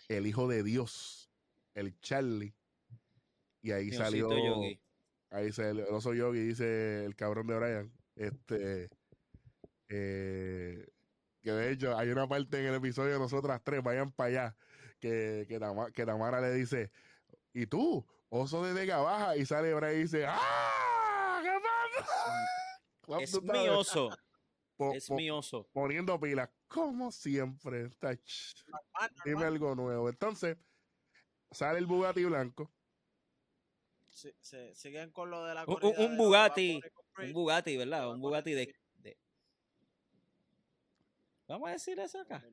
el 0.08 0.28
hijo 0.28 0.48
de 0.48 0.64
Dios, 0.64 1.30
el 1.74 2.00
Charlie. 2.00 2.54
Y 3.62 3.72
ahí 3.72 3.92
salió. 3.92 4.30
Ahí 5.30 5.52
se 5.52 5.70
el 5.70 5.80
oso 5.82 6.14
yogi, 6.14 6.40
dice 6.40 7.04
el 7.04 7.16
cabrón 7.16 7.48
de 7.48 7.58
Brian. 7.58 7.92
Este. 8.16 8.90
Eh, 9.90 10.88
que 11.42 11.52
de 11.52 11.72
hecho 11.72 11.98
hay 11.98 12.10
una 12.10 12.28
parte 12.28 12.60
en 12.60 12.66
el 12.68 12.76
episodio 12.76 13.14
de 13.14 13.20
nosotras 13.20 13.62
tres, 13.64 13.82
vayan 13.82 14.12
para 14.12 14.28
allá, 14.30 14.58
que, 15.00 15.46
que, 15.48 16.06
Tamara, 16.06 16.42
le 16.42 16.54
dice, 16.54 16.92
¿y 17.54 17.68
tú? 17.68 18.06
Oso 18.30 18.64
de 18.64 18.74
Vega 18.74 18.98
Baja, 18.98 19.38
y 19.38 19.46
sale 19.46 19.74
Bray 19.74 19.98
y 19.98 20.02
dice, 20.02 20.26
¡ah! 20.28 21.40
¿Qué 21.42 21.50
pasa? 21.50 22.48
Es 23.22 23.42
mi 23.42 23.70
oso. 23.70 24.10
es 24.94 25.10
mi 25.12 25.32
oso. 25.32 25.70
Poniendo 25.72 26.20
pilas, 26.20 26.50
como 26.68 27.10
siempre. 27.10 27.90
Dime 29.24 29.46
algo 29.46 29.76
nuevo. 29.76 30.10
Entonces, 30.10 30.58
sale 31.52 31.80
el 31.80 31.86
Bugatti 31.86 32.26
blanco. 32.26 32.70
Se, 34.10 34.76
siguen 34.76 35.12
con 35.12 35.30
lo 35.30 35.46
de 35.46 35.54
la 35.56 35.64
un, 35.66 35.80
un 35.82 36.18
Bugatti, 36.18 36.82
un 37.18 37.32
Bugatti, 37.32 37.78
¿verdad? 37.78 38.12
Un 38.12 38.20
Bugatti 38.20 38.52
de, 38.52 38.76
Vamos 41.48 41.70
a 41.70 41.72
decir 41.74 41.98
eso 42.00 42.20
acá. 42.20 42.44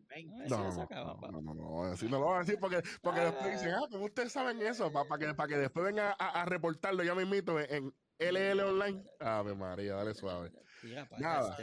No, 0.49 0.59
no, 0.59 0.87
no, 0.87 1.43
no, 1.43 1.55
no, 1.55 1.55
lo 1.55 1.69
voy 1.69 1.87
a 2.37 2.41
decir 2.41 2.59
porque, 2.61 2.81
porque 3.03 3.21
después 3.21 3.53
dicen, 3.53 3.75
ah, 3.75 3.87
como 3.91 4.05
ustedes 4.05 4.33
saben 4.33 4.63
eso, 4.63 4.93
para, 4.93 5.19
que, 5.19 5.35
para 5.35 5.49
que 5.49 5.57
después 5.57 5.87
vengan 5.87 6.15
a, 6.19 6.43
a 6.43 6.45
reportarlo, 6.45 7.03
ya 7.03 7.15
me 7.15 7.25
invito 7.25 7.59
en 7.59 7.93
LL 8.19 8.61
Online. 8.61 9.05
Ave 9.21 9.55
María, 9.55 9.95
dale 9.95 10.15
suave. 10.15 10.53
Nada. 11.19 11.57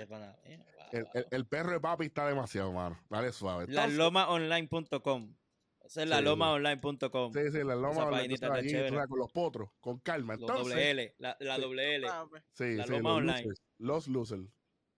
El, 0.91 1.07
el, 1.31 1.45
perro 1.45 1.71
de 1.71 1.79
papi 1.79 2.05
está 2.07 2.27
demasiado, 2.27 2.71
mano. 2.73 2.99
Dale 3.09 3.31
suave. 3.31 3.65
La 3.69 3.87
lomaonline.com. 3.87 5.35
Esa 5.85 6.03
es 6.03 6.09
la 6.09 6.21
lomaonline.com. 6.21 7.33
Sí, 7.33 7.51
sí, 7.51 7.63
la 7.63 7.75
loma 7.75 8.05
online. 8.05 8.37
con 9.07 9.19
los 9.19 9.31
potros, 9.31 9.69
con 9.79 9.99
calma. 9.99 10.33
Entonces, 10.35 10.67
doble 10.67 10.91
L, 10.91 11.15
la, 11.17 11.37
la 11.39 11.57
doble 11.57 11.95
L. 11.95 12.07
Sí, 12.51 12.75
la 12.75 12.85
loma 12.85 13.13
online. 13.15 13.53
los 13.77 14.07
losers, 14.07 14.47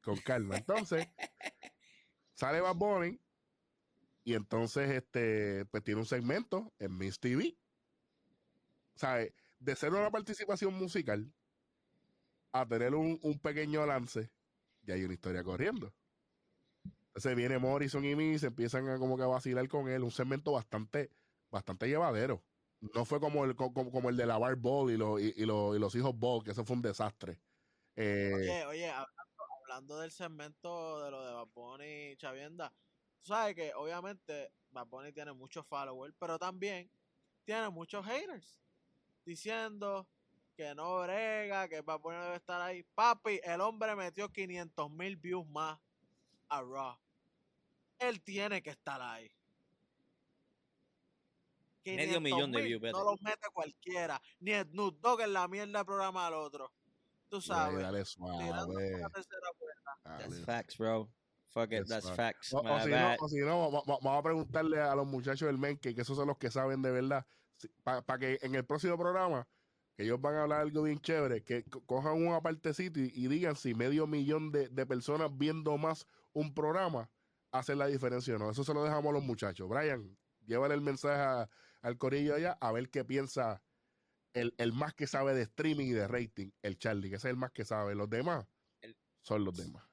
con 0.02 0.18
calma. 0.18 0.58
Entonces, 0.58 1.08
Sale 2.34 2.62
Bad 2.62 2.76
Bunny 2.76 3.20
y 4.24 4.36
entonces 4.36 4.90
este 4.90 5.66
pues 5.66 5.84
tiene 5.84 6.02
un 6.02 6.06
segmento 6.06 6.74
en 6.80 6.98
Miss 6.98 7.20
TV. 7.20 7.58
¿Sabe? 8.96 9.34
De 9.60 9.76
ser 9.76 9.92
una 9.92 10.12
participación 10.12 10.74
musical 10.76 11.32
a 12.52 12.66
tener 12.68 12.94
un, 12.94 13.20
pequeño 13.42 13.86
lance, 13.86 14.30
ya 14.84 14.94
hay 14.94 15.04
una 15.04 15.16
historia 15.16 15.44
corriendo. 15.44 15.92
Entonces 17.08 17.36
viene 17.36 17.58
Morrison 17.58 18.06
y 18.06 18.16
Miss, 18.16 18.44
empiezan 18.44 18.88
a 18.90 19.00
como 19.00 19.18
que 19.18 19.24
a 19.24 19.28
vacilar 19.28 19.68
con 19.68 19.90
él, 19.90 20.04
un 20.04 20.12
segmento 20.12 20.52
bastante, 20.52 21.10
bastante 21.50 21.88
llevadero. 21.88 22.44
No 22.94 23.06
fue 23.06 23.20
como 23.20 23.46
el, 23.46 23.56
como, 23.56 24.10
el 24.10 24.18
de 24.18 24.26
la 24.26 24.38
Bar 24.38 24.56
Ball 24.58 24.92
y, 24.92 24.98
los, 24.98 25.20
y, 25.20 25.46
los, 25.46 25.96
hijos 25.96 26.18
Ball, 26.18 26.44
que 26.44 26.52
eso 26.52 26.66
fue 26.66 26.76
un 26.76 26.82
desastre. 26.82 27.40
Eh, 27.96 28.32
oye, 28.36 28.66
oye, 28.66 28.92
hablando 29.74 29.98
del 29.98 30.12
segmento 30.12 31.04
de 31.04 31.10
lo 31.10 31.26
de 31.26 31.34
Bad 31.34 31.82
y 31.82 32.16
Chavienda, 32.18 32.72
tú 33.22 33.30
sabes 33.30 33.56
que 33.56 33.74
obviamente 33.74 34.52
Bad 34.70 34.88
tiene 35.14 35.34
muchos 35.34 35.66
followers, 35.66 36.14
pero 36.20 36.38
también 36.38 36.90
tiene 37.44 37.70
muchos 37.70 38.06
haters 38.06 38.62
diciendo 39.26 40.08
que 40.56 40.76
no 40.76 41.02
brega, 41.02 41.68
que 41.68 41.82
Bad 41.82 42.02
debe 42.04 42.36
estar 42.36 42.62
ahí. 42.62 42.84
Papi, 42.94 43.40
el 43.44 43.62
hombre 43.62 43.96
metió 43.96 44.32
500 44.32 44.92
mil 44.92 45.18
views 45.18 45.48
más 45.48 45.80
a 46.50 46.62
Raw. 46.62 46.96
Él 47.98 48.22
tiene 48.22 48.62
que 48.62 48.70
estar 48.70 49.02
ahí. 49.02 49.32
Medio 51.84 52.22
millón 52.22 52.52
de 52.52 52.62
views. 52.62 52.82
No 52.92 53.04
lo 53.04 53.18
mete 53.22 53.50
cualquiera. 53.52 54.22
Ni 54.40 54.54
Snoop 54.54 55.00
Dogg 55.02 55.22
en 55.22 55.34
la 55.34 55.48
mierda 55.48 55.84
programa 55.84 56.28
al 56.28 56.36
otro. 56.36 56.72
Tú 57.34 57.42
sabes. 57.42 57.82
Dale 57.82 58.06
suave. 58.06 58.52
That's 60.06 60.40
facts, 60.46 60.78
bro. 60.78 61.10
Fuck 61.48 61.72
it, 61.72 61.88
that's, 61.88 62.08
facts. 62.12 62.54
O, 62.54 62.62
si 63.28 63.40
no, 63.40 63.72
vamos 63.72 64.20
a 64.20 64.22
preguntarle 64.22 64.80
a 64.80 64.94
los 64.94 65.08
muchachos 65.08 65.48
del 65.48 65.58
Menke, 65.58 65.96
que 65.96 66.02
esos 66.02 66.16
son 66.16 66.28
los 66.28 66.38
que 66.38 66.52
saben 66.52 66.84
de 66.84 66.92
verdad, 66.92 67.26
para 67.84 68.20
que 68.20 68.38
en 68.44 68.54
el 68.54 68.66
próximo 68.66 69.00
programa, 69.00 69.48
que 69.96 70.04
ellos 70.04 70.22
van 70.22 70.36
a 70.36 70.44
hablar 70.44 70.62
algo 70.62 70.84
bien 70.84 71.00
chévere, 71.00 71.44
que 71.44 71.64
cojan 71.88 72.24
una 72.24 72.40
partecita 72.40 73.00
y, 73.00 73.12
y 73.16 73.28
digan 73.28 73.56
si 73.56 73.74
medio 73.74 74.06
millón 74.06 74.52
de, 74.52 74.70
de, 74.70 74.86
personas 74.86 75.36
viendo 75.36 75.76
más 75.80 76.06
un 76.34 76.54
programa 76.54 77.10
hacen 77.52 77.80
la 77.80 77.88
diferencia 77.88 78.36
o 78.36 78.38
no. 78.38 78.52
Eso 78.52 78.64
se 78.64 78.76
lo 78.76 78.84
dejamos 78.84 79.10
a 79.10 79.14
los 79.14 79.24
muchachos. 79.24 79.68
Brian, 79.68 80.16
llévale 80.46 80.76
el 80.76 80.82
mensaje 80.82 81.50
al 81.82 81.98
corillo 81.98 82.36
allá 82.36 82.60
a 82.62 82.72
ver 82.72 82.92
qué 82.92 83.04
piensa 83.04 83.64
el, 84.34 84.54
el, 84.58 84.74
más 84.74 84.94
que 84.94 85.08
sabe 85.08 85.34
de 85.34 85.44
streaming 85.44 85.88
y 85.88 85.92
de 85.92 86.08
rating, 86.08 86.52
el 86.62 86.78
Charlie, 86.78 87.10
que 87.10 87.16
es 87.18 87.26
el 87.26 87.38
más 87.38 87.52
que 87.52 87.66
sabe. 87.66 87.96
Los 87.96 88.10
demás 88.10 88.46
son 89.24 89.46
los 89.46 89.56
demás. 89.56 89.84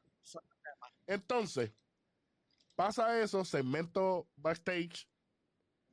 Entonces, 1.06 1.72
pasa 2.76 3.20
eso, 3.22 3.44
segmento 3.44 4.28
backstage, 4.36 5.08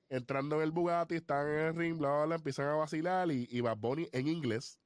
entrando 0.10 0.58
en 0.58 0.64
el 0.64 0.72
Bugatti, 0.72 1.16
están 1.16 1.48
en 1.48 1.60
el 1.60 1.76
ring, 1.76 1.98
bla, 1.98 2.10
bla, 2.10 2.26
bla, 2.26 2.36
empiezan 2.36 2.68
a 2.68 2.76
vacilar 2.76 3.32
y, 3.32 3.48
y 3.50 3.62
Bad 3.62 3.78
Bunny 3.78 4.10
en 4.12 4.28
inglés. 4.28 4.80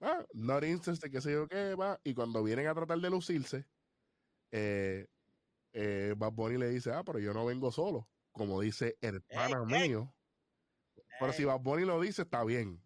Ah, 0.00 0.24
not 0.34 0.64
interested, 0.64 1.10
qué 1.10 1.20
sé 1.20 1.32
yo 1.32 1.48
qué, 1.48 1.74
va. 1.74 2.00
Y 2.04 2.14
cuando 2.14 2.42
vienen 2.42 2.66
a 2.66 2.74
tratar 2.74 2.98
de 2.98 3.10
lucirse, 3.10 3.66
eh, 4.52 5.06
eh, 5.72 6.14
Bad 6.16 6.32
Bunny 6.32 6.58
le 6.58 6.68
dice, 6.68 6.92
ah, 6.92 7.02
pero 7.04 7.18
yo 7.18 7.32
no 7.32 7.44
vengo 7.44 7.72
solo, 7.72 8.08
como 8.32 8.60
dice 8.60 8.96
el 9.00 9.22
pana 9.22 9.64
mío. 9.64 10.13
Pero 11.20 11.32
si 11.32 11.44
Bad 11.44 11.60
Bunny 11.60 11.84
lo 11.84 12.00
dice, 12.00 12.22
está 12.22 12.44
bien. 12.44 12.82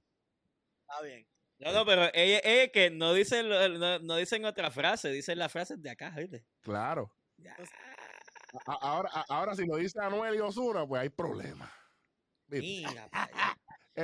Está 0.83 1.03
bien. 1.03 1.27
No, 1.59 1.73
no, 1.73 1.85
pero 1.85 2.05
ella, 2.15 2.41
ella 2.45 2.71
que 2.71 2.91
no 2.91 3.13
dicen, 3.13 3.49
no, 3.49 3.99
no, 3.99 4.17
dicen 4.17 4.45
otra 4.45 4.71
frase, 4.71 5.11
dicen 5.11 5.39
las 5.39 5.51
frases 5.51 5.83
de 5.83 5.91
acá, 5.91 6.11
¿viste? 6.11 6.45
Claro. 6.61 7.13
ahora, 8.67 9.11
ahora, 9.29 9.57
si 9.57 9.67
lo 9.67 9.77
dice 9.77 9.99
Anuel 10.01 10.37
y 10.37 10.41
Osuna, 10.41 10.87
pues 10.87 11.03
hay 11.03 11.09
problemas. 11.09 11.71
Mira, 12.47 13.09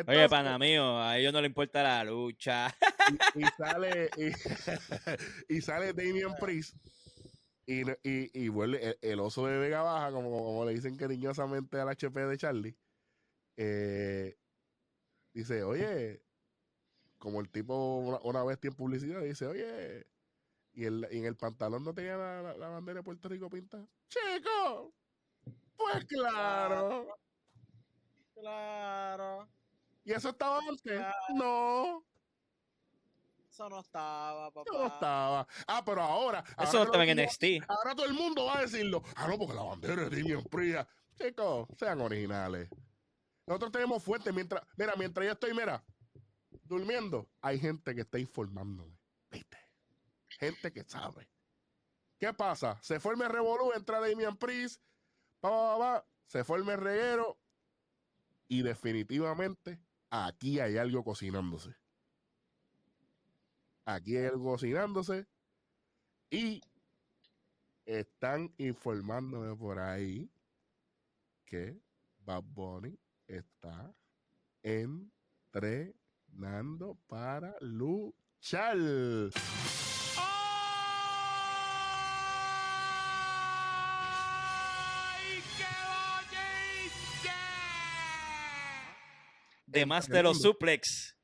Oye, 0.08 0.28
pana 0.28 0.58
mío, 0.58 1.00
a 1.00 1.16
ellos 1.16 1.32
no 1.32 1.40
le 1.40 1.46
importa 1.46 1.82
la 1.82 2.02
lucha. 2.04 2.74
Y, 3.34 3.42
sale 3.56 4.10
y, 5.48 5.60
sale 5.60 5.92
Damian 5.92 6.34
Priest 6.40 6.76
y, 7.66 7.82
y, 8.02 8.48
vuelve 8.48 8.98
el, 9.00 9.20
oso 9.20 9.46
de 9.46 9.56
Vega 9.56 9.82
Baja, 9.82 10.10
como, 10.10 10.30
como 10.30 10.64
le 10.64 10.74
dicen 10.74 10.96
cariñosamente 10.96 11.78
al 11.78 11.88
HP 11.88 12.26
de 12.26 12.36
Charlie. 12.36 12.76
Eh, 13.56 14.36
dice, 15.32 15.62
oye, 15.62 16.22
como 17.18 17.40
el 17.40 17.48
tipo 17.48 17.98
una, 18.22 18.44
vez 18.44 18.58
tiene 18.60 18.76
publicidad 18.76 19.20
dice, 19.22 19.46
oye, 19.46 20.06
y, 20.72 20.84
el, 20.84 21.06
en 21.10 21.24
el 21.24 21.36
pantalón 21.36 21.84
no 21.84 21.94
tenía 21.94 22.16
la, 22.16 22.68
bandera 22.68 23.00
de 23.00 23.04
Puerto 23.04 23.28
Rico 23.28 23.48
pintada. 23.48 23.86
Chico, 24.08 24.92
pues 25.76 26.04
claro. 26.06 27.16
Claro. 28.34 29.48
¿Y 30.04 30.12
eso 30.12 30.30
estaba 30.30 30.58
antes? 30.68 31.00
No. 31.34 32.04
Eso 33.48 33.68
no 33.68 33.80
estaba, 33.80 34.50
papá. 34.50 34.68
Eso 34.68 34.78
no 34.80 34.86
estaba. 34.88 35.46
Ah, 35.68 35.82
pero 35.84 36.02
ahora. 36.02 36.44
Eso 36.60 36.78
no 36.78 36.84
estaba 36.84 37.04
en 37.04 37.22
NXT. 37.22 37.44
Ahora 37.68 37.94
todo 37.94 38.06
el 38.06 38.14
mundo 38.14 38.46
va 38.46 38.58
a 38.58 38.62
decirlo. 38.62 39.02
Ah, 39.14 39.28
no, 39.28 39.38
porque 39.38 39.54
la 39.54 39.62
bandera 39.62 40.02
es 40.02 40.10
Dimian 40.10 40.44
Fría. 40.50 40.86
Chicos, 41.16 41.68
sean 41.78 42.00
originales. 42.00 42.68
Nosotros 43.46 43.72
tenemos 43.72 44.02
fuente 44.02 44.32
mientras. 44.32 44.62
Mira, 44.76 44.94
mientras 44.96 45.26
yo 45.26 45.32
estoy, 45.32 45.54
mira, 45.54 45.84
durmiendo, 46.64 47.28
hay 47.40 47.58
gente 47.58 47.94
que 47.94 48.02
está 48.02 48.18
informándome. 48.18 48.96
¿Viste? 49.30 49.58
Gente 50.28 50.72
que 50.72 50.84
sabe. 50.84 51.28
¿Qué 52.18 52.32
pasa? 52.32 52.78
Se 52.82 53.00
forma 53.00 53.26
el 53.26 53.32
revolú, 53.32 53.72
entra 53.74 54.00
Damian 54.00 54.36
Priest, 54.36 54.80
pa, 55.40 55.50
pa, 55.50 55.78
pa, 55.78 56.06
se 56.26 56.42
forma 56.44 56.72
el 56.72 56.80
reguero 56.80 57.38
y 58.48 58.62
definitivamente 58.62 59.80
aquí 60.10 60.60
hay 60.60 60.78
algo 60.78 61.04
cocinándose. 61.04 61.74
Aquí 63.84 64.16
hay 64.16 64.26
algo 64.26 64.52
cocinándose 64.52 65.26
y 66.30 66.62
están 67.84 68.54
informándome 68.56 69.54
por 69.56 69.78
ahí 69.78 70.30
que 71.44 71.78
Bad 72.24 72.44
Bunny 72.44 72.98
está 73.26 73.94
entrenando 74.62 76.98
para 77.06 77.54
luchar. 77.60 78.76
The 89.70 89.86
Master 89.86 90.26
of 90.26 90.36
Suplex. 90.36 91.14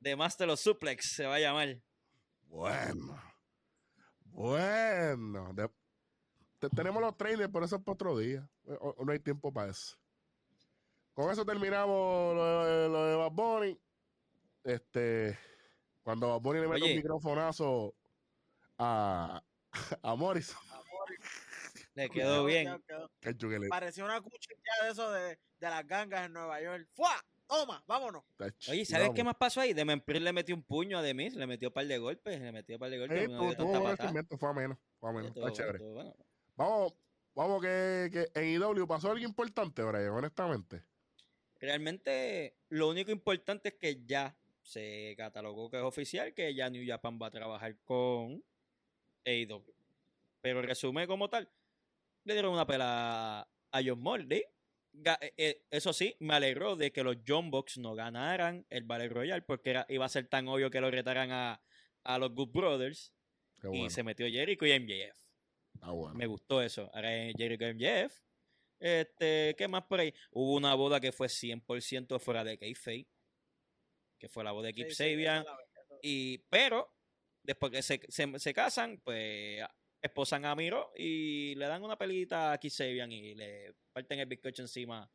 The 0.00 0.16
Master 0.16 0.48
of 0.50 0.58
Suplex 0.60 1.14
se 1.16 1.26
va 1.26 1.36
a 1.36 1.40
llamar. 1.40 1.80
Bueno. 2.46 3.20
Bueno. 4.24 5.52
De- 5.54 5.70
te- 6.58 6.68
tenemos 6.70 7.02
los 7.02 7.16
trailers, 7.16 7.50
pero 7.52 7.64
eso 7.64 7.76
es 7.76 7.82
para 7.82 7.94
otro 7.94 8.18
día. 8.18 8.48
O- 8.64 8.94
o- 8.98 9.04
no 9.04 9.12
hay 9.12 9.18
tiempo 9.18 9.52
para 9.52 9.70
eso. 9.70 9.96
Con 11.20 11.30
eso 11.30 11.44
terminamos 11.44 12.34
lo 12.34 12.64
de, 12.64 12.88
lo 12.88 13.04
de 13.04 13.16
Bad 13.16 13.30
Bunny. 13.32 13.78
Este, 14.64 15.38
cuando 16.02 16.28
Bad 16.30 16.40
Bunny 16.40 16.60
le 16.60 16.68
mete 16.68 16.82
Oye. 16.82 16.90
un 16.92 16.96
microfonazo 16.96 17.94
a, 18.78 19.42
a 20.02 20.14
Morrison. 20.14 20.58
Le 21.94 22.08
quedó 22.08 22.44
bien. 22.46 22.82
Quedó- 22.86 23.68
Parecía 23.68 24.04
una 24.04 24.20
cuchilla 24.22 24.84
de 24.84 24.90
eso 24.90 25.10
de, 25.12 25.28
de 25.60 25.68
las 25.68 25.86
gangas 25.86 26.24
en 26.24 26.32
Nueva 26.32 26.58
York. 26.62 26.88
¡Fua! 26.94 27.22
Toma, 27.46 27.84
vámonos. 27.86 28.22
Oye, 28.70 28.84
¿sabes 28.86 29.08
vamos. 29.08 29.16
qué 29.16 29.24
más 29.24 29.34
pasó 29.34 29.60
ahí? 29.60 29.74
Demen 29.74 30.00
Priest 30.00 30.22
le 30.24 30.32
metió 30.32 30.54
un 30.54 30.62
puño 30.62 30.96
a 30.98 31.02
Demis, 31.02 31.34
le 31.34 31.46
metió 31.46 31.68
un 31.68 31.74
par 31.74 31.84
de 31.86 31.98
golpes, 31.98 32.40
le 32.40 32.52
metió 32.52 32.76
un 32.76 32.80
par 32.80 32.90
de 32.90 32.98
golpes. 32.98 33.28
Buenos 33.28 33.56
patada. 33.56 33.96
segmentos, 33.96 34.38
fue 34.40 34.48
a 34.48 34.52
menos. 34.54 34.78
Fue 35.00 35.10
a 35.10 35.12
menos. 35.12 35.36
Está 35.36 35.52
chévere. 35.52 35.80
bueno. 35.80 36.14
Vamos, 36.54 36.94
vamos 37.34 37.60
que, 37.60 38.08
que 38.10 38.40
en 38.40 38.54
IW 38.62 38.86
pasó 38.86 39.10
algo 39.10 39.24
importante, 39.24 39.82
Brian, 39.82 40.10
honestamente. 40.12 40.84
Realmente, 41.60 42.56
lo 42.70 42.88
único 42.88 43.10
importante 43.10 43.68
es 43.68 43.74
que 43.74 44.02
ya 44.06 44.36
se 44.62 45.14
catalogó 45.16 45.70
que 45.70 45.76
es 45.76 45.82
oficial, 45.82 46.32
que 46.34 46.54
ya 46.54 46.70
New 46.70 46.84
Japan 46.86 47.18
va 47.20 47.26
a 47.26 47.30
trabajar 47.30 47.76
con 47.84 48.42
AEW. 49.24 49.64
Pero 50.40 50.60
en 50.60 50.66
resumen 50.66 51.06
como 51.06 51.28
tal, 51.28 51.48
le 52.24 52.32
dieron 52.32 52.52
una 52.54 52.66
pela 52.66 53.40
a 53.72 53.80
John. 53.84 54.02
Ga- 54.92 55.18
eh, 55.20 55.32
eh, 55.36 55.62
Eso 55.70 55.92
sí, 55.92 56.16
me 56.18 56.34
alegró 56.34 56.76
de 56.76 56.90
que 56.92 57.04
los 57.04 57.18
John 57.26 57.50
Box 57.50 57.78
no 57.78 57.94
ganaran 57.94 58.66
el 58.70 58.82
Battle 58.84 59.08
Royale 59.10 59.42
porque 59.42 59.70
era, 59.70 59.86
iba 59.88 60.04
a 60.04 60.08
ser 60.08 60.26
tan 60.26 60.48
obvio 60.48 60.70
que 60.70 60.80
lo 60.80 60.90
retaran 60.90 61.30
a, 61.30 61.60
a 62.02 62.18
los 62.18 62.34
Good 62.34 62.48
Brothers. 62.50 63.12
Y 63.74 63.90
se 63.90 64.02
metió 64.02 64.26
Jericho 64.26 64.64
y 64.66 64.72
MJF. 64.72 65.16
Bueno. 65.82 66.14
Me 66.14 66.26
gustó 66.26 66.62
eso. 66.62 66.90
Ahora 66.94 67.10
Jericho 67.36 67.66
y 67.68 67.74
MJF. 67.74 68.20
Este, 68.80 69.54
¿qué 69.58 69.68
más 69.68 69.84
por 69.84 70.00
ahí? 70.00 70.12
Hubo 70.32 70.54
una 70.56 70.74
boda 70.74 71.00
que 71.00 71.12
fue 71.12 71.28
100% 71.28 72.18
fuera 72.18 72.42
de 72.42 72.58
Kayfabe. 72.58 73.06
Que 74.18 74.28
fue 74.28 74.42
la 74.42 74.52
boda 74.52 74.68
de 74.68 74.74
Kip 74.74 74.88
Sí, 74.88 74.94
Sabian. 74.94 75.44
Y, 76.02 76.38
pero, 76.50 76.92
después 77.42 77.70
que 77.72 77.82
se, 77.82 78.00
se, 78.08 78.38
se 78.38 78.54
casan, 78.54 79.00
pues 79.04 79.62
esposan 80.02 80.46
a 80.46 80.54
Miro 80.54 80.92
y 80.96 81.54
le 81.56 81.66
dan 81.66 81.82
una 81.84 81.96
pelita 81.98 82.52
a 82.52 82.58
Kip 82.58 82.70
Sabian 82.70 83.12
y 83.12 83.34
le 83.34 83.74
parten 83.92 84.18
el 84.18 84.26
bizcocho 84.26 84.62
encima 84.62 85.10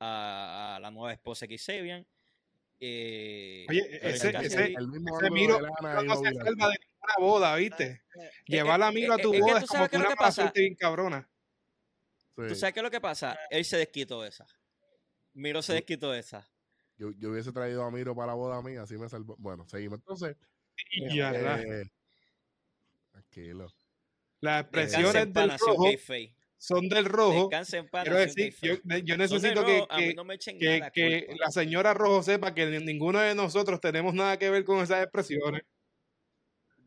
a, 0.00 0.74
a 0.76 0.80
la 0.80 0.90
nueva 0.90 1.12
esposa 1.12 1.44
de 1.46 1.50
Kip 1.50 1.58
Sabian. 1.60 2.04
Eh, 2.80 3.64
Oye, 3.68 3.98
ese- 4.02 4.30
ese- 4.36 4.74
el 4.76 4.88
mismo 4.88 5.16
Ese 5.20 5.30
Miro 5.30 5.56
de 5.56 5.62
lana 5.62 6.02
no 6.02 6.16
se 6.16 6.34
salva 6.34 6.68
de 6.68 6.78
ninguna 6.78 7.14
boda, 7.18 7.56
¿viste? 7.56 7.84
eh, 7.84 8.00
eh, 8.20 8.30
Llevar 8.46 8.82
a 8.82 8.90
Miro 8.90 9.14
a 9.14 9.18
tu 9.18 9.32
boda 9.32 9.60
es 9.60 9.66
como 9.66 9.88
que 9.88 9.96
una 9.96 10.08
que 10.08 10.16
pasa. 10.16 10.42
mala 10.42 10.50
suerte 10.52 10.60
bien 10.60 10.74
cabrona. 10.74 11.30
¿Tú 12.36 12.54
sabes 12.54 12.72
qué 12.74 12.80
es 12.80 12.84
lo 12.84 12.90
que 12.90 13.00
pasa? 13.00 13.38
Él 13.50 13.64
se 13.64 13.76
desquitó 13.76 14.22
de 14.22 14.28
esa. 14.28 14.46
Miro 15.34 15.62
se 15.62 15.74
desquitó 15.74 16.10
de 16.10 16.20
esa. 16.20 16.48
Yo, 16.96 17.10
yo 17.18 17.30
hubiese 17.30 17.52
traído 17.52 17.82
a 17.84 17.90
Miro 17.90 18.14
para 18.14 18.28
la 18.28 18.34
boda 18.34 18.62
mía, 18.62 18.82
así 18.82 18.96
me 18.96 19.08
salvó. 19.08 19.36
Bueno, 19.38 19.66
seguimos. 19.68 19.98
Entonces, 19.98 20.36
Y 20.90 21.16
ya, 21.16 21.32
la- 21.32 21.60
eh, 21.60 21.90
tranquilo. 23.10 23.68
las 24.40 24.62
expresiones 24.62 25.32
del 25.32 25.58
rojo 25.58 25.90
son 26.56 26.88
del 26.88 27.04
rojo. 27.04 27.50
Paz, 27.50 27.70
Quiero 28.04 28.16
decir, 28.16 28.54
yo, 28.62 29.16
necesito 29.16 29.64
que, 29.64 29.80
rojo, 29.80 29.92
a 29.92 29.96
mí 29.98 30.08
que, 30.08 30.14
no 30.14 30.24
me 30.24 30.34
echen 30.34 30.58
que- 30.58 30.78
nada 30.78 30.90
que 30.90 31.36
la 31.38 31.50
señora 31.50 31.94
Rojo 31.94 32.22
sepa 32.22 32.54
que 32.54 32.66
ninguno 32.80 33.18
de 33.20 33.34
nosotros 33.34 33.80
tenemos 33.80 34.14
nada 34.14 34.38
que 34.38 34.50
ver 34.50 34.64
con 34.64 34.78
esas 34.82 35.02
expresiones. 35.02 35.62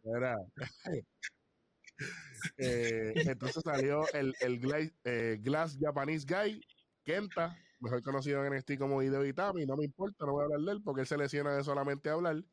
Era. 0.03 0.38
Eh, 2.57 3.14
entonces 3.15 3.64
salió 3.64 4.05
el, 4.14 4.34
el 4.41 4.91
eh, 5.03 5.38
Glass 5.41 5.77
Japanese 5.80 6.26
Guy, 6.27 6.61
Kenta, 7.03 7.57
mejor 7.80 8.01
conocido 8.03 8.43
en 8.45 8.53
NXT 8.55 8.77
como 8.77 9.01
Hideo 9.01 9.26
Itami, 9.26 9.65
no 9.65 9.76
me 9.77 9.85
importa, 9.85 10.26
no 10.26 10.34
voy 10.34 10.41
a 10.41 10.45
hablar 10.45 10.59
de 10.61 10.72
él 10.73 10.81
porque 10.84 11.01
él 11.01 11.07
se 11.07 11.18
lesiona 11.18 11.55
de 11.55 11.64
solamente 11.64 12.09
hablar. 12.09 12.43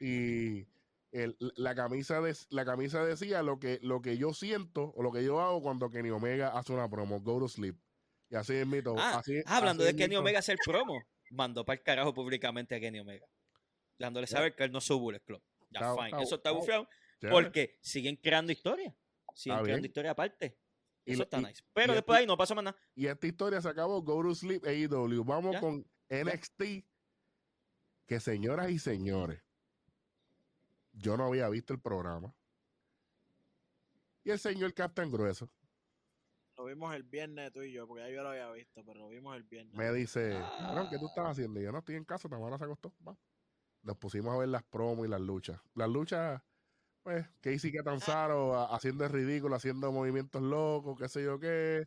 Y 0.00 0.66
el- 1.12 1.36
la, 1.56 1.74
camisa 1.74 2.20
de, 2.20 2.34
la 2.50 2.64
camisa 2.64 3.04
decía 3.04 3.42
lo 3.42 3.58
que, 3.58 3.78
lo 3.82 4.02
que 4.02 4.18
yo 4.18 4.34
siento 4.34 4.92
o 4.96 5.02
lo 5.02 5.12
que 5.12 5.22
yo 5.24 5.40
hago 5.40 5.62
cuando 5.62 5.88
Kenny 5.90 6.10
Omega 6.10 6.48
hace 6.58 6.72
una 6.72 6.88
promo, 6.88 7.20
go 7.20 7.38
to 7.38 7.48
sleep. 7.48 7.76
Y 8.30 8.36
así 8.36 8.54
es 8.54 8.66
mito. 8.66 8.94
Ah, 8.98 9.18
así, 9.18 9.40
hablando 9.46 9.84
así 9.84 9.92
de 9.92 9.98
Kenny. 9.98 10.16
Omega 10.16 10.40
hacer 10.40 10.58
promo, 10.64 11.00
mandó 11.30 11.64
para 11.64 11.78
el 11.78 11.82
carajo 11.84 12.12
públicamente 12.12 12.74
a 12.74 12.80
Kenny 12.80 12.98
Omega. 12.98 13.26
Dándole 13.98 14.26
Ya. 14.26 14.36
saber 14.36 14.56
que 14.56 14.64
él 14.64 14.72
no 14.72 14.78
es 14.78 14.84
su 14.84 14.98
Bullet 14.98 15.20
Club. 15.20 15.40
Ya, 15.70 15.80
Está- 15.80 15.94
fine. 15.94 16.06
está- 16.08 16.22
Eso 16.22 16.34
está 16.36 16.50
está- 16.50 16.88
Chévere. 17.20 17.30
porque 17.30 17.78
siguen 17.80 18.16
creando 18.16 18.50
historia. 18.52 18.92
Siguen 19.34 19.56
Está 19.58 19.64
creando 19.64 19.86
historia 19.86 20.10
aparte. 20.12 20.58
Y 21.04 21.12
Eso 21.12 21.24
está 21.24 21.38
y- 21.40 21.44
nice. 21.44 21.62
Pero 21.74 21.92
y 21.92 21.96
después 21.96 22.16
de 22.16 22.20
ahí 22.20 22.26
no 22.26 22.36
pasó 22.36 22.54
más 22.54 22.64
nada. 22.64 22.78
Y 22.94 23.06
esta 23.06 23.26
historia 23.26 23.60
se 23.60 23.68
acabó. 23.68 24.00
Go 24.02 24.22
to 24.22 24.34
Sleep 24.34 24.64
AEW. 24.64 25.22
Vamos 25.24 25.52
Ya. 25.52 25.60
con 25.60 25.86
NXT. 26.08 26.86
Que 28.06 28.20
señoras 28.20 28.70
y 28.70 28.78
señores, 28.78 29.42
yo 30.92 31.16
no 31.16 31.24
había 31.26 31.48
visto 31.48 31.72
el 31.74 31.80
programa. 31.80 32.34
Y 34.22 34.30
el 34.30 34.38
señor 34.38 34.72
Captain 34.74 35.10
Grueso 35.10 35.50
Lo 36.56 36.66
vimos 36.66 36.94
el 36.94 37.02
viernes 37.02 37.52
tú 37.52 37.62
y 37.62 37.72
yo, 37.72 37.86
porque 37.88 38.04
ya 38.04 38.10
yo 38.10 38.22
lo 38.22 38.28
había 38.30 38.48
visto, 38.52 38.84
pero 38.84 39.00
lo 39.00 39.08
vimos 39.08 39.36
el 39.36 39.42
viernes. 39.42 39.74
me 39.74 39.92
dice: 39.92 40.34
Ah. 40.36 40.56
"Cabrón, 40.60 40.88
¿Qué 40.88 40.98
tú 40.98 41.06
estás 41.08 41.26
haciendo? 41.30 41.60
Y 41.60 41.64
yo 41.64 41.72
no 41.72 41.78
estoy 41.78 41.96
en 41.96 42.04
casa, 42.04 42.28
Tamara 42.28 42.56
se 42.58 42.64
acostó. 42.64 42.94
Va. 43.06 43.18
Nos 43.82 43.96
pusimos 43.98 44.32
a 44.34 44.38
ver 44.38 44.48
las 44.48 44.62
promos 44.62 45.04
y 45.06 45.10
las 45.10 45.20
luchas. 45.20 45.60
Las 45.74 45.88
luchas, 45.90 46.40
pues, 47.04 47.24
Casey 47.40 47.70
Catanzaro 47.72 48.56
ha- 48.58 48.74
haciendo 48.74 49.04
el 49.04 49.10
ridículo, 49.12 49.54
haciendo 49.54 49.92
movimientos 49.92 50.42
locos, 50.42 50.98
qué 50.98 51.08
sé 51.08 51.22
yo 51.22 51.38
qué. 51.38 51.86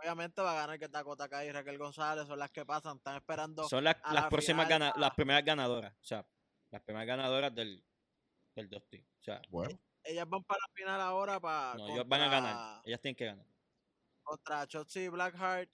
Obviamente 0.00 0.42
va 0.42 0.52
a 0.52 0.54
ganar 0.62 0.78
que 0.78 0.88
Dakota 0.88 1.28
Kai 1.28 1.48
y 1.48 1.52
Raquel 1.52 1.78
González 1.78 2.26
son 2.26 2.38
las 2.38 2.50
que 2.50 2.64
pasan, 2.66 2.96
están 2.96 3.16
esperando. 3.16 3.68
Son 3.68 3.82
las, 3.84 3.96
las 4.04 4.14
la 4.14 4.28
próximas 4.28 4.66
final, 4.66 4.80
gana- 4.80 4.92
a- 4.94 4.98
las 5.00 5.14
primeras 5.14 5.44
ganadoras. 5.44 5.92
O 5.94 6.04
sea, 6.04 6.26
las 6.70 6.82
primeras 6.82 7.06
ganadoras 7.06 7.54
del, 7.54 7.84
del 8.54 8.68
Dusty. 8.68 8.98
O 8.98 9.22
sea, 9.24 9.40
Bueno, 9.48 9.78
Ellas 10.04 10.28
van 10.28 10.42
para 10.42 10.58
la 10.66 10.74
final 10.74 11.00
ahora 11.00 11.38
para. 11.40 11.74
no, 11.78 11.88
ellos 11.88 12.08
van 12.08 12.20
a 12.22 12.28
ganar. 12.28 12.82
Ellas 12.84 13.00
tienen 13.00 13.16
que 13.16 13.26
ganar. 13.26 13.46
Contra 14.24 14.66
Chotzi 14.66 15.08
Blackheart. 15.08 15.70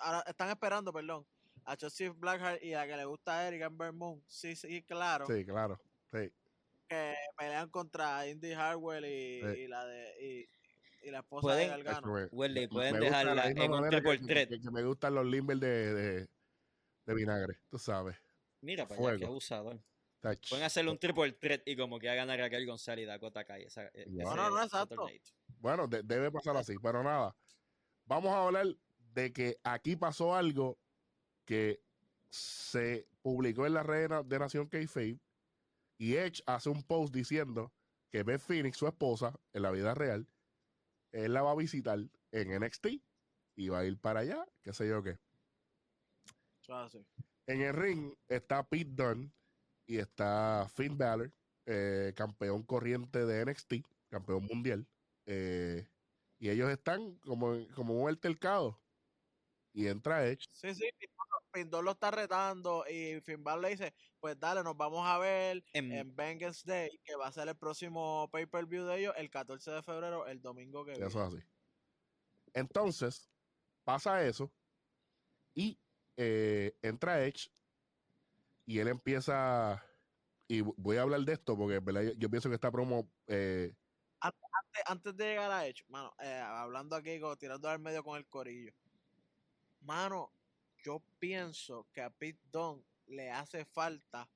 Ahora 0.00 0.20
están 0.26 0.48
esperando, 0.50 0.92
perdón. 0.92 1.24
A 1.64 1.76
Chotzi 1.76 2.08
Blackheart 2.08 2.62
y 2.64 2.74
a 2.74 2.84
que 2.86 2.96
le 2.96 3.04
gusta 3.04 3.38
a 3.38 3.46
Eric 3.48 3.62
Amber 3.62 3.92
Moon. 3.92 4.22
Sí, 4.26 4.56
sí, 4.56 4.82
claro. 4.82 5.26
sí, 5.26 5.44
claro. 5.46 5.80
Sí. 6.12 6.32
Que 6.92 7.14
pelean 7.38 7.70
contra 7.70 8.26
Indy 8.28 8.52
Harwell 8.52 9.04
y, 9.04 9.40
Sí. 9.40 9.60
y 9.62 9.66
la 9.68 9.84
de. 9.86 10.14
Y, 11.02 11.08
y 11.08 11.10
la 11.10 11.18
esposa 11.20 11.42
Pueden- 11.42 11.70
de 11.70 11.82
Gargano. 11.82 12.28
Welly, 12.30 12.60
me- 12.60 12.68
pueden 12.68 12.94
la 12.94 13.00
dejarla 13.00 13.46
en 13.50 13.72
un 13.72 13.88
triple 13.90 14.20
que- 14.20 14.26
threat. 14.26 14.48
Que, 14.50 14.60
que 14.60 14.70
me 14.70 14.82
gustan 14.84 15.14
los 15.14 15.26
limber 15.26 15.56
de, 15.58 15.94
de, 15.94 16.28
de 17.06 17.14
vinagre, 17.14 17.58
tú 17.70 17.78
sabes. 17.78 18.16
Mira, 18.60 18.86
para 18.86 19.00
Fuego. 19.00 19.18
qué 19.18 19.24
abusador. 19.24 19.80
Pueden 20.48 20.64
hacerle 20.64 20.90
un 20.92 20.98
triple 20.98 21.32
threat 21.32 21.62
y 21.66 21.74
como 21.76 21.98
que 21.98 22.08
hagan 22.08 22.30
a 22.30 22.36
Raquel 22.36 22.64
González 22.66 23.02
y 23.02 23.06
Dakota 23.06 23.44
Kai. 23.44 23.64
Esa, 23.64 23.82
No, 23.84 23.90
ese- 23.94 24.12
no, 24.22 24.36
no, 24.50 24.56
ese 24.58 24.66
exacto. 24.66 25.06
Bueno, 25.58 25.88
de- 25.88 26.02
debe 26.04 26.30
pasar 26.30 26.56
así, 26.56 26.74
pero 26.80 27.02
nada. 27.02 27.34
Vamos 28.04 28.32
a 28.32 28.44
hablar 28.44 28.66
de 29.14 29.32
que 29.32 29.58
aquí 29.64 29.96
pasó 29.96 30.34
algo 30.36 30.78
que 31.44 31.80
se 32.30 33.08
publicó 33.22 33.66
en 33.66 33.74
la 33.74 33.82
red 33.82 34.10
de 34.26 34.38
Nación 34.38 34.68
K-Fave 34.68 35.18
y 36.02 36.16
Edge 36.16 36.42
hace 36.46 36.68
un 36.68 36.82
post 36.82 37.14
diciendo 37.14 37.72
que 38.10 38.24
Beth 38.24 38.40
Phoenix, 38.40 38.76
su 38.76 38.88
esposa, 38.88 39.38
en 39.52 39.62
la 39.62 39.70
vida 39.70 39.94
real, 39.94 40.26
él 41.12 41.32
la 41.32 41.42
va 41.42 41.52
a 41.52 41.54
visitar 41.54 41.96
en 42.32 42.60
NXT 42.60 42.86
y 43.54 43.68
va 43.68 43.78
a 43.78 43.84
ir 43.84 43.96
para 44.00 44.20
allá, 44.20 44.44
qué 44.62 44.72
sé 44.72 44.88
yo 44.88 45.00
qué. 45.04 45.16
Así. 46.70 47.06
En 47.46 47.60
el 47.60 47.72
ring 47.72 48.16
está 48.26 48.68
Pete 48.68 48.90
Dunne 48.90 49.30
y 49.86 49.98
está 49.98 50.68
Finn 50.74 50.98
Balor, 50.98 51.32
eh, 51.66 52.12
campeón 52.16 52.64
corriente 52.64 53.24
de 53.24 53.46
NXT, 53.46 53.74
campeón 54.08 54.46
mundial. 54.46 54.84
Eh, 55.26 55.86
y 56.40 56.50
ellos 56.50 56.68
están 56.68 57.14
como, 57.18 57.54
como 57.76 57.94
un 58.02 58.08
altercado. 58.08 58.82
Y 59.72 59.86
entra 59.86 60.26
Edge. 60.26 60.48
Sí, 60.50 60.74
sí, 60.74 60.90
Pindor 61.52 61.84
lo 61.84 61.92
está 61.92 62.10
retando 62.10 62.84
y 62.88 63.20
Finn 63.20 63.44
le 63.60 63.68
dice, 63.68 63.94
pues 64.18 64.38
dale, 64.40 64.62
nos 64.62 64.76
vamos 64.76 65.06
a 65.06 65.18
ver 65.18 65.64
en, 65.72 65.92
en 65.92 66.16
Vengeance 66.16 66.62
Day, 66.64 66.98
que 67.04 67.14
va 67.14 67.26
a 67.26 67.32
ser 67.32 67.48
el 67.48 67.56
próximo 67.56 68.28
pay-per-view 68.32 68.84
de 68.84 68.98
ellos 68.98 69.14
el 69.16 69.30
14 69.30 69.70
de 69.70 69.82
febrero, 69.82 70.26
el 70.26 70.40
domingo 70.40 70.84
que 70.84 70.92
viene. 70.92 71.06
Eso 71.06 71.20
es 71.26 71.34
así. 71.34 71.44
Entonces, 72.54 73.30
pasa 73.84 74.24
eso 74.24 74.52
y 75.54 75.78
eh, 76.16 76.76
entra 76.82 77.24
Edge 77.24 77.50
y 78.64 78.78
él 78.78 78.88
empieza, 78.88 79.84
y 80.48 80.60
voy 80.60 80.96
a 80.96 81.02
hablar 81.02 81.20
de 81.20 81.32
esto 81.32 81.56
porque 81.56 81.80
Yo, 82.16 82.30
pienso 82.30 82.48
que 82.48 82.54
esta 82.54 82.70
promo... 82.70 83.10
Eh, 83.26 83.74
antes, 84.86 85.16
de 85.16 85.24
llegar 85.26 85.50
a 85.50 85.66
Edge, 85.66 85.84
mano, 85.88 86.14
eh, 86.20 86.40
hablando 86.40 86.96
aquí, 86.96 87.20
tirando 87.38 87.68
al 87.68 87.78
medio 87.78 88.02
con 88.02 88.16
el 88.16 88.26
corillo. 88.26 88.72
Mano, 89.80 90.32
yo 90.82 91.02
pienso 91.18 91.86
que 91.92 92.02
a 92.02 92.10
Pete 92.10 92.40
Dunne 92.50 92.82
le 93.06 93.30
hace 93.30 93.64
falta 93.64 94.28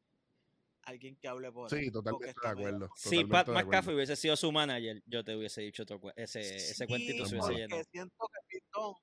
alguien 0.83 1.17
que 1.17 1.29
hable 1.29 1.51
por 1.51 1.73
él. 1.73 1.85
Sí, 1.85 1.91
totalmente 1.91 2.41
de 2.41 2.49
acuerdo. 2.49 2.91
Si 2.97 3.25
Pat 3.25 3.49
McAfee 3.49 3.95
hubiese 3.95 4.17
sido 4.17 4.37
su 4.37 4.51
manager, 4.53 5.03
yo 5.07 5.25
te 5.25 5.37
hubiese 5.37 5.63
dicho 5.63 5.83
otro, 5.83 6.01
ese, 6.15 6.41
ese 6.41 6.87
cuentito 6.87 7.27
se 7.27 7.35
hubiese 7.37 7.55
llenado. 7.55 7.83
siento 7.91 8.29
que 8.29 8.39
Pete 8.49 8.67
Dunne 8.73 8.97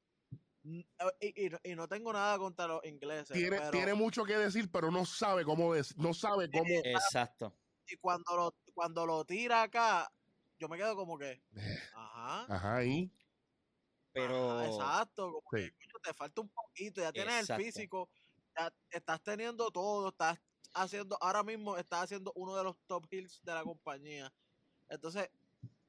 y, 0.65 0.87
y, 1.19 1.71
y, 1.71 1.75
no 1.75 1.89
tengo 1.89 2.13
nada 2.13 2.37
contra 2.37 2.67
los 2.67 2.85
ingleses. 2.85 3.35
Tiene, 3.35 3.59
tiene 3.71 3.93
mucho 3.93 4.23
que 4.23 4.37
decir, 4.37 4.71
pero 4.71 4.91
no 4.91 5.05
sabe 5.05 5.43
cómo 5.43 5.73
decir, 5.73 5.97
no 5.97 6.13
sabe 6.13 6.49
cómo. 6.49 6.65
Exacto. 6.85 7.53
Y 7.85 7.97
cuando 7.97 8.35
lo, 8.35 8.55
cuando 8.73 9.05
lo 9.05 9.25
tira 9.25 9.63
acá, 9.63 10.09
yo 10.57 10.69
me 10.69 10.77
quedo 10.77 10.95
como 10.95 11.17
que. 11.17 11.41
Ajá. 11.93 12.45
Ajá, 12.47 12.77
ahí. 12.77 13.11
Pero. 14.13 14.63
exacto, 14.63 15.33
como 15.33 15.49
que 15.51 15.73
te 16.03 16.13
falta 16.13 16.41
un 16.41 16.49
poquito, 16.49 17.01
ya 17.01 17.11
tienes 17.11 17.49
el 17.49 17.55
físico, 17.55 18.09
ya 18.55 18.71
estás 18.91 19.21
teniendo 19.21 19.71
todo, 19.71 20.09
estás 20.09 20.39
haciendo, 20.73 21.17
ahora 21.21 21.43
mismo 21.43 21.77
estás 21.77 22.03
haciendo 22.03 22.31
uno 22.35 22.55
de 22.55 22.63
los 22.63 22.77
top 22.85 23.05
hills 23.09 23.41
de 23.43 23.53
la 23.53 23.63
compañía. 23.63 24.31
Entonces, 24.89 25.29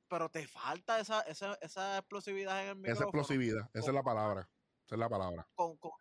pero 0.09 0.28
te 0.28 0.47
falta 0.47 1.01
esa, 1.01 1.20
esa, 1.23 1.55
esa 1.61 1.99
explosividad 1.99 2.62
en 2.62 2.69
el 2.69 2.77
micrófono. 2.77 2.95
Esa 2.95 3.05
explosividad, 3.05 3.70
esa 3.74 3.89
es 3.89 3.95
la 3.95 4.03
palabra. 4.03 4.49
Esa 4.86 4.95
es 4.95 4.99
la 4.99 5.09
palabra. 5.09 5.49
Con, 5.55 5.77
con 5.78 5.93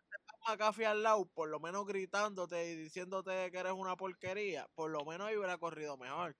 McAfee 0.46 0.86
al 0.86 1.02
lado, 1.02 1.26
por 1.26 1.48
lo 1.48 1.58
menos 1.58 1.86
gritándote 1.86 2.70
y 2.70 2.76
diciéndote 2.76 3.50
que 3.50 3.58
eres 3.58 3.72
una 3.72 3.96
porquería, 3.96 4.68
por 4.74 4.90
lo 4.90 5.04
menos 5.04 5.28
ahí 5.28 5.36
hubiera 5.36 5.58
corrido 5.58 5.96
mejor. 5.96 6.36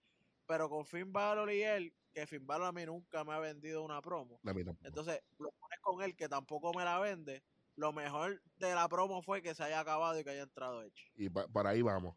Pero 0.47 0.69
con 0.69 0.85
Finn 0.85 1.11
Balor 1.11 1.51
y 1.51 1.63
él, 1.63 1.95
que 2.13 2.27
Finn 2.27 2.47
Balor 2.47 2.69
a 2.69 2.73
mí 2.73 2.85
nunca 2.85 3.25
me 3.25 3.33
ha 3.33 3.39
vendido 3.39 3.83
una 3.83 4.03
promo. 4.03 4.39
Entonces, 4.83 5.23
lo 5.39 5.51
pones 5.53 5.81
con 5.81 6.03
él 6.03 6.15
que 6.15 6.29
tampoco 6.29 6.73
me 6.75 6.85
la 6.85 6.99
vende. 6.99 7.43
Lo 7.77 7.93
mejor 7.93 8.41
de 8.59 8.75
la 8.75 8.89
promo 8.89 9.23
fue 9.23 9.43
que 9.43 9.55
se 9.55 9.65
haya 9.65 9.81
acabado 9.81 10.19
y 10.19 10.25
que 10.25 10.31
haya 10.31 10.43
entrado 10.43 10.83
hecho. 10.83 11.05
Y 11.17 11.29
para 11.29 11.71
ahí 11.71 11.83
vamos. 11.83 12.17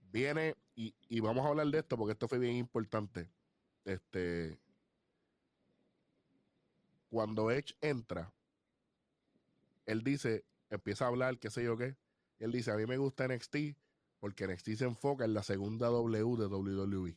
Viene, 0.00 0.54
y, 0.74 0.94
y 1.08 1.20
vamos 1.20 1.44
a 1.44 1.48
hablar 1.48 1.66
de 1.66 1.78
esto 1.78 1.96
porque 1.96 2.12
esto 2.12 2.28
fue 2.28 2.38
bien 2.38 2.56
importante. 2.56 3.28
Este. 3.84 4.58
Cuando 7.08 7.50
Edge 7.50 7.74
entra, 7.80 8.32
él 9.86 10.02
dice, 10.02 10.44
empieza 10.70 11.04
a 11.04 11.08
hablar, 11.08 11.38
qué 11.38 11.50
sé 11.50 11.64
yo 11.64 11.76
qué. 11.76 11.96
Él 12.38 12.52
dice, 12.52 12.70
a 12.70 12.76
mí 12.76 12.86
me 12.86 12.98
gusta 12.98 13.26
NXT 13.26 13.56
porque 14.20 14.46
NXT 14.46 14.70
se 14.74 14.84
enfoca 14.84 15.24
en 15.24 15.34
la 15.34 15.42
segunda 15.42 15.88
W 15.88 16.36
de 16.36 16.46
WWE. 16.46 17.16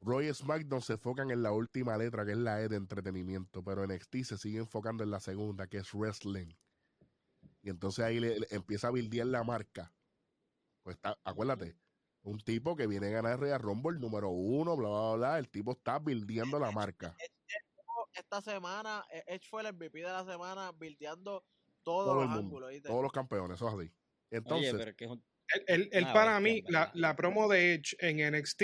Roy 0.00 0.32
SmackDown 0.32 0.80
se 0.80 0.94
enfocan 0.94 1.30
en 1.30 1.42
la 1.42 1.52
última 1.52 1.96
letra, 1.96 2.24
que 2.24 2.32
es 2.32 2.38
la 2.38 2.62
E 2.62 2.68
de 2.68 2.76
entretenimiento, 2.76 3.62
pero 3.64 3.86
NXT 3.86 4.16
se 4.24 4.38
sigue 4.38 4.58
enfocando 4.58 5.02
en 5.02 5.10
la 5.10 5.20
segunda, 5.20 5.66
que 5.66 5.78
es 5.78 5.92
wrestling. 5.92 6.54
Y 7.62 7.70
entonces 7.70 8.04
ahí 8.04 8.20
le, 8.20 8.38
empieza 8.50 8.88
a 8.88 8.90
bildear 8.92 9.26
la 9.26 9.42
marca. 9.42 9.92
Pues 10.82 10.96
está, 10.96 11.18
acuérdate, 11.24 11.76
un 12.22 12.38
tipo 12.40 12.76
que 12.76 12.86
viene 12.86 13.08
a 13.08 13.22
ganar 13.22 13.40
Real 13.40 13.60
Rumble 13.60 13.98
número 13.98 14.30
uno, 14.30 14.76
bla, 14.76 14.88
bla, 14.88 15.14
bla. 15.16 15.38
El 15.38 15.48
tipo 15.48 15.72
está 15.72 15.98
bildeando 15.98 16.58
la 16.58 16.70
marca. 16.70 17.16
Esta 18.12 18.40
semana, 18.40 19.04
Edge 19.26 19.48
fue 19.48 19.62
el 19.62 19.74
MVP 19.74 19.98
de 19.98 20.04
la 20.04 20.24
semana, 20.24 20.72
bildeando 20.72 21.44
todos 21.82 22.16
los 22.16 22.30
ángulos. 22.30 22.72
Todos 22.82 23.02
los 23.02 23.12
campeones, 23.12 23.56
eso 23.56 23.68
es 23.68 23.74
así. 23.74 23.92
Entonces, 24.30 24.96
el, 25.66 25.88
el, 25.92 26.04
para 26.12 26.38
mí, 26.40 26.62
la, 26.68 26.90
la, 26.94 27.16
promo 27.16 27.48
de 27.48 27.74
Edge 27.74 27.96
en 28.00 28.34
NXT 28.34 28.62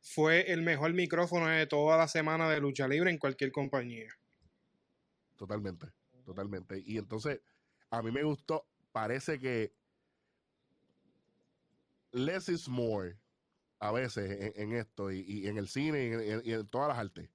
fue 0.00 0.50
el 0.52 0.62
mejor 0.62 0.92
micrófono 0.94 1.46
de 1.48 1.66
toda 1.66 1.96
la 1.96 2.08
semana 2.08 2.48
de 2.48 2.60
lucha 2.60 2.88
libre 2.88 3.10
en 3.10 3.18
cualquier 3.18 3.52
compañía. 3.52 4.08
Totalmente, 5.36 5.86
totalmente. 6.24 6.82
Y 6.84 6.98
entonces, 6.98 7.40
a 7.90 8.02
mí 8.02 8.10
me 8.10 8.22
gustó, 8.22 8.66
parece 8.92 9.38
que 9.38 9.72
less 12.12 12.48
is 12.48 12.68
more 12.68 13.16
a 13.78 13.92
veces 13.92 14.52
en, 14.56 14.72
esto 14.72 15.10
y, 15.10 15.46
en 15.46 15.56
el 15.56 15.68
cine 15.68 16.42
y 16.44 16.52
en, 16.52 16.66
todas 16.68 16.88
las 16.88 16.98
artes, 16.98 17.30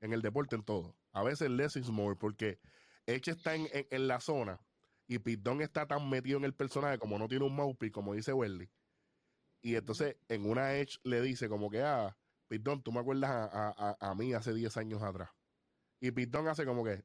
en 0.00 0.12
el 0.12 0.20
deporte, 0.20 0.56
en 0.56 0.62
todo. 0.62 0.94
A 1.12 1.22
veces 1.22 1.50
less 1.50 1.76
is 1.76 1.88
more 1.88 2.16
porque 2.16 2.60
Edge 3.06 3.28
está 3.28 3.54
en, 3.54 3.66
en 3.72 4.08
la 4.08 4.20
zona 4.20 4.60
y 5.06 5.18
Pitón 5.18 5.62
está 5.62 5.86
tan 5.86 6.08
metido 6.10 6.38
en 6.38 6.44
el 6.44 6.54
personaje 6.54 6.98
como 6.98 7.18
no 7.18 7.28
tiene 7.28 7.44
un 7.44 7.54
mouthpiece, 7.54 7.92
como 7.92 8.14
dice 8.14 8.32
Welly, 8.32 8.68
y 9.62 9.76
entonces 9.76 10.16
en 10.28 10.48
una 10.48 10.74
Edge 10.74 10.98
le 11.02 11.20
dice 11.20 11.48
como 11.48 11.70
que, 11.70 11.82
ah, 11.82 12.16
Pitón, 12.48 12.82
tú 12.82 12.92
me 12.92 13.00
acuerdas 13.00 13.30
a, 13.30 13.96
a, 13.98 14.14
mí 14.14 14.32
hace 14.32 14.54
10 14.54 14.76
años 14.76 15.02
atrás. 15.02 15.30
Y 16.00 16.12
Pitón 16.12 16.46
hace 16.48 16.64
como 16.64 16.84
que... 16.84 17.02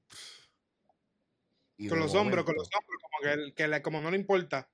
con 1.89 1.99
los 1.99 2.13
hombros, 2.13 2.45
con 2.45 2.55
los 2.55 2.69
hombros, 2.73 3.01
como 3.01 3.53
que, 3.55 3.67
le, 3.67 3.81
como 3.81 4.01
no 4.01 4.11
le 4.11 4.17
importa. 4.17 4.69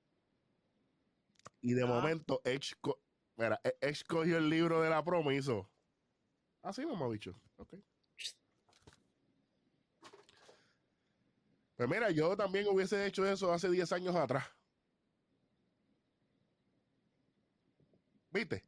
Y 1.60 1.72
de 1.72 1.86
momento 1.86 2.42
Edge, 2.44 2.74
mira, 3.36 3.60
e, 3.64 3.76
Edge 3.80 4.04
cogió 4.06 4.36
el 4.36 4.50
libro 4.50 4.82
de 4.82 4.90
la 4.90 5.02
promo 5.02 5.32
y 5.32 5.36
hizo... 5.36 5.68
Así, 6.62 6.84
mamá 6.84 7.08
bicho. 7.08 7.40
Ok. 7.56 7.74
Pues 11.76 11.88
mira, 11.88 12.10
yo 12.10 12.36
también 12.36 12.66
hubiese 12.68 13.06
hecho 13.06 13.24
eso 13.24 13.52
hace 13.52 13.70
10 13.70 13.92
años 13.92 14.16
atrás. 14.16 14.44
¿Viste? 18.30 18.64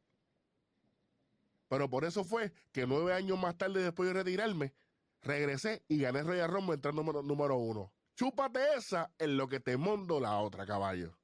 Pero 1.67 1.89
por 1.89 2.03
eso 2.03 2.23
fue 2.23 2.51
que 2.71 2.85
nueve 2.85 3.13
años 3.13 3.39
más 3.39 3.57
tarde, 3.57 3.81
después 3.81 4.07
de 4.07 4.13
retirarme, 4.13 4.73
regresé 5.21 5.83
y 5.87 5.99
gané 5.99 6.23
Rey 6.23 6.45
Rumble 6.45 6.75
entrando 6.75 7.01
número, 7.01 7.23
número 7.23 7.55
uno. 7.55 7.93
Chúpate 8.15 8.75
esa 8.75 9.13
en 9.17 9.37
lo 9.37 9.47
que 9.47 9.59
te 9.59 9.77
mondo 9.77 10.19
la 10.19 10.37
otra, 10.39 10.65
caballo. 10.65 11.17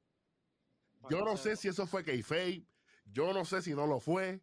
Yo 1.09 1.23
no 1.23 1.37
sé 1.37 1.55
si 1.55 1.67
eso 1.67 1.85
fue 1.85 2.03
Kayfabe, 2.03 2.65
yo 3.05 3.33
no 3.33 3.45
sé 3.45 3.61
si 3.61 3.73
no 3.73 3.87
lo 3.87 3.99
fue, 3.99 4.41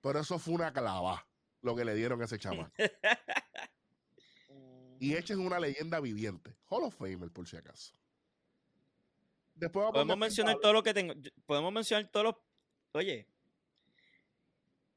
pero 0.00 0.20
eso 0.20 0.38
fue 0.38 0.54
una 0.54 0.72
clava 0.72 1.26
lo 1.60 1.76
que 1.76 1.84
le 1.84 1.94
dieron 1.94 2.20
a 2.20 2.24
ese 2.24 2.38
chama. 2.38 2.72
y 5.00 5.16
echen 5.16 5.40
una 5.40 5.58
leyenda 5.58 6.00
viviente. 6.00 6.56
Hall 6.68 6.84
of 6.84 6.94
Famer, 6.94 7.30
por 7.30 7.48
si 7.48 7.56
acaso. 7.56 7.92
Después 9.54 9.90
podemos 9.92 10.18
mencionar 10.18 10.58
todo 10.60 10.72
lo 10.72 10.82
que 10.82 10.94
tengo. 10.94 11.14
Podemos 11.46 11.72
mencionar 11.72 12.08
todos 12.10 12.24
los 12.24 12.36
Oye, 12.92 13.26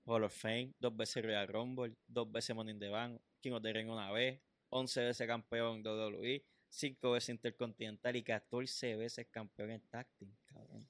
Hall 0.06 0.24
of 0.24 0.34
Fame, 0.34 0.74
dos 0.80 0.96
veces 0.96 1.24
Royal 1.24 1.48
Rumble, 1.48 1.96
dos 2.08 2.32
veces 2.32 2.56
Money 2.56 2.72
in 2.72 2.80
the 2.80 2.90
Bank, 2.90 3.22
King 3.42 3.54
of 3.54 3.64
the 3.64 3.74
Ring 3.74 3.90
una 3.90 4.12
vez, 4.12 4.42
11 4.70 5.06
veces 5.06 5.28
campeón 5.28 5.82
de 5.82 5.90
WWE, 5.90 6.46
5 6.70 7.12
veces 7.12 7.30
Intercontinental 7.30 8.16
y 8.16 8.24
14 8.24 8.96
veces 8.98 9.28
campeón 9.32 9.72
en 9.72 9.82
Tag 9.90 10.08
cabrón. 10.46 10.88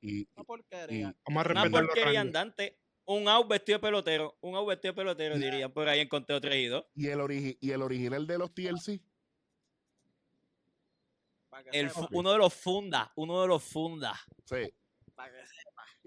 Y, 0.00 0.26
una 0.34 0.44
porquería. 0.44 1.16
una 1.26 1.70
porquería 1.70 2.20
andante. 2.20 2.78
Un 3.04 3.26
out 3.26 3.48
vestido 3.48 3.78
de 3.78 3.82
pelotero. 3.82 4.36
Un 4.42 4.54
out 4.54 4.68
vestido 4.68 4.92
de 4.92 4.96
pelotero, 4.96 5.38
dirían 5.38 5.72
por 5.72 5.88
ahí 5.88 6.00
encontré 6.00 6.36
otro 6.36 6.54
y 6.54 6.70
¿Y 6.94 7.08
el, 7.08 7.56
¿Y 7.60 7.70
el 7.70 7.82
original 7.82 8.26
de 8.26 8.38
los 8.38 8.54
TLC? 8.54 9.00
El, 11.72 11.90
uno 12.12 12.32
de 12.32 12.38
los 12.38 12.54
funda, 12.54 13.12
uno 13.16 13.42
de 13.42 13.48
los 13.48 13.62
funda. 13.62 14.14
Sí. 14.44 14.72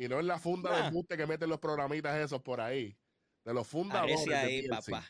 Y 0.01 0.07
no 0.09 0.19
es 0.19 0.25
la 0.25 0.39
funda 0.39 0.81
de 0.81 0.89
buste 0.89 1.15
que 1.15 1.27
meten 1.27 1.47
los 1.47 1.59
programitas 1.59 2.17
esos 2.17 2.41
por 2.41 2.59
ahí. 2.59 2.97
De 3.45 3.53
los 3.53 3.67
fundadores. 3.67 4.27
ahí, 4.29 4.67
papá. 4.67 5.05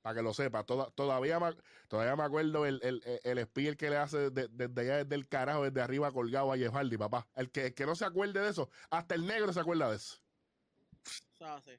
Para 0.00 0.16
que 0.16 0.22
lo 0.22 0.32
sepa. 0.32 0.64
todavía, 0.64 1.38
me, 1.38 1.54
todavía 1.88 2.16
me 2.16 2.22
acuerdo 2.22 2.64
el, 2.64 2.80
el, 2.82 3.02
el 3.22 3.76
que 3.76 3.90
le 3.90 3.98
hace 3.98 4.30
desde 4.30 4.80
allá, 4.80 5.04
desde 5.04 5.14
el 5.14 5.28
carajo, 5.28 5.64
desde 5.64 5.82
arriba 5.82 6.10
colgado 6.10 6.50
a 6.50 6.56
Jefardi, 6.56 6.96
papá. 6.96 7.28
El 7.34 7.50
que, 7.50 7.66
el 7.66 7.74
que 7.74 7.84
no 7.84 7.94
se 7.94 8.06
acuerde 8.06 8.40
de 8.40 8.48
eso, 8.48 8.70
hasta 8.88 9.14
el 9.14 9.26
negro 9.26 9.52
se 9.52 9.60
acuerda 9.60 9.90
de 9.90 9.96
eso. 9.96 10.16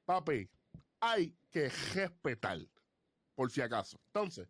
Papi, 0.06 0.48
hay 1.00 1.36
que 1.50 1.72
respetar. 1.96 2.60
Por 3.34 3.50
si 3.50 3.62
acaso. 3.62 4.00
Entonces, 4.06 4.48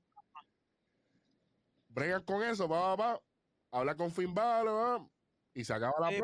bregan 1.88 2.24
con 2.24 2.44
eso, 2.44 2.68
papá, 2.68 3.22
Habla 3.72 3.96
con 3.96 4.12
Finn 4.12 4.34
Balor, 4.34 5.10
y 5.54 5.64
se 5.64 5.74
acaba 5.74 5.94
la 6.02 6.10
sí, 6.10 6.22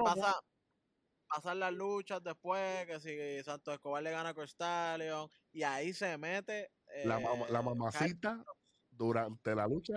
pasan 1.32 1.60
las 1.60 1.74
luchas 1.74 2.22
después, 2.24 2.86
que 2.88 3.00
si 3.00 3.44
Santos 3.44 3.76
Escobar 3.76 4.04
le 4.04 4.12
gana 4.12 4.30
a 4.30 4.34
Cristallion, 4.34 5.30
y 5.54 5.64
ahí 5.64 5.94
se 5.94 6.18
mete. 6.18 6.72
la, 7.06 7.20
la, 7.50 7.62
mamacita 7.62 8.44
durante 8.90 9.56
la 9.56 9.68
lucha 9.68 9.94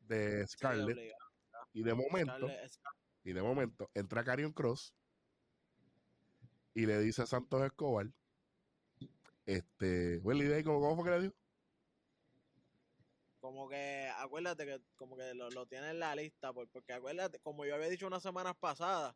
de 0.00 0.46
Scarlett. 0.46 1.14
y 1.72 1.82
de 1.82 1.94
momento, 1.94 2.48
y 3.22 3.32
de 3.32 3.42
momento 3.42 3.90
entra 3.94 4.24
Carion 4.24 4.52
Cross 4.52 4.94
y 6.74 6.86
le 6.86 6.98
dice 7.00 7.22
a 7.22 7.26
Santos 7.26 7.62
Escobar, 7.62 8.06
este, 9.44 10.18
Willy 10.22 10.62
¿cómo, 10.64 10.80
¿cómo 10.80 10.96
fue 10.96 11.04
que 11.04 11.10
le 11.10 11.22
dijo? 11.22 11.34
Como 13.40 13.68
que, 13.68 14.10
acuérdate 14.16 14.66
que 14.66 14.80
como 14.96 15.16
que 15.16 15.34
lo, 15.34 15.50
lo 15.50 15.66
tiene 15.66 15.90
en 15.90 15.98
la 15.98 16.14
lista, 16.14 16.52
porque 16.52 16.92
acuérdate, 16.92 17.40
como 17.40 17.64
yo 17.64 17.74
había 17.74 17.88
dicho 17.88 18.06
unas 18.06 18.22
semanas 18.22 18.54
pasadas, 18.58 19.14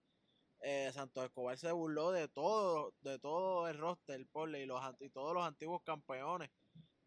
eh, 0.61 0.91
Santos 0.93 1.25
Escobar 1.25 1.59
se 1.59 1.73
burló 1.73 2.11
de 2.11 2.29
todo, 2.29 2.95
de 3.01 3.19
todo 3.19 3.69
el 3.69 3.79
roster, 3.79 4.27
por 4.33 4.55
y, 4.55 4.67
los, 4.67 4.81
y 5.01 5.11
todos 5.11 5.35
los 5.35 5.45
antiguos 5.45 5.83
campeones 5.83 6.51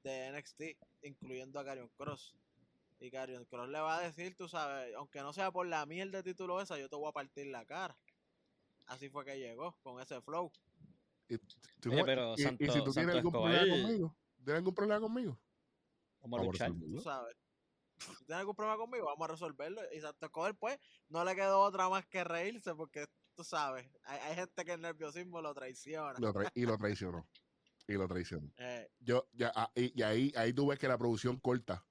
de 0.04 0.32
NXT, 0.32 0.62
incluyendo 1.04 1.60
a 1.60 1.66
Carion 1.66 1.90
Cross. 1.98 2.36
Y 3.00 3.12
Carion 3.12 3.46
Cross 3.46 3.70
le 3.70 3.80
va 3.80 3.98
a 3.98 4.02
decir, 4.02 4.36
tú 4.36 4.48
sabes, 4.48 4.94
aunque 4.96 5.22
no 5.22 5.34
sea 5.34 5.52
por 5.52 5.68
la 5.68 5.86
mierda 5.86 6.22
de 6.22 6.24
título 6.24 6.62
esa, 6.62 6.78
yo 6.78 6.90
te 6.90 6.96
voy 6.96 7.10
a 7.10 7.14
partir 7.14 7.48
la 7.48 7.66
cara. 7.66 7.98
Así 8.88 9.10
fue 9.10 9.26
que 9.26 9.38
llegó, 9.38 9.78
con 9.84 10.02
ese 10.02 10.22
flow. 10.22 10.52
¿Y, 11.30 11.38
pero 11.82 12.38
Santo, 12.38 12.72
si 12.72 12.84
tú 12.84 12.92
tienes 12.92 13.16
algún 13.16 13.32
problema 13.32 13.70
conmigo? 13.70 14.16
¿Tienes 14.38 14.56
algún 14.56 14.74
problema 14.74 15.02
conmigo? 15.02 15.40
Vamos 16.22 16.40
a 16.40 16.44
luchar. 16.44 16.72
Tú 16.72 17.02
sabes. 17.02 17.36
Si 17.98 18.26
tienes 18.26 18.40
algún 18.40 18.56
problema 18.56 18.78
conmigo, 18.78 19.06
vamos 19.06 19.28
a 19.28 19.32
resolverlo. 19.32 19.82
Y 19.94 20.00
Santo 20.00 20.26
Escobar, 20.26 20.56
pues, 20.56 20.80
no 21.10 21.26
le 21.26 21.36
quedó 21.36 21.62
otra 21.62 21.90
más 21.90 22.06
que 22.06 22.24
reírse 22.24 22.74
porque, 22.76 23.08
tú 23.38 23.44
sabes, 23.44 23.88
hay, 24.04 24.36
gente 24.36 24.66
que 24.66 24.74
el 24.74 24.82
nerviosismo 24.82 25.42
lo 25.42 25.54
traiciona. 25.54 26.16
y 26.56 26.66
lo 26.66 26.78
traicionó. 26.80 27.28
Y 27.88 27.94
lo 27.94 28.08
traicionó. 28.08 28.52
Eh. 28.58 28.90
Yo, 29.00 29.30
ya, 29.32 29.52
ah, 29.56 29.72
y, 29.76 30.02
ahí, 30.02 30.34
ahí 30.36 30.52
tú 30.52 30.68
ves 30.68 30.80
que 30.80 30.88
la 30.88 30.98
producción 30.98 31.40
corta. 31.40 31.86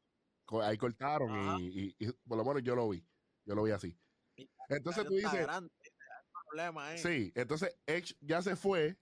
Ahí 0.62 0.77
cortaron 0.77 1.60
y, 1.60 1.94
y, 1.98 2.12
por 2.28 2.36
lo 2.36 2.44
menos 2.44 2.62
yo 2.62 2.77
lo 2.77 2.89
vi. 2.89 3.05
Yo 3.44 3.55
lo 3.55 3.62
vi 3.62 3.70
así. 3.70 3.97
Entonces 4.68 5.06
tú 5.06 5.14
dices. 5.14 5.47
Sí, 6.97 7.32
entonces 7.35 7.77
Edge 7.86 8.16
ya 8.20 8.43
se 8.43 8.56
fue. 8.56 8.97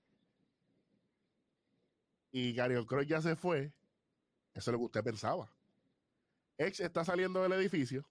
Y 2.30 2.52
Gary 2.52 2.84
Cross 2.86 3.06
ya 3.06 3.22
se 3.22 3.36
fue. 3.36 3.72
Eso 4.52 4.70
es 4.70 4.72
lo 4.72 4.78
que 4.78 4.84
usted 4.84 5.04
pensaba. 5.04 5.50
Edge 6.58 6.84
está 6.84 7.04
saliendo 7.04 7.42
del 7.42 7.52
edificio. 7.52 8.06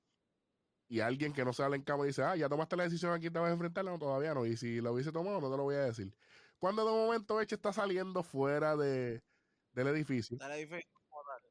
Y 0.93 0.99
alguien 0.99 1.33
que 1.33 1.43
no 1.43 1.53
sale 1.53 1.75
en 1.75 1.81
cama 1.81 2.05
dice, 2.05 2.21
ah, 2.21 2.35
ya 2.35 2.47
tomaste 2.47 2.75
la 2.75 2.83
decisión 2.83 3.13
aquí 3.13 3.31
te 3.31 3.39
vas 3.39 3.49
a 3.49 3.53
enfrentar. 3.53 3.83
No, 3.83 3.97
todavía 3.97 4.35
no. 4.35 4.45
Y 4.45 4.55
si 4.55 4.79
lo 4.79 4.93
hubiese 4.93 5.11
tomado, 5.11 5.41
no 5.41 5.49
te 5.49 5.57
lo 5.57 5.63
voy 5.63 5.73
a 5.73 5.85
decir. 5.85 6.13
Cuando 6.59 6.85
de 6.85 6.91
momento 6.91 7.41
Edge 7.41 7.55
está 7.55 7.73
saliendo 7.73 8.21
fuera 8.21 8.75
de, 8.75 9.23
del 9.71 9.87
edificio. 9.87 10.37
Del 10.37 10.51
edificio, 10.51 10.87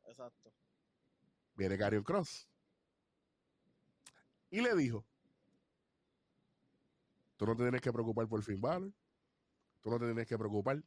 exacto. 0.07 0.53
Viene 1.57 1.77
Gary 1.77 2.01
Cross. 2.05 2.49
Y 4.49 4.61
le 4.61 4.77
dijo, 4.77 5.05
Tú 7.37 7.45
no 7.45 7.57
te 7.57 7.65
tienes 7.65 7.81
que 7.81 7.93
preocupar 7.93 8.29
por 8.29 8.45
Finn 8.45 8.61
Balor. 8.61 8.93
Tú 9.81 9.91
no 9.91 9.99
te 9.99 10.05
tienes 10.05 10.29
que 10.29 10.39
preocupar 10.39 10.81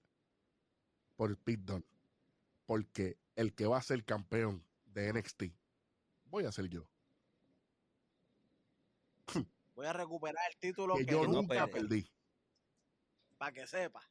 por 1.17 1.37
Pete 1.39 1.61
Dunne. 1.61 1.85
Porque 2.65 3.17
el 3.35 3.53
que 3.53 3.67
va 3.67 3.79
a 3.79 3.81
ser 3.81 4.05
campeón 4.05 4.65
de 4.85 5.11
NXT 5.11 5.43
voy 6.23 6.45
a 6.45 6.53
ser 6.53 6.69
yo. 6.69 6.87
Voy 9.75 9.85
a 9.85 9.93
recuperar 9.93 10.43
el 10.49 10.57
título 10.57 10.95
que, 10.95 11.05
yo 11.05 11.27
nunca 11.27 11.67
perdí. 11.67 12.09
Para 13.37 13.51
que 13.51 13.67
sepa. 13.67 14.01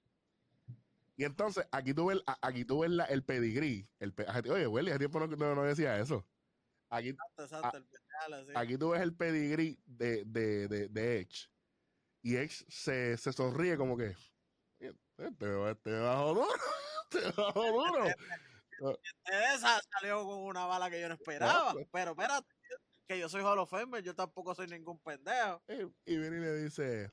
Y 1.16 1.24
entonces, 1.24 1.66
aquí 1.70 1.94
tú 1.94 2.06
ves, 2.06 2.20
aquí 2.42 2.64
tú 2.64 2.80
ves 2.80 2.90
el 3.08 3.22
pedigrí. 3.24 3.88
El 4.00 4.14
oye, 4.50 4.66
Welly, 4.66 4.90
hace 4.90 4.98
tiempo 4.98 5.20
no, 5.20 5.62
decía 5.62 5.98
eso. 5.98 6.26
Aquí, 6.90 7.16
aquí 8.54 8.76
tú 8.76 8.90
ves 8.90 9.00
el 9.00 9.14
pedigrí 9.14 9.80
de, 9.86 10.24
de, 10.24 10.68
de, 10.68 10.88
de 10.88 11.20
Edge 11.20 11.48
y 12.24 12.36
Edge 12.36 12.64
se, 12.68 13.16
se 13.18 13.32
sonríe 13.32 13.76
como 13.76 13.96
que, 13.96 14.16
te, 14.78 14.94
te 15.38 16.00
bajo 16.00 16.34
duro, 16.34 16.48
te 17.10 17.20
bajo 17.32 17.62
duro. 17.62 18.06
Esa 19.24 19.80
salió 19.92 20.24
con 20.24 20.38
una 20.38 20.64
bala 20.64 20.90
que 20.90 21.00
yo 21.00 21.08
no 21.08 21.14
esperaba, 21.14 21.74
pero 21.92 22.12
espérate, 22.12 22.53
que 23.06 23.18
yo 23.18 23.28
soy 23.28 23.42
Hall 23.42 23.58
of 23.58 23.72
yo 24.02 24.14
tampoco 24.14 24.54
soy 24.54 24.66
ningún 24.66 24.98
pendejo. 24.98 25.62
Y, 26.06 26.16
viene 26.16 26.36
y 26.36 26.40
le 26.40 26.54
dice, 26.64 27.12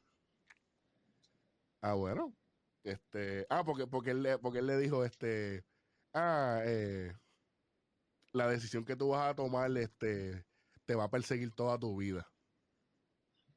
ah, 1.81 1.93
bueno, 1.93 2.35
este, 2.83 3.45
ah, 3.49 3.63
porque, 3.63 3.87
porque, 3.87 4.11
él, 4.11 4.39
porque 4.41 4.59
él 4.59 4.67
le 4.67 4.77
dijo, 4.77 5.03
este, 5.03 5.65
ah, 6.13 6.61
eh, 6.63 7.13
la 8.31 8.47
decisión 8.47 8.85
que 8.85 8.95
tú 8.95 9.09
vas 9.09 9.29
a 9.29 9.35
tomar, 9.35 9.75
este, 9.77 10.45
te 10.85 10.95
va 10.95 11.05
a 11.05 11.11
perseguir 11.11 11.51
toda 11.53 11.77
tu 11.77 11.97
vida. 11.97 12.31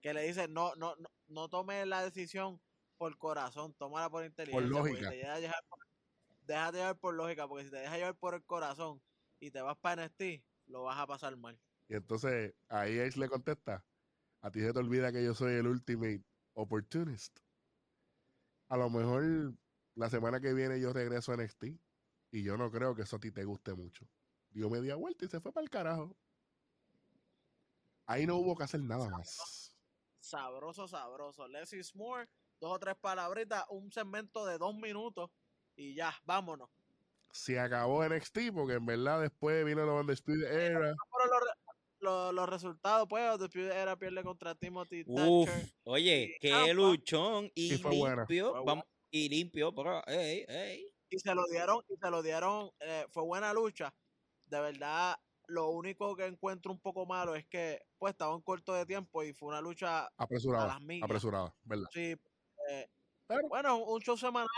Que 0.00 0.12
le 0.12 0.22
dice, 0.22 0.48
no, 0.48 0.74
no, 0.74 0.96
no, 0.96 1.08
no 1.28 1.48
tomes 1.48 1.86
la 1.86 2.02
decisión 2.02 2.60
por 2.98 3.16
corazón, 3.16 3.74
tómala 3.74 4.10
por 4.10 4.24
inteligencia. 4.24 4.68
Por 4.68 4.70
lógica. 4.70 5.10
déjate 6.42 6.78
llevar 6.78 6.98
por 6.98 7.14
lógica, 7.14 7.48
porque 7.48 7.64
si 7.64 7.70
te 7.70 7.78
dejas 7.78 7.96
llevar 7.96 8.16
por 8.16 8.34
el 8.34 8.44
corazón 8.44 9.02
y 9.40 9.50
te 9.50 9.62
vas 9.62 9.76
para 9.78 10.06
NXT, 10.06 10.44
lo 10.66 10.82
vas 10.82 10.98
a 10.98 11.06
pasar 11.06 11.36
mal. 11.36 11.58
Y 11.88 11.94
entonces 11.94 12.54
ahí 12.68 12.98
Ace 12.98 13.18
le 13.18 13.28
contesta, 13.28 13.84
a 14.40 14.50
ti 14.50 14.60
se 14.60 14.72
te 14.72 14.78
olvida 14.78 15.12
que 15.12 15.24
yo 15.24 15.34
soy 15.34 15.54
el 15.54 15.66
ultimate 15.66 16.24
opportunist. 16.54 17.38
A 18.68 18.76
lo 18.76 18.90
mejor 18.90 19.54
la 19.94 20.10
semana 20.10 20.40
que 20.40 20.52
viene 20.54 20.80
yo 20.80 20.92
regreso 20.92 21.32
a 21.32 21.36
NXT 21.36 21.64
y 22.30 22.42
yo 22.42 22.56
no 22.56 22.70
creo 22.70 22.94
que 22.94 23.02
eso 23.02 23.16
a 23.16 23.20
ti 23.20 23.30
te 23.30 23.44
guste 23.44 23.74
mucho. 23.74 24.08
Dio 24.50 24.70
media 24.70 24.96
vuelta 24.96 25.24
y 25.24 25.28
se 25.28 25.40
fue 25.40 25.52
para 25.52 25.64
el 25.64 25.70
carajo. 25.70 26.16
Ahí 28.06 28.26
no 28.26 28.36
hubo 28.36 28.56
que 28.56 28.64
hacer 28.64 28.80
nada 28.80 29.08
más 29.10 29.74
sabroso, 30.24 30.88
sabroso. 30.88 31.46
Less 31.48 31.72
is 31.72 31.94
more, 31.94 32.26
dos 32.60 32.72
o 32.72 32.78
tres 32.78 32.96
palabritas, 33.00 33.64
un 33.68 33.92
segmento 33.92 34.44
de 34.46 34.58
dos 34.58 34.74
minutos 34.74 35.30
y 35.76 35.94
ya, 35.94 36.14
vámonos. 36.24 36.70
Se 37.30 37.58
acabó 37.58 38.04
NXT 38.04 38.52
porque 38.54 38.74
en 38.74 38.86
verdad 38.86 39.20
después 39.20 39.64
vino 39.64 39.84
la 39.84 39.92
Undisputed 39.92 40.44
Era. 40.52 40.94
Los, 42.04 42.34
los, 42.34 42.48
resultados, 42.48 43.08
pues, 43.08 43.34
Undisputed 43.34 43.70
Era 43.70 43.96
pierde 43.96 44.22
contra 44.22 44.54
Timothy 44.54 45.04
Uf, 45.06 45.50
Oye, 45.84 46.36
qué 46.38 46.74
luchón 46.74 47.50
y, 47.54 47.78
limpio. 47.78 48.62
Vamos, 48.62 48.84
y 49.10 49.28
limpio, 49.30 49.74
pero, 49.74 50.02
Y 50.06 51.18
se 51.18 51.34
lo 51.34 51.44
dieron, 51.50 51.82
y 51.88 51.96
se 51.96 52.10
lo 52.10 52.22
dieron, 52.22 52.70
eh, 52.80 53.06
fue 53.10 53.22
buena 53.22 53.54
lucha. 53.54 53.94
De 54.46 54.60
verdad, 54.60 55.16
lo 55.46 55.70
único 55.70 56.14
que 56.14 56.26
encuentro 56.26 56.72
un 56.72 56.80
poco 56.80 57.06
malo 57.06 57.34
es 57.34 57.46
que 57.46 57.80
pues 57.98 58.12
estaba 58.12 58.34
en 58.34 58.42
corto 58.42 58.74
de 58.74 58.84
tiempo 58.84 59.22
y 59.22 59.32
fue 59.32 59.48
una 59.48 59.60
lucha 59.62 60.06
apresurada, 60.18 60.78
apresurada, 61.02 61.54
¿verdad? 61.64 61.88
Sí. 61.92 62.14
Eh, 62.70 62.88
bueno, 63.48 63.78
un 63.78 64.00
show 64.02 64.18
semanal, 64.18 64.48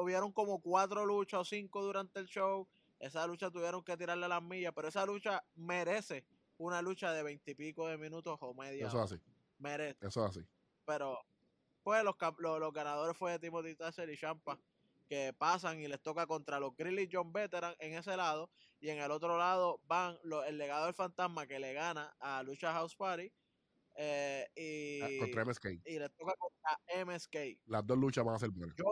hubieron 0.00 0.32
como 0.32 0.60
cuatro 0.60 1.04
luchas 1.04 1.40
o 1.40 1.44
cinco 1.44 1.82
durante 1.82 2.20
el 2.20 2.26
show. 2.26 2.66
Esa 2.98 3.26
lucha 3.26 3.50
tuvieron 3.50 3.84
que 3.84 3.96
tirarle 3.96 4.26
las 4.26 4.42
millas, 4.42 4.72
pero 4.74 4.88
esa 4.88 5.04
lucha 5.04 5.44
merece 5.54 6.24
una 6.58 6.82
lucha 6.82 7.12
de 7.12 7.22
veintipico 7.22 7.88
de 7.88 7.98
minutos 7.98 8.38
o 8.40 8.54
media. 8.54 8.86
Eso 8.86 9.02
es 9.02 9.12
así. 9.12 9.22
Merece. 9.58 10.06
Eso 10.06 10.24
es 10.24 10.30
así. 10.30 10.46
Pero, 10.84 11.18
pues 11.82 12.04
los, 12.04 12.16
los, 12.38 12.72
ganadores 12.72 13.16
fue 13.16 13.38
Timothy 13.38 13.74
Thatcher 13.74 14.08
y 14.10 14.16
Champa 14.16 14.58
que 15.08 15.34
pasan 15.36 15.80
y 15.80 15.88
les 15.88 16.00
toca 16.00 16.26
contra 16.26 16.58
los 16.58 16.74
Grizzlies 16.76 17.10
John 17.12 17.32
Veteran 17.32 17.74
en 17.78 17.94
ese 17.94 18.16
lado 18.16 18.50
y 18.80 18.88
en 18.88 18.98
el 18.98 19.10
otro 19.10 19.36
lado 19.36 19.80
van 19.86 20.16
el 20.46 20.58
legado 20.58 20.86
del 20.86 20.94
fantasma 20.94 21.46
que 21.46 21.58
le 21.58 21.74
gana 21.74 22.14
a 22.20 22.42
Lucha 22.42 22.72
House 22.72 22.96
Party 22.96 23.30
eh, 23.96 24.48
y, 24.56 25.00
ah, 25.02 25.08
contra 25.20 25.44
MSK. 25.44 25.66
y 25.84 25.98
les 25.98 26.10
toca 26.16 26.34
contra 26.38 27.04
MSK. 27.04 27.36
Las 27.66 27.86
dos 27.86 27.98
luchas 27.98 28.24
van 28.24 28.34
a 28.34 28.38
ser 28.38 28.50
buenas. 28.50 28.74
Yo, 28.76 28.84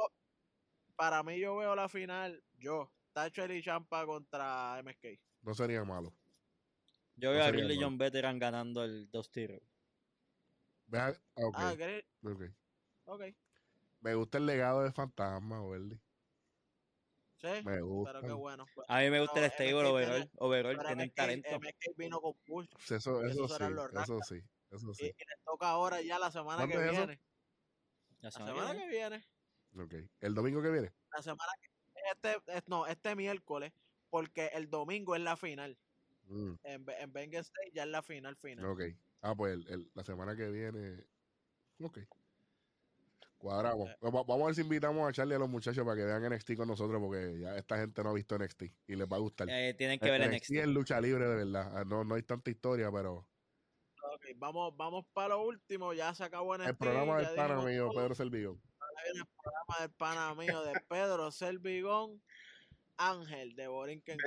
para 0.97 1.22
mí 1.22 1.39
yo 1.39 1.56
veo 1.56 1.74
la 1.74 1.89
final, 1.89 2.43
yo, 2.59 2.93
Thatcher 3.12 3.51
y 3.51 3.62
Champa 3.62 4.06
contra 4.06 4.80
MSK. 4.84 5.18
No 5.43 5.55
sería 5.55 5.84
malo. 5.84 6.14
Yo 7.23 7.31
veo 7.31 7.44
a 7.44 7.53
Grizzly 7.53 7.78
John 7.81 7.97
Veteran 7.99 8.40
ganando 8.40 8.82
el 8.82 9.09
dos 9.09 9.31
tiros. 9.31 9.62
Ah, 10.93 11.12
ah, 11.36 11.73
okay. 11.73 12.03
ok. 13.05 13.23
Me 14.01 14.15
gusta 14.16 14.39
el 14.39 14.47
legado 14.47 14.82
de 14.82 14.90
Fantasma, 14.90 15.62
Welly. 15.62 16.01
Sí, 17.36 17.47
me 17.65 17.81
gusta. 17.81 18.15
Pero 18.15 18.27
qué 18.27 18.32
bueno. 18.32 18.66
Pues, 18.74 18.90
a 18.90 18.99
mí 18.99 19.11
me 19.11 19.20
gusta 19.20 19.44
el 19.44 19.53
stable 19.53 19.85
overall. 19.85 20.31
Overall 20.39 20.85
tienen 20.85 21.11
talento. 21.12 21.61
MSK 21.61 21.97
vino 21.97 22.20
con 22.20 22.35
push. 22.44 22.69
Eso, 22.90 23.24
eso, 23.24 23.49
sí, 23.49 23.65
eso 24.03 24.20
sí. 24.23 24.43
Eso 24.73 24.94
sí. 24.94 25.05
Y, 25.05 25.07
le 25.07 25.36
toca 25.44 25.70
ahora 25.70 26.03
ya 26.03 26.19
la 26.19 26.32
semana 26.32 26.66
que 26.66 26.77
viene. 26.77 27.20
La 28.20 28.31
semana, 28.32 28.77
que 28.77 28.89
viene. 28.89 29.24
Ok. 29.78 29.94
¿El 30.20 30.35
domingo 30.35 30.61
que 30.61 30.70
viene? 30.70 30.93
La 31.12 31.23
semana 31.23 31.53
que 31.61 31.69
este, 32.11 32.62
no, 32.66 32.89
este 32.89 33.15
miércoles, 33.15 33.73
porque 34.11 34.47
el 34.55 34.69
domingo 34.69 35.15
es 35.15 35.23
la 35.23 35.36
final. 35.36 35.78
Mm. 36.28 36.53
En, 36.65 36.86
en 36.89 37.35
State 37.35 37.73
ya 37.74 37.82
es 37.85 37.89
la 37.89 38.03
final 38.03 38.36
final. 38.36 38.65
Ok. 38.66 38.82
Ah, 39.20 39.35
pues 39.35 39.59
el, 39.69 39.90
la 39.94 40.05
semana 40.05 40.36
que 40.36 40.49
viene. 40.51 41.05
Ok. 41.81 41.99
Cuadramos. 43.43 43.90
Eh. 43.90 43.97
Vamos 44.01 44.43
a 44.43 44.47
ver 44.47 44.55
si 44.55 44.61
invitamos 44.61 45.09
a 45.09 45.12
Charlie 45.12 45.35
a 45.35 45.39
los 45.39 45.49
muchachos 45.49 45.85
para 45.85 45.97
que 45.97 46.05
vean 46.05 46.23
NXT 46.23 46.55
con 46.57 46.69
nosotros, 46.69 47.01
porque 47.01 47.40
ya 47.40 47.57
esta 47.57 47.77
gente 47.77 48.03
no 48.03 48.11
ha 48.11 48.12
visto 48.12 48.39
NXT 48.39 48.62
y 48.86 48.94
les 48.94 49.09
va 49.09 49.16
a 49.16 49.20
gustar. 49.20 49.49
Eh, 49.51 49.74
tienen 49.74 49.99
que 49.99 50.11
ver 50.11 50.20
NXT. 50.20 50.35
NXT 50.35 50.53
es 50.53 50.69
lucha 50.69 51.01
libre, 51.01 51.27
de 51.27 51.36
verdad. 51.36 51.77
Ah, 51.77 51.85
no, 51.85 52.05
no 52.05 52.15
hay 52.15 52.23
tanta 52.23 52.51
historia, 52.51 52.90
pero. 52.93 53.28
Ok, 54.15 54.27
vamos, 54.36 54.77
vamos 54.77 55.07
para 55.12 55.31
lo 55.31 55.43
último. 55.43 55.93
Ya 55.93 56.15
se 56.15 56.23
acabó 56.23 56.57
NXT. 56.57 56.69
El 56.69 56.77
programa 56.77 57.19
del 57.19 57.35
pana 57.35 57.62
mío, 57.62 57.90
Pedro 57.90 58.15
Selvigón. 58.15 58.62
El 59.12 59.24
programa 59.27 59.81
del 59.81 59.90
pana 59.90 60.35
mío 60.36 60.62
de 60.62 60.81
Pedro 60.89 61.31
Selvigón, 61.32 62.23
Ángel 62.97 63.57
de 63.57 63.66
Borinquen. 63.66 64.19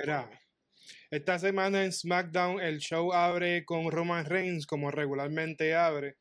Esta 1.10 1.38
semana 1.38 1.84
en 1.84 1.92
SmackDown 1.92 2.60
el 2.60 2.78
show 2.78 3.12
abre 3.12 3.64
con 3.64 3.90
Roman 3.90 4.24
Reigns 4.24 4.66
como 4.66 4.90
regularmente 4.90 5.74
abre 5.74 6.16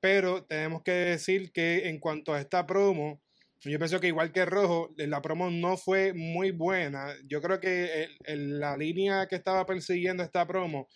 pero 0.00 0.44
tenemos 0.44 0.82
que 0.82 0.92
decir 0.92 1.52
que 1.52 1.88
en 1.88 1.98
cuanto 1.98 2.32
a 2.32 2.40
esta 2.40 2.66
promo, 2.66 3.20
yo 3.62 3.78
pienso 3.78 4.00
que 4.00 4.06
igual 4.06 4.32
que 4.32 4.44
Rojo, 4.44 4.94
la 4.96 5.20
promo 5.20 5.50
no 5.50 5.76
fue 5.76 6.12
muy 6.14 6.52
buena. 6.52 7.12
Yo 7.26 7.42
creo 7.42 7.58
que 7.58 8.08
la 8.24 8.76
línea 8.76 9.26
que 9.26 9.34
estaba 9.36 9.66
persiguiendo 9.66 10.22
esta 10.22 10.46
promo 10.46 10.88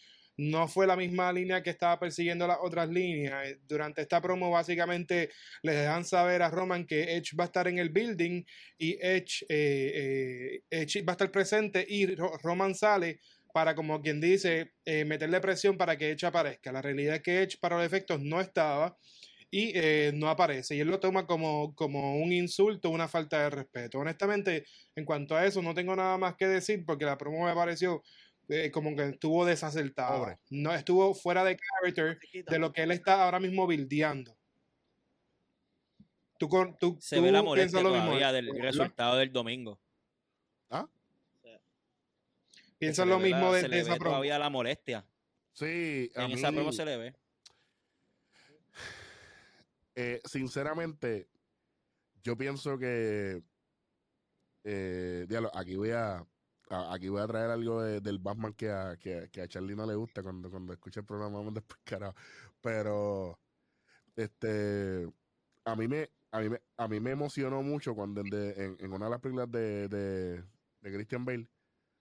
no 0.51 0.66
fue 0.69 0.86
la 0.86 0.97
misma 0.97 1.32
línea 1.32 1.62
que 1.62 1.70
estaba 1.70 1.98
persiguiendo 1.98 2.47
las 2.47 2.59
otras 2.60 2.89
líneas. 2.89 3.47
Eh, 3.47 3.59
durante 3.66 4.02
esta 4.02 4.20
promo 4.20 4.51
básicamente 4.51 5.31
le 5.62 5.73
dejan 5.73 6.05
saber 6.05 6.43
a 6.43 6.51
Roman 6.51 6.86
que 6.86 7.16
Edge 7.16 7.36
va 7.39 7.44
a 7.44 7.47
estar 7.47 7.69
en 7.69 7.78
el 7.78 7.90
building 7.90 8.44
y 8.78 8.98
Edge, 9.01 9.44
eh, 9.48 10.62
eh, 10.70 10.82
Edge 10.82 11.02
va 11.02 11.12
a 11.12 11.14
estar 11.14 11.31
presente 11.31 11.85
y 11.89 12.14
Roman 12.16 12.74
sale 12.74 13.20
para, 13.52 13.74
como 13.74 14.01
quien 14.01 14.19
dice, 14.19 14.73
meterle 15.05 15.39
presión 15.40 15.77
para 15.77 15.98
que 15.98 16.12
Edge 16.12 16.24
aparezca. 16.24 16.73
La 16.73 16.81
realidad 16.81 17.16
es 17.16 17.23
que 17.23 17.43
Edge 17.43 17.59
para 17.60 17.77
los 17.77 17.85
efectos 17.85 18.19
no 18.19 18.40
estaba 18.40 18.97
y 19.55 19.70
eh, 19.74 20.12
no 20.14 20.31
aparece. 20.31 20.74
Y 20.74 20.81
él 20.81 20.89
lo 20.89 20.98
toma 20.98 21.27
como, 21.27 21.74
como 21.77 22.16
un 22.16 22.32
insulto, 22.32 22.89
una 22.89 23.06
falta 23.06 23.43
de 23.43 23.51
respeto. 23.51 23.98
Honestamente, 23.98 24.64
en 24.97 25.05
cuanto 25.05 25.36
a 25.36 25.44
eso, 25.44 25.60
no 25.60 25.74
tengo 25.74 25.94
nada 25.94 26.16
más 26.16 26.36
que 26.36 26.47
decir 26.47 26.85
porque 26.86 27.05
la 27.05 27.19
promo 27.19 27.44
me 27.44 27.55
pareció 27.55 28.02
eh, 28.52 28.70
como 28.70 28.94
que 28.94 29.08
estuvo 29.08 29.44
desacertada. 29.44 30.38
No 30.50 30.74
estuvo 30.74 31.14
fuera 31.14 31.42
de 31.44 31.56
character 31.56 32.18
de 32.46 32.58
lo 32.58 32.72
que 32.72 32.82
él 32.82 32.90
está 32.90 33.24
ahora 33.24 33.40
mismo 33.40 33.66
bildeando. 33.66 34.36
Tú, 36.38 36.48
tú, 36.78 36.98
Se 37.00 37.20
ve 37.20 37.32
la 37.32 37.42
molestia 37.42 37.80
todavía 37.80 38.32
del 38.32 38.50
resultado 38.60 39.16
del 39.16 39.32
domingo. 39.32 39.80
Piensa 42.78 43.04
lo 43.04 43.20
mismo 43.20 43.52
de, 43.52 43.60
esa 43.78 43.94
promo. 43.94 44.10
Todavía 44.16 44.40
la 44.40 44.50
molestia. 44.50 45.06
Sí, 45.52 46.10
en 46.16 46.32
esa 46.32 46.50
promo 46.50 46.72
se 46.72 46.84
le 46.84 46.96
ve. 46.96 47.14
Eh, 49.94 50.22
sinceramente, 50.24 51.28
yo 52.22 52.34
pienso 52.34 52.78
que 52.78 53.42
eh, 54.64 55.26
aquí 55.52 55.76
voy 55.76 55.90
a, 55.90 56.26
aquí 56.72 57.08
voy 57.08 57.20
a 57.20 57.26
traer 57.26 57.50
algo 57.50 57.82
del 57.82 58.18
Batman 58.18 58.54
que 58.54 58.70
a, 58.70 58.96
que, 58.96 59.28
a 59.40 59.48
Charlie 59.48 59.76
no 59.76 59.86
le 59.86 59.94
gusta 59.94 60.22
cuando, 60.22 60.50
cuando 60.50 60.72
escucha 60.72 61.00
el 61.00 61.06
programa 61.06 61.38
después 61.50 61.80
carajo. 61.84 62.14
Pero 62.60 63.38
este 64.16 65.12
a 65.64 65.76
mí 65.76 65.88
me 65.88 66.10
a 66.30 66.40
mí 66.40 66.48
me, 66.48 66.60
a 66.76 66.88
mí 66.88 67.00
me 67.00 67.10
emocionó 67.10 67.62
mucho 67.62 67.94
cuando 67.94 68.22
en, 68.22 68.92
una 68.92 69.04
de 69.06 69.10
las 69.10 69.20
películas 69.20 69.50
de, 69.50 69.88
de, 69.88 70.42
Christian 70.80 71.24
Bale 71.24 71.46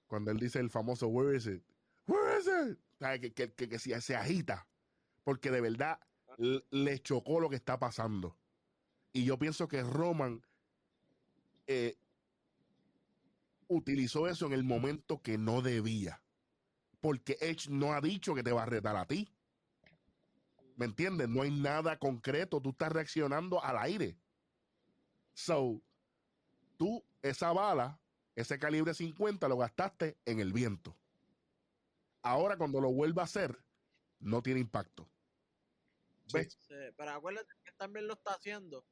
cuando 0.07 0.31
él 0.31 0.39
dice 0.39 0.60
el 0.60 0.69
famoso 0.69 1.07
Where 1.07 1.35
is 1.35 1.48
it? 1.48 1.64
Where 2.07 2.39
is 2.39 2.48
it? 2.48 2.80
Que, 2.99 3.34
que, 3.34 3.53
que, 3.53 3.69
que, 3.69 3.80
se 3.80 4.15
agita. 4.15 4.68
Porque 5.23 5.52
de 5.52 5.61
verdad 5.61 5.99
le 6.38 6.99
chocó 6.99 7.39
lo 7.39 7.49
que 7.49 7.56
está 7.56 7.77
pasando. 7.77 8.38
Y 9.14 9.26
yo 9.26 9.38
pienso 9.38 9.68
que 9.68 9.84
Roman 9.84 10.41
eh, 11.68 11.98
utilizó 13.72 14.27
eso 14.27 14.45
en 14.45 14.53
el 14.53 14.64
momento 14.64 15.22
que 15.22 15.38
no 15.38 15.61
debía. 15.61 16.22
Porque 16.99 17.38
Edge 17.39 17.69
no 17.69 17.93
ha 17.93 18.02
dicho 18.02 18.35
que 18.35 18.43
te 18.43 18.52
va 18.52 18.64
a 18.64 18.68
retar 18.68 18.95
a 18.95 19.06
ti. 19.06 19.34
¿Me 20.76 20.85
entiendes? 20.85 21.30
No 21.30 21.41
hay 21.41 21.52
nada 21.52 21.98
concreto. 21.98 22.61
Tú 22.61 22.72
estás 22.72 22.91
reaccionando 22.91 23.64
al 23.64 23.77
aire. 23.77 24.18
So, 25.34 25.81
tú, 26.77 27.03
esa 27.22 27.53
bala, 27.53 27.99
ese 28.35 28.60
calibre 28.60 28.93
50 28.93 29.48
lo 29.48 29.57
gastaste 29.57 30.18
en 30.26 30.39
el 30.39 30.52
viento. 30.52 30.98
Ahora 32.22 32.57
cuando 32.57 32.81
lo 32.81 32.91
vuelva 32.91 33.23
a 33.23 33.26
hacer, 33.26 33.57
no 34.19 34.43
tiene 34.43 34.60
impacto. 34.60 35.10
¿Ves? 36.34 36.57
pero 36.95 37.11
acuérdate 37.11 37.53
que 37.64 37.72
también 37.73 38.07
lo 38.07 38.14
está 38.14 38.34
haciendo 38.34 38.85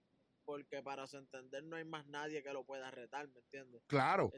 porque 0.50 0.82
para 0.82 1.06
su 1.06 1.16
entender 1.18 1.64
no 1.64 1.76
hay 1.76 1.86
más 1.86 2.08
nadie 2.08 2.42
que 2.42 2.52
lo 2.52 2.64
pueda 2.64 2.90
retar, 2.90 3.28
¿me 3.28 3.40
entiendes? 3.40 3.84
Claro. 3.86 4.34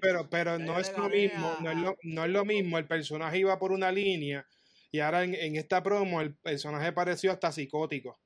pero 0.00 0.28
pero 0.28 0.58
no 0.58 0.76
es 0.80 0.90
lo 0.98 1.08
mismo, 1.08 1.56
no, 1.60 1.70
es 1.70 1.78
lo, 1.78 1.96
no 2.02 2.24
es 2.24 2.30
lo 2.32 2.44
mismo, 2.44 2.78
el 2.78 2.88
personaje 2.88 3.38
iba 3.38 3.56
por 3.56 3.70
una 3.70 3.92
línea 3.92 4.44
y 4.90 4.98
ahora 4.98 5.22
en, 5.22 5.36
en 5.36 5.54
esta 5.54 5.84
promo 5.84 6.20
el 6.20 6.34
personaje 6.34 6.92
pareció 6.92 7.30
hasta 7.30 7.52
psicótico. 7.52 8.18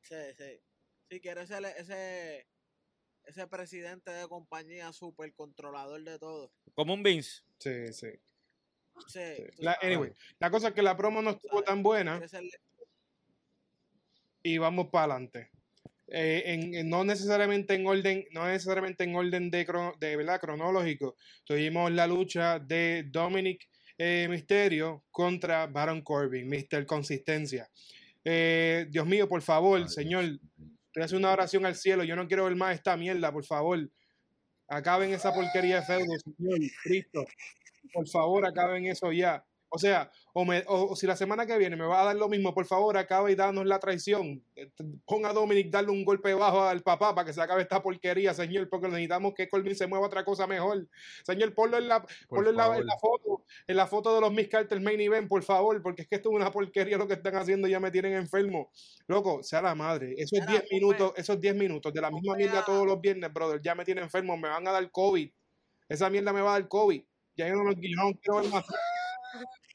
Sí, 0.00 0.16
sí. 0.38 0.62
Si 1.10 1.20
quieres 1.20 1.50
ese, 1.50 1.78
ese 1.78 2.46
ese 3.24 3.46
presidente 3.48 4.10
de 4.10 4.26
compañía 4.28 4.94
super 4.94 5.30
controlador 5.34 6.02
de 6.04 6.18
todo. 6.18 6.50
Como 6.74 6.94
un 6.94 7.02
Vince. 7.02 7.42
Sí, 7.58 7.92
sí. 7.92 8.08
sí, 9.08 9.44
la, 9.58 9.76
anyway, 9.82 10.14
la 10.38 10.50
cosa 10.50 10.68
es 10.68 10.74
que 10.74 10.80
la 10.80 10.96
promo 10.96 11.20
no 11.20 11.32
estuvo 11.32 11.62
tan 11.62 11.82
buena. 11.82 12.18
Y 14.46 14.58
vamos 14.58 14.90
para 14.92 15.14
adelante. 15.14 15.50
Eh, 16.06 16.42
en, 16.46 16.88
no 16.88 17.02
necesariamente 17.02 17.74
en 17.74 17.84
orden, 17.84 18.24
no 18.30 18.46
necesariamente 18.46 19.02
en 19.02 19.16
orden 19.16 19.50
de, 19.50 19.66
de 19.98 20.16
¿verdad? 20.16 20.40
cronológico. 20.40 21.16
Tuvimos 21.44 21.90
la 21.90 22.06
lucha 22.06 22.60
de 22.60 23.06
Dominic 23.08 23.68
eh, 23.98 24.28
Misterio 24.30 25.02
contra 25.10 25.66
Baron 25.66 26.02
Corbin, 26.02 26.48
Mister 26.48 26.86
Consistencia. 26.86 27.68
Eh, 28.24 28.86
Dios 28.88 29.04
mío, 29.04 29.28
por 29.28 29.42
favor, 29.42 29.88
señor, 29.88 30.38
Estoy 30.96 31.02
haciendo 31.02 31.26
una 31.26 31.34
oración 31.34 31.66
al 31.66 31.74
cielo. 31.74 32.04
Yo 32.04 32.14
no 32.14 32.28
quiero 32.28 32.44
ver 32.44 32.54
más 32.54 32.74
esta 32.74 32.96
mierda, 32.96 33.32
por 33.32 33.44
favor. 33.44 33.90
Acaben 34.68 35.12
esa 35.12 35.34
porquería 35.34 35.80
de 35.80 35.86
feudo, 35.86 36.12
Señor 36.24 36.58
Cristo. 36.84 37.26
Por 37.92 38.08
favor, 38.08 38.46
acaben 38.46 38.86
eso 38.86 39.12
ya. 39.12 39.44
O 39.76 39.78
sea, 39.78 40.10
o, 40.32 40.46
me, 40.46 40.64
o, 40.68 40.96
si 40.96 41.06
la 41.06 41.16
semana 41.16 41.44
que 41.44 41.58
viene 41.58 41.76
me 41.76 41.84
va 41.84 42.00
a 42.00 42.04
dar 42.06 42.16
lo 42.16 42.30
mismo, 42.30 42.54
por 42.54 42.64
favor, 42.64 42.96
acaba 42.96 43.30
y 43.30 43.34
danos 43.34 43.66
la 43.66 43.78
traición. 43.78 44.42
Ponga 45.04 45.28
a 45.28 45.32
Dominic 45.34 45.70
darle 45.70 45.90
un 45.90 46.02
golpe 46.02 46.32
bajo 46.32 46.62
al 46.62 46.82
papá 46.82 47.14
para 47.14 47.26
que 47.26 47.34
se 47.34 47.42
acabe 47.42 47.60
esta 47.60 47.82
porquería, 47.82 48.32
señor, 48.32 48.70
porque 48.70 48.88
necesitamos 48.88 49.34
que 49.34 49.50
Colvin 49.50 49.76
se 49.76 49.86
mueva 49.86 50.06
otra 50.06 50.24
cosa 50.24 50.46
mejor. 50.46 50.88
Señor, 51.24 51.52
ponlo 51.52 51.76
en 51.76 51.88
la, 51.88 52.06
ponlo 52.26 52.48
en 52.48 52.56
la, 52.56 52.74
en 52.74 52.86
la, 52.86 52.96
foto, 52.98 53.44
en 53.66 53.76
la 53.76 53.86
foto 53.86 54.14
de 54.14 54.22
los 54.22 54.32
Miss 54.32 54.48
Carter 54.48 54.80
Main 54.80 54.98
Event, 54.98 55.28
por 55.28 55.42
favor, 55.42 55.82
porque 55.82 56.02
es 56.02 56.08
que 56.08 56.14
esto 56.14 56.30
es 56.30 56.36
una 56.36 56.50
porquería 56.50 56.96
lo 56.96 57.06
que 57.06 57.14
están 57.14 57.36
haciendo, 57.36 57.68
ya 57.68 57.78
me 57.78 57.90
tienen 57.90 58.14
enfermo. 58.14 58.70
Loco, 59.08 59.42
sea 59.42 59.60
la 59.60 59.74
madre. 59.74 60.14
Esos 60.16 60.46
10 60.46 60.64
minutos, 60.72 61.12
esos 61.16 61.38
10 61.38 61.54
minutos 61.54 61.92
de 61.92 62.00
la 62.00 62.10
misma 62.10 62.34
mierda 62.34 62.64
todos 62.64 62.86
los 62.86 62.98
viernes, 62.98 63.30
brother, 63.30 63.60
ya 63.60 63.74
me 63.74 63.84
tienen 63.84 64.04
enfermo, 64.04 64.38
me 64.38 64.48
van 64.48 64.66
a 64.66 64.72
dar 64.72 64.90
COVID. 64.90 65.30
Esa 65.86 66.08
mierda 66.08 66.32
me 66.32 66.40
va 66.40 66.54
a 66.54 66.60
dar 66.60 66.68
COVID. 66.68 67.02
Ya 67.36 67.48
yo 67.48 67.56
no, 67.56 67.72
yo 67.72 67.88
no 67.96 68.18
quiero 68.18 68.40
ver 68.40 68.50
más. 68.50 68.64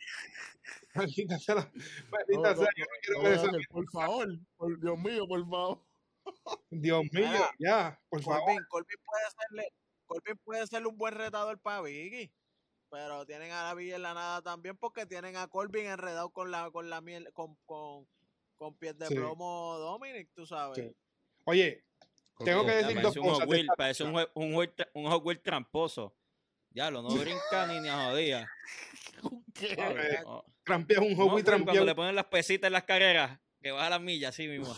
Maldita 0.95 1.39
sea. 1.39 1.72
Maldita 2.09 2.55
sea. 2.55 2.68
por 3.69 3.89
favor. 3.91 4.27
Dios 4.80 4.99
mío, 4.99 5.27
por 5.27 5.49
favor. 5.49 5.80
Dios 6.69 7.03
mío, 7.11 7.49
ya, 7.59 7.99
por 8.09 8.22
favor. 8.22 8.68
Colvin 8.68 8.97
puede 9.05 9.26
hacerle, 9.26 9.73
Colvin 10.05 10.38
puede 10.43 10.68
serle 10.68 10.88
un 10.88 10.97
buen 10.97 11.13
retador 11.13 11.59
para 11.59 11.81
Biggie. 11.81 12.31
Pero 12.89 13.26
tienen 13.26 13.51
a 13.51 13.63
la 13.63 13.73
Villa 13.73 13.95
en 13.95 14.01
la 14.01 14.13
nada 14.13 14.41
también 14.41 14.76
porque 14.77 15.05
tienen 15.05 15.38
a 15.38 15.47
Colvin 15.47 15.85
enredado 15.85 16.30
con 16.30 16.51
la 16.51 16.69
con 16.72 16.89
la 16.89 16.99
miel, 16.99 17.31
con, 17.31 17.55
con, 17.65 18.05
con 18.57 18.76
pies 18.76 18.97
de 18.97 19.07
plomo 19.07 19.77
Dominic, 19.80 20.30
tú 20.34 20.45
sabes. 20.45 20.93
Oye, 21.45 21.85
tengo 22.43 22.65
que 22.65 22.72
decir 22.72 23.01
dos 23.01 23.15
cosas. 23.15 23.47
parece 23.77 24.03
un, 24.03 24.15
un, 24.34 24.55
un, 24.55 24.68
un 24.93 25.41
tramposo. 25.41 26.13
Ya, 26.73 26.89
lo 26.91 27.01
no 27.01 27.09
brinca 27.09 27.68
ni 27.68 27.80
ni 27.80 27.89
a 27.89 28.09
jodía. 28.09 28.49
¿Qué? 29.53 30.23
Trampeas 30.72 31.02
un 31.02 31.15
hobby 31.18 31.43
trampeado. 31.43 31.65
Cuando 31.65 31.85
le 31.85 31.95
ponen 31.95 32.15
las 32.15 32.27
pesitas 32.27 32.68
en 32.68 32.72
las 32.72 32.84
carreras, 32.84 33.38
que 33.61 33.72
baja 33.72 33.89
las 33.89 33.99
millas, 33.99 34.30
así 34.30 34.48
mismo. 34.48 34.73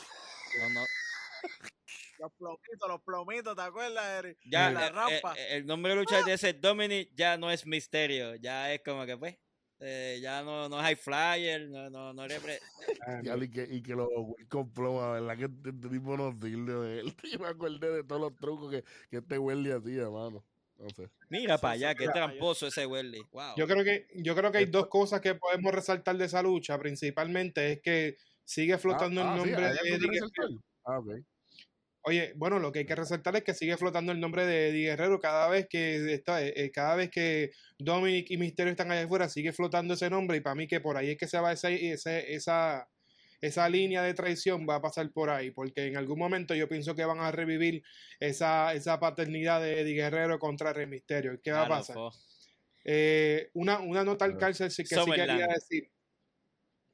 Los 2.17 2.31
plomitos, 2.33 2.87
los 2.89 3.01
plomitos, 3.03 3.55
¿te 3.55 3.61
acuerdas, 3.61 4.23
Eric? 4.23 4.39
Ya, 4.43 4.71
la 4.71 4.87
eh, 4.87 4.91
rampa. 4.91 5.35
Eh, 5.37 5.57
el 5.57 5.67
nombre 5.67 5.91
de 5.91 5.99
lucha 5.99 6.23
de 6.23 6.33
ese 6.33 6.53
Dominic 6.53 7.11
ya 7.13 7.37
no 7.37 7.51
es 7.51 7.67
misterio, 7.67 8.33
ya 8.37 8.73
es 8.73 8.81
como 8.83 9.05
que, 9.05 9.15
pues, 9.15 9.37
eh, 9.81 10.17
ya 10.19 10.41
no, 10.41 10.67
no 10.67 10.79
es 10.79 10.83
high 10.83 10.95
flyer, 10.95 11.69
no, 11.69 11.91
no, 11.91 12.11
no 12.11 12.25
y, 12.25 13.49
que, 13.49 13.67
y 13.69 13.83
que 13.83 13.93
los 13.93 14.09
con 14.49 14.73
ploma, 14.73 15.11
¿verdad? 15.11 15.37
Que 15.37 15.45
este, 15.45 15.69
este 15.69 15.89
tipo 15.89 16.17
no 16.17 16.31
sirve 16.41 16.73
de 16.73 16.99
él. 17.01 17.15
Yo 17.31 17.37
me 17.37 17.47
acordé 17.49 17.91
de 17.91 18.03
todos 18.03 18.21
los 18.21 18.35
trucos 18.35 18.71
que, 18.71 18.83
que 19.11 19.17
este 19.17 19.37
Welly 19.37 19.71
hacía, 19.71 20.03
hermano. 20.03 20.43
Mira 21.29 21.57
para 21.57 21.73
allá, 21.73 21.95
qué 21.95 22.05
tramposo 22.13 22.67
ese 22.67 22.85
Welly. 22.85 23.21
Yo 23.57 23.67
creo 23.67 23.83
que, 23.83 24.07
yo 24.15 24.35
creo 24.35 24.51
que 24.51 24.57
hay 24.59 24.65
dos 24.65 24.87
cosas 24.87 25.21
que 25.21 25.35
podemos 25.35 25.73
resaltar 25.73 26.17
de 26.17 26.25
esa 26.25 26.41
lucha. 26.41 26.77
Principalmente 26.79 27.71
es 27.73 27.81
que 27.81 28.17
sigue 28.43 28.77
flotando 28.77 29.21
el 29.21 29.27
Ah, 29.27 29.33
ah, 29.33 29.39
sí, 29.43 29.49
nombre 29.49 29.65
¿hay 29.65 29.73
de 29.73 29.89
Eddie? 29.95 30.07
Guerrero. 30.09 30.63
Ah. 30.85 30.99
Oye, 32.05 32.33
bueno, 32.35 32.59
lo 32.59 32.71
que 32.73 32.79
hay 32.79 32.85
que 32.85 32.95
resaltar 32.95 33.33
es 33.37 33.43
que 33.45 33.53
sigue 33.53 33.77
flotando 33.77 34.11
el 34.11 34.19
nombre 34.19 34.45
de 34.45 34.69
Eddie 34.69 34.89
Guerrero 34.89 35.19
cada 35.21 35.47
vez 35.47 35.67
que 35.69 36.13
está, 36.13 36.43
eh, 36.45 36.53
eh, 36.57 36.69
cada 36.71 36.95
vez 36.97 37.09
que 37.09 37.51
Dominic 37.79 38.29
y 38.29 38.37
Misterio 38.37 38.71
están 38.71 38.91
allá 38.91 39.05
afuera, 39.05 39.29
sigue 39.29 39.53
flotando 39.53 39.93
ese 39.93 40.09
nombre 40.09 40.35
y 40.35 40.41
para 40.41 40.55
mí 40.55 40.67
que 40.67 40.81
por 40.81 40.97
ahí 40.97 41.11
es 41.11 41.17
que 41.17 41.27
se 41.27 41.39
va 41.39 41.53
ese, 41.53 41.93
ese- 41.93 42.33
esa, 42.33 42.89
esa 43.43 43.67
línea 43.67 44.01
de 44.01 44.13
traición 44.13 44.65
va 44.67 44.75
a 44.75 44.81
pasar 44.81 45.11
por 45.11 45.29
ahí, 45.29 45.51
porque 45.51 45.87
en 45.87 45.97
algún 45.97 46.17
momento 46.17 46.55
yo 46.55 46.69
pienso 46.69 46.95
que 46.95 47.03
van 47.03 47.19
a 47.19 47.29
revivir 47.29 47.83
esa, 48.17 48.73
esa 48.73 49.01
paternidad 49.01 49.61
de 49.61 49.81
Eddie 49.81 49.95
Guerrero 49.95 50.39
contra 50.39 50.71
Rey 50.71 50.87
Misterio. 50.87 51.37
¿Qué 51.43 51.51
va 51.51 51.63
a 51.63 51.65
Ah, 51.65 51.67
pasar? 51.69 51.97
Eh, 52.85 53.49
una, 53.53 53.79
una 53.79 54.05
nota 54.05 54.23
al 54.23 54.37
cárcel 54.37 54.71
sí 54.71 54.83
que 54.83 54.95
sí 54.95 55.11
quería 55.11 55.47
decir. 55.47 55.91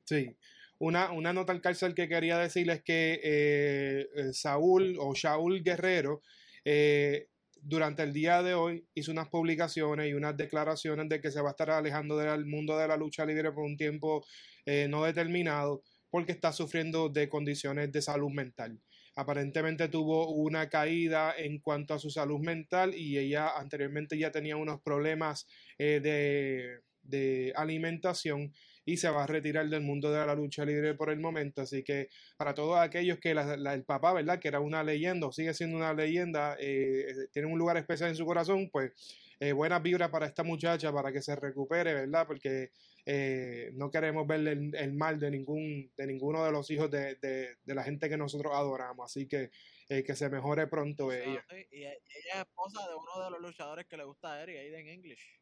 Sí. 0.05 0.35
Una, 0.79 1.11
una 1.11 1.33
nota 1.33 1.51
al 1.53 1.61
cárcel 1.61 1.93
que 1.93 2.07
quería 2.07 2.39
decir 2.39 2.67
es 2.71 2.81
que 2.83 3.19
eh, 3.23 4.07
eh, 4.15 4.33
Saúl 4.33 4.97
o 4.99 5.13
Shaul 5.13 5.61
Guerrero 5.63 6.23
eh, 6.65 7.27
durante 7.61 8.01
el 8.01 8.11
día 8.13 8.41
de 8.41 8.55
hoy 8.55 8.87
hizo 8.95 9.11
unas 9.11 9.27
publicaciones 9.29 10.07
y 10.09 10.13
unas 10.13 10.35
declaraciones 10.35 11.09
de 11.09 11.21
que 11.21 11.29
se 11.29 11.41
va 11.41 11.49
a 11.49 11.51
estar 11.51 11.69
alejando 11.69 12.17
del 12.17 12.45
mundo 12.47 12.75
de 12.75 12.87
la 12.87 12.97
lucha 12.97 13.23
libre 13.23 13.51
por 13.51 13.65
un 13.65 13.77
tiempo 13.77 14.25
eh, 14.65 14.87
no 14.89 15.03
determinado 15.03 15.83
porque 16.09 16.31
está 16.31 16.51
sufriendo 16.51 17.09
de 17.09 17.29
condiciones 17.29 17.91
de 17.91 18.01
salud 18.01 18.31
mental. 18.31 18.79
Aparentemente 19.15 19.89
tuvo 19.89 20.29
una 20.29 20.69
caída 20.69 21.33
en 21.37 21.59
cuanto 21.59 21.93
a 21.93 21.99
su 21.99 22.09
salud 22.09 22.39
mental 22.39 22.95
y 22.95 23.17
ella 23.17 23.57
anteriormente 23.57 24.17
ya 24.17 24.31
tenía 24.31 24.55
unos 24.55 24.81
problemas 24.81 25.47
eh, 25.77 25.99
de, 26.01 26.79
de 27.03 27.53
alimentación 27.55 28.53
y 28.85 28.97
se 28.97 29.09
va 29.09 29.23
a 29.23 29.27
retirar 29.27 29.69
del 29.69 29.81
mundo 29.81 30.11
de 30.11 30.25
la 30.25 30.33
lucha 30.33 30.65
libre 30.65 30.95
por 30.95 31.09
el 31.11 31.19
momento. 31.19 31.61
Así 31.61 31.83
que 31.83 32.09
para 32.37 32.53
todos 32.53 32.79
aquellos 32.79 33.19
que 33.19 33.31
el 33.31 33.83
papá, 33.83 34.13
¿verdad? 34.13 34.39
Que 34.39 34.47
era 34.47 34.59
una 34.59 34.83
leyenda 34.83 35.27
o 35.27 35.31
sigue 35.31 35.53
siendo 35.53 35.77
una 35.77 35.93
leyenda, 35.93 36.55
eh, 36.59 37.05
tiene 37.31 37.47
un 37.47 37.59
lugar 37.59 37.77
especial 37.77 38.09
en 38.09 38.15
su 38.15 38.25
corazón, 38.25 38.69
pues 38.71 38.91
eh, 39.39 39.53
buenas 39.53 39.81
vibras 39.81 40.09
para 40.09 40.25
esta 40.25 40.43
muchacha, 40.43 40.91
para 40.91 41.11
que 41.11 41.21
se 41.21 41.35
recupere, 41.35 41.93
¿verdad? 41.93 42.25
Porque 42.27 42.71
eh, 43.05 43.71
no 43.73 43.89
queremos 43.89 44.27
verle 44.27 44.51
el, 44.51 44.75
el 44.75 44.93
mal 44.93 45.19
de 45.19 45.31
ningún 45.31 45.91
de 45.95 46.07
ninguno 46.07 46.43
de 46.45 46.51
los 46.51 46.69
hijos 46.71 46.89
de, 46.91 47.15
de- 47.15 47.57
de 47.63 47.75
la 47.75 47.83
gente 47.83 48.09
que 48.09 48.17
nosotros 48.17 48.51
adoramos. 48.53 49.05
Así 49.05 49.27
que 49.27 49.49
eh, 49.89 50.03
que 50.03 50.15
se 50.15 50.29
mejore 50.29 50.67
pronto 50.67 51.07
O 51.07 51.11
sea, 51.11 51.23
ella. 51.23 51.45
sí, 51.49 51.67
y, 51.71 51.77
ella 51.83 51.93
es 51.93 52.35
esposa 52.39 52.87
de 52.87 52.95
uno 52.95 53.23
de 53.25 53.31
los 53.31 53.41
luchadores 53.41 53.85
que 53.87 53.97
le 53.97 54.03
gusta 54.03 54.33
a 54.33 54.43
Eric, 54.43 54.57
Aiden 54.57 54.87
English. 54.87 55.41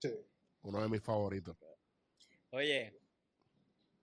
Sí. 0.00 0.10
Uno 0.62 0.82
de 0.82 0.88
mis 0.88 1.00
favoritos. 1.02 1.56
Oye, 2.50 2.98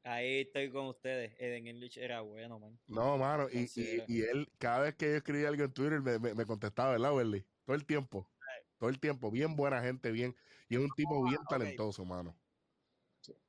ahí 0.04 0.42
estoy 0.42 0.70
con 0.72 0.88
ustedes. 0.88 1.34
Eden 1.40 1.68
English 1.68 1.98
era 1.98 2.22
bueno, 2.22 2.60
man. 2.60 2.78
No, 2.88 3.18
mano, 3.18 3.48
y, 3.52 3.70
y, 4.08 4.22
él, 4.22 4.50
cada 4.58 4.80
vez 4.82 4.96
que 4.96 5.06
yo 5.12 5.16
escribía 5.18 5.48
algo 5.50 5.64
en 5.64 5.74
Twitter, 5.74 6.02
me, 6.02 6.20
me, 6.20 6.34
me 6.34 6.46
contestaba, 6.46 6.92
¿verdad, 6.92 7.16
Welly? 7.16 7.46
Todo 7.66 7.76
el 7.76 7.86
tiempo. 7.86 8.30
Todo 8.78 8.90
el 8.90 9.00
tiempo. 9.00 9.32
Bien 9.32 9.56
buena 9.56 9.82
gente, 9.82 10.12
bien. 10.12 10.36
Y 10.68 10.76
es 10.76 10.82
un 10.82 10.90
tipo 10.96 11.24
bien 11.24 11.40
ok. 11.42 11.50
talentoso, 11.50 12.04
mano. 12.06 12.36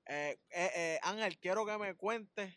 Eh, 0.06 0.38
eh, 0.50 0.70
eh, 0.74 0.98
Ángel, 1.02 1.38
quiero 1.38 1.64
que 1.64 1.78
me 1.78 1.94
cuentes 1.94 2.54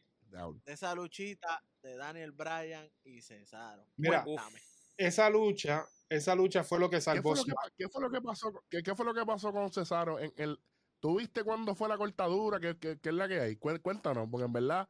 de 0.63 0.73
esa 0.73 0.93
luchita 0.93 1.63
de 1.81 1.95
Daniel 1.95 2.31
Bryan 2.31 2.89
y 3.03 3.21
Cesaro. 3.21 3.85
Mira, 3.95 4.23
Cuéntame. 4.23 4.59
Esa 4.97 5.29
lucha, 5.29 5.85
esa 6.09 6.35
lucha 6.35 6.63
fue 6.63 6.79
lo 6.79 6.89
que 6.89 6.97
¿Qué 6.97 7.01
salvó 7.01 7.35
fue 7.35 7.37
lo 7.37 7.43
que, 7.45 7.53
qué 7.77 7.89
fue 7.89 8.01
lo 8.01 8.09
que 8.11 8.21
pasó? 8.21 8.51
con- 8.51 8.61
¿Qué, 8.69 8.83
qué 8.83 8.95
fue 8.95 9.05
lo 9.05 9.13
que 9.13 9.25
pasó 9.25 9.51
con 9.53 9.71
Cesaro 9.71 10.19
en 10.19 10.33
el 10.37 10.59
¿Tuviste 10.99 11.43
cuándo 11.43 11.75
fue 11.75 11.87
la 11.87 11.97
cortadura? 11.97 12.59
¿Qué, 12.59 12.75
qué- 12.79 12.99
qué 12.99 13.09
es 13.09 13.15
la 13.15 13.27
que 13.27 13.39
hay? 13.39 13.55
Cué- 13.55 13.79
Cuéntanos, 13.79 14.27
porque 14.31 14.45
en 14.45 14.53
verdad. 14.53 14.89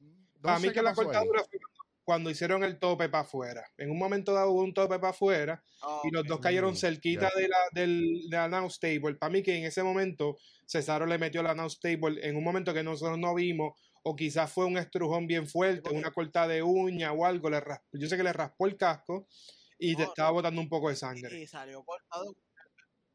no 0.00 0.42
Para 0.42 0.58
mí 0.58 0.68
que 0.68 0.74
qué 0.74 0.82
la 0.82 0.90
ahí. 0.90 0.96
cortadura 0.96 1.42
fue 1.44 1.58
cuando 2.06 2.30
hicieron 2.30 2.62
el 2.62 2.78
tope 2.78 3.08
para 3.08 3.24
afuera. 3.24 3.64
En 3.76 3.90
un 3.90 3.98
momento 3.98 4.32
dado 4.32 4.52
hubo 4.52 4.62
un 4.62 4.72
tope 4.72 4.98
para 5.00 5.10
afuera 5.10 5.64
y 6.04 6.10
los 6.12 6.24
dos 6.24 6.38
cayeron 6.38 6.72
Mm, 6.72 6.76
cerquita 6.76 7.28
de 7.34 7.48
la, 7.48 7.58
del, 7.72 8.28
de 8.30 8.36
la 8.36 8.44
announce 8.44 8.78
table. 8.80 9.16
Para 9.16 9.32
mí 9.32 9.42
que 9.42 9.58
en 9.58 9.64
ese 9.64 9.82
momento 9.82 10.36
Cesaro 10.66 11.04
le 11.04 11.18
metió 11.18 11.42
la 11.42 11.50
announce 11.50 11.78
table 11.82 12.24
en 12.24 12.36
un 12.36 12.44
momento 12.44 12.72
que 12.72 12.84
nosotros 12.84 13.18
no 13.18 13.34
vimos 13.34 13.72
o 14.04 14.14
quizás 14.14 14.52
fue 14.52 14.66
un 14.66 14.78
estrujón 14.78 15.26
bien 15.26 15.48
fuerte, 15.48 15.90
una 15.92 16.12
corta 16.12 16.46
de 16.46 16.62
uña 16.62 17.12
o 17.12 17.26
algo. 17.26 17.50
Le 17.50 17.60
yo 17.92 18.08
sé 18.08 18.16
que 18.16 18.22
le 18.22 18.32
raspó 18.32 18.66
el 18.68 18.76
casco 18.76 19.26
y 19.78 19.96
te 19.96 20.04
No, 20.04 20.08
estaba 20.10 20.30
botando 20.30 20.60
un 20.60 20.68
poco 20.68 20.88
de 20.90 20.96
sangre. 20.96 21.40
Y 21.40 21.46
salió 21.48 21.82
cortado 21.82 22.36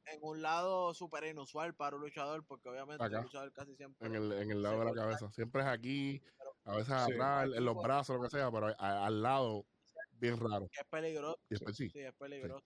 en 0.05 0.19
un 0.21 0.41
lado 0.41 0.93
súper 0.93 1.23
inusual 1.25 1.75
para 1.75 1.95
un 1.95 2.01
luchador, 2.01 2.45
porque 2.45 2.67
obviamente 2.69 3.03
Acá. 3.05 3.17
el 3.17 3.23
luchador 3.23 3.53
casi 3.53 3.75
siempre. 3.77 4.05
En 4.07 4.15
el, 4.15 4.31
en 4.33 4.51
el 4.51 4.61
lado 4.61 4.79
de 4.79 4.85
la 4.85 4.91
corta. 4.91 5.01
cabeza. 5.03 5.31
Siempre 5.31 5.61
es 5.61 5.67
aquí, 5.67 6.21
a 6.65 6.71
veces 6.75 6.93
Sí. 7.07 7.13
atrás, 7.13 7.49
en 7.55 7.65
los 7.65 7.75
brazos, 7.81 8.15
lo 8.17 8.23
que 8.23 8.29
sea, 8.29 8.51
pero 8.51 8.67
a- 8.77 9.05
al 9.05 9.21
lado, 9.21 9.65
bien 10.13 10.37
raro. 10.37 10.67
que 10.71 10.81
es 10.81 10.87
peligroso. 10.89 11.39
Y 11.49 11.53
después 11.55 11.75
sí. 11.75 11.89
Sí, 11.89 11.99
es 11.99 12.13
peligroso. 12.13 12.63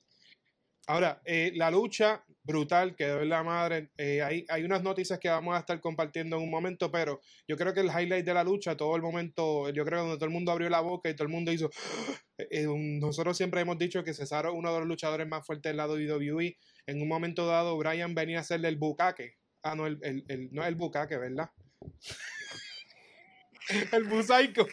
Ahora, 0.87 1.19
eh, 1.25 1.51
la 1.55 1.71
lucha 1.71 2.23
brutal 2.43 2.95
quedó 2.95 3.21
en 3.21 3.29
la 3.29 3.41
madre. 3.41 3.89
eh, 3.97 4.21
hay, 4.21 4.45
hay 4.49 4.63
unas 4.63 4.83
noticias 4.83 5.17
que 5.17 5.29
vamos 5.29 5.55
a 5.55 5.59
estar 5.59 5.81
compartiendo 5.81 6.35
en 6.37 6.43
un 6.43 6.51
momento, 6.51 6.91
pero 6.91 7.21
yo 7.47 7.57
creo 7.57 7.73
que 7.73 7.79
el 7.79 7.87
highlight 7.87 8.23
de 8.23 8.33
la 8.35 8.43
lucha, 8.43 8.77
todo 8.77 8.95
el 8.95 9.01
momento, 9.01 9.69
yo 9.71 9.83
creo 9.83 9.99
que 10.01 10.01
donde 10.03 10.17
todo 10.17 10.25
el 10.25 10.31
mundo 10.31 10.51
abrió 10.51 10.69
la 10.69 10.81
boca 10.81 11.09
y 11.09 11.15
todo 11.15 11.25
el 11.25 11.33
mundo 11.33 11.51
hizo. 11.51 11.71
eh, 12.37 12.47
eh, 12.51 12.67
nosotros 12.67 13.35
siempre 13.35 13.61
hemos 13.61 13.79
dicho 13.79 14.03
que 14.03 14.13
Cesaro 14.13 14.49
es 14.49 14.55
uno 14.55 14.71
de 14.73 14.79
los 14.79 14.87
luchadores 14.87 15.27
más 15.27 15.43
fuertes 15.43 15.71
del 15.71 15.77
lado 15.77 15.95
de 15.95 16.05
WWE. 16.05 16.55
En 16.85 17.01
un 17.01 17.07
momento 17.07 17.47
dado, 17.47 17.75
Brian 17.77 18.13
venía 18.13 18.37
a 18.37 18.41
hacerle 18.41 18.67
el 18.67 18.75
bucaque. 18.77 19.37
Ah, 19.63 19.73
no, 19.73 19.87
el, 19.87 19.97
el, 20.03 20.23
el- 20.27 20.49
no 20.53 20.61
es 20.61 20.67
el 20.67 20.75
bucaque, 20.75 21.17
¿verdad? 21.17 21.49
El 23.91 24.03
busaico. 24.05 24.65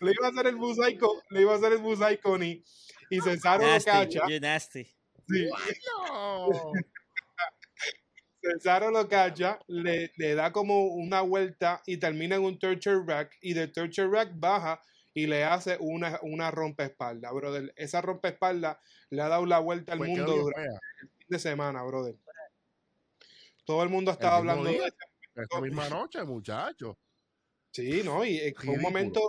le 0.00 0.12
iba 0.12 0.26
a 0.26 0.30
hacer 0.30 0.46
el 0.46 0.56
busaico, 0.56 1.22
le 1.30 1.40
iba 1.42 1.52
a 1.52 1.56
hacer 1.56 1.72
el 1.72 1.78
busaico 1.78 2.38
ni 2.38 2.62
y 3.10 3.20
Cesaro 3.20 3.62
lo 3.64 3.68
Nasty, 3.72 3.90
cacha. 3.90 4.20
you 4.28 4.40
nasty. 4.40 4.84
Sí, 5.28 5.48
No. 6.08 6.48
Cesaro 8.40 8.90
lo 8.90 9.08
cacha, 9.08 9.60
le, 9.68 10.10
le 10.16 10.34
da 10.34 10.50
como 10.52 10.86
una 10.86 11.20
vuelta 11.20 11.82
y 11.86 11.98
termina 11.98 12.36
en 12.36 12.42
un 12.42 12.58
torture 12.58 13.02
rack 13.06 13.36
y 13.40 13.52
del 13.54 13.70
torture 13.70 14.08
rack 14.08 14.30
baja 14.34 14.80
y 15.14 15.26
le 15.26 15.44
hace 15.44 15.76
una, 15.78 16.18
una 16.22 16.50
rompeespalda, 16.50 17.30
brother. 17.32 17.72
Esa 17.76 18.00
rompeespalda 18.00 18.80
le 19.10 19.22
ha 19.22 19.28
dado 19.28 19.46
la 19.46 19.58
vuelta 19.60 19.92
al 19.92 19.98
Pues 19.98 20.10
mundo 20.10 20.32
durante 20.36 20.70
el 21.02 21.08
fin 21.18 21.26
de 21.28 21.38
semana, 21.38 21.82
brother. 21.84 22.16
Todo 23.64 23.82
el 23.84 23.90
mundo 23.90 24.10
estaba 24.10 24.38
hablando 24.38 24.64
de 24.64 24.70
día. 24.72 24.88
Esa 25.34 25.60
misma 25.60 25.88
noche, 25.88 26.22
muchachos. 26.24 26.96
Sí, 27.72 28.02
¿no? 28.04 28.24
Y 28.24 28.36
eh, 28.36 28.54
fue 28.56 28.74
un 28.74 28.82
momento, 28.82 29.20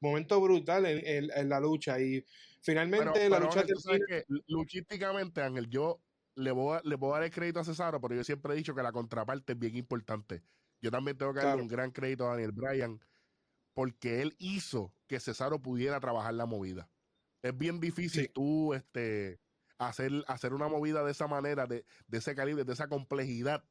momento 0.00 0.40
brutal 0.40 0.84
en, 0.86 0.98
en- 1.06 1.30
en 1.34 1.48
la 1.48 1.60
lucha. 1.60 1.98
Y 2.00 2.24
finalmente 2.60 3.12
Pero, 3.14 3.28
la 3.30 3.36
pero, 3.38 3.48
lucha 3.48 3.64
termina- 3.66 4.06
que 4.06 4.24
luchísticamente, 4.48 5.42
Ángel, 5.42 5.68
yo 5.68 6.02
le 6.34 6.50
voy, 6.52 6.76
a, 6.76 6.80
le 6.84 6.94
voy 6.96 7.10
a 7.10 7.14
dar 7.14 7.22
el 7.24 7.30
crédito 7.30 7.60
a 7.60 7.64
Cesaro, 7.64 8.00
pero 8.00 8.14
yo 8.14 8.24
siempre 8.24 8.52
he 8.52 8.56
dicho 8.56 8.74
que 8.74 8.82
la 8.82 8.92
contraparte 8.92 9.54
es 9.54 9.58
bien 9.58 9.76
importante. 9.76 10.42
Yo 10.82 10.90
también 10.90 11.16
tengo 11.18 11.32
que 11.34 11.40
darle 11.40 11.62
un 11.62 11.68
gran 11.68 11.90
crédito 11.90 12.26
a 12.26 12.30
Daniel 12.32 12.52
Bryan, 12.52 13.00
porque 13.74 14.22
él 14.22 14.34
hizo 14.38 14.94
que 15.06 15.20
Cesaro 15.20 15.60
pudiera 15.60 16.00
trabajar 16.00 16.34
la 16.34 16.46
movida. 16.46 16.90
Es 17.42 17.56
bien 17.56 17.80
difícil 17.80 18.24
Sí. 18.26 18.30
tú 18.32 18.74
este, 18.74 19.40
hacer, 19.78 20.12
hacer 20.26 20.52
una 20.54 20.68
movida 20.68 21.02
de 21.04 21.12
esa 21.12 21.26
manera, 21.26 21.66
de, 21.66 21.84
de 22.06 22.18
ese 22.18 22.34
calibre, 22.34 22.64
de 22.64 22.72
esa 22.72 22.88
complejidad, 22.88 23.64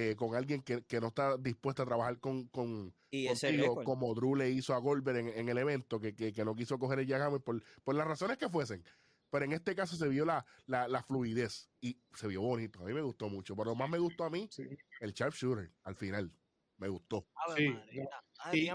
eh, 0.00 0.14
con 0.14 0.36
alguien 0.36 0.62
que, 0.62 0.84
que 0.84 1.00
no 1.00 1.08
está 1.08 1.36
dispuesto 1.36 1.82
a 1.82 1.86
trabajar 1.86 2.20
con, 2.20 2.46
con, 2.48 2.94
Y 3.10 3.26
contigo, 3.26 3.82
como 3.82 4.14
Drew 4.14 4.36
le 4.36 4.48
hizo 4.48 4.72
a 4.72 4.78
Goldberg 4.78 5.18
en, 5.18 5.28
en 5.28 5.48
el 5.48 5.58
evento, 5.58 5.98
que, 5.98 6.14
que, 6.14 6.32
que 6.32 6.44
no 6.44 6.54
quiso 6.54 6.78
coger 6.78 7.00
el 7.00 7.06
Jackhammer 7.08 7.40
por, 7.40 7.60
por 7.82 7.96
las 7.96 8.06
razones 8.06 8.38
que 8.38 8.48
fuesen. 8.48 8.84
Pero 9.30 9.44
en 9.44 9.52
este 9.54 9.74
caso 9.74 9.96
se 9.96 10.06
vio 10.08 10.24
la, 10.24 10.46
la, 10.66 10.86
la 10.86 11.02
fluidez 11.02 11.68
y 11.80 12.00
se 12.14 12.28
vio 12.28 12.42
bonito. 12.42 12.80
A 12.80 12.84
mí 12.84 12.92
me 12.94 13.02
gustó 13.02 13.28
mucho. 13.28 13.56
Pero 13.56 13.74
más 13.74 13.90
me 13.90 13.98
gustó 13.98 14.22
a 14.24 14.30
mí 14.30 14.48
Sí. 14.52 14.62
el 15.00 15.12
sharpshooter 15.12 15.72
al 15.82 15.96
final. 15.96 16.32
Me 16.76 16.88
gustó. 16.88 17.26
Sí, 17.56 17.74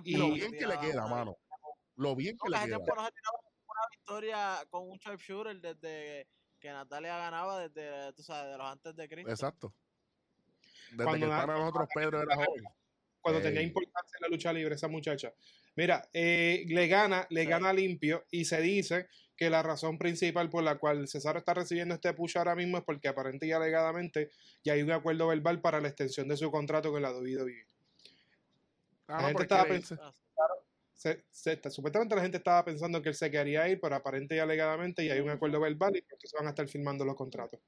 Y- 0.06 0.18
Lo 0.18 0.30
bien 0.32 0.52
que 0.52 0.68
le 0.68 0.78
queda, 0.80 1.08
mano. 1.08 1.38
Lo 1.95 2.16
bien 2.18 2.36
que 2.38 2.50
No, 2.50 2.58
le 2.58 2.66
queda. 2.66 2.76
tiempo 2.78 2.95
no 2.95 3.06
se 3.06 3.12
tiraba 3.14 3.40
una 3.66 3.88
victoria 3.91 4.68
con 4.70 4.90
un 4.90 4.98
sharpshooter 4.98 5.62
desde 5.62 6.28
que 6.60 6.70
Natalia 6.70 7.18
ganaba 7.18 7.66
desde, 7.68 8.12
tú 8.14 8.24
sabes, 8.24 8.52
de 8.52 8.58
los 8.58 8.68
antes 8.68 8.94
de 8.95 9.08
Cristo. 9.08 9.32
Exacto. 9.32 9.74
Desde 10.94 11.03
Cuando 11.03 11.26
que 11.28 11.32
na- 11.32 11.40
para 11.45 11.57
nosotros 11.60 11.90
Pedro 11.94 12.22
era 12.22 12.36
joven. 12.36 12.64
cuando 13.22 13.41
tenía 13.41 13.61
Ey. 13.61 13.68
importancia 13.68 14.18
en 14.18 14.22
la 14.22 14.28
lucha 14.30 14.52
libre 14.53 14.76
esa 14.76 14.88
muchacha. 14.88 15.34
Mira, 15.76 16.07
eh, 16.14 16.65
le 16.68 16.88
gana, 16.88 17.26
le 17.30 17.45
gana 17.45 17.74
limpio 17.74 18.26
y 18.30 18.45
se 18.45 18.61
dice 18.61 19.07
que 19.36 19.49
la 19.49 19.64
razón 19.64 19.98
principal 19.98 20.49
por 20.49 20.64
la 20.64 20.76
cual 20.78 21.07
Cesaro 21.07 21.40
está 21.40 21.53
recibiendo 21.56 21.95
este 21.95 22.14
push 22.14 22.38
ahora 22.38 22.53
mismo 22.56 22.78
es 22.78 22.84
porque 22.84 23.07
aparente 23.07 23.48
y 23.48 23.52
alegadamente 23.52 24.30
ya 24.64 24.74
hay 24.74 24.84
un 24.84 24.91
acuerdo 24.91 25.28
verbal 25.28 25.60
para 25.61 25.82
la 25.82 25.88
extensión 25.88 26.28
de 26.28 26.38
su 26.38 26.52
contrato 26.52 26.91
con 26.91 27.02
la 27.02 27.11
WWE. 27.11 27.65
Ah, 29.07 29.15
La 29.15 29.22
no, 29.22 29.28
gente 29.30 29.44
estaba 29.44 29.65
pensando, 29.65 30.03
irse. 30.07 30.24
Se- 30.94 31.24
se- 31.60 31.70
supuestamente 31.72 32.15
la 32.15 32.22
gente 32.22 32.38
estaba 32.38 32.64
pensando 32.64 33.02
que 33.02 33.10
él 33.10 33.15
se 33.15 33.30
quería 33.32 33.68
ir, 33.68 33.80
pero 33.82 33.95
aparente 33.95 34.36
y 34.36 34.40
alegadamente 34.40 35.06
ya 35.06 35.14
hay 35.14 35.20
un 35.20 35.30
acuerdo 35.30 35.60
verbal 35.60 35.95
y 35.98 36.02
pronto 36.02 36.28
se 36.28 36.38
van 36.38 36.45
a 36.48 36.49
estar 36.52 36.68
firmando 36.68 37.03
los 37.03 37.15
contratos. 37.15 37.60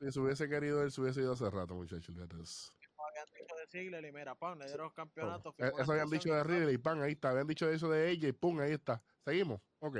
Si 0.00 0.10
se 0.10 0.20
hubiese 0.20 0.48
querido 0.48 0.82
él, 0.82 0.90
se 0.90 1.00
hubiese 1.00 1.20
ido 1.20 1.32
hace 1.32 1.48
rato, 1.50 1.74
muchachos. 1.74 2.14
fíjate 2.14 2.36
eso. 2.42 2.72
no 2.96 3.04
habían 3.04 3.68
Ziggler 3.70 4.04
y 4.04 4.12
mira, 4.12 4.34
pam, 4.34 4.58
le 4.58 4.66
dieron 4.66 4.86
los 4.86 4.94
campeonatos. 4.94 5.54
Eh, 5.58 5.70
eso 5.78 5.92
habían 5.92 6.08
dicho 6.08 6.32
de 6.32 6.42
Riddle 6.42 6.72
y 6.72 6.78
pan, 6.78 7.02
ahí 7.02 7.12
está. 7.12 7.30
Habían 7.30 7.46
dicho 7.46 7.70
eso 7.70 7.88
de 7.90 8.10
ella 8.10 8.28
y 8.28 8.32
pum, 8.32 8.58
ahí 8.60 8.72
está. 8.72 9.02
Seguimos. 9.24 9.60
Ok. 9.78 9.98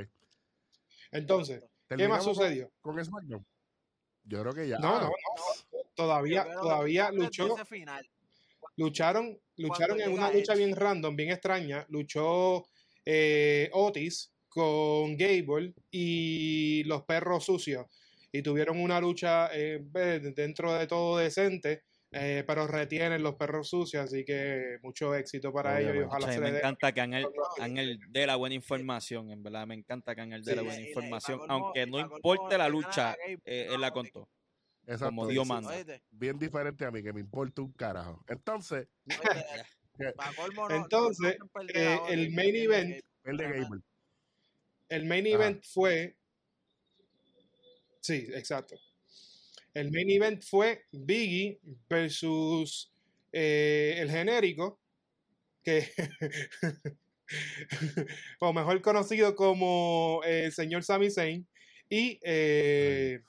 Entonces, 1.13 1.63
¿qué 1.89 2.09
más 2.09 2.25
sucedió? 2.25 2.71
Con, 2.81 3.03
SmackDown. 3.05 3.47
Yo 4.25 4.41
creo 4.41 4.53
que 4.55 4.69
ya. 4.69 4.79
No, 4.79 5.01
no, 5.01 5.07
no. 5.09 5.13
Todavía, 5.95 6.45
todavía 6.45 7.11
luchó. 7.13 7.57
Lucharon, 8.77 9.39
lucharon 9.57 10.01
en 10.01 10.13
una 10.13 10.33
lucha 10.33 10.55
bien 10.55 10.75
random, 10.75 11.15
bien 11.15 11.31
extraña. 11.31 11.85
Luchó 11.91 12.65
eh, 13.05 13.69
Otis 13.73 14.33
con 14.49 15.17
Gable 15.17 15.75
y 15.91 16.85
los 16.85 17.03
perros 17.03 17.45
sucios. 17.45 17.87
Y 18.33 18.43
tuvieron 18.43 18.81
una 18.81 19.01
lucha 19.01 19.51
eh, 19.53 19.81
dentro 20.35 20.75
de 20.75 20.87
todo 20.87 21.19
decente. 21.19 21.83
Eh, 22.13 22.43
pero 22.45 22.67
retienen 22.67 23.23
los 23.23 23.37
perros 23.37 23.69
sucios, 23.69 24.05
así 24.05 24.25
que 24.25 24.79
mucho 24.83 25.15
éxito 25.15 25.53
para 25.53 25.81
ellos. 25.81 25.95
Y 25.95 25.99
ojalá 26.01 26.27
me 26.41 26.49
encanta 26.59 26.93
que 26.93 27.01
Ángel 27.01 28.01
dé 28.09 28.27
la 28.27 28.35
buena 28.35 28.57
información, 28.57 29.31
en 29.31 29.45
verdad, 29.45 29.65
me 29.69 29.77
encanta 29.77 30.17
que 30.17 30.21
Ángel 30.23 30.43
dé 30.43 30.57
la 30.57 30.63
buena 30.63 30.81
información, 30.81 31.41
aunque 31.49 31.87
no 31.87 32.01
importe 32.01 32.59
la 32.59 32.69
lucha, 32.69 33.15
él 33.45 33.81
la 33.81 33.93
contó. 33.93 34.29
Como 34.99 35.27
Dios 35.29 35.47
manda. 35.47 35.73
Bien 36.11 36.39
diferente 36.39 36.85
a 36.85 36.91
mí, 36.91 37.03
que 37.03 37.13
me 37.13 37.21
importa 37.21 37.63
un 37.63 37.73
carajo. 37.73 38.25
Entonces, 38.29 38.89
entonces 40.71 41.37
el 42.09 42.33
main 42.33 42.57
event, 42.57 43.01
el 43.25 43.37
de 43.37 43.45
Gable. 43.45 43.81
El 44.89 45.07
main 45.07 45.27
event 45.27 45.65
fue. 45.65 46.17
Sí, 48.01 48.27
exacto. 48.35 48.77
El 49.75 49.91
main 49.93 50.11
event 50.11 50.43
fue 50.43 50.85
Biggie 50.91 51.61
versus 51.89 52.93
eh, 53.33 53.97
el 53.99 54.11
genérico, 54.11 54.81
que. 55.63 55.89
o 58.41 58.53
mejor 58.53 58.83
conocido 58.83 59.37
como 59.37 60.21
el 60.25 60.47
eh, 60.47 60.51
señor 60.51 60.83
Sami 60.83 61.11
Zayn, 61.11 61.47
y 61.89 62.19
eh, 62.23 63.21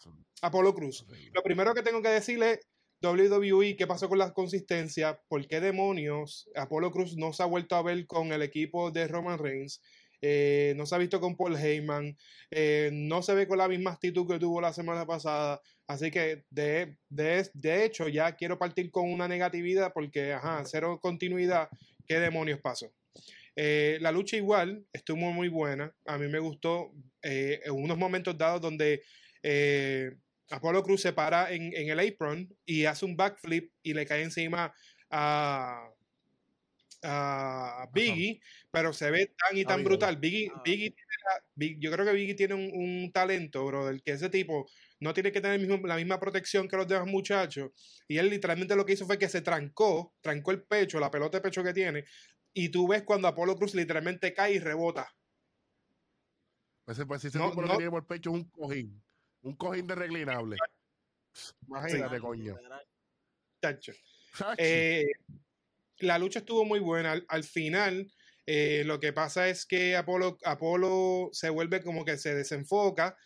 Apolo 0.42 0.74
Cruz. 0.74 1.06
Lo 1.34 1.44
primero 1.44 1.74
que 1.74 1.84
tengo 1.84 2.02
que 2.02 2.10
decirle 2.10 2.62
WWE, 3.02 3.76
¿qué 3.76 3.88
pasó 3.88 4.08
con 4.08 4.20
la 4.20 4.34
consistencia? 4.34 5.20
¿Por 5.28 5.48
qué 5.48 5.60
demonios 5.60 6.50
Apolo 6.56 6.92
Cruz 6.92 7.18
no 7.18 7.34
se 7.34 7.44
ha 7.44 7.48
vuelto 7.48 7.76
a 7.76 7.82
ver 7.82 8.06
con 8.06 8.32
el 8.32 8.44
equipo 8.44 8.92
de 8.92 9.08
Roman 9.08 9.40
Reigns? 9.40 9.82
Eh, 10.22 10.74
no 10.78 10.86
se 10.86 10.96
ha 10.96 11.00
visto 11.00 11.20
con 11.20 11.36
Paul 11.36 11.56
Heyman, 11.56 12.16
eh, 12.52 12.92
no 12.94 13.24
se 13.24 13.34
ve 13.34 13.48
con 13.48 13.58
la 13.58 13.68
misma 13.68 13.92
actitud 13.92 14.28
que 14.28 14.40
tuvo 14.40 14.62
la 14.62 14.74
semana 14.74 15.06
pasada. 15.06 15.62
Así 15.88 16.12
que 16.12 16.44
de, 16.50 16.96
de, 17.10 17.86
hecho 17.86 18.08
ya 18.08 18.36
quiero 18.36 18.58
partir 18.58 18.92
con 18.92 19.12
una 19.12 19.28
negatividad 19.28 19.92
porque, 19.94 20.34
ajá, 20.34 20.64
cero 20.66 21.00
continuidad, 21.02 21.70
¿qué 22.08 22.20
demonios 22.20 22.60
pasó? 22.62 22.92
Eh, 23.56 23.98
la 24.02 24.12
lucha 24.12 24.38
igual 24.38 24.86
estuvo 24.94 25.18
muy 25.18 25.50
buena, 25.50 25.94
a 26.06 26.18
mí 26.18 26.28
me 26.28 26.40
gustó 26.40 26.94
en 27.24 27.72
unos 27.72 27.98
momentos 27.98 28.38
dados 28.38 28.62
donde 28.62 29.04
Apolo 30.50 30.84
Cruz 30.84 31.02
se 31.02 31.14
para 31.14 31.52
en, 31.52 31.74
en, 31.76 31.90
el 31.90 32.00
apron 32.00 32.48
y 32.66 32.86
hace 32.86 33.06
un 33.06 33.16
backflip 33.16 33.72
y 33.84 33.94
le 33.94 34.06
cae 34.06 34.24
encima 34.24 34.74
a, 35.10 35.92
a 37.04 37.88
Biggie, 37.94 38.42
pero 38.70 38.94
se 38.94 39.10
ve 39.12 39.34
tan 39.38 39.58
y 39.58 39.66
tan 39.66 39.84
brutal. 39.84 40.18
Biggie, 40.18 40.52
ah. 40.54 40.62
Biggie 40.64 40.96
yo 41.80 41.92
creo 41.92 42.06
que 42.06 42.14
Biggie 42.14 42.36
tiene 42.36 42.56
un, 42.56 43.12
talento, 43.12 43.66
bro, 43.66 43.86
del 43.86 44.02
que 44.02 44.12
ese 44.12 44.30
tipo 44.30 44.70
no 45.00 45.14
tiene 45.14 45.32
que 45.32 45.42
tener 45.42 45.60
la 45.84 45.96
misma 45.96 46.20
protección 46.20 46.68
que 46.68 46.78
los 46.78 46.88
demás 46.88 47.08
muchachos. 47.08 47.72
Y 48.08 48.18
él 48.18 48.30
literalmente 48.30 48.76
lo 48.76 48.86
que 48.86 48.94
hizo 48.94 49.06
fue 49.06 49.18
que 49.18 49.30
se 49.30 49.42
trancó, 49.42 50.14
trancó 50.22 50.52
el 50.52 50.64
pecho, 50.64 51.00
la 51.00 51.12
pelota 51.12 51.38
de 51.38 51.42
pecho 51.42 51.64
que 51.64 51.74
tiene, 51.74 52.06
y 52.54 52.70
tú 52.70 52.88
ves 52.88 53.04
cuando 53.04 53.28
Apolo 53.28 53.56
Cruz 53.56 53.74
literalmente 53.76 54.34
cae 54.34 54.54
y 54.54 54.60
rebota. 54.60 55.14
Pues, 56.86 57.00
pues 57.08 57.26
ese 57.26 57.40
tipo 57.40 57.62
no, 57.62 57.78
tiene 57.78 57.92
por 57.92 58.02
el 58.02 58.08
pecho 58.08 58.32
un 58.32 58.46
cojín, 58.50 59.02
un 59.42 59.56
cojín 59.56 59.88
de 59.88 59.96
reclinable. 59.96 60.58
Imagínate, 61.68 62.20
coño. 62.20 62.58
Chacho. 63.62 63.94
Eh, 64.58 65.06
la 66.02 66.18
lucha 66.18 66.40
estuvo 66.40 66.66
muy 66.66 66.80
buena. 66.80 67.22
Al, 67.28 67.44
final, 67.44 68.12
eh, 68.46 68.84
lo 68.86 69.00
que 69.00 69.14
pasa 69.14 69.50
es 69.50 69.66
que 69.66 69.96
Apolo, 69.96 70.38
Apolo 70.44 71.30
se 71.32 71.50
vuelve 71.50 71.82
como 71.82 72.06
que 72.06 72.18
se 72.18 72.36
desenfoca 72.36 73.18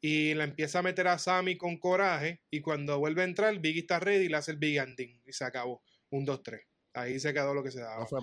y 0.00 0.34
la 0.34 0.44
empieza 0.44 0.80
a 0.80 0.82
meter 0.82 1.08
a 1.08 1.18
Sammy 1.18 1.56
con 1.56 1.78
coraje. 1.78 2.42
Y 2.50 2.60
cuando 2.60 2.98
vuelve 2.98 3.22
a 3.22 3.24
entrar, 3.24 3.58
Biggie 3.58 3.80
está 3.80 4.00
ready 4.00 4.26
y 4.26 4.28
le 4.28 4.36
hace 4.36 4.50
el 4.50 4.58
Big 4.58 4.78
Ending. 4.78 5.22
Y 5.24 5.32
se 5.32 5.44
acabó. 5.44 5.82
Un, 6.10 6.24
dos, 6.24 6.42
tres. 6.42 6.66
Ahí 6.92 7.18
se 7.18 7.32
quedó 7.32 7.54
lo 7.54 7.62
que 7.62 7.70
se 7.70 7.80
daba. 7.80 8.00
No 8.00 8.06
fue, 8.06 8.20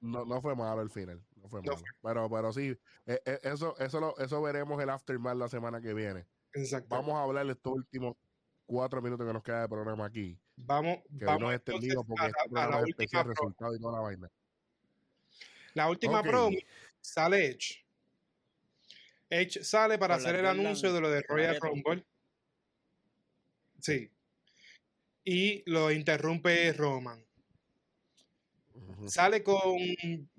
no, 0.00 0.40
fue 0.40 0.54
malo 0.54 0.82
el 0.82 0.90
final. 0.90 1.22
No 1.34 1.48
fue 1.48 1.62
malo. 1.62 1.82
Pero, 2.02 2.30
pero 2.30 2.52
sí, 2.52 2.76
eh, 3.06 3.20
eh, 3.24 3.40
eso, 3.42 3.76
eso, 3.78 4.16
eso 4.18 4.42
veremos 4.42 4.80
el 4.82 4.88
aftermath 4.88 5.36
la 5.36 5.48
semana 5.48 5.80
que 5.80 5.92
viene. 5.92 6.26
Vamos 6.88 7.14
a 7.14 7.22
hablar 7.22 7.46
de 7.46 7.52
estos 7.52 7.72
últimos 7.74 8.16
cuatro 8.64 9.02
minutos 9.02 9.26
que 9.26 9.32
nos 9.32 9.42
queda 9.42 9.62
de 9.62 9.68
programa 9.68 10.06
aquí. 10.06 10.38
Vamos, 10.56 10.98
que 11.18 11.24
vamos 11.24 11.54
extendido 11.54 12.02
porque 12.04 12.24
a, 12.24 12.64
a 12.64 12.68
la 12.70 12.78
última 12.80 13.22
resultado 13.22 13.74
y 13.74 13.78
toda 13.78 13.92
la 13.92 14.00
vaina. 14.00 14.30
La 15.74 15.90
última 15.90 16.22
promo 16.22 16.56
sale 17.00 17.46
Edge. 17.48 17.84
Edge 19.28 19.62
sale 19.62 19.98
para 19.98 20.14
hacer 20.14 20.36
el 20.36 20.46
anuncio 20.46 20.92
de 20.92 21.00
lo 21.00 21.10
de 21.10 21.22
Royal 21.22 21.60
Rumble. 21.60 22.04
Sí. 23.80 24.10
Y 25.24 25.62
lo 25.70 25.90
interrumpe 25.90 26.72
Roman. 26.72 27.22
Sale 29.06 29.42
con, 29.42 29.78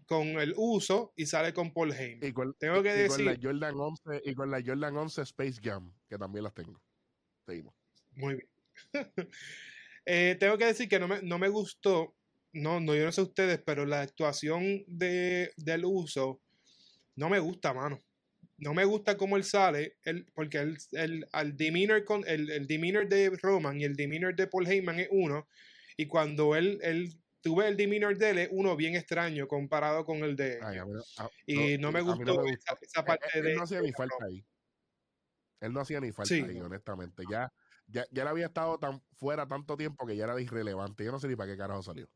con 0.08 0.28
el 0.28 0.54
uso 0.58 1.14
y 1.16 1.26
sale 1.26 1.54
con 1.54 1.72
Paul 1.72 1.94
Heyman. 1.94 2.56
tengo 2.58 2.82
que 2.82 2.94
decir. 2.94 3.26
Con 3.26 3.26
la 3.26 3.40
Jordan 3.42 3.76
11, 3.80 4.22
y 4.26 4.36
con 4.36 4.50
la 4.50 4.62
Jordan 4.66 4.98
11 4.98 5.22
Space 5.22 5.60
Jam, 5.62 5.94
que 6.10 6.18
también 6.18 6.44
las 6.44 6.54
tengo. 6.54 6.82
Seguimos. 7.46 7.74
Muy 8.16 8.36
bien. 8.36 8.48
Eh, 10.10 10.38
tengo 10.40 10.58
que 10.58 10.66
decir 10.66 10.88
que 10.88 11.00
no 11.00 11.38
me, 11.38 11.50
gustó, 11.50 12.16
no, 12.54 12.80
no, 12.80 12.96
yo 12.96 13.04
no 13.04 13.12
sé 13.12 13.22
ustedes, 13.22 13.60
pero 13.60 13.86
la 13.86 14.00
actuación 14.00 14.86
de, 14.88 15.52
del 15.58 15.84
uso 15.84 16.40
no 17.18 17.28
me 17.28 17.40
gusta, 17.40 17.74
mano. 17.74 18.02
No 18.58 18.74
me 18.74 18.86
gusta 18.86 19.18
cómo 19.18 19.36
él 19.36 19.44
sale, 19.44 19.98
él, 20.04 20.26
porque 20.34 20.60
el, 20.60 20.78
el, 20.94 21.28
el, 21.32 21.58
demeanor 21.58 22.06
con, 22.06 22.24
el, 22.26 22.50
el 22.50 22.68
demeanor 22.68 23.10
de 23.10 23.32
Roman 23.42 23.82
y 23.82 23.84
el 23.84 23.98
demeanor 23.98 24.34
de 24.34 24.48
Paul 24.48 24.66
Heyman 24.66 25.02
es 25.02 25.10
uno, 25.12 25.46
y 25.98 26.08
cuando 26.08 26.56
él, 26.56 26.80
él 26.82 27.14
tuve 27.42 27.68
el 27.68 27.76
demeanor 27.76 28.18
de 28.18 28.30
él 28.30 28.38
es 28.38 28.50
uno 28.52 28.78
bien 28.78 28.96
extraño 28.96 29.46
comparado 29.48 30.06
con 30.06 30.24
el 30.24 30.38
de 30.38 30.60
y 31.46 31.78
no, 31.80 31.92
me 31.92 32.02
gustó 32.02 32.46
esa, 32.46 33.04
parte 33.04 33.42
de 33.42 33.52
él 33.52 33.58
no 33.58 33.64
hacía 33.64 33.82
ni 33.82 33.92
falta 33.92 34.16
ahí. 34.26 34.44
Él 35.60 35.74
no 35.74 35.82
hacía 35.82 36.00
ni 36.00 36.14
falta 36.14 36.34
ahí 36.34 36.60
honestamente. 36.62 37.24
Ya 37.30 37.52
ya, 37.88 38.06
ya 38.12 38.22
él 38.22 38.28
había 38.28 38.48
estado 38.48 38.78
tan 38.78 39.02
fuera 39.18 39.48
tanto 39.48 39.76
tiempo 39.78 40.06
que 40.06 40.16
ya 40.16 40.26
era 40.26 40.40
irrelevante. 40.40 41.04
Yo 41.04 41.12
no 41.12 41.20
sé 41.20 41.28
ni 41.28 41.36
para 41.36 41.52
qué 41.52 41.58
carajo 41.58 41.84
salió. 41.84 42.10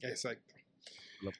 Exacto. 0.00 0.54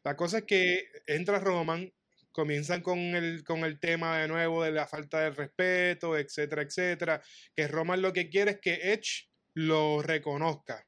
La 0.04 0.16
cosa 0.16 0.38
es 0.38 0.44
que 0.44 0.88
entra 1.06 1.38
Roman, 1.38 1.92
comienzan 2.32 2.82
con 2.82 2.98
el, 2.98 3.42
con 3.44 3.64
el 3.64 3.80
tema 3.80 4.18
de 4.18 4.28
nuevo 4.28 4.62
de 4.62 4.72
la 4.72 4.86
falta 4.86 5.20
de 5.20 5.30
respeto, 5.30 6.16
etcétera, 6.16 6.62
etcétera. 6.62 7.22
Que 7.56 7.66
Roman 7.66 8.02
lo 8.02 8.12
que 8.12 8.28
quiere 8.28 8.52
es 8.52 8.60
que 8.60 8.92
Edge 8.92 9.28
lo 9.54 10.02
reconozca 10.02 10.86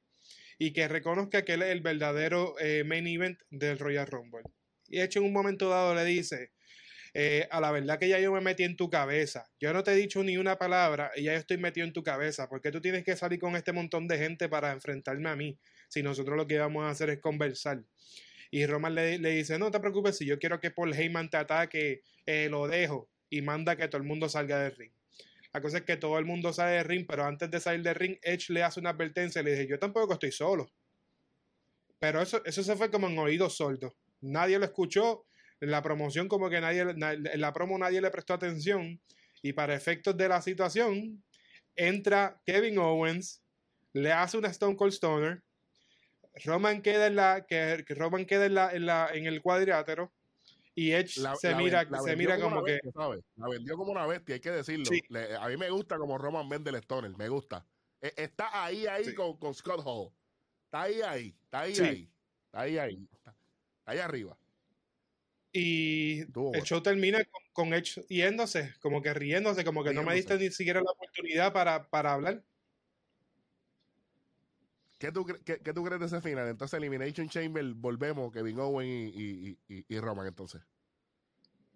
y 0.58 0.72
que 0.72 0.88
reconozca 0.88 1.44
que 1.44 1.54
él 1.54 1.62
es 1.62 1.70
el 1.70 1.80
verdadero 1.80 2.54
eh, 2.60 2.84
main 2.84 3.06
event 3.06 3.40
del 3.50 3.78
Royal 3.78 4.06
Rumble. 4.06 4.42
Y 4.88 5.00
Edge 5.00 5.18
en 5.18 5.24
un 5.24 5.32
momento 5.32 5.68
dado 5.68 5.94
le 5.94 6.04
dice, 6.04 6.52
eh, 7.14 7.46
a 7.50 7.60
la 7.60 7.70
verdad 7.70 7.98
que 7.98 8.08
ya 8.08 8.18
yo 8.18 8.32
me 8.32 8.40
metí 8.40 8.62
en 8.62 8.76
tu 8.76 8.88
cabeza. 8.88 9.50
Yo 9.60 9.72
no 9.72 9.82
te 9.82 9.92
he 9.92 9.96
dicho 9.96 10.22
ni 10.22 10.38
una 10.38 10.56
palabra 10.56 11.10
y 11.14 11.24
ya 11.24 11.32
yo 11.32 11.38
estoy 11.38 11.58
metido 11.58 11.86
en 11.86 11.92
tu 11.92 12.02
cabeza. 12.02 12.48
¿Por 12.48 12.60
qué 12.60 12.70
tú 12.70 12.80
tienes 12.80 13.04
que 13.04 13.16
salir 13.16 13.38
con 13.38 13.54
este 13.54 13.72
montón 13.72 14.08
de 14.08 14.18
gente 14.18 14.48
para 14.48 14.72
enfrentarme 14.72 15.28
a 15.28 15.36
mí? 15.36 15.58
Si 15.88 16.02
nosotros 16.02 16.36
lo 16.36 16.46
que 16.46 16.58
vamos 16.58 16.84
a 16.84 16.90
hacer 16.90 17.10
es 17.10 17.20
conversar. 17.20 17.82
Y 18.50 18.66
Roman 18.66 18.94
le, 18.94 19.18
dice, 19.18 19.58
no 19.58 19.70
te 19.70 19.80
preocupes, 19.80 20.16
si 20.16 20.26
yo 20.26 20.38
quiero 20.38 20.60
que 20.60 20.70
Paul 20.70 20.94
Heyman 20.94 21.28
te 21.28 21.36
ataque, 21.36 22.02
eh, 22.26 22.48
lo 22.50 22.66
dejo. 22.66 23.08
Y 23.28 23.42
manda 23.42 23.76
que 23.76 23.88
todo 23.88 23.98
el 23.98 24.06
mundo 24.06 24.28
salga 24.28 24.58
del 24.58 24.76
ring. 24.76 24.92
La 25.52 25.60
cosa 25.60 25.78
es 25.78 25.84
que 25.84 25.96
todo 25.98 26.18
el 26.18 26.24
mundo 26.24 26.52
sale 26.52 26.72
del 26.72 26.84
ring, 26.84 27.06
pero 27.06 27.24
antes 27.24 27.50
de 27.50 27.60
salir 27.60 27.82
del 27.82 27.94
ring, 27.94 28.18
Edge 28.22 28.50
le 28.50 28.62
hace 28.62 28.80
una 28.80 28.90
advertencia 28.90 29.42
y 29.42 29.44
le 29.44 29.50
dice, 29.52 29.66
yo 29.66 29.78
tampoco 29.78 30.14
estoy 30.14 30.32
solo. 30.32 30.70
Pero 31.98 32.22
eso, 32.22 32.42
eso 32.44 32.62
se 32.62 32.74
fue 32.74 32.90
como 32.90 33.08
en 33.08 33.18
oídos 33.18 33.56
sordos. 33.56 33.92
Nadie 34.22 34.58
lo 34.58 34.64
escuchó 34.64 35.26
en 35.62 35.70
la 35.70 35.80
promoción 35.80 36.26
como 36.26 36.50
que 36.50 36.60
nadie, 36.60 36.80
en 36.80 37.40
la 37.40 37.52
promo 37.52 37.78
nadie 37.78 38.00
le 38.00 38.10
prestó 38.10 38.34
atención 38.34 39.00
y 39.42 39.52
para 39.52 39.76
efectos 39.76 40.16
de 40.16 40.28
la 40.28 40.42
situación 40.42 41.22
entra 41.76 42.40
Kevin 42.44 42.78
Owens, 42.78 43.42
le 43.92 44.12
hace 44.12 44.36
una 44.36 44.48
Stone 44.48 44.74
Cold 44.74 44.92
Stoner, 44.92 45.42
Roman 46.44 46.82
queda 46.82 47.06
en 47.06 47.14
la 47.14 47.46
que, 47.46 47.84
Roman 47.90 48.26
queda 48.26 48.46
en 48.46 48.54
la, 48.54 48.72
en 48.72 48.86
la 48.86 49.10
en 49.14 49.26
el 49.26 49.40
cuadrilátero 49.40 50.12
y 50.74 50.90
Edge 50.90 51.20
se 51.38 51.54
mira 51.54 51.86
se 52.02 52.16
mira 52.16 52.40
como, 52.40 52.64
que 52.64 52.80
la 53.36 53.48
vendió 53.48 53.76
como 53.76 53.92
una 53.92 54.06
bestia 54.06 54.34
hay 54.34 54.40
que 54.40 54.50
decirlo. 54.50 54.90
A 55.38 55.48
mí 55.48 55.56
me 55.56 55.70
gusta 55.70 55.96
como 55.96 56.18
Roman 56.18 56.48
vende 56.48 56.70
el 56.70 56.76
Stoner 56.76 57.16
me 57.16 57.28
gusta. 57.28 57.64
E, 58.00 58.12
está 58.16 58.64
ahí 58.64 58.88
ahí 58.88 59.14
con, 59.14 59.36
con 59.36 59.54
Scott 59.54 59.82
Hall. 59.84 60.10
Está 60.64 60.82
ahí, 60.82 61.02
ahí, 61.02 61.36
está 61.44 61.60
ahí, 61.60 61.78
ahí, 61.78 62.10
está 62.46 62.60
ahí, 62.60 62.78
ahí, 62.78 63.08
está 63.12 63.34
ahí 63.84 63.98
arriba. 63.98 64.36
Y 65.52 66.20
el 66.20 66.62
show 66.62 66.82
termina 66.82 67.18
con, 67.52 67.74
Edge 67.74 68.02
yéndose, 68.08 68.74
como 68.80 69.02
que 69.02 69.12
riéndose, 69.12 69.64
como 69.64 69.84
que 69.84 69.92
no 69.92 70.02
me 70.02 70.14
diste 70.14 70.38
ni 70.38 70.50
siquiera 70.50 70.80
la 70.80 70.90
oportunidad 70.90 71.52
para, 71.52 71.88
para 71.90 72.14
hablar. 72.14 72.42
¿Qué 74.98 75.12
tú, 75.12 75.26
qué, 75.26 75.58
tú, 75.58 75.84
crees 75.84 76.00
de 76.00 76.06
ese 76.06 76.20
final? 76.22 76.48
Entonces, 76.48 76.78
Elimination 76.78 77.28
Chamber, 77.28 77.64
volvemos, 77.74 78.32
Kevin 78.32 78.60
Owen 78.60 78.88
y, 78.88 79.58
y, 79.68 79.84
y, 79.88 79.98
Roman, 79.98 80.28
entonces. 80.28 80.62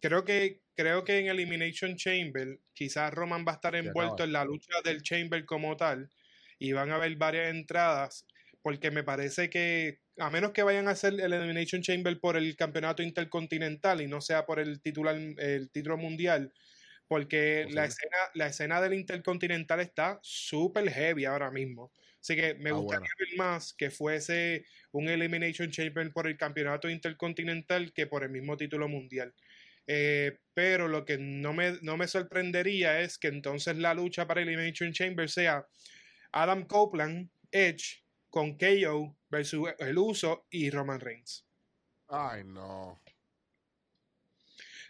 Creo 0.00 0.24
que, 0.24 0.62
creo 0.76 1.04
que 1.04 1.18
en 1.18 1.26
Elimination 1.26 1.96
Chamber, 1.96 2.60
quizás 2.72 3.12
Roman 3.12 3.44
va 3.46 3.52
a 3.52 3.54
estar 3.56 3.74
envuelto 3.74 4.22
en 4.22 4.32
la 4.32 4.44
lucha 4.44 4.72
del 4.84 5.02
Chamber 5.02 5.44
como 5.44 5.76
tal, 5.76 6.08
y 6.58 6.72
van 6.72 6.92
a 6.92 6.94
haber 6.94 7.16
varias 7.16 7.50
entradas, 7.50 8.26
porque 8.66 8.90
me 8.90 9.04
parece 9.04 9.48
que, 9.48 10.00
a 10.18 10.28
menos 10.28 10.50
que 10.50 10.64
vayan 10.64 10.88
a 10.88 10.90
hacer 10.90 11.12
el 11.12 11.32
Elimination 11.32 11.82
Chamber 11.82 12.18
por 12.18 12.36
el 12.36 12.56
campeonato 12.56 13.00
intercontinental 13.00 14.00
y 14.00 14.08
no 14.08 14.20
sea 14.20 14.44
por 14.44 14.58
el, 14.58 14.80
titular, 14.80 15.14
el 15.14 15.70
título 15.70 15.96
mundial, 15.96 16.52
porque 17.06 17.68
la 17.70 17.84
escena, 17.84 18.16
la 18.34 18.48
escena 18.48 18.80
del 18.80 18.94
intercontinental 18.94 19.78
está 19.78 20.18
súper 20.20 20.90
heavy 20.90 21.26
ahora 21.26 21.52
mismo. 21.52 21.92
Así 22.20 22.34
que 22.34 22.54
me 22.54 22.70
ah, 22.70 22.72
gustaría 22.72 23.08
ver 23.20 23.28
más 23.36 23.72
que 23.72 23.92
fuese 23.92 24.64
un 24.90 25.08
Elimination 25.08 25.70
Chamber 25.70 26.12
por 26.12 26.26
el 26.26 26.36
campeonato 26.36 26.90
intercontinental 26.90 27.92
que 27.92 28.08
por 28.08 28.24
el 28.24 28.30
mismo 28.30 28.56
título 28.56 28.88
mundial. 28.88 29.32
Eh, 29.86 30.38
pero 30.54 30.88
lo 30.88 31.04
que 31.04 31.18
no 31.18 31.52
me, 31.52 31.78
no 31.82 31.96
me 31.96 32.08
sorprendería 32.08 33.00
es 33.00 33.16
que 33.16 33.28
entonces 33.28 33.76
la 33.76 33.94
lucha 33.94 34.26
para 34.26 34.42
Elimination 34.42 34.92
Chamber 34.92 35.30
sea 35.30 35.68
Adam 36.32 36.64
Copeland, 36.64 37.30
Edge, 37.52 38.04
con 38.36 38.58
KO 38.58 39.16
versus 39.30 39.70
el 39.78 39.96
Uso 39.96 40.46
y 40.50 40.68
Roman 40.68 41.00
Reigns. 41.00 41.46
Ay, 42.06 42.44
no. 42.44 43.00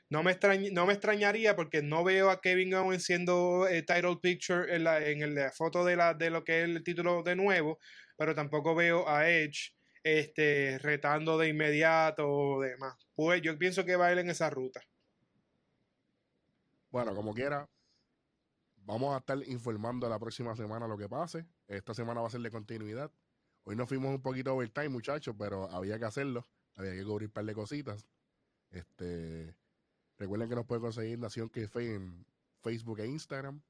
No 0.08 0.24
me, 0.24 0.36
no 0.72 0.84
me 0.84 0.92
extrañaría 0.92 1.54
porque 1.54 1.80
no 1.80 2.02
veo 2.02 2.30
a 2.30 2.40
Kevin 2.40 2.74
Owens 2.74 3.04
siendo 3.04 3.68
eh, 3.68 3.84
title 3.84 4.16
picture 4.20 4.74
en 4.74 4.82
la, 4.82 4.98
en 4.98 5.32
la 5.32 5.52
foto 5.52 5.84
de, 5.84 5.94
la, 5.94 6.14
de 6.14 6.30
lo 6.30 6.42
que 6.42 6.58
es 6.58 6.68
el 6.68 6.82
título 6.82 7.22
de 7.22 7.36
nuevo, 7.36 7.78
pero 8.16 8.34
tampoco 8.34 8.74
veo 8.74 9.08
a 9.08 9.30
Edge 9.30 9.76
este, 10.02 10.80
retando 10.80 11.38
de 11.38 11.46
inmediato 11.46 12.28
o 12.28 12.60
demás. 12.60 12.96
Pues 13.14 13.42
yo 13.42 13.56
pienso 13.56 13.84
que 13.84 13.94
va 13.94 14.08
a 14.08 14.12
ir 14.12 14.18
en 14.18 14.30
esa 14.30 14.50
ruta. 14.50 14.82
Bueno, 16.90 17.14
como 17.14 17.32
quiera, 17.32 17.70
vamos 18.78 19.14
a 19.14 19.18
estar 19.18 19.38
informando 19.46 20.08
la 20.08 20.18
próxima 20.18 20.56
semana 20.56 20.88
lo 20.88 20.98
que 20.98 21.08
pase. 21.08 21.46
Esta 21.68 21.94
semana 21.94 22.22
va 22.22 22.26
a 22.26 22.30
ser 22.30 22.40
de 22.40 22.50
continuidad. 22.50 23.12
Hoy 23.68 23.74
nos 23.74 23.88
fuimos 23.88 24.14
un 24.14 24.22
poquito 24.22 24.54
overtime, 24.54 24.90
muchachos, 24.90 25.34
pero 25.36 25.68
había 25.72 25.98
que 25.98 26.04
hacerlo. 26.04 26.46
Había 26.76 26.92
que 26.92 27.04
cubrir 27.04 27.28
un 27.28 27.32
par 27.32 27.44
de 27.44 27.52
cositas. 27.52 28.06
Este, 28.70 29.56
Recuerden 30.18 30.48
que 30.48 30.54
nos 30.54 30.66
pueden 30.66 30.82
conseguir 30.82 31.18
Nación 31.18 31.50
Que 31.50 31.68
en 31.74 32.24
Facebook 32.62 33.00
e 33.00 33.06
Instagram 33.06 33.60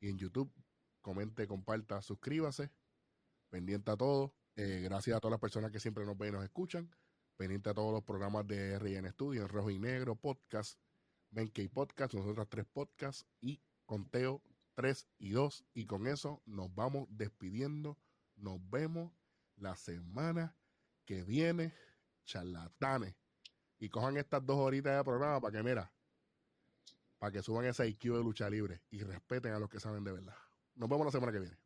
y 0.00 0.10
en 0.10 0.18
YouTube. 0.18 0.52
Comente, 1.00 1.46
comparta, 1.46 2.02
suscríbase. 2.02 2.70
Pendiente 3.48 3.90
a 3.90 3.96
todo. 3.96 4.34
Eh, 4.56 4.82
gracias 4.84 5.16
a 5.16 5.20
todas 5.20 5.32
las 5.32 5.40
personas 5.40 5.70
que 5.70 5.80
siempre 5.80 6.04
nos 6.04 6.18
ven 6.18 6.28
y 6.28 6.32
nos 6.32 6.44
escuchan. 6.44 6.94
Pendiente 7.36 7.70
a 7.70 7.74
todos 7.74 7.92
los 7.92 8.04
programas 8.04 8.46
de 8.46 8.78
RN 8.78 9.10
Studio, 9.10 9.42
en 9.42 9.48
Rojo 9.48 9.70
y 9.70 9.78
Negro, 9.78 10.16
Podcast, 10.16 10.78
Benkey 11.30 11.68
Podcast, 11.68 12.12
nosotros 12.12 12.46
tres 12.50 12.66
podcasts 12.66 13.26
y 13.40 13.62
Conteo 13.86 14.42
3 14.74 15.08
y 15.18 15.30
2. 15.30 15.64
Y 15.72 15.86
con 15.86 16.06
eso 16.06 16.42
nos 16.44 16.74
vamos 16.74 17.08
despidiendo. 17.10 17.98
Nos 18.36 18.60
vemos 18.70 19.12
la 19.60 19.76
semana 19.76 20.56
que 21.04 21.22
viene. 21.22 21.74
Charlatanes 22.24 23.14
y 23.80 23.88
cojan 23.88 24.16
estas 24.18 24.44
dos 24.44 24.58
horitas 24.58 24.96
de 24.96 25.02
programa 25.02 25.40
para 25.40 25.56
que, 25.56 25.62
mira, 25.62 25.90
para 27.18 27.32
que 27.32 27.42
suban 27.42 27.64
ese 27.64 27.88
IQ 27.88 28.14
de 28.14 28.22
lucha 28.22 28.48
libre 28.48 28.82
y 28.90 29.02
respeten 29.02 29.52
a 29.52 29.58
los 29.58 29.70
que 29.70 29.80
saben 29.80 30.04
de 30.04 30.12
verdad. 30.12 30.36
Nos 30.74 30.88
vemos 30.88 31.06
la 31.06 31.12
semana 31.12 31.32
que 31.32 31.40
viene. 31.40 31.58